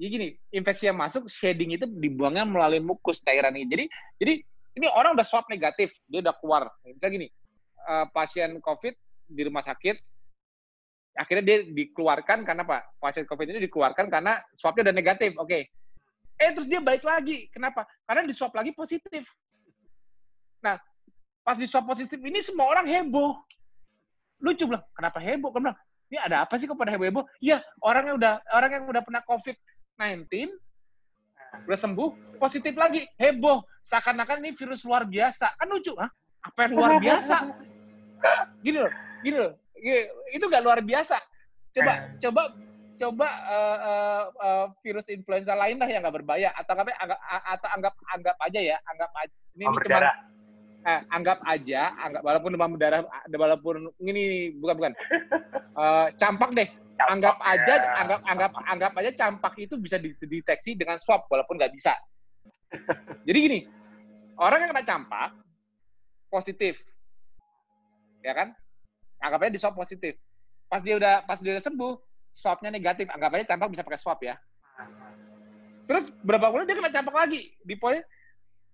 Jadi 0.00 0.08
gini, 0.10 0.28
infeksi 0.50 0.90
yang 0.90 0.98
masuk, 0.98 1.30
shading 1.30 1.78
itu 1.78 1.86
dibuangnya 1.86 2.42
melalui 2.42 2.82
mukus 2.82 3.22
cairan 3.22 3.54
ini. 3.54 3.68
Jadi, 3.70 3.84
jadi 4.18 4.34
ini 4.72 4.86
orang 4.88 5.12
udah 5.16 5.26
swab 5.26 5.44
negatif, 5.52 5.92
dia 6.08 6.24
udah 6.24 6.34
keluar. 6.40 6.72
Misalnya 6.84 7.12
gini, 7.12 7.28
eh, 7.82 8.06
pasien 8.12 8.56
COVID 8.60 8.94
di 9.28 9.42
rumah 9.44 9.60
sakit, 9.64 9.96
akhirnya 11.16 11.44
dia 11.44 11.58
dikeluarkan 11.68 12.44
karena 12.44 12.64
apa? 12.64 12.84
Pasien 12.96 13.28
COVID 13.28 13.46
ini 13.52 13.60
dikeluarkan 13.68 14.08
karena 14.08 14.40
swabnya 14.56 14.90
udah 14.90 14.96
negatif, 14.96 15.36
oke. 15.36 15.58
Eh 16.40 16.50
terus 16.56 16.66
dia 16.66 16.80
balik 16.80 17.04
lagi, 17.04 17.52
kenapa? 17.52 17.84
Karena 18.08 18.24
di 18.24 18.32
swab 18.32 18.56
lagi 18.56 18.72
positif. 18.72 19.28
Nah, 20.64 20.80
pas 21.44 21.58
di 21.60 21.68
swab 21.68 21.84
positif 21.84 22.16
ini 22.16 22.40
semua 22.40 22.72
orang 22.72 22.88
heboh. 22.88 23.36
Lucu 24.42 24.66
bilang, 24.66 24.82
kenapa 24.96 25.22
heboh? 25.22 25.52
Bilang, 25.54 25.76
ini 26.12 26.20
ada 26.20 26.44
apa 26.44 26.60
sih 26.60 26.68
kok 26.68 26.76
pada 26.76 26.92
heboh-heboh? 26.92 27.24
Iya, 27.40 27.64
orang 27.80 28.12
yang 28.12 28.16
udah 28.20 28.34
orang 28.52 28.70
yang 28.76 28.84
udah 28.84 29.00
pernah 29.00 29.24
COVID-19 29.24 30.28
udah 31.66 31.78
sembuh, 31.78 32.38
positif 32.40 32.74
lagi, 32.74 33.04
heboh. 33.20 33.62
Seakan-akan 33.82 34.42
ini 34.42 34.50
virus 34.56 34.82
luar 34.86 35.04
biasa. 35.06 35.54
Kan 35.58 35.68
lucu, 35.68 35.92
ah? 35.98 36.08
Apa 36.42 36.66
yang 36.66 36.72
luar 36.78 36.92
biasa? 36.98 37.36
Gini 38.62 38.78
loh, 38.82 38.92
gini 39.22 39.36
loh. 39.38 39.52
Gini, 39.78 40.00
Itu 40.34 40.46
nggak 40.46 40.62
luar 40.62 40.80
biasa. 40.82 41.18
Coba, 41.72 41.92
coba, 42.20 42.42
coba 43.00 43.28
eh, 43.48 43.78
eh, 43.82 44.22
eh, 44.28 44.66
virus 44.84 45.06
influenza 45.08 45.56
lain 45.56 45.80
lah 45.80 45.88
yang 45.88 46.02
nggak 46.04 46.16
berbahaya. 46.22 46.50
Atau 46.54 46.78
anggap, 46.78 46.94
anggap, 47.00 47.20
atau 47.26 47.68
anggap, 47.74 47.94
anggap 48.14 48.36
aja 48.42 48.60
ya, 48.60 48.76
anggap 48.86 49.10
aja. 49.18 49.34
Ini, 49.52 49.64
ini 49.68 49.76
cuma 49.86 50.00
eh, 50.82 51.00
anggap 51.14 51.38
aja, 51.46 51.82
anggap 51.98 52.22
walaupun 52.26 52.50
demam 52.54 52.70
berdarah, 52.74 53.06
walaupun 53.30 53.74
ini 54.02 54.54
bukan 54.58 54.74
bukan, 54.78 54.92
Eh, 55.72 56.06
campak 56.20 56.52
deh. 56.52 56.68
Anggap 57.00 57.36
aja, 57.42 57.74
anggap 57.98 58.20
anggap 58.24 58.52
anggap 58.68 58.92
aja 59.00 59.10
campak 59.16 59.54
itu 59.58 59.74
bisa 59.80 59.96
dideteksi 59.98 60.76
dengan 60.76 61.00
swab 61.00 61.26
walaupun 61.26 61.58
nggak 61.58 61.72
bisa. 61.72 61.96
Jadi 63.28 63.38
gini, 63.38 63.58
orang 64.38 64.64
yang 64.64 64.70
kena 64.70 64.84
campak 64.86 65.30
positif, 66.28 66.78
ya 68.22 68.32
kan? 68.32 68.54
Anggap 69.22 69.46
aja 69.46 69.52
di 69.52 69.60
swab 69.60 69.74
positif. 69.74 70.14
Pas 70.70 70.80
dia 70.80 70.96
udah 70.96 71.26
pas 71.26 71.38
dia 71.42 71.52
udah 71.58 71.64
sembuh, 71.64 71.94
swabnya 72.32 72.70
negatif. 72.72 73.10
Anggap 73.10 73.34
aja 73.36 73.56
campak 73.56 73.68
bisa 73.72 73.82
pakai 73.84 74.00
swab 74.00 74.18
ya. 74.22 74.34
Terus 75.86 76.08
berapa 76.24 76.48
bulan 76.48 76.64
dia 76.64 76.78
kena 76.78 76.92
campak 76.92 77.14
lagi 77.14 77.52
di 77.62 77.74
poin. 77.76 78.00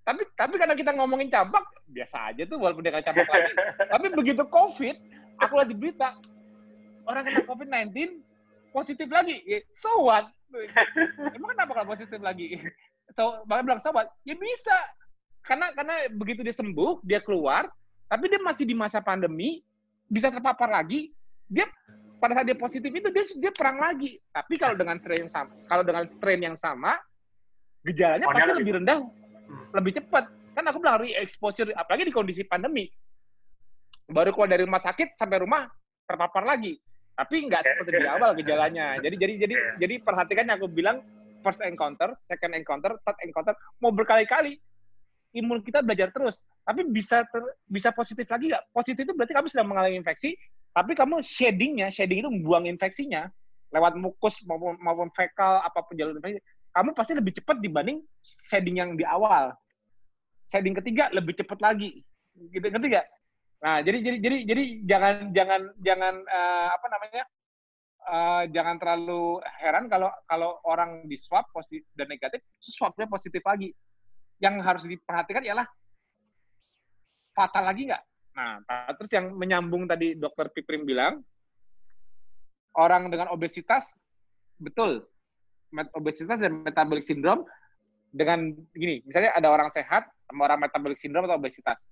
Tapi 0.06 0.24
tapi 0.38 0.54
karena 0.56 0.72
kita 0.72 0.94
ngomongin 0.96 1.28
campak 1.28 1.64
biasa 1.90 2.32
aja 2.32 2.42
tuh 2.48 2.56
walaupun 2.60 2.80
dia 2.80 2.92
kena 2.94 3.04
campak 3.04 3.28
lagi. 3.28 3.52
tapi 3.92 4.06
begitu 4.14 4.42
COVID, 4.46 4.96
aku 5.42 5.52
lihat 5.58 5.68
di 5.68 5.76
berita 5.76 6.08
orang 7.08 7.22
kena 7.24 7.42
COVID-19 7.48 8.20
positif 8.70 9.08
lagi. 9.08 9.40
So 9.72 10.04
what? 10.04 10.28
Emang 11.36 11.56
kenapa 11.56 11.72
kalau 11.72 11.88
positif 11.92 12.20
lagi? 12.20 12.60
So, 13.16 13.42
makanya 13.48 13.64
bilang 13.64 13.80
so 13.80 13.90
what? 13.92 14.12
Ya 14.28 14.36
bisa. 14.36 14.76
Karena 15.40 15.72
karena 15.72 16.12
begitu 16.12 16.44
dia 16.44 16.52
sembuh, 16.52 17.00
dia 17.00 17.24
keluar, 17.24 17.72
tapi 18.04 18.28
dia 18.28 18.40
masih 18.44 18.68
di 18.68 18.76
masa 18.76 19.00
pandemi, 19.00 19.64
bisa 20.04 20.28
terpapar 20.28 20.68
lagi, 20.68 21.08
dia 21.48 21.64
pada 22.20 22.36
saat 22.36 22.46
dia 22.50 22.58
positif 22.58 22.92
itu 22.92 23.08
dia 23.08 23.24
dia 23.40 23.52
perang 23.56 23.80
lagi. 23.80 24.20
Tapi 24.28 24.60
kalau 24.60 24.76
dengan 24.76 25.00
strain 25.00 25.24
yang 25.24 25.32
sama, 25.32 25.50
kalau 25.64 25.84
dengan 25.88 26.04
strain 26.04 26.40
yang 26.44 26.56
sama, 26.56 26.92
gejalanya 27.80 28.28
Responnya 28.28 28.36
pasti 28.36 28.50
lebih- 28.52 28.60
lebih 28.60 28.74
rendah, 28.84 28.98
Hmm. 29.48 29.68
lebih 29.80 29.92
cepat. 29.96 30.24
Kan 30.52 30.64
aku 30.68 30.78
bilang 30.82 30.98
re-exposure, 31.00 31.70
apalagi 31.72 32.04
di 32.10 32.12
kondisi 32.12 32.42
pandemi. 32.44 32.84
Baru 34.08 34.32
keluar 34.36 34.52
dari 34.52 34.68
rumah 34.68 34.82
sakit 34.82 35.16
sampai 35.16 35.40
rumah 35.40 35.64
terpapar 36.04 36.44
lagi. 36.44 36.76
Tapi 37.18 37.50
nggak 37.50 37.62
seperti 37.66 37.98
di 37.98 38.06
awal 38.06 38.30
gejalanya. 38.38 38.94
Jadi 39.02 39.18
jadi 39.18 39.34
jadi 39.42 39.54
jadi 39.82 39.94
perhatikan 40.06 40.46
yang 40.46 40.62
aku 40.62 40.70
bilang 40.70 41.02
first 41.42 41.58
encounter, 41.66 42.14
second 42.14 42.54
encounter, 42.54 42.94
third 43.02 43.18
encounter, 43.26 43.58
mau 43.82 43.90
berkali-kali 43.90 44.62
imun 45.34 45.58
kita 45.60 45.82
belajar 45.82 46.14
terus. 46.14 46.46
Tapi 46.62 46.86
bisa 46.86 47.26
ter- 47.26 47.58
bisa 47.66 47.90
positif 47.90 48.22
lagi 48.30 48.54
nggak? 48.54 48.64
Positif 48.70 49.02
itu 49.02 49.12
berarti 49.18 49.34
kamu 49.34 49.46
sedang 49.50 49.66
mengalami 49.66 49.98
infeksi, 49.98 50.38
tapi 50.70 50.94
kamu 50.94 51.18
shadingnya, 51.26 51.90
shading 51.90 52.22
itu 52.22 52.30
membuang 52.30 52.70
infeksinya 52.70 53.26
lewat 53.74 53.98
mukus 54.00 54.40
maupun, 54.48 54.78
maupun 54.80 55.10
fekal 55.12 55.60
apa 55.60 55.82
pun 55.84 55.98
jalur 55.98 56.16
infeksi. 56.16 56.38
Kamu 56.70 56.94
pasti 56.94 57.12
lebih 57.18 57.34
cepat 57.34 57.58
dibanding 57.58 57.98
shading 58.22 58.78
yang 58.78 58.94
di 58.94 59.02
awal. 59.02 59.50
Shading 60.54 60.78
ketiga 60.78 61.10
lebih 61.10 61.34
cepat 61.34 61.58
lagi. 61.58 62.06
Gitu 62.38 62.62
ngerti 62.62 62.94
nggak? 62.94 63.06
Nah, 63.58 63.82
jadi 63.82 63.98
jadi 63.98 64.16
jadi 64.22 64.36
jadi 64.46 64.62
jangan 64.86 65.14
jangan 65.34 65.60
jangan 65.82 66.14
eh, 66.22 66.68
apa 66.70 66.86
namanya? 66.90 67.24
eh, 68.08 68.42
jangan 68.54 68.76
terlalu 68.80 69.42
heran 69.60 69.84
kalau 69.90 70.08
kalau 70.24 70.62
orang 70.64 71.04
di 71.10 71.18
swab 71.18 71.44
positif 71.50 71.84
dan 71.98 72.08
negatif, 72.08 72.40
swabnya 72.62 73.10
positif 73.10 73.42
lagi. 73.42 73.74
Yang 74.38 74.54
harus 74.62 74.84
diperhatikan 74.86 75.42
ialah 75.42 75.66
fatal 77.34 77.66
lagi 77.66 77.90
nggak? 77.90 78.02
Nah, 78.38 78.62
terus 78.94 79.10
yang 79.10 79.34
menyambung 79.34 79.90
tadi 79.90 80.14
dokter 80.14 80.46
Piprim 80.54 80.86
bilang, 80.86 81.18
orang 82.78 83.10
dengan 83.10 83.34
obesitas, 83.34 83.98
betul, 84.62 85.02
obesitas 85.98 86.38
dan 86.38 86.62
metabolic 86.62 87.02
syndrome 87.02 87.42
dengan 88.14 88.54
gini, 88.70 89.02
misalnya 89.02 89.34
ada 89.34 89.50
orang 89.50 89.74
sehat 89.74 90.06
sama 90.30 90.46
orang 90.46 90.70
metabolic 90.70 91.02
syndrome 91.02 91.26
atau 91.26 91.34
obesitas. 91.34 91.82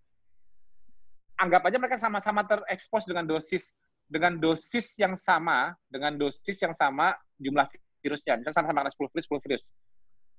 Anggap 1.36 1.68
aja 1.68 1.76
mereka 1.76 2.00
sama-sama 2.00 2.48
terekspos 2.48 3.04
dengan 3.04 3.28
dosis 3.28 3.76
dengan 4.06 4.38
dosis 4.38 4.94
yang 4.96 5.18
sama, 5.18 5.74
dengan 5.90 6.14
dosis 6.14 6.56
yang 6.62 6.72
sama 6.78 7.12
jumlah 7.42 7.66
virusnya. 8.00 8.38
Misalnya 8.38 8.56
sama-sama 8.62 8.86
kena 8.86 8.94
10 8.94 9.12
virus, 9.12 9.26
10 9.26 9.44
virus. 9.44 9.62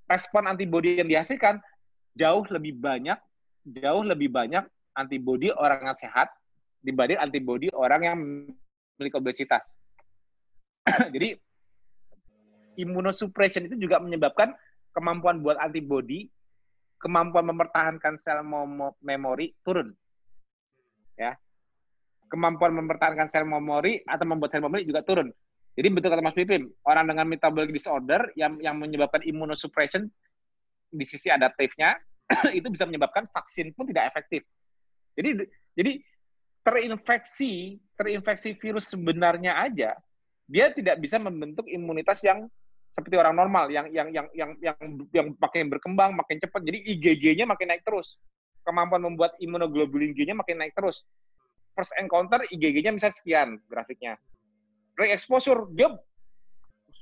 Respon 0.08 0.42
antibodi 0.48 0.96
yang 0.96 1.08
dihasilkan 1.08 1.60
jauh 2.16 2.44
lebih 2.48 2.80
banyak, 2.80 3.20
jauh 3.68 4.02
lebih 4.02 4.32
banyak 4.32 4.64
antibodi 4.96 5.52
orang 5.52 5.92
yang 5.92 5.98
sehat 6.00 6.32
dibanding 6.80 7.20
antibodi 7.20 7.68
orang 7.76 8.00
yang 8.02 8.16
memiliki 8.16 9.16
obesitas. 9.20 9.68
Jadi 11.14 11.36
immunosuppression 12.80 13.68
itu 13.68 13.76
juga 13.76 14.00
menyebabkan 14.00 14.56
kemampuan 14.96 15.44
buat 15.44 15.60
antibodi, 15.60 16.32
kemampuan 16.98 17.52
mempertahankan 17.52 18.16
sel 18.16 18.40
memori 19.04 19.52
turun. 19.60 19.92
Ya. 21.18 21.34
Kemampuan 22.30 22.76
mempertahankan 22.76 23.28
sel 23.32 23.44
memori 23.44 24.04
atau 24.06 24.24
membuat 24.28 24.54
sel 24.54 24.62
memori 24.62 24.86
juga 24.86 25.02
turun. 25.02 25.28
Jadi 25.74 25.88
betul 25.94 26.10
kata 26.10 26.22
Mas 26.22 26.34
Pipim, 26.34 26.70
orang 26.86 27.06
dengan 27.06 27.26
metabolic 27.26 27.70
disorder 27.70 28.30
yang 28.34 28.58
yang 28.58 28.78
menyebabkan 28.78 29.22
immunosuppression 29.22 30.10
di 30.90 31.04
sisi 31.06 31.30
adaptifnya 31.30 31.98
itu 32.58 32.66
bisa 32.70 32.86
menyebabkan 32.86 33.26
vaksin 33.30 33.74
pun 33.74 33.86
tidak 33.86 34.10
efektif. 34.14 34.42
Jadi 35.14 35.46
jadi 35.74 35.92
terinfeksi 36.68 37.80
terinfeksi 37.96 38.52
virus 38.60 38.92
sebenarnya 38.92 39.56
aja 39.56 39.96
dia 40.48 40.66
tidak 40.72 41.00
bisa 41.00 41.16
membentuk 41.16 41.64
imunitas 41.64 42.20
yang 42.20 42.44
seperti 42.92 43.16
orang 43.16 43.36
normal 43.36 43.72
yang 43.72 43.88
yang 43.88 44.08
yang 44.12 44.26
yang 44.36 44.50
yang 44.60 44.76
yang 45.12 45.26
makin 45.40 45.72
berkembang 45.72 46.12
makin 46.12 46.36
cepat 46.40 46.60
jadi 46.64 46.78
IgG-nya 46.92 47.44
makin 47.48 47.72
naik 47.72 47.84
terus 47.84 48.20
kemampuan 48.66 49.02
membuat 49.04 49.34
imunoglobulin 49.38 50.14
G-nya 50.14 50.34
makin 50.34 50.62
naik 50.62 50.74
terus 50.74 51.04
first 51.76 51.94
encounter 52.00 52.42
IgG-nya 52.50 52.90
misalnya 52.90 53.16
sekian 53.16 53.48
grafiknya 53.70 54.18
re-exposure 54.98 55.70
dia 55.74 55.94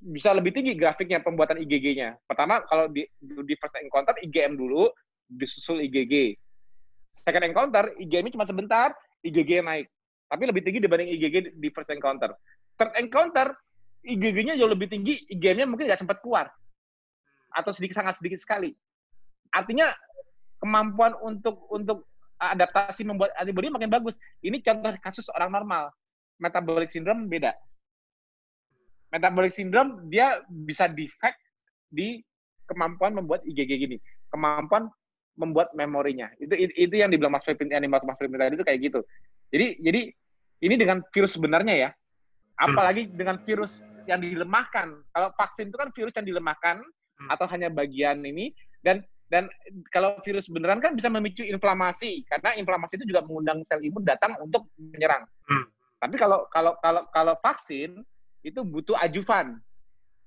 bisa 0.05 0.37
lebih 0.37 0.53
tinggi 0.53 0.77
grafiknya 0.77 1.25
pembuatan 1.25 1.57
IgG-nya 1.61 2.21
pertama 2.29 2.61
kalau 2.69 2.89
di 2.93 3.09
di 3.21 3.55
first 3.57 3.77
encounter 3.81 4.13
IgM 4.21 4.59
dulu 4.61 4.93
disusul 5.27 5.81
IgG 5.83 6.37
second 7.27 7.43
encounter, 7.43 7.91
IgM-nya 7.99 8.39
cuma 8.39 8.47
sebentar, 8.47 8.95
IgG 9.27 9.59
naik. 9.59 9.91
Tapi 10.31 10.43
lebih 10.47 10.63
tinggi 10.63 10.79
dibanding 10.79 11.11
IgG 11.11 11.59
di 11.59 11.69
first 11.75 11.91
encounter. 11.91 12.31
Third 12.79 12.95
encounter, 12.95 13.51
IgG-nya 14.07 14.55
jauh 14.55 14.71
lebih 14.71 14.87
tinggi, 14.87 15.27
IgM-nya 15.27 15.67
mungkin 15.67 15.91
nggak 15.91 15.99
sempat 15.99 16.23
keluar. 16.23 16.47
Atau 17.51 17.75
sedikit 17.75 17.99
sangat 17.99 18.23
sedikit 18.23 18.39
sekali. 18.39 18.71
Artinya 19.51 19.91
kemampuan 20.67 21.15
untuk 21.23 21.63
untuk 21.71 22.11
adaptasi 22.43 23.07
membuat 23.07 23.31
antibody 23.39 23.71
makin 23.71 23.87
bagus. 23.87 24.19
Ini 24.43 24.59
contoh 24.67 24.91
kasus 24.99 25.31
orang 25.31 25.55
normal. 25.55 25.95
Metabolic 26.43 26.91
syndrome 26.91 27.31
beda. 27.31 27.55
Metabolic 29.15 29.55
syndrome 29.55 30.11
dia 30.11 30.43
bisa 30.51 30.91
defect 30.91 31.39
di 31.87 32.19
kemampuan 32.67 33.15
membuat 33.15 33.47
IgG 33.47 33.71
gini. 33.79 33.97
Kemampuan 34.29 34.91
membuat 35.39 35.71
memorinya. 35.79 36.27
Itu 36.43 36.59
itu 36.59 36.95
yang 36.99 37.15
dibilang 37.15 37.31
Mas 37.31 37.47
Febin, 37.47 37.71
yang 37.71 37.87
Mas 37.87 38.03
Febin 38.19 38.37
tadi 38.37 38.59
itu 38.59 38.67
kayak 38.67 38.81
gitu. 38.83 39.01
Jadi 39.55 39.67
jadi 39.81 40.01
ini 40.67 40.75
dengan 40.75 40.99
virus 41.15 41.39
sebenarnya 41.39 41.75
ya. 41.79 41.91
Apalagi 42.59 43.07
dengan 43.15 43.39
virus 43.47 43.87
yang 44.11 44.19
dilemahkan. 44.19 44.93
Kalau 45.15 45.29
vaksin 45.37 45.71
itu 45.71 45.79
kan 45.79 45.89
virus 45.93 46.13
yang 46.17 46.27
dilemahkan 46.27 46.77
hmm. 46.83 47.29
atau 47.33 47.47
hanya 47.53 47.69
bagian 47.69 48.25
ini 48.25 48.53
dan 48.81 49.05
dan 49.27 49.51
kalau 49.91 50.15
virus 50.23 50.47
beneran 50.47 50.79
kan 50.79 50.95
bisa 50.95 51.11
memicu 51.11 51.43
inflamasi 51.43 52.23
karena 52.31 52.55
inflamasi 52.55 52.95
itu 52.95 53.11
juga 53.11 53.27
mengundang 53.27 53.67
sel 53.67 53.83
imun 53.83 54.07
datang 54.07 54.39
untuk 54.39 54.71
menyerang. 54.79 55.27
Hmm. 55.51 55.67
Tapi 55.99 56.15
kalau 56.15 56.47
kalau 56.55 56.79
kalau 56.79 57.03
kalau 57.11 57.35
vaksin 57.43 58.07
itu 58.47 58.63
butuh 58.63 58.95
ajuvan, 59.03 59.59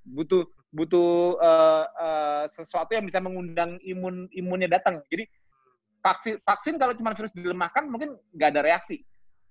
butuh 0.04 0.44
butuh 0.76 1.40
uh, 1.40 1.86
uh, 1.96 2.44
sesuatu 2.52 2.92
yang 2.92 3.08
bisa 3.08 3.24
mengundang 3.24 3.80
imun 3.88 4.28
imunnya 4.36 4.68
datang. 4.68 5.00
Jadi 5.08 5.24
vaksin 6.04 6.36
vaksin 6.44 6.76
kalau 6.76 6.92
cuma 6.92 7.16
virus 7.16 7.32
dilemahkan 7.32 7.88
mungkin 7.88 8.20
nggak 8.36 8.50
ada 8.52 8.62
reaksi. 8.68 9.00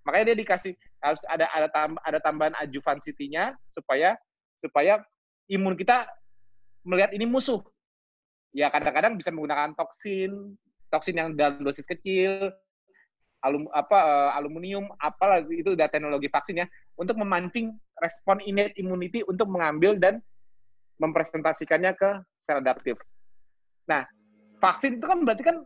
Makanya 0.04 0.32
dia 0.32 0.36
dikasih 0.44 0.72
harus 1.00 1.24
ada 1.24 1.48
ada 1.56 1.68
tam, 1.72 1.96
ada 2.04 2.18
tambahan 2.20 2.54
ajuvan 2.60 3.00
nya 3.32 3.56
supaya 3.72 4.12
supaya 4.60 5.00
imun 5.48 5.72
kita 5.72 6.04
melihat 6.84 7.16
ini 7.16 7.24
musuh 7.24 7.64
ya 8.52 8.72
kadang-kadang 8.72 9.16
bisa 9.16 9.32
menggunakan 9.32 9.76
toksin, 9.76 10.56
toksin 10.88 11.16
yang 11.16 11.28
dalam 11.36 11.60
dosis 11.60 11.84
kecil, 11.84 12.52
alum 13.46 13.70
apa 13.70 13.98
uh, 13.98 14.30
aluminium, 14.38 14.90
apalah 14.98 15.44
itu 15.46 15.74
udah 15.78 15.86
teknologi 15.90 16.26
vaksin 16.26 16.64
ya, 16.64 16.66
untuk 16.98 17.14
memancing 17.20 17.76
respon 18.02 18.42
innate 18.42 18.74
immunity 18.80 19.22
untuk 19.26 19.46
mengambil 19.46 19.94
dan 19.98 20.18
mempresentasikannya 20.98 21.94
ke 21.94 22.10
sel 22.48 22.58
adaptif. 22.58 22.98
Nah, 23.86 24.04
vaksin 24.58 24.98
itu 24.98 25.06
kan 25.06 25.22
berarti 25.22 25.42
kan 25.46 25.62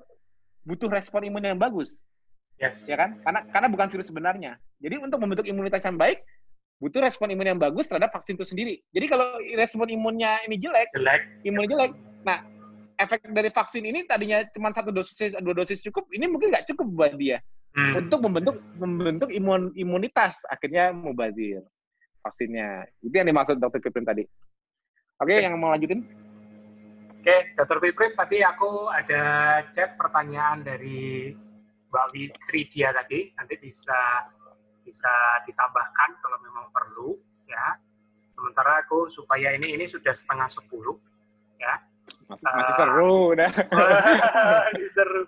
butuh 0.68 0.92
respon 0.92 1.24
imun 1.26 1.56
yang 1.56 1.60
bagus. 1.60 1.96
Yes. 2.60 2.84
Ya 2.86 3.00
kan? 3.00 3.18
Karena 3.24 3.40
karena 3.50 3.68
bukan 3.72 3.88
virus 3.90 4.12
sebenarnya. 4.12 4.60
Jadi 4.84 5.00
untuk 5.00 5.18
membentuk 5.18 5.48
imunitas 5.48 5.82
yang 5.82 5.96
baik, 5.96 6.22
butuh 6.78 7.00
respon 7.00 7.32
imun 7.32 7.56
yang 7.56 7.60
bagus 7.62 7.88
terhadap 7.88 8.12
vaksin 8.12 8.36
itu 8.36 8.46
sendiri. 8.46 8.74
Jadi 8.92 9.06
kalau 9.08 9.40
respon 9.56 9.88
imunnya 9.88 10.42
ini 10.44 10.60
jelek, 10.60 10.92
jelek. 10.92 11.22
imunnya 11.46 11.68
jelek, 11.72 11.92
nah 12.22 12.44
efek 13.00 13.28
dari 13.32 13.50
vaksin 13.52 13.84
ini 13.84 14.04
tadinya 14.04 14.44
cuma 14.52 14.72
satu 14.72 14.92
dosis 14.92 15.32
dua 15.40 15.54
dosis 15.56 15.80
cukup 15.84 16.08
ini 16.12 16.28
mungkin 16.28 16.52
nggak 16.52 16.68
cukup 16.72 16.86
buat 16.92 17.14
dia. 17.16 17.40
Hmm. 17.72 18.04
untuk 18.04 18.20
membentuk 18.20 18.60
membentuk 18.76 19.32
imun 19.32 19.72
imunitas 19.72 20.44
akhirnya 20.52 20.92
mubazir 20.92 21.64
vaksinnya. 22.20 22.84
Itu 23.00 23.16
yang 23.16 23.32
dimaksud 23.32 23.56
dokter 23.56 23.80
Piprim 23.80 24.04
tadi. 24.04 24.28
Oke 25.16 25.32
okay, 25.32 25.48
yang 25.48 25.56
mau 25.56 25.72
lanjutin? 25.72 26.04
Oke 26.04 27.24
okay, 27.24 27.40
dokter 27.56 27.80
Piprim 27.80 28.12
tadi 28.12 28.44
aku 28.44 28.92
ada 28.92 29.22
chat 29.72 29.96
pertanyaan 29.96 30.60
dari 30.60 31.32
Mbak 31.88 32.06
Witridia 32.12 32.92
tadi. 32.92 33.32
Nanti 33.40 33.56
bisa 33.56 34.28
bisa 34.84 35.12
ditambahkan 35.48 36.20
kalau 36.20 36.38
memang 36.44 36.68
perlu 36.76 37.16
ya. 37.48 37.80
Sementara 38.36 38.84
aku 38.84 39.08
supaya 39.08 39.56
ini 39.56 39.80
ini 39.80 39.88
sudah 39.88 40.12
setengah 40.12 40.52
sepuluh 40.52 41.00
ya 41.56 41.80
masih, 42.40 42.56
masih 42.56 42.74
seru 42.78 43.14
udah. 43.36 43.52
masih 44.72 44.88
seru. 44.92 45.22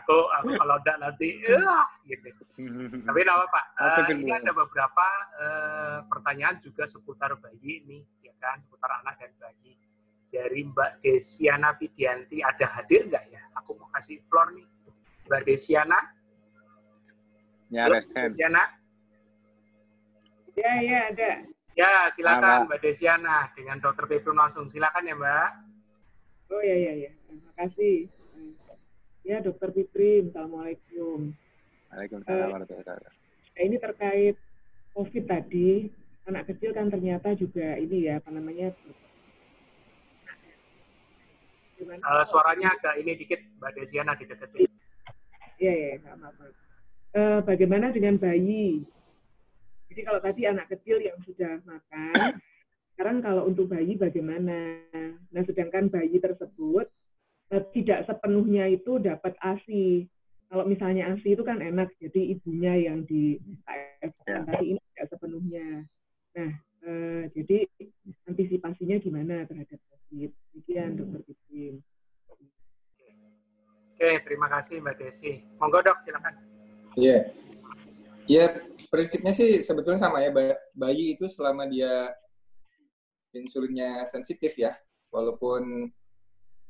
Aku 0.00 0.16
aku 0.40 0.50
kalau 0.56 0.74
udah 0.80 0.96
nanti 1.00 1.28
uh, 1.52 1.84
gitu. 2.08 2.28
Tapi 3.04 3.20
apa 3.26 3.46
Pak? 3.52 3.64
Uh, 3.76 4.06
ini 4.16 4.32
ada 4.32 4.52
beberapa 4.54 5.06
uh, 5.40 5.98
pertanyaan 6.08 6.56
juga 6.64 6.88
seputar 6.88 7.36
bayi 7.40 7.84
ini, 7.84 7.98
ya 8.24 8.32
kan, 8.40 8.62
seputar 8.64 9.02
anak 9.04 9.20
dan 9.20 9.32
bayi. 9.36 9.76
Dari 10.28 10.60
Mbak 10.60 11.00
Desiana 11.00 11.72
Vidianti 11.76 12.44
ada 12.44 12.66
hadir 12.76 13.08
nggak 13.08 13.24
ya? 13.32 13.42
Aku 13.60 13.76
mau 13.80 13.88
kasih 13.96 14.20
floor 14.28 14.52
nih. 14.52 14.68
Mbak 15.28 15.42
Desiana. 15.44 15.98
Ya, 17.68 17.84
Halo, 17.88 18.00
Desiana. 18.00 18.62
Ya, 20.56 20.72
ya, 20.82 21.00
ada. 21.12 21.32
Ya, 21.78 22.10
silakan 22.10 22.66
Mbak 22.66 22.80
Desiana 22.82 23.48
dengan 23.54 23.78
Dokter 23.78 24.10
Pepro 24.10 24.34
langsung. 24.34 24.66
Silakan 24.66 25.06
ya, 25.06 25.14
Mbak. 25.14 25.67
Oh 26.48 26.62
ya 26.64 26.76
ya 26.80 26.92
ya, 26.96 27.12
terima 27.28 27.52
kasih. 27.60 28.08
Ya 29.20 29.44
Dokter 29.44 29.68
Fitri, 29.76 30.24
Assalamualaikum. 30.24 31.36
Waalaikumsalam 31.92 32.48
warahmatullahi 32.48 33.04
uh, 33.04 33.60
Ini 33.60 33.76
terkait 33.76 34.36
COVID 34.96 35.24
tadi, 35.28 35.92
anak 36.24 36.48
kecil 36.48 36.72
kan 36.72 36.88
ternyata 36.88 37.36
juga 37.36 37.76
ini 37.76 38.08
ya 38.08 38.20
apa 38.20 38.32
namanya 38.32 38.72
Uh, 41.78 42.26
suaranya 42.26 42.74
agak 42.74 42.98
ini 42.98 43.14
dikit, 43.14 43.38
Mbak 43.62 43.70
Desiana 43.78 44.18
dideketin. 44.18 44.66
Iya, 45.62 45.72
iya, 45.78 45.90
nggak 46.02 46.14
apa-apa. 46.18 46.44
Uh, 47.14 47.38
bagaimana 47.46 47.94
dengan 47.94 48.18
bayi? 48.18 48.82
Jadi 49.86 50.00
kalau 50.02 50.18
tadi 50.18 50.42
anak 50.50 50.66
kecil 50.74 50.98
yang 50.98 51.14
sudah 51.22 51.62
makan, 51.62 52.42
sekarang 52.98 53.22
kalau 53.22 53.46
untuk 53.46 53.70
bayi 53.70 53.94
bagaimana? 53.94 54.82
Nah, 55.30 55.42
sedangkan 55.46 55.86
bayi 55.86 56.18
tersebut 56.18 56.90
eh, 57.54 57.62
tidak 57.70 58.10
sepenuhnya 58.10 58.66
itu 58.66 58.98
dapat 58.98 59.38
ASI. 59.38 60.02
Kalau 60.50 60.66
misalnya 60.66 61.14
ASI 61.14 61.38
itu 61.38 61.46
kan 61.46 61.62
enak, 61.62 61.94
jadi 62.02 62.34
ibunya 62.34 62.74
yang 62.90 63.06
di 63.06 63.38
KF, 63.62 64.12
ya. 64.26 64.42
tapi 64.42 64.74
ini 64.74 64.80
tidak 64.82 65.14
sepenuhnya. 65.14 65.86
Nah, 66.34 66.50
eh, 66.58 67.22
jadi 67.38 67.70
antisipasinya 68.26 68.98
gimana 68.98 69.46
terhadap 69.46 69.78
COVID? 69.78 70.34
Demikian, 70.50 70.90
hmm. 70.90 70.98
Dokter 70.98 71.22
Pipin. 71.22 71.78
Oke, 73.94 74.10
terima 74.26 74.50
kasih 74.50 74.82
Mbak 74.82 74.98
Desi. 74.98 75.38
Monggo 75.62 75.86
dok, 75.86 76.02
silakan. 76.02 76.34
Iya. 76.98 77.30
Yeah. 78.26 78.50
Ya, 78.50 78.58
prinsipnya 78.90 79.30
sih 79.30 79.62
sebetulnya 79.62 80.02
sama 80.02 80.18
ya. 80.18 80.34
Bayi 80.74 81.14
itu 81.14 81.30
selama 81.30 81.62
dia 81.70 82.10
insulinnya 83.32 84.04
sensitif 84.08 84.56
ya, 84.56 84.76
walaupun 85.12 85.92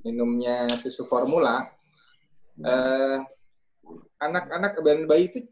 minumnya 0.03 0.67
susu 0.79 1.07
formula, 1.07 1.67
eh, 2.63 3.19
anak-anak 4.19 4.79
dan 4.83 5.07
bayi 5.07 5.31
itu 5.31 5.47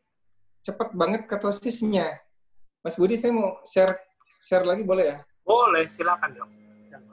cepat 0.63 0.95
banget 0.95 1.27
ketosisnya. 1.31 2.19
Mas 2.83 2.99
Budi, 2.99 3.19
saya 3.19 3.35
mau 3.35 3.59
share 3.67 3.99
share 4.43 4.67
lagi 4.67 4.83
boleh 4.83 5.15
ya? 5.15 5.19
Boleh, 5.47 5.87
silakan 5.95 6.31
dong. 6.35 6.51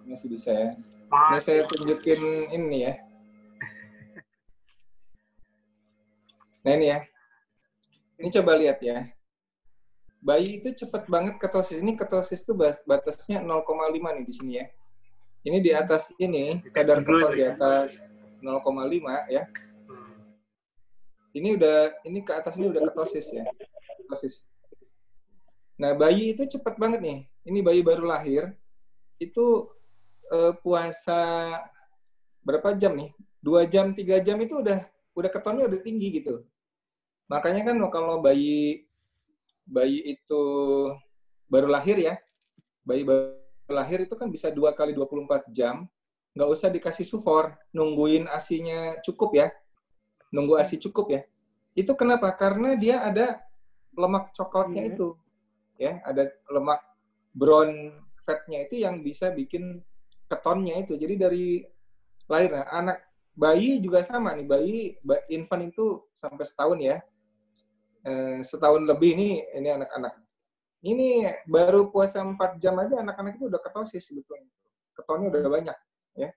Masih 0.06 0.30
bisa 0.30 0.52
ya. 0.52 0.72
Nah, 1.10 1.40
saya 1.42 1.66
tunjukin 1.70 2.50
ini 2.54 2.90
ya. 2.90 2.94
Nah 6.64 6.74
ini 6.74 6.86
ya. 6.90 7.00
Ini 8.18 8.28
coba 8.40 8.58
lihat 8.58 8.80
ya 8.82 9.10
bayi 10.24 10.64
itu 10.64 10.72
cepat 10.72 11.06
banget 11.12 11.36
ketosis. 11.36 11.84
Ini 11.84 12.00
ketosis 12.00 12.48
itu 12.48 12.56
batasnya 12.88 13.44
0,5 13.44 14.16
nih 14.16 14.24
di 14.24 14.34
sini 14.34 14.52
ya. 14.64 14.66
Ini 15.44 15.60
di 15.60 15.72
atas 15.76 16.16
ini, 16.16 16.64
kadar 16.72 17.04
keton 17.04 17.36
di 17.36 17.44
atas 17.44 18.00
0,5 18.40 19.28
ya. 19.28 19.44
Ini 21.36 21.60
udah, 21.60 21.78
ini 22.08 22.24
ke 22.24 22.32
atas 22.32 22.56
ini 22.56 22.72
udah 22.72 22.82
ketosis 22.88 23.28
ya. 23.36 23.44
Ketosis. 24.00 24.48
Nah, 25.76 25.92
bayi 25.92 26.32
itu 26.32 26.48
cepat 26.48 26.80
banget 26.80 27.04
nih. 27.04 27.20
Ini 27.44 27.60
bayi 27.60 27.84
baru 27.84 28.08
lahir, 28.08 28.56
itu 29.20 29.68
eh, 30.32 30.56
puasa 30.64 31.20
berapa 32.48 32.72
jam 32.80 32.96
nih? 32.96 33.12
Dua 33.44 33.68
jam, 33.68 33.92
tiga 33.92 34.24
jam 34.24 34.40
itu 34.40 34.64
udah 34.64 34.80
udah 35.20 35.30
ketonnya 35.30 35.68
udah 35.68 35.80
tinggi 35.84 36.24
gitu. 36.24 36.48
Makanya 37.28 37.68
kan 37.68 37.76
kalau 37.92 38.24
bayi 38.24 38.88
bayi 39.64 40.00
itu 40.18 40.44
baru 41.48 41.68
lahir 41.72 41.98
ya, 42.00 42.16
bayi 42.84 43.08
baru 43.08 43.40
lahir 43.72 44.04
itu 44.04 44.16
kan 44.20 44.28
bisa 44.28 44.52
dua 44.52 44.76
kali 44.76 44.92
24 44.92 45.48
jam, 45.50 45.88
nggak 46.36 46.50
usah 46.50 46.70
dikasih 46.70 47.08
sufor, 47.08 47.56
nungguin 47.72 48.28
asinya 48.28 49.00
cukup 49.02 49.40
ya, 49.40 49.48
nunggu 50.36 50.60
asi 50.60 50.76
cukup 50.80 51.10
ya. 51.14 51.22
Itu 51.74 51.96
kenapa? 51.96 52.30
Karena 52.36 52.76
dia 52.76 53.02
ada 53.02 53.42
lemak 53.96 54.36
coklatnya 54.36 54.84
yeah. 54.84 54.92
itu, 54.94 55.08
ya, 55.80 55.94
ada 56.04 56.30
lemak 56.52 56.82
brown 57.34 57.98
fatnya 58.24 58.68
itu 58.68 58.84
yang 58.84 59.02
bisa 59.02 59.32
bikin 59.32 59.82
ketonnya 60.28 60.84
itu. 60.84 61.00
Jadi 61.00 61.16
dari 61.18 61.46
lahir, 62.28 62.52
nah, 62.56 62.68
anak 62.72 62.98
bayi 63.34 63.82
juga 63.82 64.06
sama 64.06 64.38
nih 64.38 64.46
bayi 64.46 64.78
infant 65.34 65.66
itu 65.66 66.06
sampai 66.14 66.46
setahun 66.46 66.78
ya 66.78 67.02
eh, 68.04 68.40
setahun 68.44 68.84
lebih 68.84 69.16
nih 69.16 69.34
ini 69.60 69.70
anak-anak. 69.74 70.14
Ini 70.84 71.10
baru 71.48 71.88
puasa 71.88 72.20
4 72.20 72.60
jam 72.60 72.76
aja 72.76 73.00
anak-anak 73.00 73.40
itu 73.40 73.48
udah 73.48 73.62
ketosis 73.64 74.04
sebetulnya. 74.04 74.52
Ketonnya 74.92 75.32
udah 75.32 75.42
banyak 75.48 75.78
ya. 76.20 76.30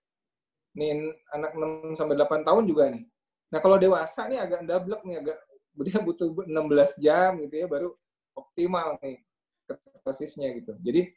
Nih 0.78 1.10
anak 1.34 1.52
6 1.58 1.98
sampai 1.98 2.14
8 2.14 2.46
tahun 2.46 2.64
juga 2.70 2.88
nih. 2.94 3.04
Nah 3.50 3.58
kalau 3.58 3.76
dewasa 3.78 4.30
nih 4.30 4.38
agak 4.38 4.62
double 4.62 5.02
nih 5.02 5.16
agak 5.22 5.38
dia 5.76 5.98
butuh 6.00 6.32
16 6.48 7.04
jam 7.04 7.36
gitu 7.44 7.54
ya 7.60 7.66
baru 7.68 7.92
optimal 8.32 8.96
nih 9.02 9.20
ketosisnya 9.66 10.54
gitu. 10.56 10.72
Jadi 10.78 11.10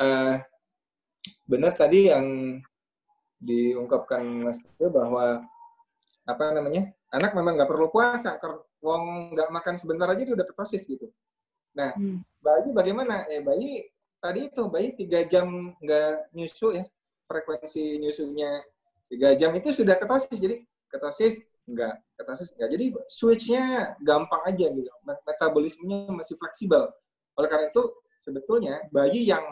eh, 0.00 0.36
benar 1.44 1.72
tadi 1.76 2.08
yang 2.08 2.58
diungkapkan 3.38 4.24
Mas 4.24 4.64
bahwa 4.80 5.44
apa 6.24 6.44
namanya 6.56 6.88
anak 7.14 7.32
memang 7.32 7.54
nggak 7.54 7.70
perlu 7.70 7.88
puasa 7.88 8.36
wong 8.82 9.34
nggak 9.34 9.48
makan 9.54 9.74
sebentar 9.78 10.10
aja 10.10 10.22
dia 10.26 10.34
udah 10.34 10.46
ketosis 10.46 10.84
gitu 10.84 11.06
nah 11.74 11.94
hmm. 11.94 12.22
bayi 12.42 12.70
bagaimana 12.74 13.26
eh 13.30 13.42
bayi 13.42 13.86
tadi 14.18 14.50
itu 14.50 14.62
bayi 14.66 14.94
tiga 14.94 15.22
jam 15.26 15.74
nggak 15.78 16.34
nyusu 16.34 16.74
ya 16.74 16.84
frekuensi 17.24 18.02
nyusunya 18.02 18.62
tiga 19.10 19.34
jam 19.38 19.54
itu 19.54 19.70
sudah 19.70 19.98
ketosis 19.98 20.38
jadi 20.38 20.62
ketosis 20.90 21.42
enggak 21.64 21.98
ketosis 22.18 22.54
enggak 22.58 22.70
jadi 22.76 22.86
switchnya 23.08 23.64
gampang 24.02 24.42
aja 24.46 24.66
gitu 24.70 24.90
metabolismenya 25.06 26.12
masih 26.12 26.36
fleksibel 26.36 26.90
oleh 27.34 27.48
karena 27.50 27.66
itu 27.70 27.82
sebetulnya 28.22 28.84
bayi 28.94 29.26
yang 29.26 29.42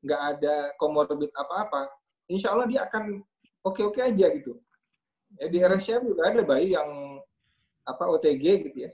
nggak 0.00 0.20
ada 0.36 0.56
komorbid 0.80 1.32
apa-apa 1.36 1.88
insya 2.30 2.54
Allah 2.54 2.70
dia 2.70 2.86
akan 2.86 3.20
oke-oke 3.66 4.00
aja 4.00 4.26
gitu. 4.32 4.56
Ya, 5.38 5.46
di 5.46 5.58
RSCM 5.62 6.02
juga 6.10 6.32
ada 6.32 6.42
bayi 6.42 6.74
yang 6.74 7.20
apa 7.86 8.04
OTG 8.10 8.44
gitu 8.70 8.78
ya. 8.88 8.90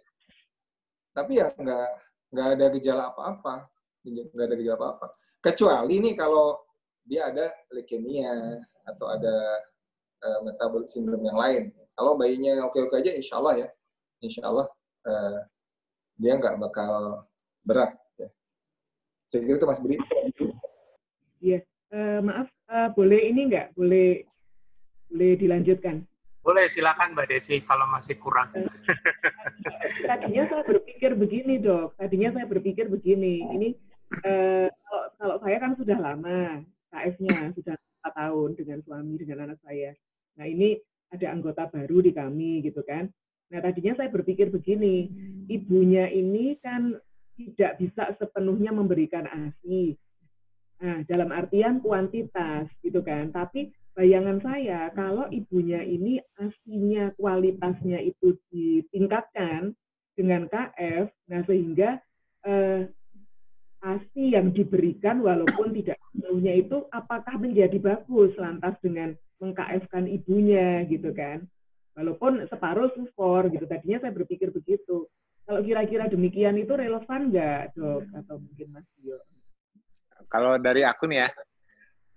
Tapi 1.16 1.40
ya 1.40 1.48
nggak 1.56 1.88
nggak 2.32 2.48
ada 2.58 2.66
gejala 2.76 3.02
apa-apa, 3.14 3.70
nggak 4.04 4.46
ada 4.46 4.56
gejala 4.58 4.76
apa-apa. 4.76 5.06
Kecuali 5.40 5.96
nih 6.02 6.14
kalau 6.18 6.60
dia 7.06 7.30
ada 7.30 7.54
leukemia 7.72 8.60
atau 8.84 9.06
ada 9.08 9.36
uh, 10.26 10.38
metabolic 10.44 10.90
syndrome 10.90 11.24
yang 11.24 11.38
lain. 11.38 11.62
Kalau 11.96 12.18
bayinya 12.18 12.66
oke-oke 12.68 13.00
aja, 13.00 13.14
insya 13.14 13.40
Allah 13.40 13.54
ya, 13.64 13.68
insya 14.20 14.42
Allah 14.44 14.66
uh, 15.08 15.38
dia 16.20 16.36
nggak 16.36 16.60
bakal 16.60 17.24
berat. 17.64 17.96
Ya. 18.20 18.28
Saya 19.24 19.40
kira 19.46 19.56
itu 19.56 19.66
Mas 19.68 19.80
Bri. 19.80 19.96
Iya, 21.40 21.58
uh, 21.94 22.20
maaf, 22.20 22.48
uh, 22.68 22.88
boleh 22.92 23.32
ini 23.32 23.48
nggak? 23.48 23.72
Boleh 23.78 24.26
boleh 25.08 25.32
dilanjutkan? 25.38 26.02
Boleh, 26.46 26.70
silakan 26.70 27.18
Mbak 27.18 27.26
Desi 27.26 27.58
kalau 27.66 27.90
masih 27.90 28.14
kurang. 28.22 28.54
Tadinya 30.06 30.46
saya 30.46 30.62
berpikir 30.62 31.18
begini, 31.18 31.58
dok. 31.58 31.98
Tadinya 31.98 32.30
saya 32.38 32.46
berpikir 32.46 32.86
begini. 32.86 33.42
Ini 33.50 33.68
eh, 34.22 34.70
kalau, 34.70 35.06
kalau 35.18 35.36
saya 35.42 35.58
kan 35.58 35.74
sudah 35.74 35.98
lama 35.98 36.62
KF-nya, 36.94 37.50
sudah 37.50 37.74
4 38.06 38.14
tahun 38.14 38.50
dengan 38.54 38.78
suami, 38.86 39.14
dengan 39.18 39.50
anak 39.50 39.58
saya. 39.66 39.90
Nah 40.38 40.46
ini 40.46 40.78
ada 41.10 41.34
anggota 41.34 41.66
baru 41.66 41.98
di 41.98 42.14
kami, 42.14 42.62
gitu 42.62 42.86
kan. 42.86 43.10
Nah 43.50 43.58
tadinya 43.58 43.98
saya 43.98 44.06
berpikir 44.14 44.46
begini, 44.46 45.10
ibunya 45.50 46.06
ini 46.14 46.54
kan 46.62 46.94
tidak 47.34 47.74
bisa 47.82 48.14
sepenuhnya 48.22 48.70
memberikan 48.70 49.26
ASI. 49.26 49.98
Nah, 50.76 51.02
dalam 51.08 51.32
artian 51.32 51.82
kuantitas, 51.82 52.68
gitu 52.84 53.00
kan. 53.02 53.32
Tapi 53.32 53.72
bayangan 53.96 54.38
saya 54.44 54.92
kalau 54.92 55.24
ibunya 55.32 55.80
ini 55.80 56.20
aslinya 56.36 57.16
kualitasnya 57.16 58.04
itu 58.04 58.36
ditingkatkan 58.52 59.72
dengan 60.12 60.44
KF, 60.48 61.08
nah 61.32 61.40
sehingga 61.48 62.00
eh, 62.44 62.92
ASI 63.80 64.36
yang 64.36 64.52
diberikan 64.52 65.24
walaupun 65.24 65.72
tidak 65.76 65.96
sepenuhnya 66.12 66.52
itu 66.60 66.84
apakah 66.92 67.40
menjadi 67.40 67.76
bagus 67.80 68.36
lantas 68.36 68.76
dengan 68.84 69.16
mengkf-kan 69.40 70.08
ibunya 70.08 70.84
gitu 70.88 71.12
kan. 71.12 71.44
Walaupun 71.96 72.44
separuh 72.52 72.92
sufor 72.92 73.48
gitu. 73.48 73.64
Tadinya 73.64 74.04
saya 74.04 74.12
berpikir 74.12 74.52
begitu. 74.52 75.08
Kalau 75.46 75.60
kira-kira 75.62 76.10
demikian 76.10 76.58
itu 76.60 76.74
relevan 76.74 77.32
nggak 77.32 77.78
dok 77.78 78.04
atau 78.12 78.36
mungkin 78.42 78.68
Mas 78.74 78.88
Dio? 78.98 79.16
Kalau 80.26 80.58
dari 80.58 80.82
aku 80.82 81.06
nih 81.06 81.22
ya, 81.22 81.28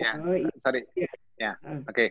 ya 0.02 0.12
oh, 0.18 0.34
iya. 0.34 0.52
sorry. 0.66 0.82
Ya. 0.98 1.12
Ya, 1.40 1.56
hmm. 1.64 1.88
oke. 1.88 1.96
Okay. 1.96 2.10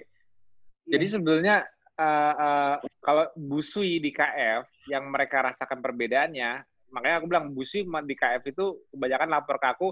Jadi 0.88 1.04
iya. 1.04 1.12
sebenarnya 1.12 1.56
uh, 2.00 2.34
uh, 2.34 2.74
kalau 3.04 3.28
busui 3.36 4.00
di 4.00 4.08
KF 4.08 4.88
yang 4.88 5.12
mereka 5.12 5.52
rasakan 5.52 5.84
perbedaannya, 5.84 6.64
makanya 6.88 7.14
aku 7.20 7.26
bilang 7.28 7.52
busui 7.52 7.84
di 7.84 8.14
KF 8.16 8.42
itu 8.48 8.88
kebanyakan 8.96 9.28
lapor 9.28 9.60
ke 9.60 9.68
aku, 9.68 9.88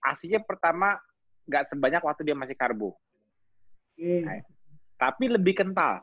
asinya 0.00 0.40
pertama 0.40 0.96
nggak 1.44 1.68
sebanyak 1.68 2.00
waktu 2.00 2.22
dia 2.24 2.36
masih 2.36 2.56
karbo. 2.56 2.96
Hmm. 4.00 4.24
Nah, 4.24 4.40
tapi 4.96 5.28
lebih 5.28 5.52
kental. 5.52 6.00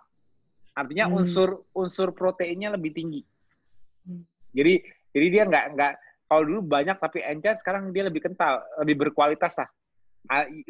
Artinya 0.77 1.09
hmm. 1.09 1.17
unsur 1.17 1.65
unsur 1.73 2.13
proteinnya 2.13 2.69
lebih 2.77 2.93
tinggi. 2.93 3.21
Hmm. 4.05 4.21
Jadi 4.53 4.85
jadi 5.09 5.27
dia 5.29 5.43
nggak 5.49 5.65
nggak 5.73 5.93
kalau 6.29 6.41
dulu 6.45 6.61
banyak 6.65 6.97
tapi 7.01 7.21
encer 7.25 7.57
sekarang 7.61 7.89
dia 7.89 8.05
lebih 8.05 8.21
kental, 8.21 8.61
lebih 8.81 9.09
berkualitas 9.09 9.57
lah 9.57 9.69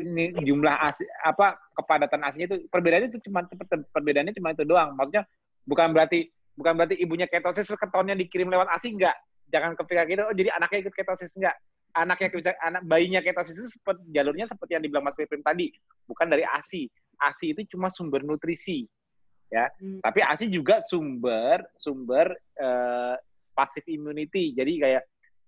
ini 0.01 0.33
jumlah 0.41 0.75
asi, 0.89 1.05
apa 1.21 1.61
kepadatan 1.77 2.25
asinya 2.25 2.45
itu 2.53 2.57
perbedaannya 2.73 3.13
itu 3.13 3.19
cuma 3.29 3.45
perbedaannya 3.93 4.33
cuma 4.33 4.49
itu 4.57 4.65
doang. 4.65 4.97
Maksudnya 4.97 5.23
bukan 5.69 5.93
berarti 5.93 6.33
bukan 6.57 6.73
berarti 6.77 6.95
ibunya 6.97 7.29
ketosis 7.29 7.69
ketonnya 7.77 8.17
dikirim 8.17 8.49
lewat 8.49 8.69
asi 8.73 8.93
enggak. 8.93 9.13
Jangan 9.53 9.77
kepikiran 9.77 10.05
gitu, 10.09 10.23
oh 10.25 10.33
jadi 10.33 10.49
anaknya 10.57 10.89
ikut 10.89 10.95
ketosis 10.97 11.29
enggak. 11.37 11.53
Anaknya 11.93 12.27
bisa 12.33 12.51
anak 12.65 12.81
bayinya 12.89 13.21
ketosis 13.21 13.53
itu 13.53 13.69
seperti 13.77 14.01
jalurnya 14.09 14.49
seperti 14.49 14.71
yang 14.73 14.83
dibilang 14.83 15.05
Mas 15.05 15.13
Pipim 15.13 15.45
tadi, 15.45 15.69
bukan 16.09 16.25
dari 16.25 16.41
ASI. 16.41 16.89
ASI 17.21 17.53
itu 17.53 17.77
cuma 17.77 17.93
sumber 17.93 18.25
nutrisi. 18.25 18.89
Ya. 19.53 19.69
Hmm. 19.77 20.01
Tapi 20.01 20.25
ASI 20.25 20.49
juga 20.49 20.81
sumber 20.81 21.61
sumber 21.77 22.33
uh, 22.57 23.13
passive 23.53 23.85
immunity. 23.85 24.57
Jadi 24.57 24.81
kayak 24.81 25.03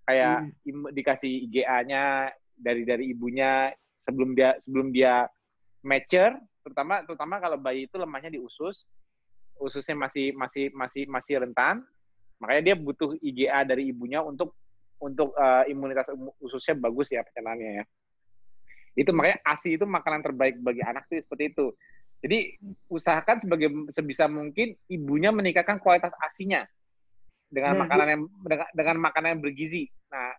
kayak 0.05 0.53
hmm. 0.61 0.93
dikasih 0.93 1.49
IgA-nya 1.49 2.29
dari 2.53 2.85
dari 2.85 3.09
ibunya 3.09 3.73
sebelum 4.05 4.37
dia 4.37 4.55
sebelum 4.61 4.93
dia 4.93 5.25
mature 5.81 6.37
terutama 6.61 7.01
terutama 7.05 7.35
kalau 7.41 7.57
bayi 7.57 7.89
itu 7.89 7.97
lemahnya 7.97 8.33
di 8.33 8.39
usus 8.41 8.85
ususnya 9.59 9.97
masih 9.97 10.33
masih 10.37 10.69
masih 10.73 11.03
masih 11.09 11.33
rentan 11.41 11.81
makanya 12.39 12.73
dia 12.73 12.75
butuh 12.75 13.15
IgA 13.19 13.63
dari 13.65 13.89
ibunya 13.89 14.19
untuk 14.21 14.55
untuk 14.99 15.35
uh, 15.35 15.63
imunitas 15.67 16.07
ususnya 16.39 16.75
bagus 16.79 17.11
ya 17.11 17.23
pencernaannya 17.23 17.71
ya. 17.81 17.85
Itu 18.95 19.11
makanya 19.11 19.43
ASI 19.43 19.75
itu 19.75 19.83
makanan 19.83 20.23
terbaik 20.23 20.55
bagi 20.63 20.79
anak 20.81 21.07
itu 21.11 21.23
seperti 21.27 21.51
itu. 21.51 21.65
Jadi 22.23 22.37
usahakan 22.89 23.37
sebagai 23.43 23.69
sebisa 23.91 24.25
mungkin 24.25 24.73
ibunya 24.87 25.29
meningkatkan 25.35 25.83
kualitas 25.83 26.15
asinya 26.23 26.63
dengan 27.51 27.77
nah, 27.77 27.79
makanan 27.85 28.07
yang 28.07 28.21
dengan, 28.41 28.67
dengan 28.71 28.95
makanan 29.03 29.29
yang 29.35 29.41
bergizi. 29.43 29.91
Nah 30.09 30.33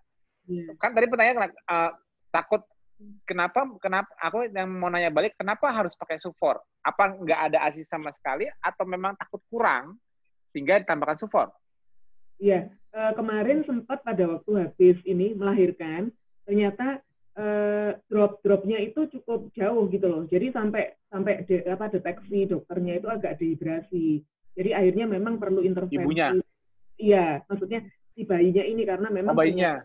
yeah. 0.49 0.73
kan 0.81 0.97
tadi 0.97 1.07
pertanyaan 1.07 1.53
uh, 1.69 1.93
takut 2.33 2.65
kenapa 3.29 3.69
kenapa 3.79 4.09
aku 4.17 4.49
yang 4.49 4.69
mau 4.73 4.89
nanya 4.89 5.13
balik 5.13 5.37
kenapa 5.37 5.69
harus 5.73 5.93
pakai 5.97 6.17
sufor? 6.17 6.61
Apa 6.81 7.17
nggak 7.17 7.41
ada 7.53 7.59
ASI 7.69 7.85
sama 7.85 8.13
sekali 8.13 8.49
atau 8.61 8.85
memang 8.89 9.17
takut 9.17 9.41
kurang 9.49 10.01
sehingga 10.53 10.81
ditambahkan 10.81 11.21
sufor? 11.21 11.53
Iya, 12.37 12.69
uh, 12.93 13.13
kemarin 13.17 13.65
sempat 13.65 14.05
pada 14.05 14.25
waktu 14.29 14.69
habis 14.69 14.97
ini 15.09 15.33
melahirkan 15.33 16.13
ternyata 16.45 17.01
uh, 17.37 17.97
drop-dropnya 18.09 18.81
itu 18.81 19.09
cukup 19.09 19.53
jauh 19.57 19.89
gitu 19.89 20.07
loh. 20.09 20.23
Jadi 20.29 20.53
sampai 20.53 20.97
sampai 21.09 21.45
de, 21.49 21.65
apa 21.69 21.89
deteksi 21.89 22.49
dokternya 22.49 23.01
itu 23.01 23.09
agak 23.09 23.41
dehidrasi. 23.41 24.21
Jadi 24.57 24.71
akhirnya 24.73 25.07
memang 25.09 25.37
perlu 25.37 25.61
intervensi. 25.65 26.01
Ibunya. 26.01 26.33
Iya, 26.97 27.45
maksudnya 27.45 27.85
si 28.17 28.25
bayinya 28.25 28.65
ini 28.65 28.83
karena 28.89 29.09
memang 29.13 29.37
oh, 29.37 29.39
bayinya. 29.39 29.85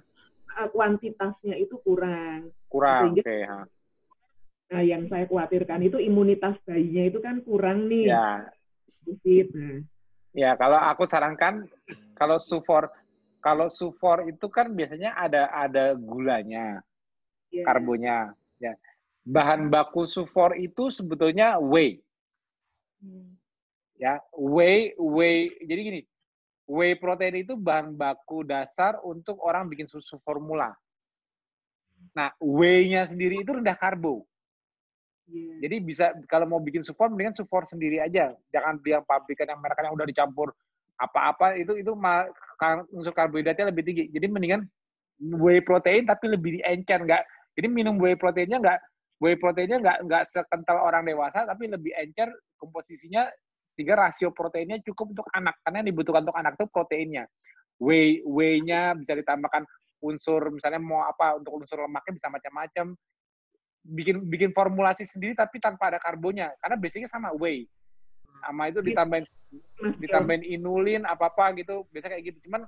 Eh, 0.59 0.67
kuantitasnya 0.71 1.59
itu 1.59 1.75
kurang. 1.83 2.55
Kurang, 2.71 3.19
oke. 3.19 3.19
Okay. 3.19 3.43
Nah, 4.71 4.81
yang 4.87 5.03
saya 5.11 5.27
khawatirkan 5.27 5.83
itu 5.83 5.99
imunitas 5.99 6.55
bayinya 6.63 7.03
itu 7.11 7.19
kan 7.19 7.43
kurang 7.43 7.91
nih. 7.91 8.07
Ya. 8.07 8.47
Nah. 9.51 9.83
Ya, 10.31 10.55
kalau 10.55 10.79
aku 10.79 11.03
sarankan 11.03 11.67
kalau 12.15 12.39
sufor 12.39 12.87
kalau 13.43 13.67
sufor 13.67 14.23
itu 14.31 14.47
kan 14.47 14.71
biasanya 14.71 15.11
ada 15.19 15.51
ada 15.51 15.91
gulanya, 15.99 16.79
yeah. 17.51 17.67
karbonya. 17.67 18.31
Ya. 18.63 18.79
Bahan 19.27 19.67
baku 19.67 20.07
sufor 20.07 20.55
itu 20.55 20.87
sebetulnya 20.87 21.59
whey. 21.59 21.99
Hmm. 23.03 23.35
Ya, 23.99 24.23
whey 24.31 24.95
whey. 24.95 25.51
Jadi 25.67 25.81
gini, 25.83 26.01
whey 26.63 26.95
protein 26.95 27.43
itu 27.43 27.59
bahan 27.59 27.91
baku 27.99 28.47
dasar 28.47 29.03
untuk 29.03 29.35
orang 29.43 29.67
bikin 29.67 29.91
susu 29.91 30.15
formula. 30.23 30.71
Nah, 32.11 32.35
whey-nya 32.43 33.07
sendiri 33.07 33.39
itu 33.39 33.51
rendah 33.55 33.75
karbo. 33.79 34.27
Yeah. 35.31 35.63
Jadi 35.63 35.75
bisa 35.79 36.11
kalau 36.27 36.43
mau 36.43 36.59
bikin 36.59 36.83
sufor 36.83 37.07
mendingan 37.07 37.35
sufor 37.37 37.63
sendiri 37.63 38.03
aja. 38.03 38.35
Jangan 38.51 38.83
beli 38.83 38.99
yang 38.99 39.05
pabrikan 39.07 39.47
yang 39.47 39.61
mereka 39.63 39.87
yang 39.87 39.95
udah 39.95 40.07
dicampur 40.07 40.51
apa-apa 40.99 41.57
itu 41.57 41.79
itu 41.79 41.95
unsur 42.93 43.13
karbohidratnya 43.15 43.71
lebih 43.71 43.83
tinggi. 43.87 44.05
Jadi 44.11 44.27
mendingan 44.27 44.61
whey 45.39 45.63
protein 45.63 46.03
tapi 46.03 46.35
lebih 46.35 46.59
diencer 46.59 46.99
nggak. 46.99 47.23
Jadi 47.55 47.67
minum 47.71 47.95
whey 47.95 48.19
proteinnya 48.19 48.59
nggak 48.59 48.79
whey 49.23 49.39
proteinnya 49.39 49.79
nggak 49.79 49.97
nggak 50.03 50.23
sekental 50.27 50.81
orang 50.83 51.07
dewasa 51.07 51.47
tapi 51.47 51.71
lebih 51.71 51.95
encer 51.95 52.27
komposisinya 52.59 53.29
sehingga 53.71 53.95
rasio 53.95 54.35
proteinnya 54.35 54.83
cukup 54.83 55.15
untuk 55.15 55.27
anak 55.31 55.55
karena 55.63 55.79
yang 55.79 55.89
dibutuhkan 55.95 56.27
untuk 56.27 56.37
anak 56.37 56.53
itu 56.59 56.65
proteinnya. 56.67 57.23
Whey 57.81 58.21
whey-nya 58.27 58.93
bisa 58.99 59.15
ditambahkan 59.15 59.63
unsur 60.01 60.49
misalnya 60.49 60.81
mau 60.81 61.05
apa 61.05 61.37
untuk 61.37 61.61
unsur 61.61 61.79
lemaknya 61.85 62.13
bisa 62.17 62.27
macam-macam. 62.27 62.97
Bikin 63.81 64.29
bikin 64.29 64.49
formulasi 64.53 65.09
sendiri 65.09 65.33
tapi 65.33 65.57
tanpa 65.57 65.89
ada 65.89 65.97
karbonnya 65.97 66.53
karena 66.61 66.75
basicnya 66.77 67.09
sama 67.09 67.33
whey. 67.33 67.65
Sama 68.41 68.69
itu 68.69 68.81
ditambahin 68.81 69.25
ditambahin 70.01 70.43
inulin 70.45 71.05
apa 71.05 71.29
apa 71.33 71.53
gitu 71.57 71.85
biasa 71.89 72.09
kayak 72.09 72.23
gitu. 72.33 72.49
Cuman 72.49 72.65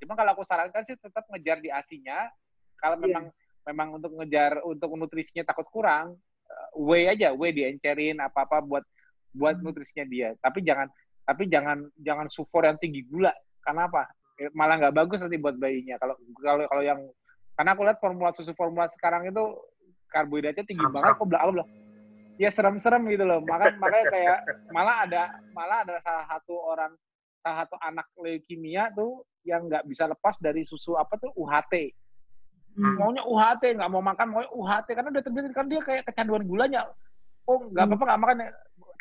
cuman 0.00 0.14
kalau 0.16 0.30
aku 0.36 0.42
sarankan 0.44 0.84
sih 0.84 0.96
tetap 1.00 1.24
ngejar 1.32 1.60
di 1.64 1.70
asinya 1.72 2.28
kalau 2.76 3.00
iya. 3.00 3.04
memang 3.08 3.24
yeah. 3.30 3.64
memang 3.72 3.88
untuk 3.96 4.12
ngejar 4.20 4.60
untuk 4.68 4.90
nutrisinya 5.00 5.48
takut 5.48 5.64
kurang 5.72 6.16
uh, 6.48 6.68
whey 6.76 7.08
aja 7.08 7.32
whey 7.32 7.56
diencerin 7.56 8.20
apa 8.20 8.44
apa 8.44 8.60
buat 8.60 8.84
buat 9.32 9.56
hmm. 9.56 9.64
nutrisinya 9.64 10.04
dia. 10.08 10.28
Tapi 10.40 10.60
jangan 10.60 10.88
tapi 11.24 11.48
jangan 11.48 11.88
jangan 11.96 12.28
sufor 12.28 12.68
yang 12.68 12.76
tinggi 12.76 13.00
gula. 13.08 13.32
Karena 13.64 13.88
apa? 13.88 14.04
eh, 14.04 14.23
malah 14.54 14.74
nggak 14.80 14.94
bagus 14.94 15.22
nanti 15.22 15.38
buat 15.38 15.56
bayinya. 15.56 15.96
Kalau 16.02 16.14
kalau 16.42 16.64
kalau 16.66 16.82
yang 16.82 17.00
karena 17.54 17.70
aku 17.74 17.82
lihat 17.86 17.98
formula 18.02 18.30
susu 18.34 18.52
formula 18.58 18.90
sekarang 18.90 19.30
itu 19.30 19.44
karbohidratnya 20.10 20.66
tinggi 20.66 20.82
serem, 20.82 20.94
banget 20.94 21.14
kok 21.18 21.28
belakang 21.30 21.54
bilang 21.54 21.70
ya 22.34 22.50
serem-serem 22.50 23.02
gitu 23.10 23.24
loh. 23.26 23.40
Makanya 23.46 23.74
makanya 23.82 24.06
kayak 24.10 24.38
malah 24.74 24.96
ada 25.06 25.22
malah 25.54 25.78
ada 25.86 25.98
salah 26.02 26.24
satu 26.26 26.54
orang 26.58 26.92
salah 27.42 27.66
satu 27.66 27.76
anak 27.82 28.06
leukemia 28.18 28.90
tuh 28.94 29.22
yang 29.44 29.68
nggak 29.68 29.84
bisa 29.86 30.08
lepas 30.08 30.34
dari 30.40 30.64
susu 30.64 30.96
apa 30.96 31.20
tuh 31.20 31.28
UHT 31.36 31.92
hmm. 32.80 32.96
maunya 32.96 33.22
UHT 33.22 33.76
nggak 33.76 33.90
mau 33.92 34.02
makan 34.02 34.26
mau 34.32 34.42
UHT 34.42 34.88
karena 34.96 35.10
udah 35.12 35.22
terbiasa 35.22 35.54
kan 35.54 35.66
dia 35.70 35.80
kayak 35.82 36.02
kecanduan 36.10 36.44
gulanya. 36.46 36.90
Oh 37.44 37.60
nggak 37.60 37.84
apa-apa 37.86 38.04
nggak 38.08 38.22
makan. 38.22 38.36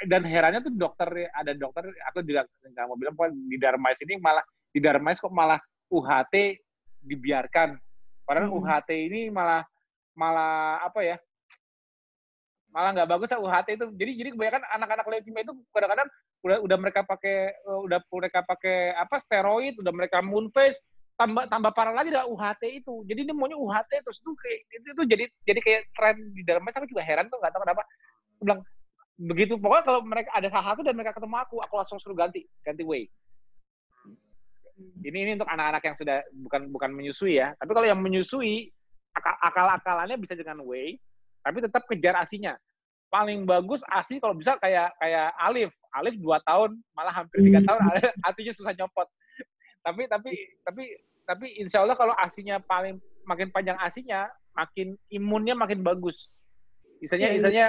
Dan 0.03 0.21
herannya 0.27 0.59
tuh 0.59 0.73
dokter 0.75 1.31
ada 1.31 1.51
dokter 1.55 1.87
aku 2.11 2.25
juga 2.27 2.43
nggak 2.43 2.85
mau 2.85 2.97
bilang 2.99 3.15
di 3.47 3.55
Darmais 3.55 3.97
ini 4.03 4.19
malah 4.19 4.43
di 4.73 4.79
Darmais 4.81 5.21
kok 5.21 5.29
malah 5.29 5.61
UHT 5.93 6.57
dibiarkan. 7.05 7.77
Padahal 8.25 8.49
hmm. 8.49 8.57
UHT 8.57 8.89
ini 8.89 9.21
malah 9.29 9.61
malah 10.17 10.81
apa 10.81 11.05
ya? 11.05 11.17
Malah 12.73 12.89
nggak 12.97 13.09
bagus 13.13 13.29
ya 13.29 13.37
UHT 13.37 13.67
itu. 13.77 13.85
Jadi 13.93 14.11
jadi 14.17 14.29
kebanyakan 14.33 14.63
anak-anak 14.73 15.05
leukemia 15.05 15.45
itu 15.45 15.53
kadang-kadang 15.69 16.09
udah 16.43 16.57
udah 16.65 16.77
mereka 16.81 17.05
pakai 17.05 17.53
eh, 17.53 17.79
udah 17.85 17.99
mereka 18.09 18.39
pakai 18.43 18.97
apa 18.97 19.15
steroid 19.21 19.79
udah 19.79 19.93
mereka 19.95 20.19
moon 20.19 20.51
face 20.51 20.75
tambah 21.13 21.47
tambah 21.47 21.71
parah 21.71 21.93
lagi 21.93 22.09
adalah 22.09 22.25
UHT 22.25 22.63
itu. 22.81 23.05
Jadi 23.05 23.29
dia 23.29 23.35
maunya 23.37 23.53
UHT 23.53 23.91
terus 24.01 24.17
itu 24.17 24.31
kayak 24.33 24.59
itu, 24.73 24.87
itu 24.97 25.03
jadi 25.05 25.25
jadi 25.45 25.59
kayak 25.61 25.81
tren 25.93 26.15
di 26.33 26.41
dalam 26.41 26.65
aku 26.65 26.89
juga 26.89 27.05
heran 27.05 27.29
tuh 27.29 27.37
nggak 27.37 27.53
tahu 27.53 27.61
kenapa. 27.61 27.85
Aku 28.41 28.43
bilang 28.49 28.61
begitu. 29.21 29.53
Pokoknya 29.61 29.85
kalau 29.85 30.01
mereka 30.01 30.33
ada 30.33 30.49
salah 30.49 30.73
satu 30.73 30.81
dan 30.81 30.97
mereka 30.97 31.13
ketemu 31.13 31.37
aku 31.37 31.61
aku 31.61 31.73
langsung 31.77 32.01
suruh 32.01 32.17
ganti 32.17 32.41
ganti 32.65 32.81
way 32.81 33.05
ini 35.03 35.17
ini 35.27 35.31
untuk 35.37 35.49
anak-anak 35.49 35.83
yang 35.85 35.95
sudah 35.99 36.17
bukan 36.45 36.61
bukan 36.71 36.89
menyusui 36.93 37.39
ya 37.39 37.55
tapi 37.59 37.71
kalau 37.71 37.87
yang 37.87 37.99
menyusui 37.99 38.73
akal-akalannya 39.21 40.17
bisa 40.17 40.33
dengan 40.33 40.61
whey, 40.65 40.97
tapi 41.45 41.61
tetap 41.61 41.85
kejar 41.85 42.17
asinya. 42.17 42.57
Paling 43.13 43.45
bagus 43.45 43.85
asi 43.93 44.17
kalau 44.17 44.33
bisa 44.33 44.57
kayak 44.57 44.89
kayak 44.97 45.29
Alif. 45.37 45.69
Alif 45.93 46.17
dua 46.17 46.41
tahun, 46.49 46.81
malah 46.97 47.13
hampir 47.13 47.45
tiga 47.45 47.61
hmm. 47.61 47.69
tahun, 47.69 47.81
asinya 48.29 48.53
susah 48.53 48.73
nyopot. 48.73 49.05
tapi 49.83 50.07
tapi 50.07 50.31
tapi 50.63 50.83
tapi 51.27 51.45
insya 51.59 51.83
Allah 51.83 51.99
kalau 51.99 52.15
asinya 52.15 52.57
paling 52.63 52.97
makin 53.27 53.51
panjang 53.53 53.77
asinya, 53.83 54.31
makin 54.57 54.97
imunnya 55.13 55.53
makin 55.53 55.85
bagus. 55.85 56.31
Misalnya, 57.03 57.29
iya, 57.29 57.35
misalnya 57.35 57.65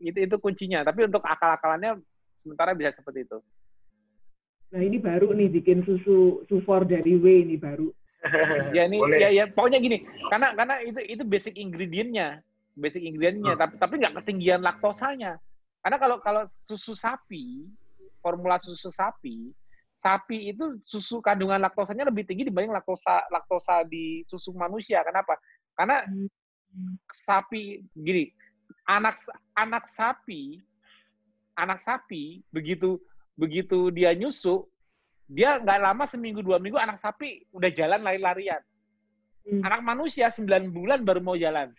itu 0.00 0.18
itu 0.24 0.36
kuncinya. 0.40 0.82
Tapi 0.82 1.04
untuk 1.06 1.20
akal-akalannya 1.20 2.00
sementara 2.40 2.72
bisa 2.72 2.96
seperti 2.96 3.28
itu. 3.28 3.38
Nah 4.74 4.82
ini 4.82 4.98
baru 4.98 5.30
nih 5.30 5.54
bikin 5.54 5.86
susu 5.86 6.42
sufor 6.50 6.82
dari 6.82 7.14
whey 7.14 7.46
ini 7.46 7.54
baru. 7.54 7.94
Ya 8.74 8.90
ini 8.90 8.98
Boleh. 8.98 9.20
ya 9.20 9.28
ya 9.30 9.44
pokoknya 9.46 9.78
gini 9.84 10.00
karena 10.32 10.56
karena 10.56 10.80
itu 10.80 10.96
itu 10.96 11.22
basic 11.28 11.60
ingredientnya 11.60 12.40
basic 12.72 13.04
ingredientnya 13.04 13.54
hmm. 13.54 13.60
tapi 13.60 13.74
tapi 13.78 13.94
nggak 14.02 14.14
ketinggian 14.18 14.64
laktosanya. 14.64 15.38
Karena 15.78 15.96
kalau 16.00 16.16
kalau 16.18 16.42
susu 16.48 16.98
sapi 16.98 17.70
formula 18.18 18.58
susu 18.58 18.90
sapi 18.90 19.54
sapi 20.00 20.50
itu 20.50 20.80
susu 20.82 21.22
kandungan 21.22 21.62
laktosanya 21.62 22.08
lebih 22.10 22.26
tinggi 22.26 22.48
dibanding 22.48 22.74
laktosa 22.74 23.22
laktosa 23.30 23.86
di 23.86 24.26
susu 24.26 24.50
manusia. 24.56 25.04
Kenapa? 25.06 25.38
Karena 25.76 26.02
sapi 27.14 27.84
gini 27.94 28.32
anak 28.90 29.20
anak 29.54 29.86
sapi 29.86 30.58
anak 31.54 31.78
sapi 31.78 32.42
begitu 32.50 32.98
begitu 33.34 33.90
dia 33.90 34.14
nyusu 34.14 34.62
dia 35.30 35.56
nggak 35.58 35.80
lama 35.80 36.04
seminggu 36.04 36.44
dua 36.44 36.60
minggu 36.60 36.76
anak 36.76 37.00
sapi 37.00 37.48
udah 37.50 37.70
jalan 37.72 38.04
lari-larian. 38.04 38.60
Hmm. 39.44 39.60
Anak 39.64 39.80
manusia 39.84 40.28
sembilan 40.28 40.72
bulan 40.72 41.00
baru 41.04 41.20
mau 41.20 41.36
jalan. 41.36 41.72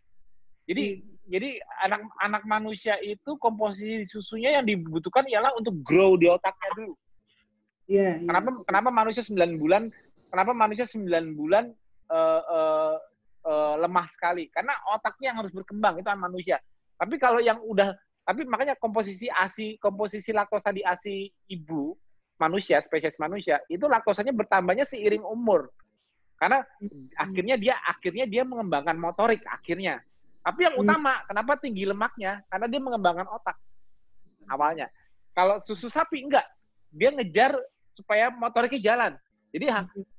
Jadi 0.66 0.98
hmm. 0.98 1.30
jadi 1.30 1.50
anak 1.86 2.02
anak 2.22 2.44
manusia 2.46 2.98
itu 3.02 3.38
komposisi 3.38 4.06
susunya 4.10 4.58
yang 4.58 4.66
dibutuhkan 4.66 5.26
ialah 5.30 5.54
untuk 5.58 5.78
grow 5.86 6.18
di 6.18 6.26
otaknya 6.30 6.70
dulu. 6.74 6.94
Yeah, 7.86 8.18
yeah. 8.18 8.26
Kenapa 8.26 8.50
kenapa 8.66 8.90
manusia 8.90 9.22
sembilan 9.22 9.52
bulan? 9.62 9.84
Kenapa 10.34 10.52
manusia 10.58 10.86
sembilan 10.90 11.26
bulan 11.38 11.66
uh, 12.10 12.42
uh, 12.50 12.96
uh, 13.46 13.76
lemah 13.78 14.08
sekali? 14.10 14.50
Karena 14.50 14.74
otaknya 14.90 15.34
yang 15.34 15.38
harus 15.46 15.54
berkembang 15.54 16.02
itu 16.02 16.10
anak 16.10 16.34
manusia. 16.34 16.58
Tapi 16.98 17.16
kalau 17.22 17.38
yang 17.38 17.62
udah 17.62 17.94
tapi 18.26 18.42
makanya 18.50 18.74
komposisi 18.76 19.30
asi 19.30 19.78
komposisi 19.78 20.34
laktosa 20.34 20.74
di 20.74 20.82
asi 20.82 21.30
ibu 21.46 21.94
manusia, 22.36 22.84
spesies 22.84 23.16
manusia, 23.16 23.64
itu 23.72 23.88
laktosanya 23.88 24.36
bertambahnya 24.36 24.84
seiring 24.84 25.24
umur. 25.24 25.72
Karena 26.36 26.68
akhirnya 27.16 27.56
dia 27.56 27.80
akhirnya 27.88 28.28
dia 28.28 28.44
mengembangkan 28.44 29.00
motorik 29.00 29.40
akhirnya. 29.48 30.04
Tapi 30.44 30.68
yang 30.68 30.76
hmm. 30.78 30.84
utama, 30.84 31.24
kenapa 31.26 31.58
tinggi 31.58 31.88
lemaknya? 31.88 32.44
Karena 32.52 32.68
dia 32.68 32.82
mengembangkan 32.84 33.28
otak 33.32 33.56
awalnya. 34.52 34.92
Kalau 35.32 35.58
susu 35.64 35.88
sapi 35.88 36.28
enggak, 36.28 36.46
dia 36.92 37.10
ngejar 37.16 37.56
supaya 37.96 38.30
motoriknya 38.30 38.82
jalan. 38.84 39.12
Jadi 39.56 39.72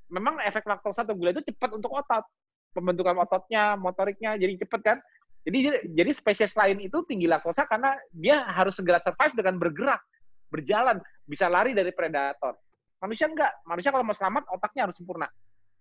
memang 0.08 0.40
efek 0.40 0.64
laktosa 0.64 1.04
atau 1.04 1.12
gula 1.12 1.36
itu 1.36 1.44
cepat 1.52 1.76
untuk 1.76 1.92
otot. 1.92 2.24
Pembentukan 2.72 3.16
ototnya, 3.16 3.76
motoriknya 3.76 4.36
jadi 4.40 4.56
cepat 4.64 4.80
kan. 4.84 4.98
Jadi 5.46 5.58
jadi 5.94 6.10
spesies 6.10 6.58
lain 6.58 6.82
itu 6.82 7.06
tinggi 7.06 7.30
laktosa 7.30 7.70
karena 7.70 7.94
dia 8.10 8.42
harus 8.50 8.74
segera 8.74 8.98
survive 8.98 9.30
dengan 9.38 9.62
bergerak 9.62 10.02
berjalan, 10.50 11.02
bisa 11.26 11.50
lari 11.50 11.74
dari 11.74 11.90
predator. 11.90 12.54
Manusia 13.02 13.28
enggak. 13.28 13.52
Manusia 13.66 13.92
kalau 13.92 14.04
mau 14.06 14.16
selamat, 14.16 14.48
otaknya 14.50 14.88
harus 14.88 14.96
sempurna. 14.96 15.28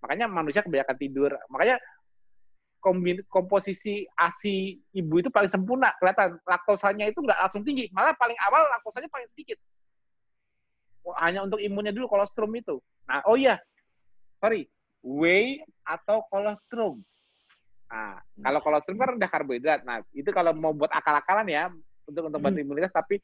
Makanya 0.03 0.25
manusia 0.27 0.61
kebanyakan 0.61 0.97
tidur. 0.99 1.31
Makanya 1.49 1.79
komposisi 3.25 4.05
ASI 4.13 4.77
ibu 4.93 5.13
itu 5.17 5.33
paling 5.33 5.49
sempurna. 5.49 5.95
Kelihatan 5.97 6.37
laktosanya 6.45 7.09
itu 7.09 7.23
enggak 7.23 7.39
langsung 7.41 7.63
tinggi. 7.65 7.89
Malah 7.89 8.13
paling 8.19 8.37
awal 8.45 8.61
laktosanya 8.77 9.09
paling 9.09 9.25
sedikit. 9.31 9.57
Hanya 11.21 11.45
untuk 11.45 11.61
imunnya 11.61 11.93
dulu 11.93 12.09
kolostrum 12.09 12.51
itu. 12.57 12.81
Nah, 13.05 13.21
oh 13.29 13.37
iya. 13.37 13.61
Sorry. 14.41 14.69
Whey 15.05 15.61
atau 15.85 16.25
kolostrum. 16.29 17.05
Nah, 17.85 18.17
kalau 18.41 18.59
kolostrum 18.65 18.97
kan 18.97 19.13
rendah 19.15 19.29
karbohidrat. 19.29 19.81
Nah, 19.85 20.01
itu 20.11 20.29
kalau 20.33 20.51
mau 20.57 20.73
buat 20.73 20.89
akal-akalan 20.89 21.47
ya, 21.47 21.63
untuk 22.05 22.29
untuk 22.29 22.41
bantu 22.41 22.59
hmm. 22.61 22.65
imunitas, 22.65 22.93
tapi 22.93 23.21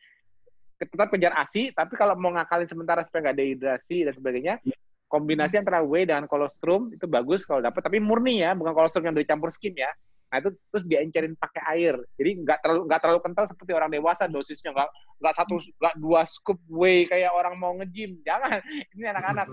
tetap 0.82 1.14
kejar 1.14 1.34
ASI, 1.38 1.70
tapi 1.78 1.94
kalau 1.94 2.18
mau 2.18 2.34
ngakalin 2.34 2.66
sementara 2.66 3.06
supaya 3.06 3.30
nggak 3.30 3.38
dehidrasi 3.38 3.98
dan 4.10 4.14
sebagainya, 4.18 4.54
iya. 4.66 4.78
kombinasi 5.06 5.62
antara 5.62 5.86
whey 5.86 6.10
dengan 6.10 6.26
kolostrum 6.26 6.90
itu 6.90 7.06
bagus 7.06 7.46
kalau 7.46 7.62
dapat, 7.62 7.86
tapi 7.86 8.02
murni 8.02 8.42
ya, 8.42 8.58
bukan 8.58 8.74
kolostrum 8.74 9.06
yang 9.06 9.14
dicampur 9.14 9.54
skim 9.54 9.78
ya. 9.78 9.94
Nah 10.34 10.42
itu 10.42 10.50
terus 10.74 10.84
diencerin 10.88 11.38
pakai 11.38 11.62
air, 11.78 11.96
jadi 12.18 12.40
nggak 12.42 12.60
terlalu 12.66 12.82
nggak 12.90 13.02
terlalu 13.04 13.20
kental 13.22 13.46
seperti 13.52 13.72
orang 13.78 13.92
dewasa 13.92 14.26
dosisnya 14.26 14.72
nggak 14.74 14.90
nggak 15.22 15.36
satu 15.38 15.54
nggak 15.60 15.96
dua 16.02 16.22
scoop 16.26 16.58
whey 16.72 17.06
kayak 17.06 17.30
orang 17.30 17.54
mau 17.62 17.78
ngejim, 17.78 18.18
jangan. 18.26 18.58
Ini 18.98 19.12
anak-anak 19.14 19.48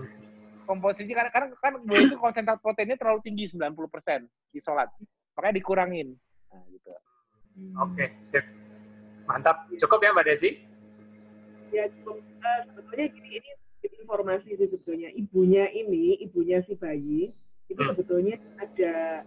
komposisi 0.69 1.09
karena 1.09 1.33
karena 1.33 1.49
kan 1.57 1.81
whey 1.89 2.05
itu 2.05 2.15
konsentrat 2.21 2.61
proteinnya 2.61 2.93
terlalu 2.93 3.25
tinggi 3.25 3.49
90% 3.57 3.73
isolat, 4.53 4.93
makanya 5.33 5.57
dikurangin. 5.57 6.13
Nah, 6.53 6.61
gitu. 6.69 6.89
Oke, 7.81 8.05
sip. 8.29 8.45
Mantap. 9.25 9.65
Cukup 9.81 9.97
ya 10.05 10.13
Mbak 10.13 10.25
Desi? 10.29 10.69
ya 11.69 11.85
cukup 12.01 12.17
uh, 12.17 12.61
sebetulnya 12.65 13.07
gini 13.13 13.29
ini 13.37 13.49
informasi 14.01 14.57
sih 14.57 14.67
sebetulnya 14.73 15.09
ibunya 15.13 15.69
ini 15.69 16.17
ibunya 16.25 16.65
si 16.65 16.73
bayi 16.73 17.29
itu 17.69 17.77
hmm. 17.77 17.89
sebetulnya 17.93 18.35
ada 18.57 19.21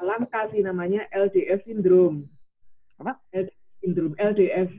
langka 0.00 0.48
sih 0.52 0.64
namanya 0.64 1.04
LDS 1.12 1.68
syndrome 1.68 2.24
apa 2.96 3.20
sindrom 3.84 4.16
LDS 4.16 4.72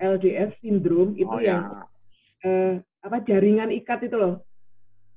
LDS 0.00 0.50
sindrom 0.64 1.12
itu 1.16 1.28
Oh 1.28 1.40
yang 1.40 1.68
ya. 1.68 2.48
eh, 2.48 2.74
apa 3.00 3.24
jaringan 3.24 3.72
ikat 3.72 4.04
itu 4.04 4.16
loh. 4.16 4.44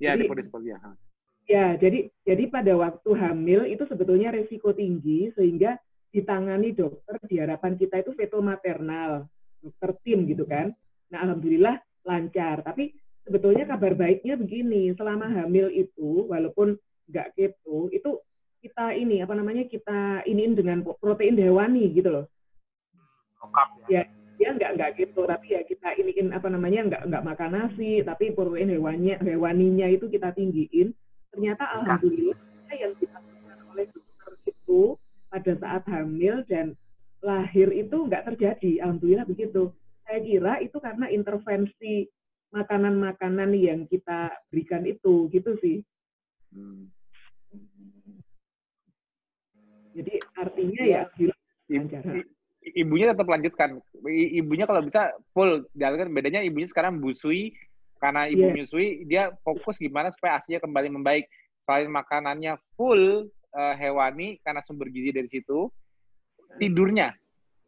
Ya, 0.01 0.13
Jadi- 0.17 0.25
dipodis 0.25 0.47
ya. 0.63 0.77
Ya, 1.43 1.75
jadi 1.75 2.07
jadi 2.23 2.47
pada 2.47 2.71
waktu 2.79 3.09
hamil 3.19 3.67
itu 3.67 3.83
sebetulnya 3.83 4.31
resiko 4.31 4.71
tinggi 4.71 5.27
sehingga 5.35 5.75
ditangani 6.15 6.71
dokter 6.71 7.19
di 7.27 7.35
harapan 7.35 7.75
kita 7.75 7.99
itu 7.99 8.15
fetal 8.15 8.39
maternal, 8.39 9.27
dokter 9.59 9.91
tim 10.07 10.23
gitu 10.23 10.47
kan. 10.47 10.71
Nah, 11.11 11.19
alhamdulillah 11.27 11.83
lancar. 12.07 12.63
Tapi 12.63 12.95
sebetulnya 13.27 13.67
kabar 13.67 13.91
baiknya 13.91 14.39
begini, 14.39 14.95
selama 14.95 15.27
hamil 15.27 15.67
itu 15.67 16.31
walaupun 16.31 16.79
nggak 17.11 17.35
keto, 17.35 17.91
itu 17.91 18.23
kita 18.63 18.95
ini 18.95 19.19
apa 19.19 19.35
namanya 19.35 19.67
kita 19.67 20.23
iniin 20.23 20.55
dengan 20.55 20.79
protein 20.79 21.35
hewani 21.35 21.91
gitu 21.91 22.07
loh. 22.07 22.25
lengkap 23.43 23.91
ya. 23.91 24.07
Ya. 24.07 24.22
Dia 24.43 24.51
nggak 24.59 24.71
nggak 24.75 24.91
gitu, 24.99 25.23
tapi 25.23 25.55
ya 25.55 25.63
kita 25.63 25.95
iniin 25.95 26.35
apa 26.35 26.51
namanya 26.51 26.83
nggak 26.83 27.03
nggak 27.07 27.23
makan 27.23 27.51
nasi, 27.55 28.03
tapi 28.03 28.35
protein 28.35 28.75
hewaninya 28.75 29.23
hewaninya 29.23 29.87
itu 29.87 30.11
kita 30.11 30.35
tinggiin. 30.35 30.91
Ternyata 31.31 31.63
alhamdulillah 31.79 32.35
yang 32.75 32.91
dilakukan 32.99 33.57
oleh 33.71 33.87
dokter 33.87 34.35
itu 34.43 34.99
pada 35.31 35.51
saat 35.63 35.87
hamil 35.87 36.43
dan 36.51 36.75
lahir 37.23 37.71
itu 37.71 37.95
nggak 38.03 38.35
terjadi. 38.35 38.83
Alhamdulillah 38.83 39.23
begitu. 39.23 39.71
Saya 40.03 40.19
kira 40.19 40.53
itu 40.59 40.75
karena 40.83 41.07
intervensi 41.07 42.11
makanan-makanan 42.51 43.55
yang 43.55 43.87
kita 43.87 44.27
berikan 44.51 44.83
itu, 44.83 45.31
gitu 45.31 45.55
sih. 45.63 45.79
Hmm. 46.51 46.91
Jadi 49.95 50.19
artinya 50.35 50.83
ya 50.83 51.07
alhamdulillah 51.07 51.39
I- 51.71 51.79
lancar. 51.79 52.03
i- 52.11 52.31
ibunya 52.71 53.11
tetap 53.11 53.27
lanjutkan. 53.27 53.83
I- 54.07 54.39
Ibunya 54.39 54.63
kalau 54.63 54.81
bisa 54.87 55.11
full 55.35 55.67
jalankan. 55.75 56.15
Bedanya 56.15 56.39
ibunya 56.39 56.67
sekarang 56.71 57.03
busui 57.03 57.51
karena 57.99 58.27
ibu 58.27 58.47
Iya. 58.47 58.51
menyusui, 58.51 58.87
dia 59.07 59.23
fokus 59.43 59.79
gimana 59.79 60.11
supaya 60.11 60.39
asinya 60.39 60.63
kembali 60.63 60.91
membaik. 60.91 61.27
Selain 61.63 61.87
makanannya 61.87 62.59
full 62.75 63.27
eh, 63.53 63.75
hewani 63.77 64.41
karena 64.41 64.65
sumber 64.65 64.89
gizi 64.89 65.13
dari 65.13 65.29
situ, 65.29 65.69
tidurnya, 66.57 67.13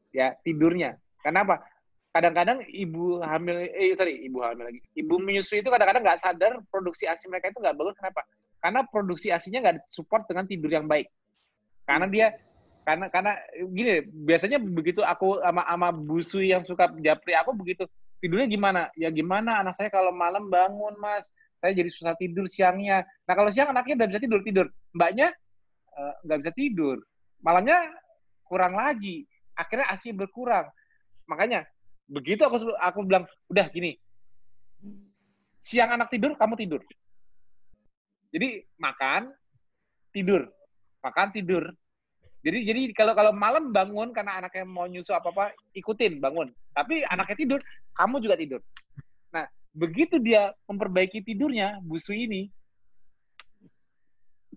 ya 0.09 0.33
tidurnya. 0.41 0.97
Kenapa? 1.21 1.61
Kadang-kadang 2.09 2.65
ibu 2.71 3.21
hamil, 3.21 3.69
eh 3.69 3.93
sorry, 3.93 4.25
ibu 4.25 4.41
hamil 4.41 4.65
lagi. 4.71 4.81
Ibu 4.97 5.21
menyusui 5.21 5.61
itu 5.61 5.69
kadang-kadang 5.69 6.01
nggak 6.01 6.21
sadar 6.25 6.57
produksi 6.73 7.05
asi 7.05 7.29
mereka 7.29 7.53
itu 7.53 7.61
nggak 7.61 7.77
bagus. 7.77 7.93
Kenapa? 8.01 8.25
Karena 8.57 8.81
produksi 8.87 9.29
asinya 9.29 9.61
nggak 9.61 9.85
support 9.93 10.25
dengan 10.25 10.49
tidur 10.49 10.73
yang 10.73 10.89
baik. 10.89 11.05
Karena 11.85 12.09
dia 12.09 12.27
karena 12.85 13.09
karena 13.09 13.33
gini 13.73 14.05
biasanya 14.05 14.61
begitu 14.61 15.01
aku 15.01 15.41
sama 15.41 15.65
sama 15.65 15.89
busui 15.89 16.53
yang 16.53 16.61
suka 16.61 16.93
japri 17.01 17.33
aku 17.33 17.57
begitu. 17.57 17.89
Tidurnya 18.21 18.45
gimana? 18.45 18.81
Ya 18.93 19.09
gimana? 19.09 19.65
Anak 19.65 19.73
saya 19.81 19.89
kalau 19.89 20.13
malam 20.13 20.53
bangun 20.53 20.93
mas. 21.01 21.25
Saya 21.57 21.73
jadi 21.73 21.89
susah 21.89 22.13
tidur 22.13 22.45
siangnya. 22.45 23.01
Nah 23.25 23.33
kalau 23.33 23.49
siang 23.49 23.73
anaknya 23.73 24.05
udah 24.05 24.07
bisa 24.13 24.21
tidur 24.21 24.39
tidur. 24.45 24.67
Mbaknya 24.93 25.33
eh, 25.97 26.13
nggak 26.29 26.39
bisa 26.45 26.51
tidur. 26.53 26.97
Malamnya 27.41 27.89
kurang 28.45 28.77
lagi. 28.77 29.25
Akhirnya 29.57 29.89
asi 29.89 30.13
berkurang. 30.13 30.69
Makanya 31.25 31.65
begitu 32.05 32.45
aku 32.45 32.69
aku 32.77 33.01
bilang 33.01 33.25
udah 33.49 33.65
gini. 33.73 33.97
Siang 35.57 35.89
anak 35.89 36.13
tidur 36.13 36.37
kamu 36.37 36.53
tidur. 36.53 36.85
Jadi 38.29 38.61
makan 38.77 39.33
tidur. 40.13 40.45
Makan 41.01 41.33
tidur 41.33 41.73
jadi 42.45 42.61
jadi 42.61 42.81
kalau 42.93 43.17
kalau 43.17 43.33
malam 43.33 43.73
bangun 43.73 44.13
karena 44.13 44.37
anaknya 44.37 44.69
mau 44.69 44.85
nyusu 44.85 45.17
apa 45.17 45.33
apa 45.33 45.45
ikutin 45.73 46.21
bangun. 46.21 46.53
Tapi 46.77 47.01
anaknya 47.09 47.41
tidur, 47.41 47.59
kamu 47.97 48.21
juga 48.21 48.37
tidur. 48.37 48.61
Nah 49.33 49.49
begitu 49.73 50.21
dia 50.21 50.53
memperbaiki 50.69 51.25
tidurnya 51.25 51.81
busu 51.81 52.13
ini, 52.13 52.45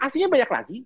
asinya 0.05 0.28
banyak 0.28 0.51
lagi. 0.52 0.78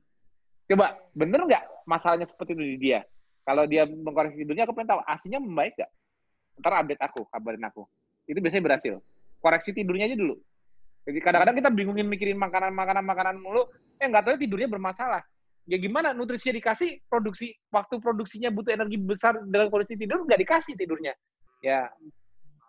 Coba 0.70 0.95
bener 1.11 1.43
nggak 1.43 1.65
masalahnya 1.91 2.31
seperti 2.31 2.55
itu 2.55 2.62
di 2.62 2.79
dia? 2.79 3.03
Kalau 3.43 3.66
dia 3.66 3.83
mengkoreksi 3.83 4.47
tidurnya, 4.47 4.62
aku 4.62 4.79
pengen 4.79 4.95
tahu 4.95 5.03
asinya 5.03 5.43
membaik 5.43 5.74
nggak? 5.74 5.91
Ntar 6.62 6.73
update 6.87 7.03
aku, 7.03 7.27
kabarin 7.35 7.66
aku. 7.66 7.83
Itu 8.31 8.39
biasanya 8.39 8.62
berhasil. 8.62 8.95
Koreksi 9.43 9.74
tidurnya 9.74 10.07
aja 10.07 10.15
dulu. 10.15 10.39
Jadi 11.03 11.19
kadang-kadang 11.19 11.59
kita 11.59 11.70
bingungin 11.74 12.07
mikirin 12.07 12.39
makanan-makanan 12.39 13.03
makanan 13.03 13.37
mulu, 13.43 13.66
eh 13.99 14.07
nggak 14.07 14.23
tahu 14.23 14.39
tidurnya 14.39 14.70
bermasalah 14.70 15.27
ya 15.66 15.76
gimana 15.78 16.10
nutrisinya 16.10 16.59
dikasih 16.59 17.06
produksi 17.06 17.55
waktu 17.70 18.02
produksinya 18.02 18.51
butuh 18.51 18.74
energi 18.74 18.98
besar 18.98 19.39
dengan 19.47 19.70
kondisi 19.70 19.94
tidur 19.94 20.26
nggak 20.26 20.40
dikasih 20.43 20.74
tidurnya. 20.74 21.14
Ya 21.62 21.86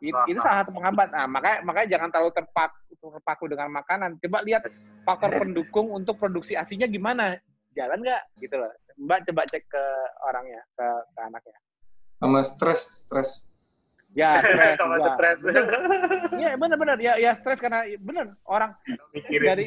it- 0.03 0.23
itu 0.29 0.39
salah. 0.39 0.65
satu 0.65 0.71
penghambat. 0.75 1.09
Nah 1.09 1.25
makanya 1.25 1.57
makanya 1.65 1.87
jangan 1.97 2.09
terlalu 2.13 2.31
terpaku, 2.35 2.77
terpaku 2.99 3.43
dengan 3.49 3.69
makanan. 3.73 4.09
Coba 4.21 4.37
lihat 4.45 4.63
faktor 5.07 5.31
pendukung 5.41 5.89
untuk 5.89 6.19
produksi 6.19 6.53
asinya 6.53 6.85
gimana. 6.85 7.39
Jalan 7.73 8.05
nggak? 8.05 8.21
Gitu 8.37 8.53
loh. 8.53 8.69
Mbak 9.01 9.19
coba 9.31 9.41
cek 9.49 9.63
ke 9.65 9.83
orangnya 10.29 10.61
ke, 10.77 10.87
ke 11.17 11.19
anaknya. 11.25 11.57
Sama 12.21 12.39
stres, 12.45 12.81
stres. 12.93 13.29
Ya 14.13 14.37
stres 14.45 14.77
Sama 14.77 14.95
juga. 14.97 15.11
stres. 15.17 15.37
Iya 16.33 16.53
benar-benar 16.53 16.97
ya 16.97 17.13
ya 17.17 17.31
stres 17.33 17.57
karena 17.57 17.81
benar 17.97 18.37
orang 18.45 18.71
Mikirin. 19.09 19.45
dari 19.45 19.65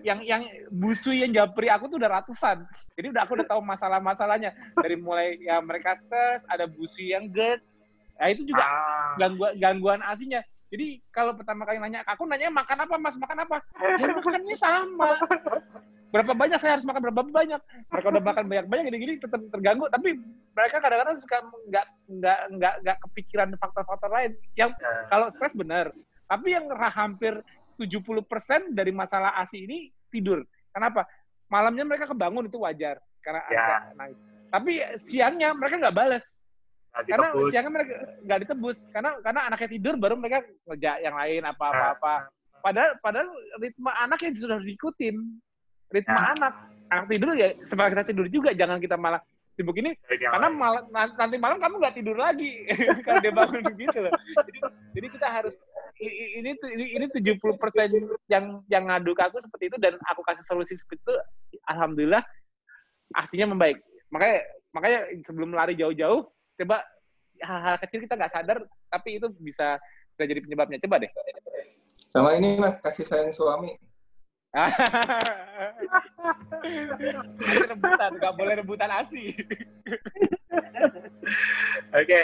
yang 0.00 0.22
yang 0.22 0.42
busui 0.70 1.22
yang 1.22 1.30
japri 1.30 1.66
aku 1.66 1.86
tuh 1.86 1.98
udah 1.98 2.22
ratusan. 2.22 2.62
Jadi 2.94 3.06
udah 3.10 3.22
aku 3.22 3.34
udah 3.34 3.48
tahu 3.48 3.60
masalah-masalahnya 3.60 4.50
dari 4.76 4.94
mulai 4.94 5.38
ya 5.38 5.58
mereka 5.58 5.98
stres, 6.00 6.42
ada 6.46 6.64
busui 6.64 7.10
yang 7.10 7.26
GERD. 7.28 7.60
Nah 8.16 8.28
itu 8.28 8.44
juga 8.44 8.62
Ah, 8.62 9.16
gangguan 9.16 9.52
gangguan 9.56 10.00
asinya. 10.04 10.38
Jadi 10.70 11.02
kalau 11.10 11.34
pertama 11.34 11.66
kali 11.66 11.82
nanya, 11.82 12.06
aku 12.06 12.22
nanya 12.24 12.46
makan 12.46 12.86
apa 12.86 12.94
mas, 12.94 13.18
makan 13.18 13.42
apa? 13.42 13.58
Ya 13.98 14.06
makannya 14.06 14.54
sama. 14.54 15.18
Berapa 16.10 16.34
banyak 16.34 16.58
saya 16.58 16.78
harus 16.78 16.86
makan 16.86 17.02
berapa 17.06 17.22
banyak? 17.22 17.60
Mereka 17.86 18.06
udah 18.10 18.22
makan 18.22 18.44
banyak-banyak 18.50 18.84
gini-gini 18.90 19.12
tetap 19.22 19.40
terganggu. 19.54 19.86
Tapi 19.86 20.18
mereka 20.58 20.82
kadang-kadang 20.82 21.16
suka 21.22 21.38
nggak 21.70 21.86
nggak 22.10 22.38
nggak 22.58 22.74
nggak 22.82 22.96
kepikiran 23.06 23.48
faktor-faktor 23.54 24.10
lain. 24.10 24.34
Yang 24.58 24.74
eh, 24.82 25.06
kalau 25.06 25.30
stres 25.30 25.54
benar. 25.54 25.94
Tapi 26.26 26.54
yang 26.54 26.66
hampir 26.70 27.38
70% 27.78 28.74
dari 28.74 28.90
masalah 28.90 29.38
ASI 29.38 29.66
ini 29.66 29.78
tidur. 30.10 30.42
Kenapa? 30.74 31.06
Malamnya 31.50 31.86
mereka 31.86 32.10
kebangun 32.10 32.46
itu 32.46 32.58
wajar 32.58 32.98
karena 33.22 33.40
Ya. 33.50 33.58
ada 33.62 33.76
naik. 33.94 34.16
Tapi 34.50 34.72
siangnya 35.06 35.54
mereka 35.54 35.78
nggak 35.78 35.96
balas 35.96 36.24
karena 36.90 37.30
siangnya 37.54 37.70
mereka 37.70 37.92
nggak 38.26 38.38
ditebus 38.42 38.76
karena 38.90 39.10
karena 39.22 39.40
anaknya 39.46 39.68
tidur 39.78 39.94
baru 39.94 40.14
mereka 40.18 40.42
ngerja 40.66 40.92
yang 40.98 41.14
lain 41.14 41.42
apa 41.46 41.64
apa 41.70 41.84
apa. 41.94 42.14
Padahal 42.60 42.90
padahal 42.98 43.28
ritme 43.62 43.90
anak 43.94 44.20
yang 44.26 44.34
sudah 44.36 44.58
diikutin 44.58 45.16
ritme 45.90 46.14
Ya. 46.14 46.32
anak. 46.34 46.54
Anak 46.90 47.06
tidur 47.06 47.30
ya 47.38 47.54
setelah 47.62 47.88
kita 47.94 48.04
tidur 48.06 48.26
juga 48.26 48.50
jangan 48.50 48.82
kita 48.82 48.98
malah 48.98 49.22
sibuk 49.54 49.78
ini 49.78 49.94
Jadi 50.10 50.26
yang 50.26 50.32
karena 50.34 50.48
malam 50.50 50.82
nanti 51.14 51.36
malam 51.38 51.58
kamu 51.62 51.74
nggak 51.78 51.94
tidur 51.94 52.16
lagi. 52.18 52.66
Kalau 53.06 53.18
dia 53.22 53.30
bangun 53.30 53.62
gitu 53.78 53.98
loh. 54.02 54.12
Jadi, 54.42 54.58
jadi 54.98 55.06
kita 55.06 55.26
harus 55.30 55.54
ini 56.00 56.50
tuh- 56.56 56.72
ini 56.72 56.84
ini 56.96 57.06
70% 57.06 57.38
yang 58.26 58.44
yang 58.66 58.84
ngadu 58.88 59.12
ke 59.12 59.22
aku 59.22 59.38
seperti 59.38 59.70
itu 59.70 59.76
dan 59.78 59.94
aku 60.08 60.24
kasih 60.24 60.42
solusi 60.42 60.74
seperti 60.74 60.98
itu 61.04 61.14
alhamdulillah 61.68 62.22
aslinya 63.14 63.54
membaik. 63.54 63.78
Makanya 64.10 64.36
makanya 64.74 64.98
sebelum 65.22 65.50
lari 65.54 65.74
jauh-jauh 65.76 66.26
coba 66.56 66.82
hal-hal 67.38 67.76
kecil 67.80 68.02
kita 68.02 68.14
nggak 68.18 68.32
sadar 68.32 68.58
tapi 68.88 69.20
itu 69.20 69.30
bisa 69.38 69.78
bisa 70.16 70.22
jadi 70.26 70.40
penyebabnya. 70.42 70.78
Coba 70.82 70.98
deh. 70.98 71.10
Sama 72.10 72.34
ini 72.34 72.58
mas, 72.58 72.82
kasih 72.82 73.06
sayang 73.06 73.30
suami. 73.30 73.78
Rebutan 77.70 78.10
nggak 78.18 78.34
boleh 78.34 78.54
rebutan 78.58 78.90
asi 78.90 79.30
Oke, 81.94 82.20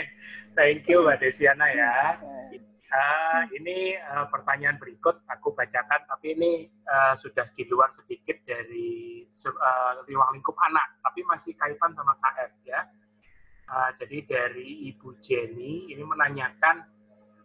thank 0.58 0.82
you 0.90 1.06
Mbak 1.06 1.22
Desiana 1.22 1.70
ya. 1.70 2.18
Ah, 2.86 3.42
ini 3.50 3.98
eh, 3.98 4.26
pertanyaan 4.30 4.78
berikut 4.78 5.22
aku 5.26 5.54
bacakan, 5.54 6.06
tapi 6.06 6.38
ini 6.38 6.66
eh, 6.66 7.14
sudah 7.18 7.46
di 7.54 7.66
luar 7.66 7.90
sedikit 7.90 8.42
dari 8.46 9.22
eh, 9.26 9.92
ruang 10.06 10.30
lingkup 10.38 10.54
anak, 10.70 10.98
tapi 11.02 11.22
masih 11.26 11.54
kaitan 11.58 11.94
sama 11.94 12.14
KF 12.18 12.52
ya. 12.62 12.80
Ah, 13.66 13.90
jadi 13.98 14.22
dari 14.26 14.86
Ibu 14.94 15.18
Jenny 15.18 15.90
ini 15.90 16.02
menanyakan, 16.06 16.86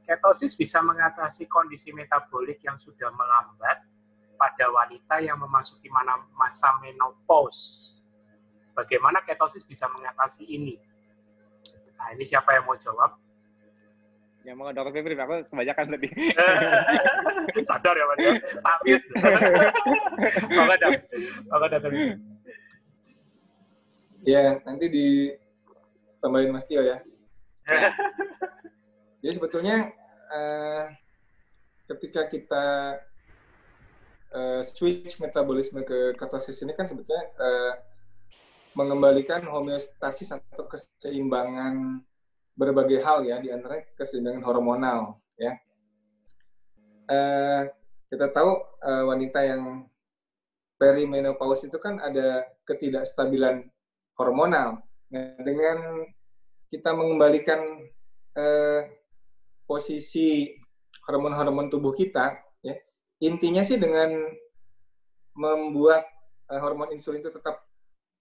ketosis 0.06 0.54
bisa 0.54 0.82
mengatasi 0.86 1.50
kondisi 1.50 1.90
metabolik 1.90 2.62
yang 2.62 2.78
sudah 2.78 3.10
melambat 3.10 3.91
pada 4.42 4.66
wanita 4.74 5.22
yang 5.22 5.38
memasuki 5.38 5.86
mana- 5.94 6.26
masa 6.34 6.74
menopause. 6.82 7.94
Bagaimana 8.74 9.22
ketosis 9.22 9.62
bisa 9.62 9.86
mengatasi 9.94 10.50
ini? 10.50 10.82
Nah, 11.94 12.10
ini 12.18 12.26
siapa 12.26 12.58
yang 12.58 12.66
mau 12.66 12.74
jawab? 12.74 13.22
yang 14.42 14.58
mau 14.58 14.74
dokter 14.74 14.90
Febri 14.90 15.14
aku 15.14 15.46
kebanyakan 15.54 15.86
tadi 15.94 16.08
Sadar 17.70 17.94
ya, 17.94 18.06
Mas. 18.10 18.18
Tapi, 18.58 18.90
Maka 20.50 20.76
dah. 20.82 20.90
Maka. 21.46 21.78
Tapi. 21.78 21.98
Ya, 24.26 24.58
nanti 24.66 24.86
ditambahin 24.90 26.50
Mas 26.50 26.66
Tio 26.66 26.82
ya. 26.82 27.06
Jadi 29.22 29.34
sebetulnya 29.38 29.94
uh, 30.34 30.90
ketika 31.94 32.26
kita 32.26 32.98
uh, 34.32 34.62
switch 34.64 35.20
metabolisme 35.20 35.84
ke 35.84 36.16
ketosis 36.16 36.64
ini 36.64 36.74
kan 36.76 36.88
sebetulnya 36.88 37.26
uh, 37.40 37.74
mengembalikan 38.76 39.44
homeostasis 39.44 40.32
atau 40.32 40.68
keseimbangan 40.68 42.00
berbagai 42.56 43.04
hal 43.04 43.24
ya, 43.28 43.40
di 43.40 43.52
antara 43.52 43.84
keseimbangan 43.96 44.44
hormonal 44.48 45.20
ya. 45.36 45.56
Uh, 47.12 47.68
kita 48.08 48.32
tahu 48.32 48.60
uh, 48.84 49.04
wanita 49.08 49.40
yang 49.44 49.88
perimenopause 50.80 51.68
itu 51.68 51.78
kan 51.80 52.00
ada 52.00 52.48
ketidakstabilan 52.68 53.68
hormonal. 54.16 54.84
Nah, 55.12 55.36
dengan 55.44 56.08
kita 56.72 56.96
mengembalikan 56.96 57.60
uh, 58.36 58.82
posisi 59.68 60.56
hormon-hormon 61.08 61.68
tubuh 61.68 61.92
kita, 61.92 62.40
intinya 63.22 63.62
sih 63.62 63.78
dengan 63.78 64.10
membuat 65.38 66.04
uh, 66.50 66.60
hormon 66.60 66.92
insulin 66.92 67.22
itu 67.22 67.32
tetap 67.32 67.64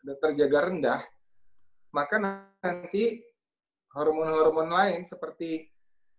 terjaga 0.01 0.71
rendah, 0.71 1.01
maka 1.93 2.17
nanti 2.21 3.25
hormon-hormon 3.91 4.71
lain 4.71 5.03
seperti 5.03 5.67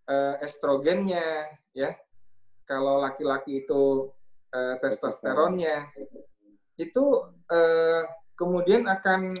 uh, 0.06 0.36
estrogennya, 0.44 1.48
ya, 1.72 1.96
kalau 2.68 3.00
laki-laki 3.00 3.64
itu 3.64 4.12
uh, 4.52 4.74
testosteronnya, 4.78 5.88
itu 6.76 7.04
uh, 7.48 8.02
kemudian 8.36 8.86
akan 8.86 9.32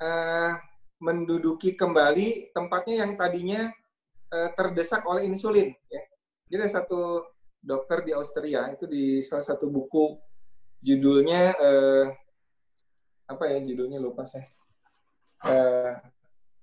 uh, 0.00 0.52
menduduki 0.96 1.76
kembali 1.76 2.56
tempatnya 2.56 3.04
yang 3.04 3.12
tadinya 3.20 3.68
uh, 4.32 4.48
terdesak 4.56 5.04
oleh 5.04 5.28
insulin. 5.28 5.76
Ya. 5.92 6.02
Jadi 6.48 6.72
satu 6.72 7.26
dokter 7.66 8.06
di 8.06 8.14
Austria 8.14 8.70
itu 8.70 8.86
di 8.86 9.18
salah 9.26 9.42
satu 9.42 9.66
buku 9.66 10.14
judulnya 10.78 11.50
uh, 11.58 12.06
apa 13.26 13.44
ya 13.50 13.58
judulnya 13.58 13.98
lupa 13.98 14.22
saya. 14.22 14.46
Uh, 15.42 15.98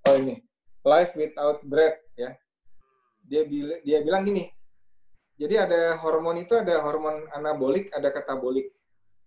oh 0.08 0.16
ini 0.16 0.40
Life 0.88 1.20
Without 1.20 1.60
Breath 1.68 2.00
ya. 2.16 2.32
Dia 3.28 3.44
bilang 3.44 3.80
dia 3.84 4.00
bilang 4.00 4.24
gini. 4.24 4.48
Jadi 5.36 5.60
ada 5.60 6.00
hormon 6.00 6.40
itu 6.40 6.56
ada 6.56 6.80
hormon 6.80 7.28
anabolik, 7.36 7.92
ada 7.92 8.08
katabolik. 8.08 8.72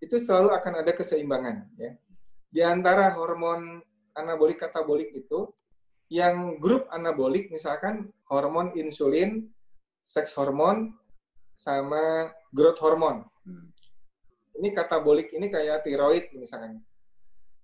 Itu 0.00 0.16
selalu 0.16 0.56
akan 0.56 0.80
ada 0.80 0.92
keseimbangan 0.96 1.76
ya. 1.76 1.92
Di 2.48 2.64
antara 2.64 3.12
hormon 3.12 3.84
anabolik 4.16 4.64
katabolik 4.64 5.12
itu 5.12 5.52
yang 6.08 6.56
grup 6.56 6.88
anabolik 6.88 7.52
misalkan 7.52 8.08
hormon 8.32 8.72
insulin, 8.78 9.50
seks 10.06 10.32
hormon, 10.38 10.94
sama 11.56 12.28
growth 12.52 12.84
hormon. 12.84 13.24
Hmm. 13.48 13.72
Ini 14.60 14.76
katabolik 14.76 15.32
ini 15.32 15.48
kayak 15.48 15.88
tiroid 15.88 16.28
misalkan. 16.36 16.84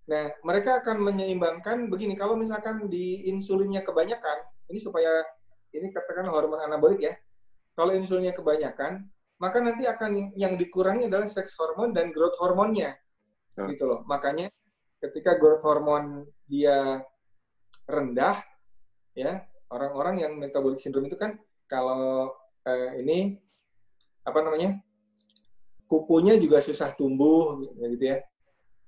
Nah, 0.08 0.32
mereka 0.42 0.82
akan 0.82 0.98
menyeimbangkan 0.98 1.86
begini, 1.86 2.18
kalau 2.18 2.34
misalkan 2.34 2.90
di 2.90 3.28
insulinnya 3.30 3.86
kebanyakan, 3.86 4.42
ini 4.66 4.80
supaya 4.82 5.22
ini 5.70 5.92
katakan 5.94 6.26
hormon 6.26 6.58
anabolik 6.58 7.04
ya. 7.04 7.14
Kalau 7.72 7.94
insulinnya 7.94 8.34
kebanyakan, 8.34 9.06
maka 9.38 9.58
nanti 9.62 9.86
akan 9.86 10.34
yang 10.34 10.58
dikurangi 10.58 11.06
adalah 11.06 11.28
seks 11.30 11.54
hormon 11.54 11.94
dan 11.94 12.10
growth 12.10 12.36
hormonnya. 12.40 12.98
Hmm. 13.54 13.68
Gitu 13.70 13.84
loh. 13.86 14.02
Makanya 14.08 14.50
ketika 14.98 15.38
growth 15.38 15.62
hormon 15.62 16.26
dia 16.50 17.00
rendah, 17.86 18.36
ya 19.14 19.44
orang-orang 19.72 20.14
yang 20.20 20.32
metabolic 20.36 20.82
syndrome 20.82 21.08
itu 21.08 21.16
kan 21.16 21.40
kalau 21.64 22.32
eh, 22.68 23.00
ini 23.00 23.40
apa 24.22 24.38
namanya 24.42 24.78
kukunya 25.92 26.40
juga 26.40 26.64
susah 26.64 26.96
tumbuh 26.96 27.60
gitu 27.84 28.04
ya. 28.08 28.24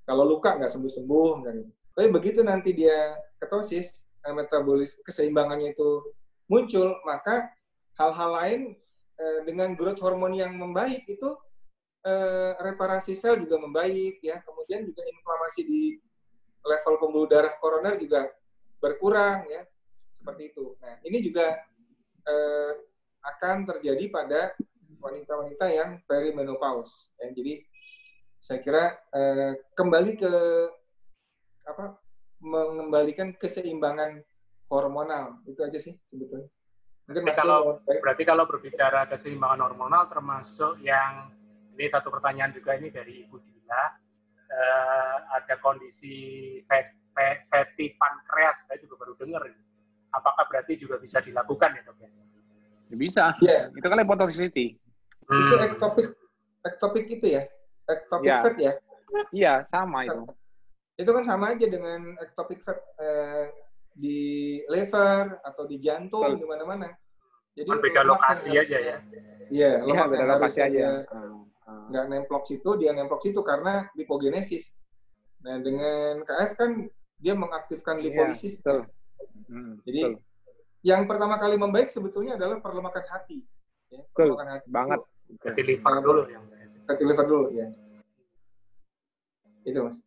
Kalau 0.08 0.24
luka 0.24 0.56
nggak 0.56 0.72
sembuh-sembuh, 0.72 1.30
gitu. 1.44 1.60
tapi 1.96 2.08
begitu 2.12 2.40
nanti 2.44 2.76
dia 2.76 3.16
ketosis, 3.40 4.08
eh, 4.24 4.32
metabolis 4.32 5.00
keseimbangannya 5.04 5.76
itu 5.76 6.12
muncul, 6.48 6.96
maka 7.08 7.52
hal-hal 8.00 8.30
lain 8.40 8.60
eh, 9.20 9.40
dengan 9.44 9.72
growth 9.76 10.00
hormon 10.00 10.32
yang 10.36 10.56
membaik 10.56 11.04
itu 11.08 11.28
eh, 12.04 12.52
reparasi 12.56 13.16
sel 13.16 13.40
juga 13.40 13.56
membaik 13.60 14.20
ya 14.20 14.40
kemudian 14.44 14.84
juga 14.84 15.04
inflamasi 15.08 15.60
di 15.64 15.82
level 16.64 16.94
pembuluh 17.00 17.28
darah 17.28 17.54
koroner 17.60 17.96
juga 17.96 18.28
berkurang 18.80 19.44
ya 19.48 19.64
seperti 20.12 20.52
itu 20.52 20.76
nah 20.80 20.96
ini 21.04 21.20
juga 21.20 21.60
akan 23.20 23.68
terjadi 23.68 24.08
pada 24.08 24.56
wanita-wanita 25.04 25.66
yang 25.68 26.00
perimenopause 26.08 27.12
ya 27.20 27.28
jadi 27.36 27.60
saya 28.40 28.58
kira 28.64 28.84
eh, 29.12 29.52
kembali 29.76 30.12
ke 30.16 30.32
apa 31.64 32.00
mengembalikan 32.40 33.36
keseimbangan 33.36 34.20
hormonal 34.72 35.44
itu 35.44 35.60
aja 35.60 35.76
sih 35.80 35.96
sebetulnya 36.08 36.48
Mungkin 37.04 37.20
berarti 37.20 37.40
kalau 37.44 37.84
berarti 37.84 38.24
kalau 38.24 38.44
berbicara 38.48 39.04
keseimbangan 39.12 39.60
hormonal 39.68 40.08
termasuk 40.08 40.80
yang 40.80 41.28
ini 41.76 41.90
satu 41.92 42.08
pertanyaan 42.08 42.54
juga 42.54 42.80
ini 42.80 42.88
dari 42.88 43.28
Ibu 43.28 43.36
Dila, 43.44 43.84
uh, 44.48 45.16
ada 45.36 45.54
kondisi 45.60 46.56
fatty 46.64 47.86
pankreas, 47.98 48.64
saya 48.64 48.78
juga 48.80 49.04
baru 49.04 49.12
dengar. 49.20 49.42
Apakah 50.14 50.46
berarti 50.48 50.78
juga 50.78 50.96
bisa 50.96 51.20
dilakukan 51.20 51.76
ya 51.76 51.82
dok 51.84 51.98
ya? 52.00 52.08
bisa. 52.94 53.34
Yeah. 53.42 53.74
Itu 53.74 53.90
kan 53.90 53.98
lipotoxicity. 53.98 54.78
Hmm. 55.24 55.40
Itu 55.48 55.56
ectopic, 55.60 56.06
ectopic 56.64 57.04
itu 57.08 57.26
ya? 57.40 57.42
Ectopic 57.84 58.28
yeah. 58.28 58.42
fat 58.42 58.56
ya? 58.56 58.72
Iya, 59.30 59.54
sama 59.70 60.08
itu. 60.08 60.22
Itu 60.94 61.10
kan 61.10 61.24
sama 61.26 61.54
aja 61.54 61.66
dengan 61.66 62.14
ectopic 62.22 62.62
fat 62.62 62.78
eh, 62.98 63.50
di 63.94 64.58
lever 64.66 65.38
atau 65.42 65.64
di 65.66 65.78
jantung 65.78 66.34
di 66.34 66.46
mana-mana. 66.46 66.90
Jadi 67.54 67.70
beda 67.70 68.02
lokasi 68.02 68.50
aja 68.58 68.78
ya. 68.82 68.96
Iya, 69.50 69.70
ya, 69.86 70.02
beda 70.10 70.26
lokasi 70.34 70.58
aja. 70.60 71.06
Nggak 71.64 72.04
nemplok 72.10 72.44
situ, 72.44 72.70
dia 72.76 72.90
nemplok 72.90 73.22
situ 73.22 73.40
karena 73.46 73.86
lipogenesis. 73.94 74.74
Nah, 75.44 75.60
dengan 75.62 76.24
KF 76.26 76.52
kan 76.58 76.70
dia 77.20 77.34
mengaktifkan 77.38 78.02
iya, 78.02 78.04
lipolisis. 78.10 78.58
Ya, 78.60 78.82
Hmm, 79.48 79.80
Jadi 79.84 80.00
betul. 80.04 80.20
yang 80.84 81.04
pertama 81.08 81.36
kali 81.40 81.56
membaik 81.56 81.88
sebetulnya 81.88 82.36
adalah 82.36 82.60
perlemakan 82.60 83.04
hati. 83.08 83.40
Ya, 83.88 84.02
perlemakan 84.12 84.48
hati 84.58 84.68
banget. 84.68 85.00
Hati 85.40 85.62
liver 85.62 85.94
dulu 86.04 86.22
yang 86.30 86.44
hati 86.84 87.02
liver 87.04 87.26
dulu 87.26 87.46
ya. 87.54 87.66
Itu 89.64 89.80
mas. 89.88 90.04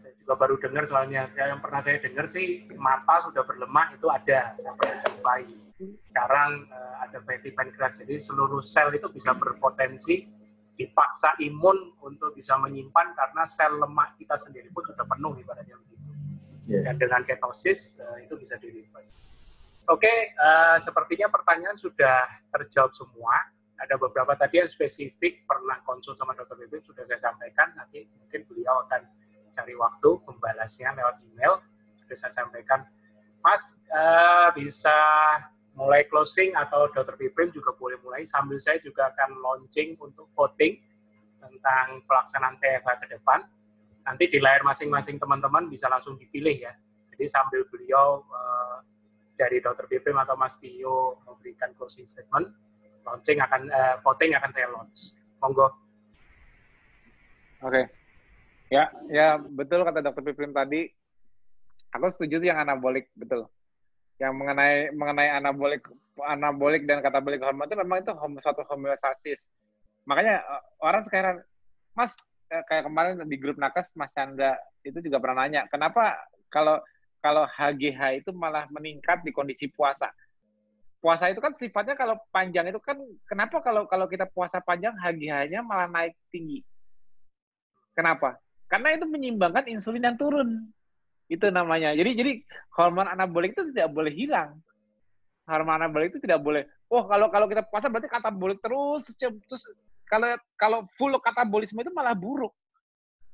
Saya 0.00 0.14
juga 0.16 0.34
baru 0.38 0.54
dengar 0.56 0.86
soalnya 0.86 1.26
saya 1.34 1.52
yang 1.52 1.60
pernah 1.60 1.80
saya 1.82 1.98
dengar 1.98 2.30
sih 2.30 2.64
mata 2.78 3.26
sudah 3.26 3.42
berlemak 3.42 3.98
itu 3.98 4.06
ada 4.06 4.54
sampai 4.56 4.88
jumpai. 5.04 5.44
Sekarang 5.80 6.68
uh, 6.70 6.94
ada 7.02 7.18
fatty 7.24 7.50
pancreas 7.56 7.98
jadi 7.98 8.20
seluruh 8.20 8.60
sel 8.62 8.92
itu 8.94 9.08
bisa 9.10 9.32
berpotensi 9.32 10.28
dipaksa 10.76 11.36
imun 11.44 11.92
untuk 12.00 12.32
bisa 12.32 12.56
menyimpan 12.56 13.12
karena 13.12 13.44
sel 13.44 13.76
lemak 13.76 14.16
kita 14.16 14.36
sendiri 14.40 14.72
pun 14.72 14.86
sudah 14.88 15.04
penuh 15.04 15.36
ibaratnya 15.36 15.76
begitu. 15.76 16.08
Yeah. 16.70 16.86
Dan 16.86 17.02
dengan 17.02 17.26
ketosis 17.26 17.98
uh, 17.98 18.16
itu 18.22 18.38
bisa 18.38 18.56
direverse. 18.56 19.20
Oke, 19.90 20.06
okay, 20.06 20.18
uh, 20.38 20.76
eh, 20.76 20.86
sepertinya 20.86 21.26
pertanyaan 21.26 21.74
sudah 21.74 22.22
terjawab 22.54 22.94
semua. 22.94 23.34
Ada 23.80 23.96
beberapa 23.96 24.36
tadi 24.36 24.60
yang 24.60 24.68
spesifik 24.68 25.48
pernah 25.48 25.80
konsul 25.88 26.12
sama 26.12 26.36
dokter 26.36 26.60
Bibim 26.60 26.84
sudah 26.84 27.00
saya 27.08 27.16
sampaikan. 27.16 27.72
Nanti 27.72 28.04
mungkin 28.20 28.44
beliau 28.44 28.84
akan 28.84 29.08
cari 29.56 29.72
waktu 29.72 30.10
membalasnya 30.28 30.92
lewat 31.00 31.16
email. 31.32 31.64
Sudah 32.04 32.16
saya 32.16 32.32
sampaikan, 32.44 32.84
Mas 33.40 33.80
uh, 33.88 34.52
bisa 34.52 34.92
mulai 35.72 36.04
closing 36.12 36.52
atau 36.52 36.92
Dr. 36.92 37.16
Piprim 37.16 37.48
juga 37.54 37.72
boleh 37.72 37.96
mulai 38.04 38.28
sambil 38.28 38.60
saya 38.60 38.76
juga 38.84 39.08
akan 39.16 39.40
launching 39.40 39.96
untuk 39.96 40.28
voting 40.36 40.76
tentang 41.40 42.04
pelaksanaan 42.04 42.60
TFH 42.60 42.88
ke 43.00 43.06
depan. 43.16 43.48
Nanti 44.04 44.28
di 44.28 44.38
layar 44.42 44.60
masing-masing 44.60 45.16
teman-teman 45.16 45.72
bisa 45.72 45.88
langsung 45.88 46.20
dipilih 46.20 46.68
ya. 46.68 46.72
Jadi 47.16 47.24
sambil 47.32 47.64
beliau 47.68 48.24
uh, 48.28 48.84
dari 49.40 49.64
Dr. 49.64 49.88
Piprim 49.88 50.20
atau 50.20 50.36
Mas 50.36 50.60
Tio 50.60 51.20
memberikan 51.24 51.72
closing 51.76 52.04
statement, 52.04 52.52
launching 53.06 53.38
akan 53.40 53.68
uh, 53.70 53.94
voting 54.04 54.36
akan 54.36 54.50
saya 54.52 54.66
launch. 54.70 55.00
Monggo. 55.40 55.66
Oke. 55.66 55.74
Okay. 57.64 57.84
Ya, 58.70 58.86
ya 59.10 59.28
betul 59.36 59.82
kata 59.82 60.04
Dr. 60.04 60.22
Piprim 60.22 60.54
tadi. 60.54 60.86
Aku 61.90 62.06
setuju 62.06 62.38
yang 62.38 62.62
anabolik 62.62 63.10
betul 63.18 63.50
yang 64.20 64.36
mengenai 64.36 64.92
mengenai 64.92 65.32
anabolik 65.32 65.88
anabolik 66.20 66.84
dan 66.84 67.00
katabolik 67.00 67.40
hormon 67.40 67.64
itu 67.64 67.76
memang 67.80 68.04
itu 68.04 68.12
suatu 68.44 68.62
homeostasis. 68.68 69.40
Makanya 70.04 70.44
eh, 70.44 70.62
orang 70.84 71.02
sekarang, 71.08 71.36
Mas 71.96 72.12
eh, 72.52 72.60
kayak 72.68 72.84
kemarin 72.84 73.24
di 73.24 73.36
grup 73.40 73.56
nakes 73.56 73.88
Mas 73.96 74.12
Chandra 74.12 74.60
itu 74.84 75.00
juga 75.00 75.16
pernah 75.24 75.48
nanya, 75.48 75.64
kenapa 75.72 76.20
kalau 76.52 76.76
kalau 77.24 77.48
HGH 77.48 78.24
itu 78.24 78.30
malah 78.36 78.68
meningkat 78.68 79.24
di 79.24 79.32
kondisi 79.32 79.72
puasa. 79.72 80.12
Puasa 81.00 81.32
itu 81.32 81.40
kan 81.40 81.56
sifatnya 81.56 81.96
kalau 81.96 82.20
panjang 82.28 82.68
itu 82.68 82.76
kan 82.76 83.00
kenapa 83.24 83.64
kalau 83.64 83.88
kalau 83.88 84.04
kita 84.04 84.28
puasa 84.28 84.60
panjang 84.60 84.92
HGH-nya 85.00 85.64
malah 85.64 85.88
naik 85.88 86.12
tinggi? 86.28 86.60
Kenapa? 87.96 88.36
Karena 88.68 88.92
itu 88.92 89.08
menyimbangkan 89.08 89.64
insulin 89.72 90.04
yang 90.04 90.20
turun. 90.20 90.68
Itu 91.26 91.48
namanya. 91.48 91.96
Jadi 91.96 92.10
jadi 92.12 92.32
hormon 92.76 93.08
anabolik 93.08 93.56
itu 93.56 93.72
tidak 93.72 93.88
boleh 93.96 94.12
hilang. 94.12 94.60
Hormon 95.48 95.80
anabolik 95.80 96.12
itu 96.12 96.20
tidak 96.20 96.44
boleh. 96.44 96.68
Oh, 96.92 97.08
kalau 97.08 97.32
kalau 97.32 97.48
kita 97.48 97.64
puasa 97.64 97.88
berarti 97.88 98.10
katabolik 98.10 98.60
terus 98.60 99.08
terus 99.16 99.62
kalau 100.04 100.36
kalau 100.58 100.78
full 101.00 101.16
katabolisme 101.22 101.80
itu 101.80 101.90
malah 101.94 102.12
buruk. 102.12 102.52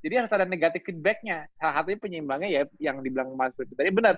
Jadi 0.06 0.22
harus 0.22 0.30
ada 0.30 0.46
negatif 0.46 0.86
feedbacknya. 0.86 1.50
Salah 1.58 1.82
satunya 1.82 1.98
penyeimbangnya 1.98 2.48
ya 2.52 2.62
yang 2.78 3.02
dibilang 3.02 3.34
Mas 3.34 3.50
Betul 3.58 3.74
tadi 3.74 3.90
benar. 3.90 4.14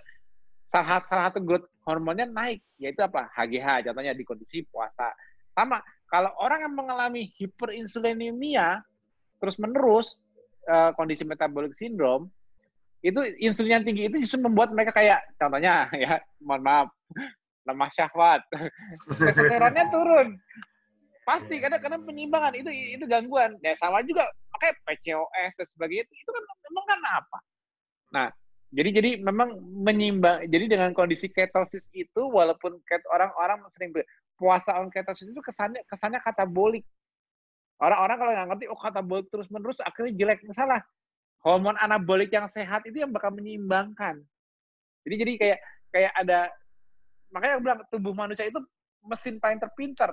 Salah, 0.69 1.01
salah 1.01 1.25
satu 1.33 1.41
growth 1.41 1.65
hormonnya 1.89 2.29
naik, 2.29 2.61
yaitu 2.77 3.01
apa? 3.01 3.33
HGH, 3.33 3.89
contohnya 3.89 4.13
di 4.13 4.25
kondisi 4.25 4.61
puasa. 4.69 5.17
Sama, 5.57 5.81
kalau 6.09 6.33
orang 6.41 6.69
yang 6.69 6.75
mengalami 6.77 7.33
hiperinsulinemia 7.41 8.85
terus 9.41 9.57
menerus 9.57 10.21
uh, 10.69 10.93
kondisi 10.93 11.25
metabolic 11.25 11.73
syndrome, 11.73 12.29
itu 13.01 13.17
insulin 13.41 13.81
yang 13.81 13.85
tinggi 13.87 14.11
itu 14.11 14.17
justru 14.21 14.45
membuat 14.45 14.75
mereka 14.75 14.93
kayak, 14.93 15.25
contohnya 15.41 15.89
ya, 16.05 16.21
mohon 16.45 16.61
maaf, 16.61 16.89
lemah 17.65 17.89
syahwat, 17.89 18.45
testosteronnya 19.25 19.89
turun, 19.89 20.37
pasti 21.29 21.61
karena 21.61 21.77
karena 21.77 22.01
penyimbangan 22.01 22.57
itu 22.57 22.69
itu 22.73 23.05
gangguan. 23.05 23.57
Ya 23.61 23.77
sama 23.77 24.01
juga 24.05 24.25
pakai 24.57 24.73
PCOS 24.85 25.53
dan 25.61 25.67
sebagainya 25.73 26.05
itu, 26.09 26.13
itu 26.25 26.31
kan 26.33 26.45
memang 26.69 26.85
kan 26.89 27.01
apa? 27.21 27.39
Nah 28.09 28.29
jadi 28.69 28.91
jadi 29.01 29.11
memang 29.25 29.57
menyimbang 29.81 30.45
jadi 30.53 30.69
dengan 30.69 30.93
kondisi 30.93 31.33
ketosis 31.33 31.89
itu 31.97 32.21
walaupun 32.29 32.77
orang-orang 33.09 33.65
sering 33.73 33.97
puasa 34.37 34.77
on 34.77 34.93
ketosis 34.93 35.33
itu 35.33 35.41
kesannya 35.41 35.81
kesannya 35.89 36.21
katabolik. 36.21 36.85
Orang-orang 37.81 38.17
kalau 38.21 38.33
nggak 38.37 38.49
ngerti 38.53 38.65
oh 38.69 38.77
katabolik 38.77 39.27
terus 39.33 39.49
menerus 39.49 39.81
akhirnya 39.81 40.13
jelek. 40.21 40.45
Salah 40.53 40.85
hormon 41.41 41.81
anabolik 41.81 42.29
yang 42.29 42.45
sehat 42.53 42.85
itu 42.85 43.01
yang 43.01 43.09
bakal 43.09 43.33
menyeimbangkan. 43.33 44.21
Jadi 45.09 45.15
jadi 45.17 45.33
kayak 45.41 45.59
kayak 45.89 46.13
ada 46.13 46.39
makanya 47.33 47.53
aku 47.57 47.63
bilang 47.65 47.81
tubuh 47.89 48.13
manusia 48.13 48.45
itu 48.45 48.61
mesin 49.01 49.41
paling 49.41 49.57
terpintar. 49.65 50.13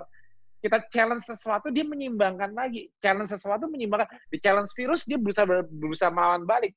Kita 0.64 0.80
challenge 0.88 1.28
sesuatu 1.28 1.68
dia 1.68 1.84
menyimbangkan 1.84 2.56
lagi. 2.56 2.88
Challenge 3.04 3.28
sesuatu 3.28 3.68
menyimbangkan 3.68 4.08
di 4.32 4.40
challenge 4.40 4.72
virus 4.72 5.04
dia 5.04 5.20
berusaha 5.20 5.44
berusaha 5.68 6.08
melawan 6.08 6.48
balik 6.48 6.72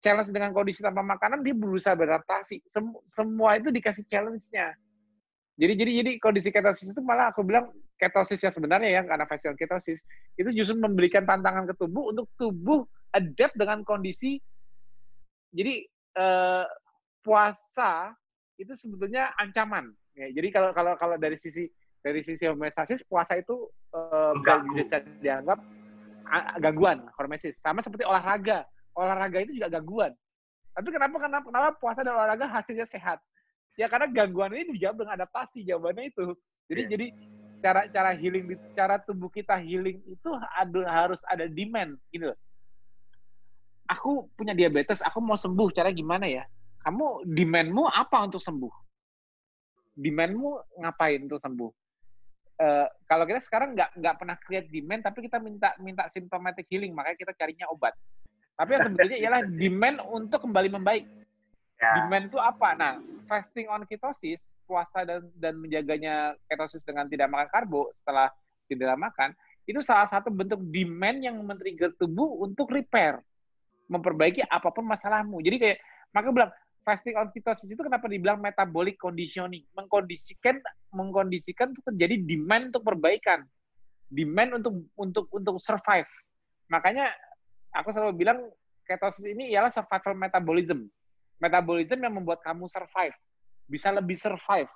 challenge 0.00 0.30
dengan 0.32 0.52
kondisi 0.52 0.84
tanpa 0.84 1.00
makanan 1.00 1.40
dia 1.40 1.56
berusaha 1.56 1.96
beradaptasi. 1.96 2.60
Sem 2.68 2.84
semua 3.06 3.56
itu 3.56 3.72
dikasih 3.72 4.04
challenge-nya. 4.08 4.76
Jadi 5.56 5.72
jadi 5.72 5.92
jadi 6.04 6.10
kondisi 6.20 6.52
ketosis 6.52 6.92
itu 6.92 7.00
malah 7.00 7.32
aku 7.32 7.40
bilang 7.40 7.72
ketosis 7.96 8.44
yang 8.44 8.52
sebenarnya 8.52 9.00
ya 9.00 9.02
karena 9.08 9.24
facial 9.24 9.56
ketosis 9.56 10.04
itu 10.36 10.52
justru 10.52 10.76
memberikan 10.76 11.24
tantangan 11.24 11.64
ke 11.64 11.74
tubuh 11.80 12.12
untuk 12.12 12.28
tubuh 12.36 12.84
adapt 13.16 13.56
dengan 13.56 13.80
kondisi. 13.80 14.36
Jadi 15.56 15.88
eh, 16.20 16.64
puasa 17.24 18.12
itu 18.60 18.72
sebetulnya 18.76 19.32
ancaman. 19.40 19.88
Ya 20.12 20.28
jadi 20.28 20.48
kalau 20.52 20.70
kalau 20.76 20.92
kalau 21.00 21.16
dari 21.16 21.40
sisi 21.40 21.72
dari 22.04 22.20
sisi 22.22 22.46
homeostasis 22.46 23.02
puasa 23.10 23.34
itu 23.34 23.66
uh, 23.90 24.30
bisa 24.70 25.02
dianggap 25.18 25.58
gangguan 26.62 27.02
hormesis 27.18 27.58
sama 27.58 27.82
seperti 27.82 28.06
olahraga 28.06 28.62
olahraga 28.96 29.44
itu 29.44 29.60
juga 29.60 29.68
gangguan. 29.68 30.12
Tapi 30.72 30.88
kenapa 30.92 31.16
kenapa 31.20 31.44
kenapa 31.46 31.68
puasa 31.76 32.00
dan 32.02 32.16
olahraga 32.16 32.48
hasilnya 32.48 32.88
sehat? 32.88 33.20
Ya 33.76 33.92
karena 33.92 34.08
gangguan 34.08 34.56
ini 34.56 34.76
dijawab 34.76 35.04
dengan 35.04 35.14
adaptasi 35.20 35.62
jawabannya 35.68 36.08
itu. 36.08 36.32
Jadi 36.72 36.80
yeah. 36.82 36.90
jadi 36.90 37.06
cara 37.60 37.80
cara 37.88 38.10
healing 38.16 38.56
cara 38.72 38.96
tubuh 39.00 39.28
kita 39.32 39.56
healing 39.60 40.00
itu 40.08 40.30
ada 40.56 40.80
harus 40.88 41.20
ada 41.28 41.48
demand 41.48 41.96
gitu 42.12 42.32
aku 43.86 44.26
punya 44.34 44.52
diabetes 44.52 45.00
aku 45.00 45.22
mau 45.22 45.38
sembuh 45.38 45.70
cara 45.72 45.94
gimana 45.94 46.26
ya? 46.26 46.44
Kamu 46.82 47.26
demandmu 47.26 47.90
apa 47.90 48.22
untuk 48.22 48.42
sembuh? 48.42 48.74
Demandmu 49.96 50.78
ngapain 50.82 51.24
untuk 51.26 51.40
sembuh? 51.42 51.70
Uh, 52.56 52.88
kalau 53.04 53.28
kita 53.28 53.42
sekarang 53.42 53.76
nggak 53.76 54.00
nggak 54.00 54.14
pernah 54.16 54.36
create 54.40 54.68
demand 54.72 55.04
tapi 55.04 55.28
kita 55.28 55.36
minta 55.36 55.76
minta 55.76 56.08
symptomatic 56.08 56.64
healing 56.72 56.96
makanya 56.96 57.20
kita 57.20 57.32
carinya 57.36 57.68
obat 57.68 57.92
tapi 58.56 58.70
yang 58.76 58.84
sebenarnya 58.88 59.18
ialah 59.20 59.40
demand 59.44 59.96
untuk 60.08 60.40
kembali 60.48 60.72
membaik. 60.72 61.04
Yeah. 61.76 62.08
demand 62.08 62.32
itu 62.32 62.40
apa? 62.40 62.72
Nah 62.72 62.92
fasting 63.28 63.68
on 63.68 63.84
ketosis 63.84 64.56
puasa 64.64 65.04
dan 65.04 65.28
dan 65.36 65.60
menjaganya 65.60 66.32
ketosis 66.48 66.80
dengan 66.88 67.04
tidak 67.04 67.28
makan 67.28 67.52
karbo 67.52 67.92
setelah 68.00 68.32
tidak 68.64 68.96
makan 68.96 69.36
itu 69.66 69.82
salah 69.82 70.08
satu 70.08 70.30
bentuk 70.30 70.62
demand 70.72 71.20
yang 71.20 71.36
men-trigger 71.42 71.92
tubuh 71.98 72.40
untuk 72.40 72.70
repair 72.72 73.18
memperbaiki 73.90 74.42
apa 74.46 74.70
pun 74.70 74.86
masalahmu. 74.86 75.42
Jadi 75.42 75.56
kayak 75.58 75.78
maka 76.14 76.30
bilang 76.30 76.50
fasting 76.86 77.18
on 77.18 77.30
ketosis 77.34 77.70
itu 77.70 77.82
kenapa 77.82 78.06
dibilang 78.06 78.38
metabolic 78.38 78.94
conditioning? 78.98 79.66
Mengkondisikan 79.74 80.62
mengkondisikan 80.94 81.74
itu 81.74 81.82
terjadi 81.92 82.14
demand 82.22 82.70
untuk 82.74 82.94
perbaikan. 82.94 83.42
Demand 84.06 84.62
untuk 84.62 84.86
untuk 84.94 85.26
untuk 85.34 85.58
survive. 85.58 86.06
Makanya 86.70 87.10
aku 87.76 87.92
selalu 87.92 88.12
bilang 88.16 88.38
ketosis 88.88 89.26
ini 89.28 89.52
ialah 89.52 89.68
survival 89.68 90.16
metabolism. 90.16 90.88
Metabolism 91.36 91.98
yang 92.00 92.14
membuat 92.16 92.40
kamu 92.40 92.64
survive. 92.70 93.12
Bisa 93.68 93.92
lebih 93.92 94.16
survive. 94.16 94.70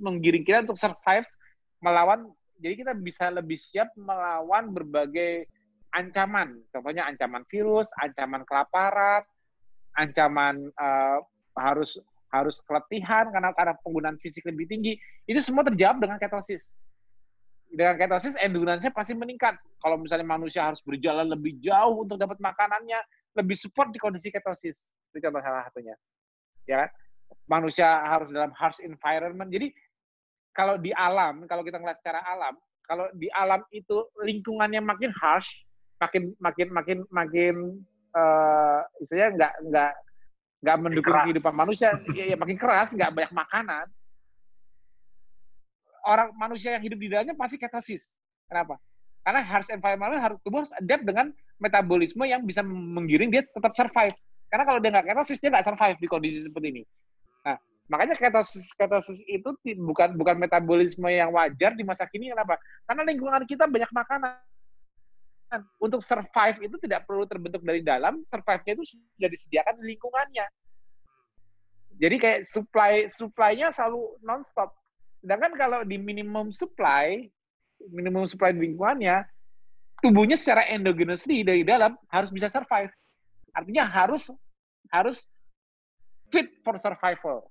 Menggiring 0.00 0.44
kita 0.46 0.64
untuk 0.64 0.80
survive 0.80 1.28
melawan 1.84 2.32
jadi 2.56 2.72
kita 2.72 2.92
bisa 2.96 3.28
lebih 3.28 3.60
siap 3.60 3.92
melawan 4.00 4.72
berbagai 4.72 5.44
ancaman. 5.92 6.56
Contohnya 6.72 7.04
ancaman 7.04 7.44
virus 7.52 7.92
ancaman 8.00 8.48
kelaparan 8.48 9.20
ancaman 10.00 10.72
uh, 10.80 11.20
harus 11.56 12.00
harus 12.32 12.60
keletihan 12.64 13.28
karena 13.32 13.52
karena 13.52 13.74
penggunaan 13.84 14.16
fisik 14.24 14.48
lebih 14.48 14.64
tinggi. 14.64 14.96
Itu 15.28 15.36
semua 15.44 15.68
terjawab 15.68 16.00
dengan 16.00 16.16
ketosis 16.16 16.64
dengan 17.72 17.94
ketosis 17.98 18.38
endurance-nya 18.38 18.92
pasti 18.94 19.12
meningkat. 19.12 19.58
Kalau 19.82 19.98
misalnya 20.00 20.26
manusia 20.26 20.66
harus 20.66 20.80
berjalan 20.86 21.30
lebih 21.30 21.58
jauh 21.62 22.06
untuk 22.06 22.16
dapat 22.16 22.38
makanannya 22.38 22.98
lebih 23.36 23.56
support 23.58 23.92
di 23.92 23.98
kondisi 24.00 24.32
ketosis. 24.32 24.80
Itu 25.12 25.18
contoh 25.22 25.42
salah 25.42 25.66
satunya. 25.68 25.94
Ya 26.64 26.86
kan? 26.86 26.90
Manusia 27.46 27.86
harus 28.06 28.30
dalam 28.30 28.54
harsh 28.54 28.82
environment. 28.82 29.50
Jadi 29.50 29.70
kalau 30.56 30.80
di 30.80 30.88
alam 30.96 31.44
kalau 31.44 31.60
kita 31.60 31.76
ngeliat 31.76 32.00
secara 32.00 32.24
alam 32.24 32.56
kalau 32.88 33.12
di 33.12 33.28
alam 33.36 33.60
itu 33.76 34.08
lingkungannya 34.24 34.80
makin 34.80 35.12
harsh 35.12 35.52
makin 36.00 36.32
makin 36.40 36.68
makin 36.72 36.98
makin 37.12 37.54
uh, 38.16 38.80
istilahnya 39.04 39.30
nggak 39.36 39.52
nggak 39.68 39.92
nggak 40.64 40.76
mendukung 40.80 41.12
keras. 41.12 41.24
kehidupan 41.28 41.54
manusia 41.54 41.88
ya, 42.16 42.32
ya 42.32 42.36
makin 42.40 42.56
keras 42.56 42.96
nggak 42.96 43.12
banyak 43.12 43.32
makanan 43.36 43.86
orang 46.06 46.30
manusia 46.38 46.78
yang 46.78 46.82
hidup 46.86 46.98
di 47.02 47.08
dalamnya 47.10 47.34
pasti 47.34 47.58
ketosis. 47.58 48.14
Kenapa? 48.46 48.78
Karena 49.26 49.42
harus 49.42 49.66
environment 49.74 50.22
harus 50.22 50.38
tubuh 50.46 50.62
harus 50.62 50.72
adapt 50.78 51.02
dengan 51.02 51.34
metabolisme 51.58 52.22
yang 52.22 52.46
bisa 52.46 52.62
menggiring 52.62 53.34
dia 53.34 53.42
tetap 53.42 53.74
survive. 53.74 54.14
Karena 54.46 54.62
kalau 54.62 54.78
dia 54.78 54.90
nggak 54.94 55.06
ketosis 55.10 55.42
dia 55.42 55.50
nggak 55.50 55.66
survive 55.66 55.98
di 55.98 56.06
kondisi 56.06 56.38
seperti 56.46 56.66
ini. 56.70 56.82
Nah 57.42 57.58
makanya 57.90 58.14
ketosis 58.14 58.70
ketosis 58.78 59.18
itu 59.26 59.50
bukan 59.82 60.14
bukan 60.14 60.38
metabolisme 60.38 61.10
yang 61.10 61.34
wajar 61.34 61.74
di 61.74 61.82
masa 61.82 62.06
kini. 62.06 62.30
Kenapa? 62.30 62.54
Karena 62.86 63.02
lingkungan 63.02 63.42
kita 63.44 63.66
banyak 63.66 63.90
makanan. 63.90 64.38
Untuk 65.78 66.02
survive 66.02 66.58
itu 66.58 66.74
tidak 66.82 67.06
perlu 67.06 67.22
terbentuk 67.22 67.62
dari 67.62 67.78
dalam, 67.78 68.26
survive-nya 68.26 68.74
itu 68.74 68.84
sudah 68.94 69.30
disediakan 69.30 69.78
di 69.78 69.94
lingkungannya. 69.94 70.46
Jadi 71.96 72.16
kayak 72.18 72.40
supply 72.50 73.08
supply-nya 73.08 73.72
selalu 73.72 74.20
non-stop. 74.26 74.74
Sedangkan 75.26 75.58
kalau 75.58 75.82
di 75.82 75.98
minimum 75.98 76.54
supply, 76.54 77.26
minimum 77.90 78.30
supply 78.30 78.54
di 78.54 78.70
lingkungannya, 78.70 79.26
tubuhnya 79.98 80.38
secara 80.38 80.70
endogenously 80.70 81.42
dari 81.42 81.66
dalam 81.66 81.98
harus 82.14 82.30
bisa 82.30 82.46
survive. 82.46 82.94
Artinya 83.50 83.90
harus 83.90 84.30
harus 84.94 85.26
fit 86.30 86.46
for 86.62 86.78
survival. 86.78 87.50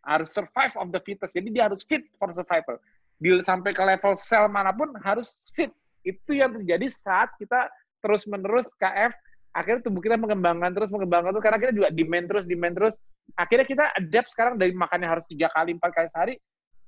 Harus 0.00 0.32
survive 0.32 0.72
of 0.80 0.88
the 0.88 1.04
fittest. 1.04 1.36
Jadi 1.36 1.52
dia 1.52 1.68
harus 1.68 1.84
fit 1.84 2.00
for 2.16 2.32
survival. 2.32 2.80
Di, 3.20 3.44
sampai 3.44 3.76
ke 3.76 3.84
level 3.84 4.16
sel 4.16 4.48
mana 4.48 4.72
pun 4.72 4.96
harus 5.04 5.52
fit 5.52 5.68
itu 6.08 6.32
yang 6.32 6.56
terjadi 6.56 6.88
saat 6.96 7.28
kita 7.36 7.68
terus-menerus 8.00 8.72
KF, 8.80 9.12
akhirnya 9.52 9.84
tubuh 9.84 10.00
kita 10.00 10.16
mengembangkan 10.16 10.72
terus, 10.72 10.88
mengembangkan 10.88 11.36
terus, 11.36 11.44
karena 11.44 11.60
kita 11.60 11.72
juga 11.76 11.88
demand 11.92 12.24
terus, 12.24 12.44
demand 12.48 12.74
terus. 12.74 12.94
Akhirnya 13.36 13.68
kita 13.68 13.84
adapt 14.00 14.32
sekarang 14.32 14.56
dari 14.56 14.72
makannya 14.72 15.12
harus 15.12 15.28
tiga 15.28 15.52
kali, 15.52 15.76
empat 15.76 15.92
kali 15.92 16.08
sehari, 16.08 16.34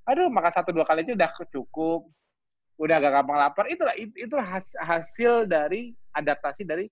aduh 0.05 0.29
makan 0.29 0.53
satu 0.53 0.71
dua 0.71 0.85
kali 0.85 1.05
aja 1.05 1.17
udah 1.17 1.31
cukup, 1.49 2.09
udah 2.77 2.97
gak 3.01 3.13
gampang 3.21 3.39
lapar. 3.41 3.65
Itulah 3.69 3.95
itulah 3.97 4.47
hasil 4.85 5.49
dari 5.49 5.93
adaptasi 6.13 6.63
dari 6.65 6.87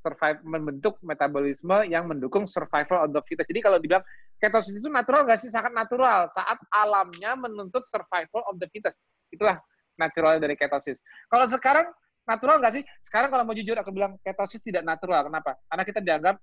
survive 0.00 0.40
membentuk 0.42 0.96
metabolisme 1.04 1.84
yang 1.84 2.08
mendukung 2.08 2.48
survival 2.48 3.04
of 3.04 3.12
the 3.12 3.22
fittest. 3.28 3.48
Jadi 3.52 3.60
kalau 3.60 3.76
dibilang 3.76 4.04
ketosis 4.40 4.80
itu 4.80 4.88
natural 4.88 5.28
nggak 5.28 5.38
sih? 5.44 5.52
Sangat 5.52 5.76
natural 5.76 6.32
saat 6.32 6.56
alamnya 6.72 7.36
menuntut 7.36 7.84
survival 7.84 8.40
of 8.48 8.56
the 8.56 8.66
fittest. 8.72 8.96
Itulah 9.28 9.60
natural 10.00 10.40
dari 10.40 10.56
ketosis. 10.56 10.96
Kalau 11.28 11.44
sekarang 11.44 11.86
natural 12.24 12.64
nggak 12.64 12.80
sih? 12.80 12.82
Sekarang 13.04 13.28
kalau 13.28 13.44
mau 13.44 13.52
jujur 13.52 13.76
aku 13.76 13.92
bilang 13.92 14.16
ketosis 14.24 14.64
tidak 14.64 14.82
natural. 14.88 15.28
Kenapa? 15.28 15.60
Karena 15.68 15.84
kita 15.84 16.00
dianggap 16.00 16.36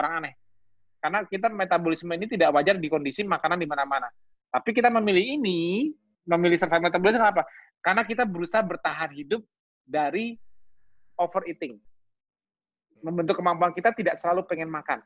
orang 0.00 0.12
aneh. 0.24 0.34
Karena 0.96 1.18
kita 1.28 1.52
metabolisme 1.52 2.10
ini 2.16 2.26
tidak 2.26 2.50
wajar 2.56 2.80
di 2.80 2.88
kondisi 2.88 3.22
makanan 3.22 3.60
di 3.60 3.68
mana-mana. 3.68 4.08
Tapi 4.56 4.72
kita 4.72 4.88
memilih 4.88 5.36
ini, 5.36 5.92
memilih 6.24 6.56
survival 6.56 6.88
metabolisme 6.88 7.20
kenapa? 7.20 7.44
Karena 7.84 8.08
kita 8.08 8.24
berusaha 8.24 8.64
bertahan 8.64 9.12
hidup 9.12 9.44
dari 9.84 10.40
overeating. 11.20 11.76
Membentuk 13.04 13.36
kemampuan 13.36 13.76
kita 13.76 13.92
tidak 13.92 14.16
selalu 14.16 14.48
pengen 14.48 14.72
makan. 14.72 15.04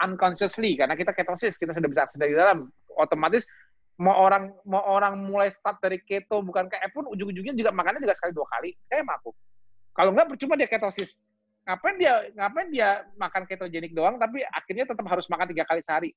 Unconsciously, 0.00 0.80
karena 0.80 0.96
kita 0.96 1.12
ketosis, 1.12 1.60
kita 1.60 1.76
sudah 1.76 1.88
bisa 1.92 2.08
akses 2.08 2.16
dari 2.16 2.32
dalam, 2.32 2.72
otomatis 2.96 3.44
mau 3.96 4.16
orang 4.16 4.52
mau 4.68 4.84
orang 4.84 5.16
mulai 5.16 5.48
start 5.48 5.80
dari 5.80 5.96
keto 6.04 6.44
bukan 6.44 6.68
kayak 6.68 6.92
pun 6.92 7.08
ujung-ujungnya 7.08 7.56
juga 7.56 7.72
makannya 7.72 8.04
juga 8.04 8.16
sekali 8.16 8.32
dua 8.32 8.48
kali. 8.48 8.76
Kayak 8.88 9.08
mampu 9.08 9.32
kalau 9.96 10.12
nggak 10.12 10.36
percuma 10.36 10.54
dia 10.60 10.68
ketosis. 10.68 11.16
Ngapain 11.64 11.96
dia 11.96 12.12
ngapain 12.36 12.68
dia 12.68 13.08
makan 13.16 13.42
ketogenik 13.48 13.96
doang 13.96 14.20
tapi 14.20 14.44
akhirnya 14.44 14.84
tetap 14.84 15.06
harus 15.08 15.24
makan 15.32 15.48
tiga 15.48 15.64
kali 15.64 15.80
sehari 15.80 16.10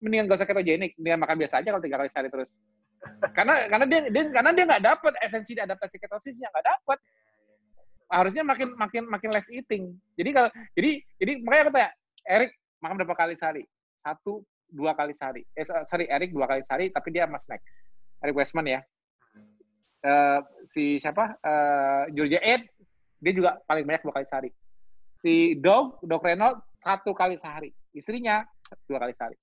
mendingan 0.00 0.26
gak 0.28 0.42
usah 0.42 0.48
ketogenik 0.48 0.96
mendingan 0.96 1.20
makan 1.20 1.36
biasa 1.36 1.54
aja 1.60 1.68
kalau 1.72 1.84
tiga 1.84 1.96
kali 2.00 2.10
sehari 2.12 2.28
terus 2.32 2.50
karena 3.32 3.54
karena 3.72 3.84
dia, 3.88 4.00
dia 4.12 4.22
karena 4.28 4.50
dia 4.52 4.64
nggak 4.68 4.84
dapat 4.84 5.12
esensi 5.24 5.56
adaptasi 5.56 5.96
ketosisnya 5.96 6.52
nggak 6.52 6.66
dapat 6.68 6.98
harusnya 8.10 8.42
makin 8.42 8.74
makin 8.74 9.06
makin 9.06 9.30
less 9.30 9.46
eating. 9.48 9.94
Jadi 10.18 10.30
kalau 10.34 10.50
jadi 10.74 10.90
jadi 11.22 11.32
makanya 11.46 11.62
aku 11.62 11.72
tanya, 11.72 11.90
Erik 12.26 12.50
makan 12.82 12.94
berapa 12.98 13.14
kali 13.14 13.34
sehari? 13.38 13.62
Satu 14.02 14.42
dua 14.66 14.98
kali 14.98 15.14
sehari. 15.14 15.46
Eh 15.54 15.64
sorry 15.86 16.10
Erik 16.10 16.34
dua 16.34 16.50
kali 16.50 16.66
sehari 16.66 16.90
tapi 16.90 17.08
dia 17.14 17.30
mas 17.30 17.46
snack. 17.46 17.62
Erik 18.20 18.36
Westman 18.36 18.66
ya. 18.66 18.80
Uh, 20.00 20.40
si 20.66 20.98
siapa? 20.98 21.38
Uh, 21.40 22.04
Georgia 22.12 22.42
Ed 22.42 22.66
dia 23.22 23.32
juga 23.32 23.62
paling 23.64 23.86
banyak 23.86 24.02
dua 24.02 24.14
kali 24.18 24.26
sehari. 24.26 24.50
Si 25.22 25.54
Dog, 25.60 26.02
Dog 26.02 26.24
Reynolds 26.26 26.60
satu 26.82 27.14
kali 27.14 27.38
sehari. 27.38 27.70
Istrinya 27.94 28.42
dua 28.90 28.98
kali 29.06 29.14
sehari. 29.14 29.38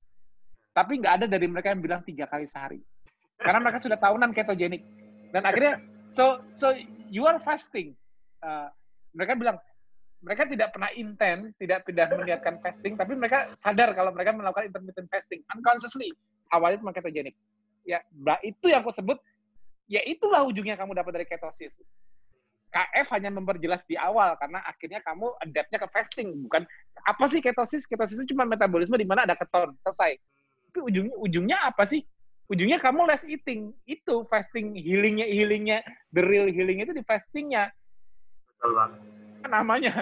Tapi 0.78 1.02
nggak 1.02 1.14
ada 1.24 1.26
dari 1.26 1.50
mereka 1.50 1.74
yang 1.74 1.82
bilang 1.82 2.06
tiga 2.06 2.30
kali 2.30 2.46
sehari. 2.46 2.78
Karena 3.42 3.58
mereka 3.58 3.82
sudah 3.82 3.98
tahunan 3.98 4.30
ketogenik. 4.30 4.86
Dan 5.34 5.42
akhirnya, 5.42 5.82
so 6.14 6.38
so 6.54 6.70
you 7.10 7.26
are 7.26 7.42
fasting 7.42 7.98
uh, 8.44 8.70
mereka 9.16 9.34
bilang 9.38 9.58
mereka 10.18 10.50
tidak 10.50 10.74
pernah 10.74 10.90
intent, 10.98 11.54
tidak 11.62 11.86
tidak 11.86 12.10
meniatkan 12.10 12.58
fasting, 12.58 12.98
tapi 12.98 13.14
mereka 13.14 13.54
sadar 13.54 13.94
kalau 13.94 14.10
mereka 14.10 14.34
melakukan 14.34 14.66
intermittent 14.74 15.10
fasting 15.14 15.46
unconsciously. 15.54 16.10
Awalnya 16.50 16.82
cuma 16.82 16.94
ketogenik. 16.96 17.38
Ya, 17.86 18.02
itu 18.42 18.66
yang 18.68 18.82
aku 18.82 18.92
sebut, 18.92 19.22
ya 19.88 20.02
itulah 20.04 20.44
ujungnya 20.44 20.76
kamu 20.76 20.98
dapat 20.98 21.22
dari 21.22 21.28
ketosis. 21.30 21.72
KF 22.68 23.08
hanya 23.16 23.32
memperjelas 23.32 23.86
di 23.88 23.96
awal 23.96 24.36
karena 24.42 24.60
akhirnya 24.68 25.00
kamu 25.06 25.32
adaptnya 25.40 25.80
ke 25.86 25.88
fasting, 25.94 26.28
bukan 26.50 26.66
apa 27.06 27.24
sih 27.30 27.40
ketosis? 27.40 27.88
Ketosis 27.88 28.20
itu 28.20 28.34
cuma 28.36 28.44
metabolisme 28.44 28.98
di 28.98 29.08
mana 29.08 29.24
ada 29.24 29.38
keton, 29.38 29.72
selesai. 29.86 30.18
Tapi 30.78 30.94
ujungnya 30.94 31.16
ujungnya 31.18 31.58
apa 31.66 31.90
sih? 31.90 32.06
Ujungnya 32.54 32.78
kamu 32.78 33.10
less 33.10 33.26
eating. 33.26 33.74
Itu 33.90 34.30
fasting 34.30 34.78
healingnya 34.78 35.26
healingnya 35.26 35.82
the 36.14 36.22
real 36.22 36.46
healing 36.46 36.86
itu 36.86 36.94
di 36.94 37.02
fastingnya 37.02 37.74
Betul 38.62 38.78
banget. 38.78 39.02
Namanya. 39.50 39.94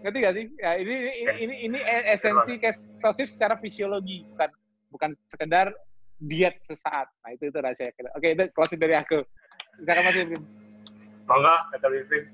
Ngerti 0.00 0.18
gak 0.24 0.34
sih? 0.40 0.44
Ya, 0.56 0.80
ini 0.80 0.94
ini 1.12 1.32
ini, 1.44 1.54
ini 1.68 1.78
e-, 1.84 2.06
esensi 2.16 2.56
ketosis 2.56 3.36
secara 3.36 3.60
fisiologi, 3.60 4.24
bukan 4.32 4.48
bukan 4.88 5.10
sekedar 5.28 5.76
diet 6.24 6.56
sesaat. 6.64 7.12
Nah, 7.20 7.36
itu 7.36 7.52
itu 7.52 7.58
rahasia. 7.60 7.92
Oke, 8.16 8.32
itu 8.32 8.44
closing 8.56 8.80
dari 8.80 8.96
aku. 8.96 9.20
Sekarang 9.84 10.08
masih. 10.08 10.40
Bangga, 11.28 11.68
kata 11.76 11.86
Bim. 11.92 12.24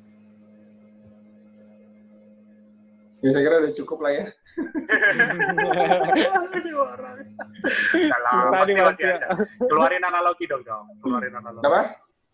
Ya, 3.27 3.28
saya 3.35 3.43
kira 3.43 3.66
udah 3.66 3.74
cukup 3.74 3.98
lah 3.98 4.12
ya. 4.14 4.27
Salah, 8.12 8.52
pasti 8.52 8.72
masih 8.76 9.04
ada. 9.08 9.28
Keluarin 9.60 10.04
analogi 10.04 10.44
dong, 10.44 10.62
dong. 10.66 10.86
Keluarin 11.00 11.34
analogi. 11.36 11.64
Apa? 11.64 11.80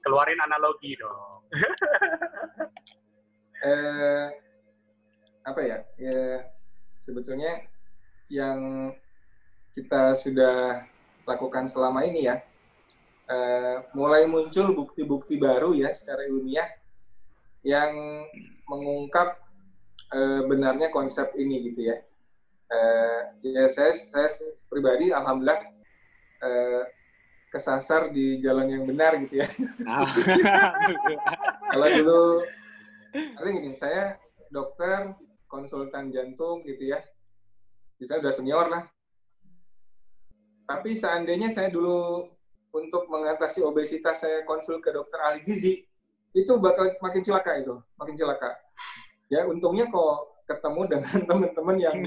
Keluarin 0.03 0.41
analogi 0.43 0.91
dong. 0.99 1.41
eh, 3.69 4.27
apa 5.47 5.61
ya? 5.63 5.79
Ya 5.99 6.43
sebetulnya 6.99 7.63
yang 8.29 8.93
kita 9.73 10.13
sudah 10.19 10.85
lakukan 11.25 11.71
selama 11.71 12.05
ini 12.05 12.27
ya, 12.27 12.43
eh, 13.31 13.77
mulai 13.95 14.27
muncul 14.27 14.75
bukti-bukti 14.75 15.39
baru 15.39 15.73
ya 15.77 15.95
secara 15.95 16.27
ilmiah 16.27 16.69
yang 17.63 18.25
mengungkap 18.69 19.48
eh, 20.13 20.41
benarnya 20.47 20.89
konsep 20.93 21.35
ini 21.37 21.73
gitu 21.73 21.89
ya. 21.89 21.97
Eh, 22.69 23.21
ya 23.49 23.65
saya, 23.73 23.97
saya 23.97 24.29
pribadi 24.69 25.09
alhamdulillah 25.09 25.61
eh, 26.45 26.83
kesasar 27.49 28.13
di 28.13 28.41
jalan 28.45 28.69
yang 28.69 28.85
benar 28.85 29.17
gitu 29.25 29.41
ya. 29.41 29.49
Ah. 29.89 30.05
Kalau 31.73 31.87
dulu, 31.89 32.23
artinya 33.13 33.61
gini, 33.61 33.77
saya 33.77 34.21
dokter, 34.53 35.17
konsultan 35.49 36.13
jantung 36.13 36.65
gitu 36.69 36.93
ya, 36.93 37.01
bisa 37.97 38.21
udah 38.21 38.33
senior 38.33 38.69
lah. 38.69 38.85
Tapi 40.69 40.93
seandainya 40.93 41.49
saya 41.49 41.73
dulu 41.73 42.29
untuk 42.69 43.09
mengatasi 43.09 43.65
obesitas 43.65 44.21
saya 44.21 44.45
konsul 44.45 44.85
ke 44.85 44.93
dokter 44.93 45.17
ahli 45.25 45.41
gizi, 45.41 45.89
itu 46.37 46.53
bakal 46.61 46.93
makin 47.01 47.25
celaka 47.25 47.57
itu, 47.57 47.81
makin 47.97 48.13
celaka. 48.13 48.53
Ya 49.29 49.45
untungnya 49.45 49.89
kok 49.93 50.45
ketemu 50.49 50.81
dengan 50.89 51.19
teman-teman 51.29 51.77
yang 51.77 51.99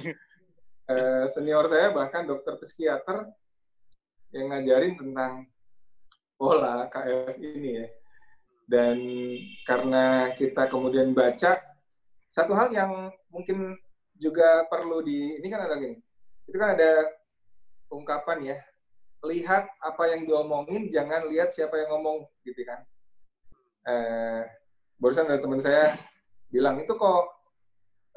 eh, 0.92 1.26
senior 1.30 1.66
saya 1.70 1.94
bahkan 1.94 2.26
dokter 2.26 2.58
psikiater 2.58 3.30
yang 4.34 4.50
ngajarin 4.50 4.98
tentang 4.98 5.46
pola 6.42 6.90
KF 6.90 7.38
ini 7.38 7.70
ya. 7.78 7.88
Dan 8.66 8.98
karena 9.68 10.32
kita 10.34 10.72
kemudian 10.72 11.12
baca, 11.12 11.60
satu 12.32 12.56
hal 12.56 12.72
yang 12.72 13.12
mungkin 13.28 13.76
juga 14.16 14.64
perlu 14.72 15.04
di, 15.04 15.38
ini 15.38 15.48
kan 15.52 15.68
ada 15.68 15.76
gini, 15.76 16.00
itu 16.48 16.56
kan 16.56 16.80
ada 16.80 17.12
ungkapan 17.92 18.56
ya, 18.56 18.58
lihat 19.28 19.68
apa 19.84 20.16
yang 20.16 20.24
diomongin, 20.24 20.88
jangan 20.88 21.28
lihat 21.28 21.52
siapa 21.52 21.84
yang 21.84 22.00
ngomong, 22.00 22.24
gitu 22.48 22.64
kan. 22.64 22.80
Eh, 23.84 24.42
barusan 24.96 25.28
ada 25.28 25.44
teman 25.44 25.60
saya 25.60 26.00
bilang, 26.52 26.78
itu 26.84 26.94
kok 26.94 27.24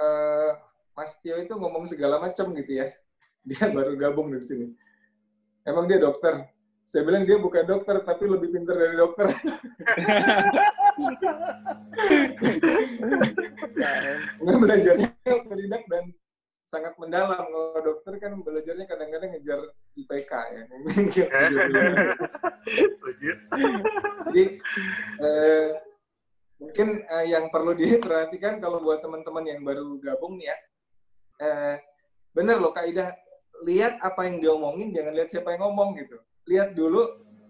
eh, 0.02 0.50
Mas 0.94 1.18
Tio 1.22 1.38
itu 1.38 1.54
ngomong 1.54 1.86
segala 1.86 2.18
macam 2.18 2.50
gitu 2.54 2.72
ya. 2.82 2.90
Dia 3.48 3.70
baru 3.70 3.94
gabung 3.94 4.32
di 4.34 4.40
sini. 4.42 4.66
Emang 5.64 5.88
dia 5.88 5.96
dokter? 6.00 6.48
Saya 6.84 7.08
bilang 7.08 7.24
dia 7.24 7.40
bukan 7.40 7.64
dokter 7.64 7.96
tapi 8.04 8.28
lebih 8.28 8.52
pintar 8.52 8.76
dari 8.76 8.96
dokter. 8.96 9.26
Nah, 13.74 14.56
belajarnya 14.62 15.10
otodidak 15.26 15.82
dan 15.90 16.14
sangat 16.64 16.94
mendalam. 16.98 17.44
Kalau 17.46 17.82
dokter 17.82 18.12
kan 18.18 18.32
belajarnya 18.40 18.86
kadang-kadang 18.88 19.30
ngejar 19.36 19.60
IPK 19.98 20.32
ya. 20.32 20.62
Jadi 24.30 24.44
eh, 25.22 25.66
mungkin 26.64 27.04
eh, 27.04 27.26
yang 27.28 27.52
perlu 27.52 27.76
diperhatikan 27.76 28.58
kalau 28.58 28.80
buat 28.80 29.04
teman-teman 29.04 29.44
yang 29.44 29.60
baru 29.60 30.00
gabung 30.00 30.40
nih 30.40 30.48
ya 30.48 30.56
eh, 31.44 31.76
bener 32.32 32.56
loh 32.58 32.72
kaidah 32.72 33.12
lihat 33.62 34.02
apa 34.02 34.26
yang 34.26 34.42
diomongin, 34.42 34.90
jangan 34.90 35.12
lihat 35.14 35.28
siapa 35.30 35.54
yang 35.54 35.62
ngomong 35.70 35.94
gitu. 35.96 36.16
Lihat 36.50 36.74
dulu, 36.74 37.02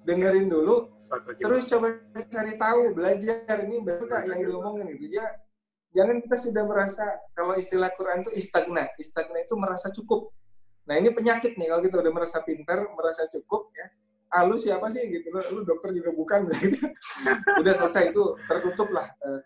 dengerin 0.04 0.46
dulu, 0.52 0.92
terus 1.40 1.64
coba 1.66 1.96
cari 2.12 2.54
tahu, 2.60 2.80
belajar 2.92 3.56
ini 3.64 3.80
betul 3.80 4.12
yang 4.12 4.40
diomongin 4.44 4.92
gitu. 4.94 5.16
Ya, 5.16 5.26
jangan 5.96 6.20
kita 6.20 6.36
sudah 6.36 6.62
merasa 6.68 7.04
kalau 7.32 7.56
istilah 7.56 7.88
Quran 7.96 8.22
itu 8.22 8.30
istagna, 8.36 8.84
istagna 9.00 9.40
itu 9.40 9.54
merasa 9.56 9.88
cukup. 9.90 10.30
Nah 10.84 11.00
ini 11.00 11.08
penyakit 11.16 11.56
nih 11.56 11.72
kalau 11.72 11.82
kita 11.82 11.96
udah 12.04 12.12
merasa 12.12 12.38
pintar, 12.44 12.84
merasa 12.92 13.24
cukup 13.32 13.72
ya. 13.72 13.86
Ah 14.34 14.42
lu 14.42 14.58
siapa 14.58 14.90
sih 14.90 15.06
gitu, 15.06 15.30
lu, 15.30 15.40
lu 15.54 15.60
dokter 15.62 15.94
juga 15.94 16.10
bukan 16.10 16.50
gitu. 16.58 16.90
udah 17.62 17.74
selesai 17.78 18.10
itu 18.10 18.34
tertutup 18.50 18.90
lah. 18.90 19.06
Uh, 19.22 19.38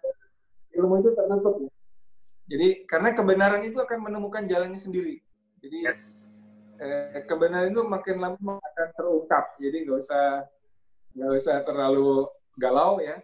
ilmu 0.80 1.04
itu 1.04 1.12
tertutup. 1.12 1.60
Ya. 1.60 1.70
Jadi 2.48 2.68
karena 2.88 3.12
kebenaran 3.12 3.60
itu 3.68 3.76
akan 3.76 4.08
menemukan 4.08 4.48
jalannya 4.48 4.80
sendiri. 4.80 5.20
Jadi 5.60 5.76
yes 5.84 6.28
eh, 6.78 7.20
kebenaran 7.26 7.74
itu 7.74 7.82
makin 7.84 8.16
lama 8.22 8.54
akan 8.56 8.88
terungkap. 8.96 9.44
Jadi 9.60 9.76
nggak 9.84 9.98
usah 9.98 10.26
nggak 11.12 11.32
usah 11.34 11.56
terlalu 11.66 12.24
galau 12.56 13.02
ya. 13.02 13.18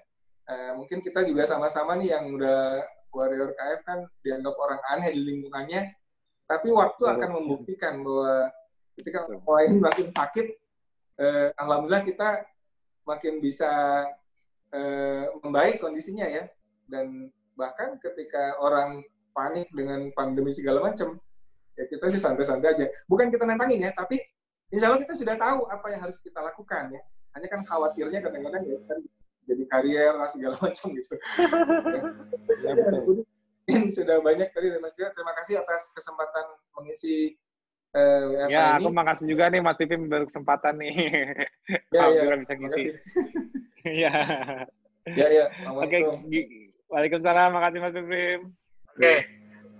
Eh, 0.45 0.73
mungkin 0.77 1.01
kita 1.01 1.25
juga 1.25 1.49
sama-sama 1.49 1.97
nih 1.97 2.13
yang 2.13 2.29
udah 2.37 2.85
warrior 3.15 3.55
KF 3.55 3.81
kan 3.87 3.99
dianggap 4.21 4.55
orang 4.59 4.81
aneh 4.91 5.15
di 5.15 5.23
lingkungannya, 5.23 5.95
tapi 6.51 6.69
waktu 6.75 7.03
akan 7.07 7.31
membuktikan 7.41 8.03
bahwa 8.03 8.51
ketika 8.99 9.25
orang 9.25 9.41
lain 9.41 9.75
makin 9.79 10.09
sakit, 10.11 10.47
eh, 11.19 11.49
alhamdulillah 11.59 12.05
kita 12.05 12.29
makin 13.05 13.39
bisa 13.39 13.71
eh, 14.73 15.25
membaik 15.43 15.79
kondisinya 15.81 16.27
ya. 16.27 16.49
Dan 16.85 17.31
bahkan 17.55 17.97
ketika 18.03 18.59
orang 18.61 19.01
panik 19.35 19.71
dengan 19.73 20.11
pandemi 20.15 20.55
segala 20.55 20.85
macam, 20.85 21.19
ya 21.75 21.85
kita 21.91 22.11
sih 22.11 22.23
santai-santai 22.23 22.71
aja. 22.75 22.87
Bukan 23.11 23.31
kita 23.31 23.47
nantangin 23.47 23.89
ya, 23.89 23.91
tapi 23.95 24.23
insya 24.71 24.91
Allah 24.91 25.03
kita 25.03 25.15
sudah 25.15 25.35
tahu 25.39 25.67
apa 25.71 25.87
yang 25.91 26.01
harus 26.07 26.19
kita 26.23 26.39
lakukan 26.43 26.95
ya. 26.95 27.03
Hanya 27.35 27.51
kan 27.51 27.61
khawatirnya 27.67 28.23
kadang-kadang 28.23 28.63
ya 28.63 28.79
kan 28.87 28.99
jadi 29.45 29.65
karier 29.69 30.15
lah 30.17 30.29
segala 30.31 30.57
macam 30.65 30.89
gitu. 30.95 31.15
ya, 32.65 32.73
ya, 33.69 33.79
sudah 33.91 34.17
banyak 34.23 34.49
tadi 34.55 34.67
Mas 34.79 34.95
Dia. 34.97 35.11
Terima 35.13 35.33
kasih 35.37 35.61
atas 35.61 35.93
kesempatan 35.93 36.47
mengisi 36.79 37.37
uh, 37.95 38.51
ya, 38.51 38.77
ini. 38.77 38.77
aku 38.83 38.89
makasih 38.91 39.27
juga 39.31 39.49
nih 39.49 39.63
Mas 39.63 39.79
Pipim 39.79 40.11
berkesempatan 40.11 40.75
nih. 40.79 40.95
Ya, 41.95 42.13
ya, 42.13 42.37
bisa 42.37 42.55
ngisi. 42.61 42.93
Iya. 43.89 44.13
ya, 45.21 45.27
ya. 45.33 45.47
Oke, 45.73 46.05
Waalaikumsalam. 46.93 47.57
Makasih 47.57 47.81
Mas 47.81 47.97
Pipim. 47.97 48.41
Oke, 48.93 49.15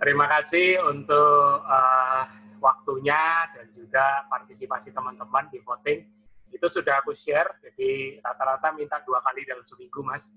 terima 0.01 0.25
kasih 0.25 0.81
untuk 0.81 1.61
uh, 1.61 2.25
waktunya 2.57 3.45
dan 3.53 3.69
juga 3.69 4.25
partisipasi 4.33 4.89
teman-teman 4.89 5.45
di 5.53 5.61
voting 5.61 6.01
itu 6.49 6.67
sudah 6.71 7.03
aku 7.03 7.13
share. 7.13 7.61
Jadi 7.61 8.17
rata-rata 8.23 8.73
minta 8.73 8.97
dua 9.05 9.21
kali 9.21 9.45
dalam 9.45 9.63
seminggu, 9.67 10.01
Mas. 10.01 10.31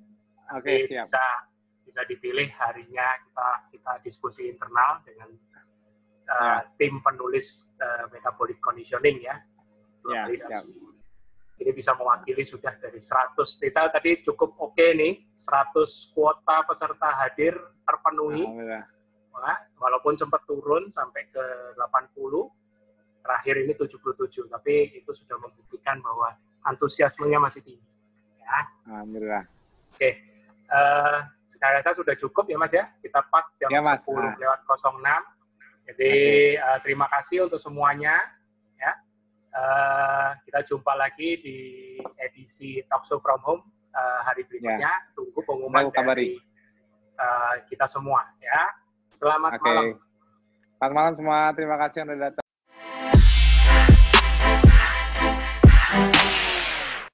Oke, 0.53 0.85
okay, 0.85 0.93
siap. 0.93 1.07
Bisa 1.09 1.25
bisa 1.89 2.01
dipilih 2.05 2.53
harinya 2.61 3.17
kita 3.25 3.49
kita 3.73 3.93
diskusi 4.05 4.43
internal 4.53 5.01
dengan 5.09 5.33
uh, 6.29 6.61
ya. 6.63 6.69
tim 6.77 7.01
penulis 7.01 7.65
uh, 7.81 8.05
metabolic 8.13 8.61
conditioning 8.61 9.25
ya. 9.25 9.37
Dua 10.05 10.13
ya, 10.15 10.23
kali 10.29 10.37
dalam 10.39 10.65
seminggu. 10.69 10.89
Ini 11.59 11.71
bisa 11.75 11.91
mewakili 11.99 12.47
sudah 12.47 12.71
dari 12.79 13.03
100 13.03 13.35
kita 13.59 13.91
tadi 13.91 14.23
cukup 14.23 14.55
oke 14.63 14.79
okay 14.79 14.95
nih 14.95 15.13
100 15.35 16.15
kuota 16.15 16.63
peserta 16.63 17.09
hadir 17.19 17.59
terpenuhi. 17.83 18.47
Nah, 19.39 19.59
walaupun 19.79 20.19
sempat 20.19 20.43
turun 20.51 20.91
sampai 20.91 21.31
ke 21.31 21.45
80 21.79 22.19
terakhir 23.23 23.55
ini 23.63 23.73
77, 23.77 24.51
tapi 24.51 24.99
itu 24.99 25.11
sudah 25.15 25.39
membuktikan 25.39 26.03
bahwa 26.03 26.35
antusiasmenya 26.67 27.39
masih 27.39 27.63
tinggi. 27.63 27.87
Ya. 28.43 28.59
Alhamdulillah. 28.91 29.45
Oke, 29.95 30.11
uh, 30.75 31.23
sekarang 31.47 31.81
saya 31.87 31.95
sudah 31.95 32.15
cukup 32.19 32.45
ya 32.51 32.59
Mas 32.59 32.73
ya. 32.75 32.85
Kita 32.99 33.21
pas 33.31 33.47
jam 33.63 33.71
ya, 33.71 33.79
mas. 33.79 34.03
10 34.03 34.15
nah. 34.17 34.35
lewat 34.43 34.61
06. 34.67 35.38
Jadi 35.89 36.13
okay. 36.13 36.61
uh, 36.61 36.77
eh, 36.77 36.79
terima 36.85 37.07
kasih 37.09 37.49
untuk 37.49 37.57
semuanya. 37.57 38.13
Ya, 38.77 38.93
uh, 39.57 40.31
kita 40.45 40.61
jumpa 40.69 40.93
lagi 40.93 41.41
di 41.41 41.59
edisi 42.21 42.85
Talk 42.93 43.09
Show 43.09 43.25
from 43.25 43.41
Home 43.49 43.63
uh, 43.97 44.21
hari 44.29 44.45
berikutnya. 44.45 44.85
Ya. 44.85 44.95
Tunggu 45.17 45.41
pengumuman 45.49 45.89
dari 45.89 46.37
uh, 47.17 47.55
kita 47.73 47.89
semua 47.89 48.21
ya. 48.45 48.69
Selamat 49.09 49.57
okay. 49.57 49.65
malam. 49.65 49.87
Selamat 50.77 50.93
malam 50.93 51.13
semua. 51.17 51.39
Terima 51.57 51.77
kasih 51.81 51.97
yang 52.05 52.09
sudah 52.13 52.23
datang. 52.29 52.48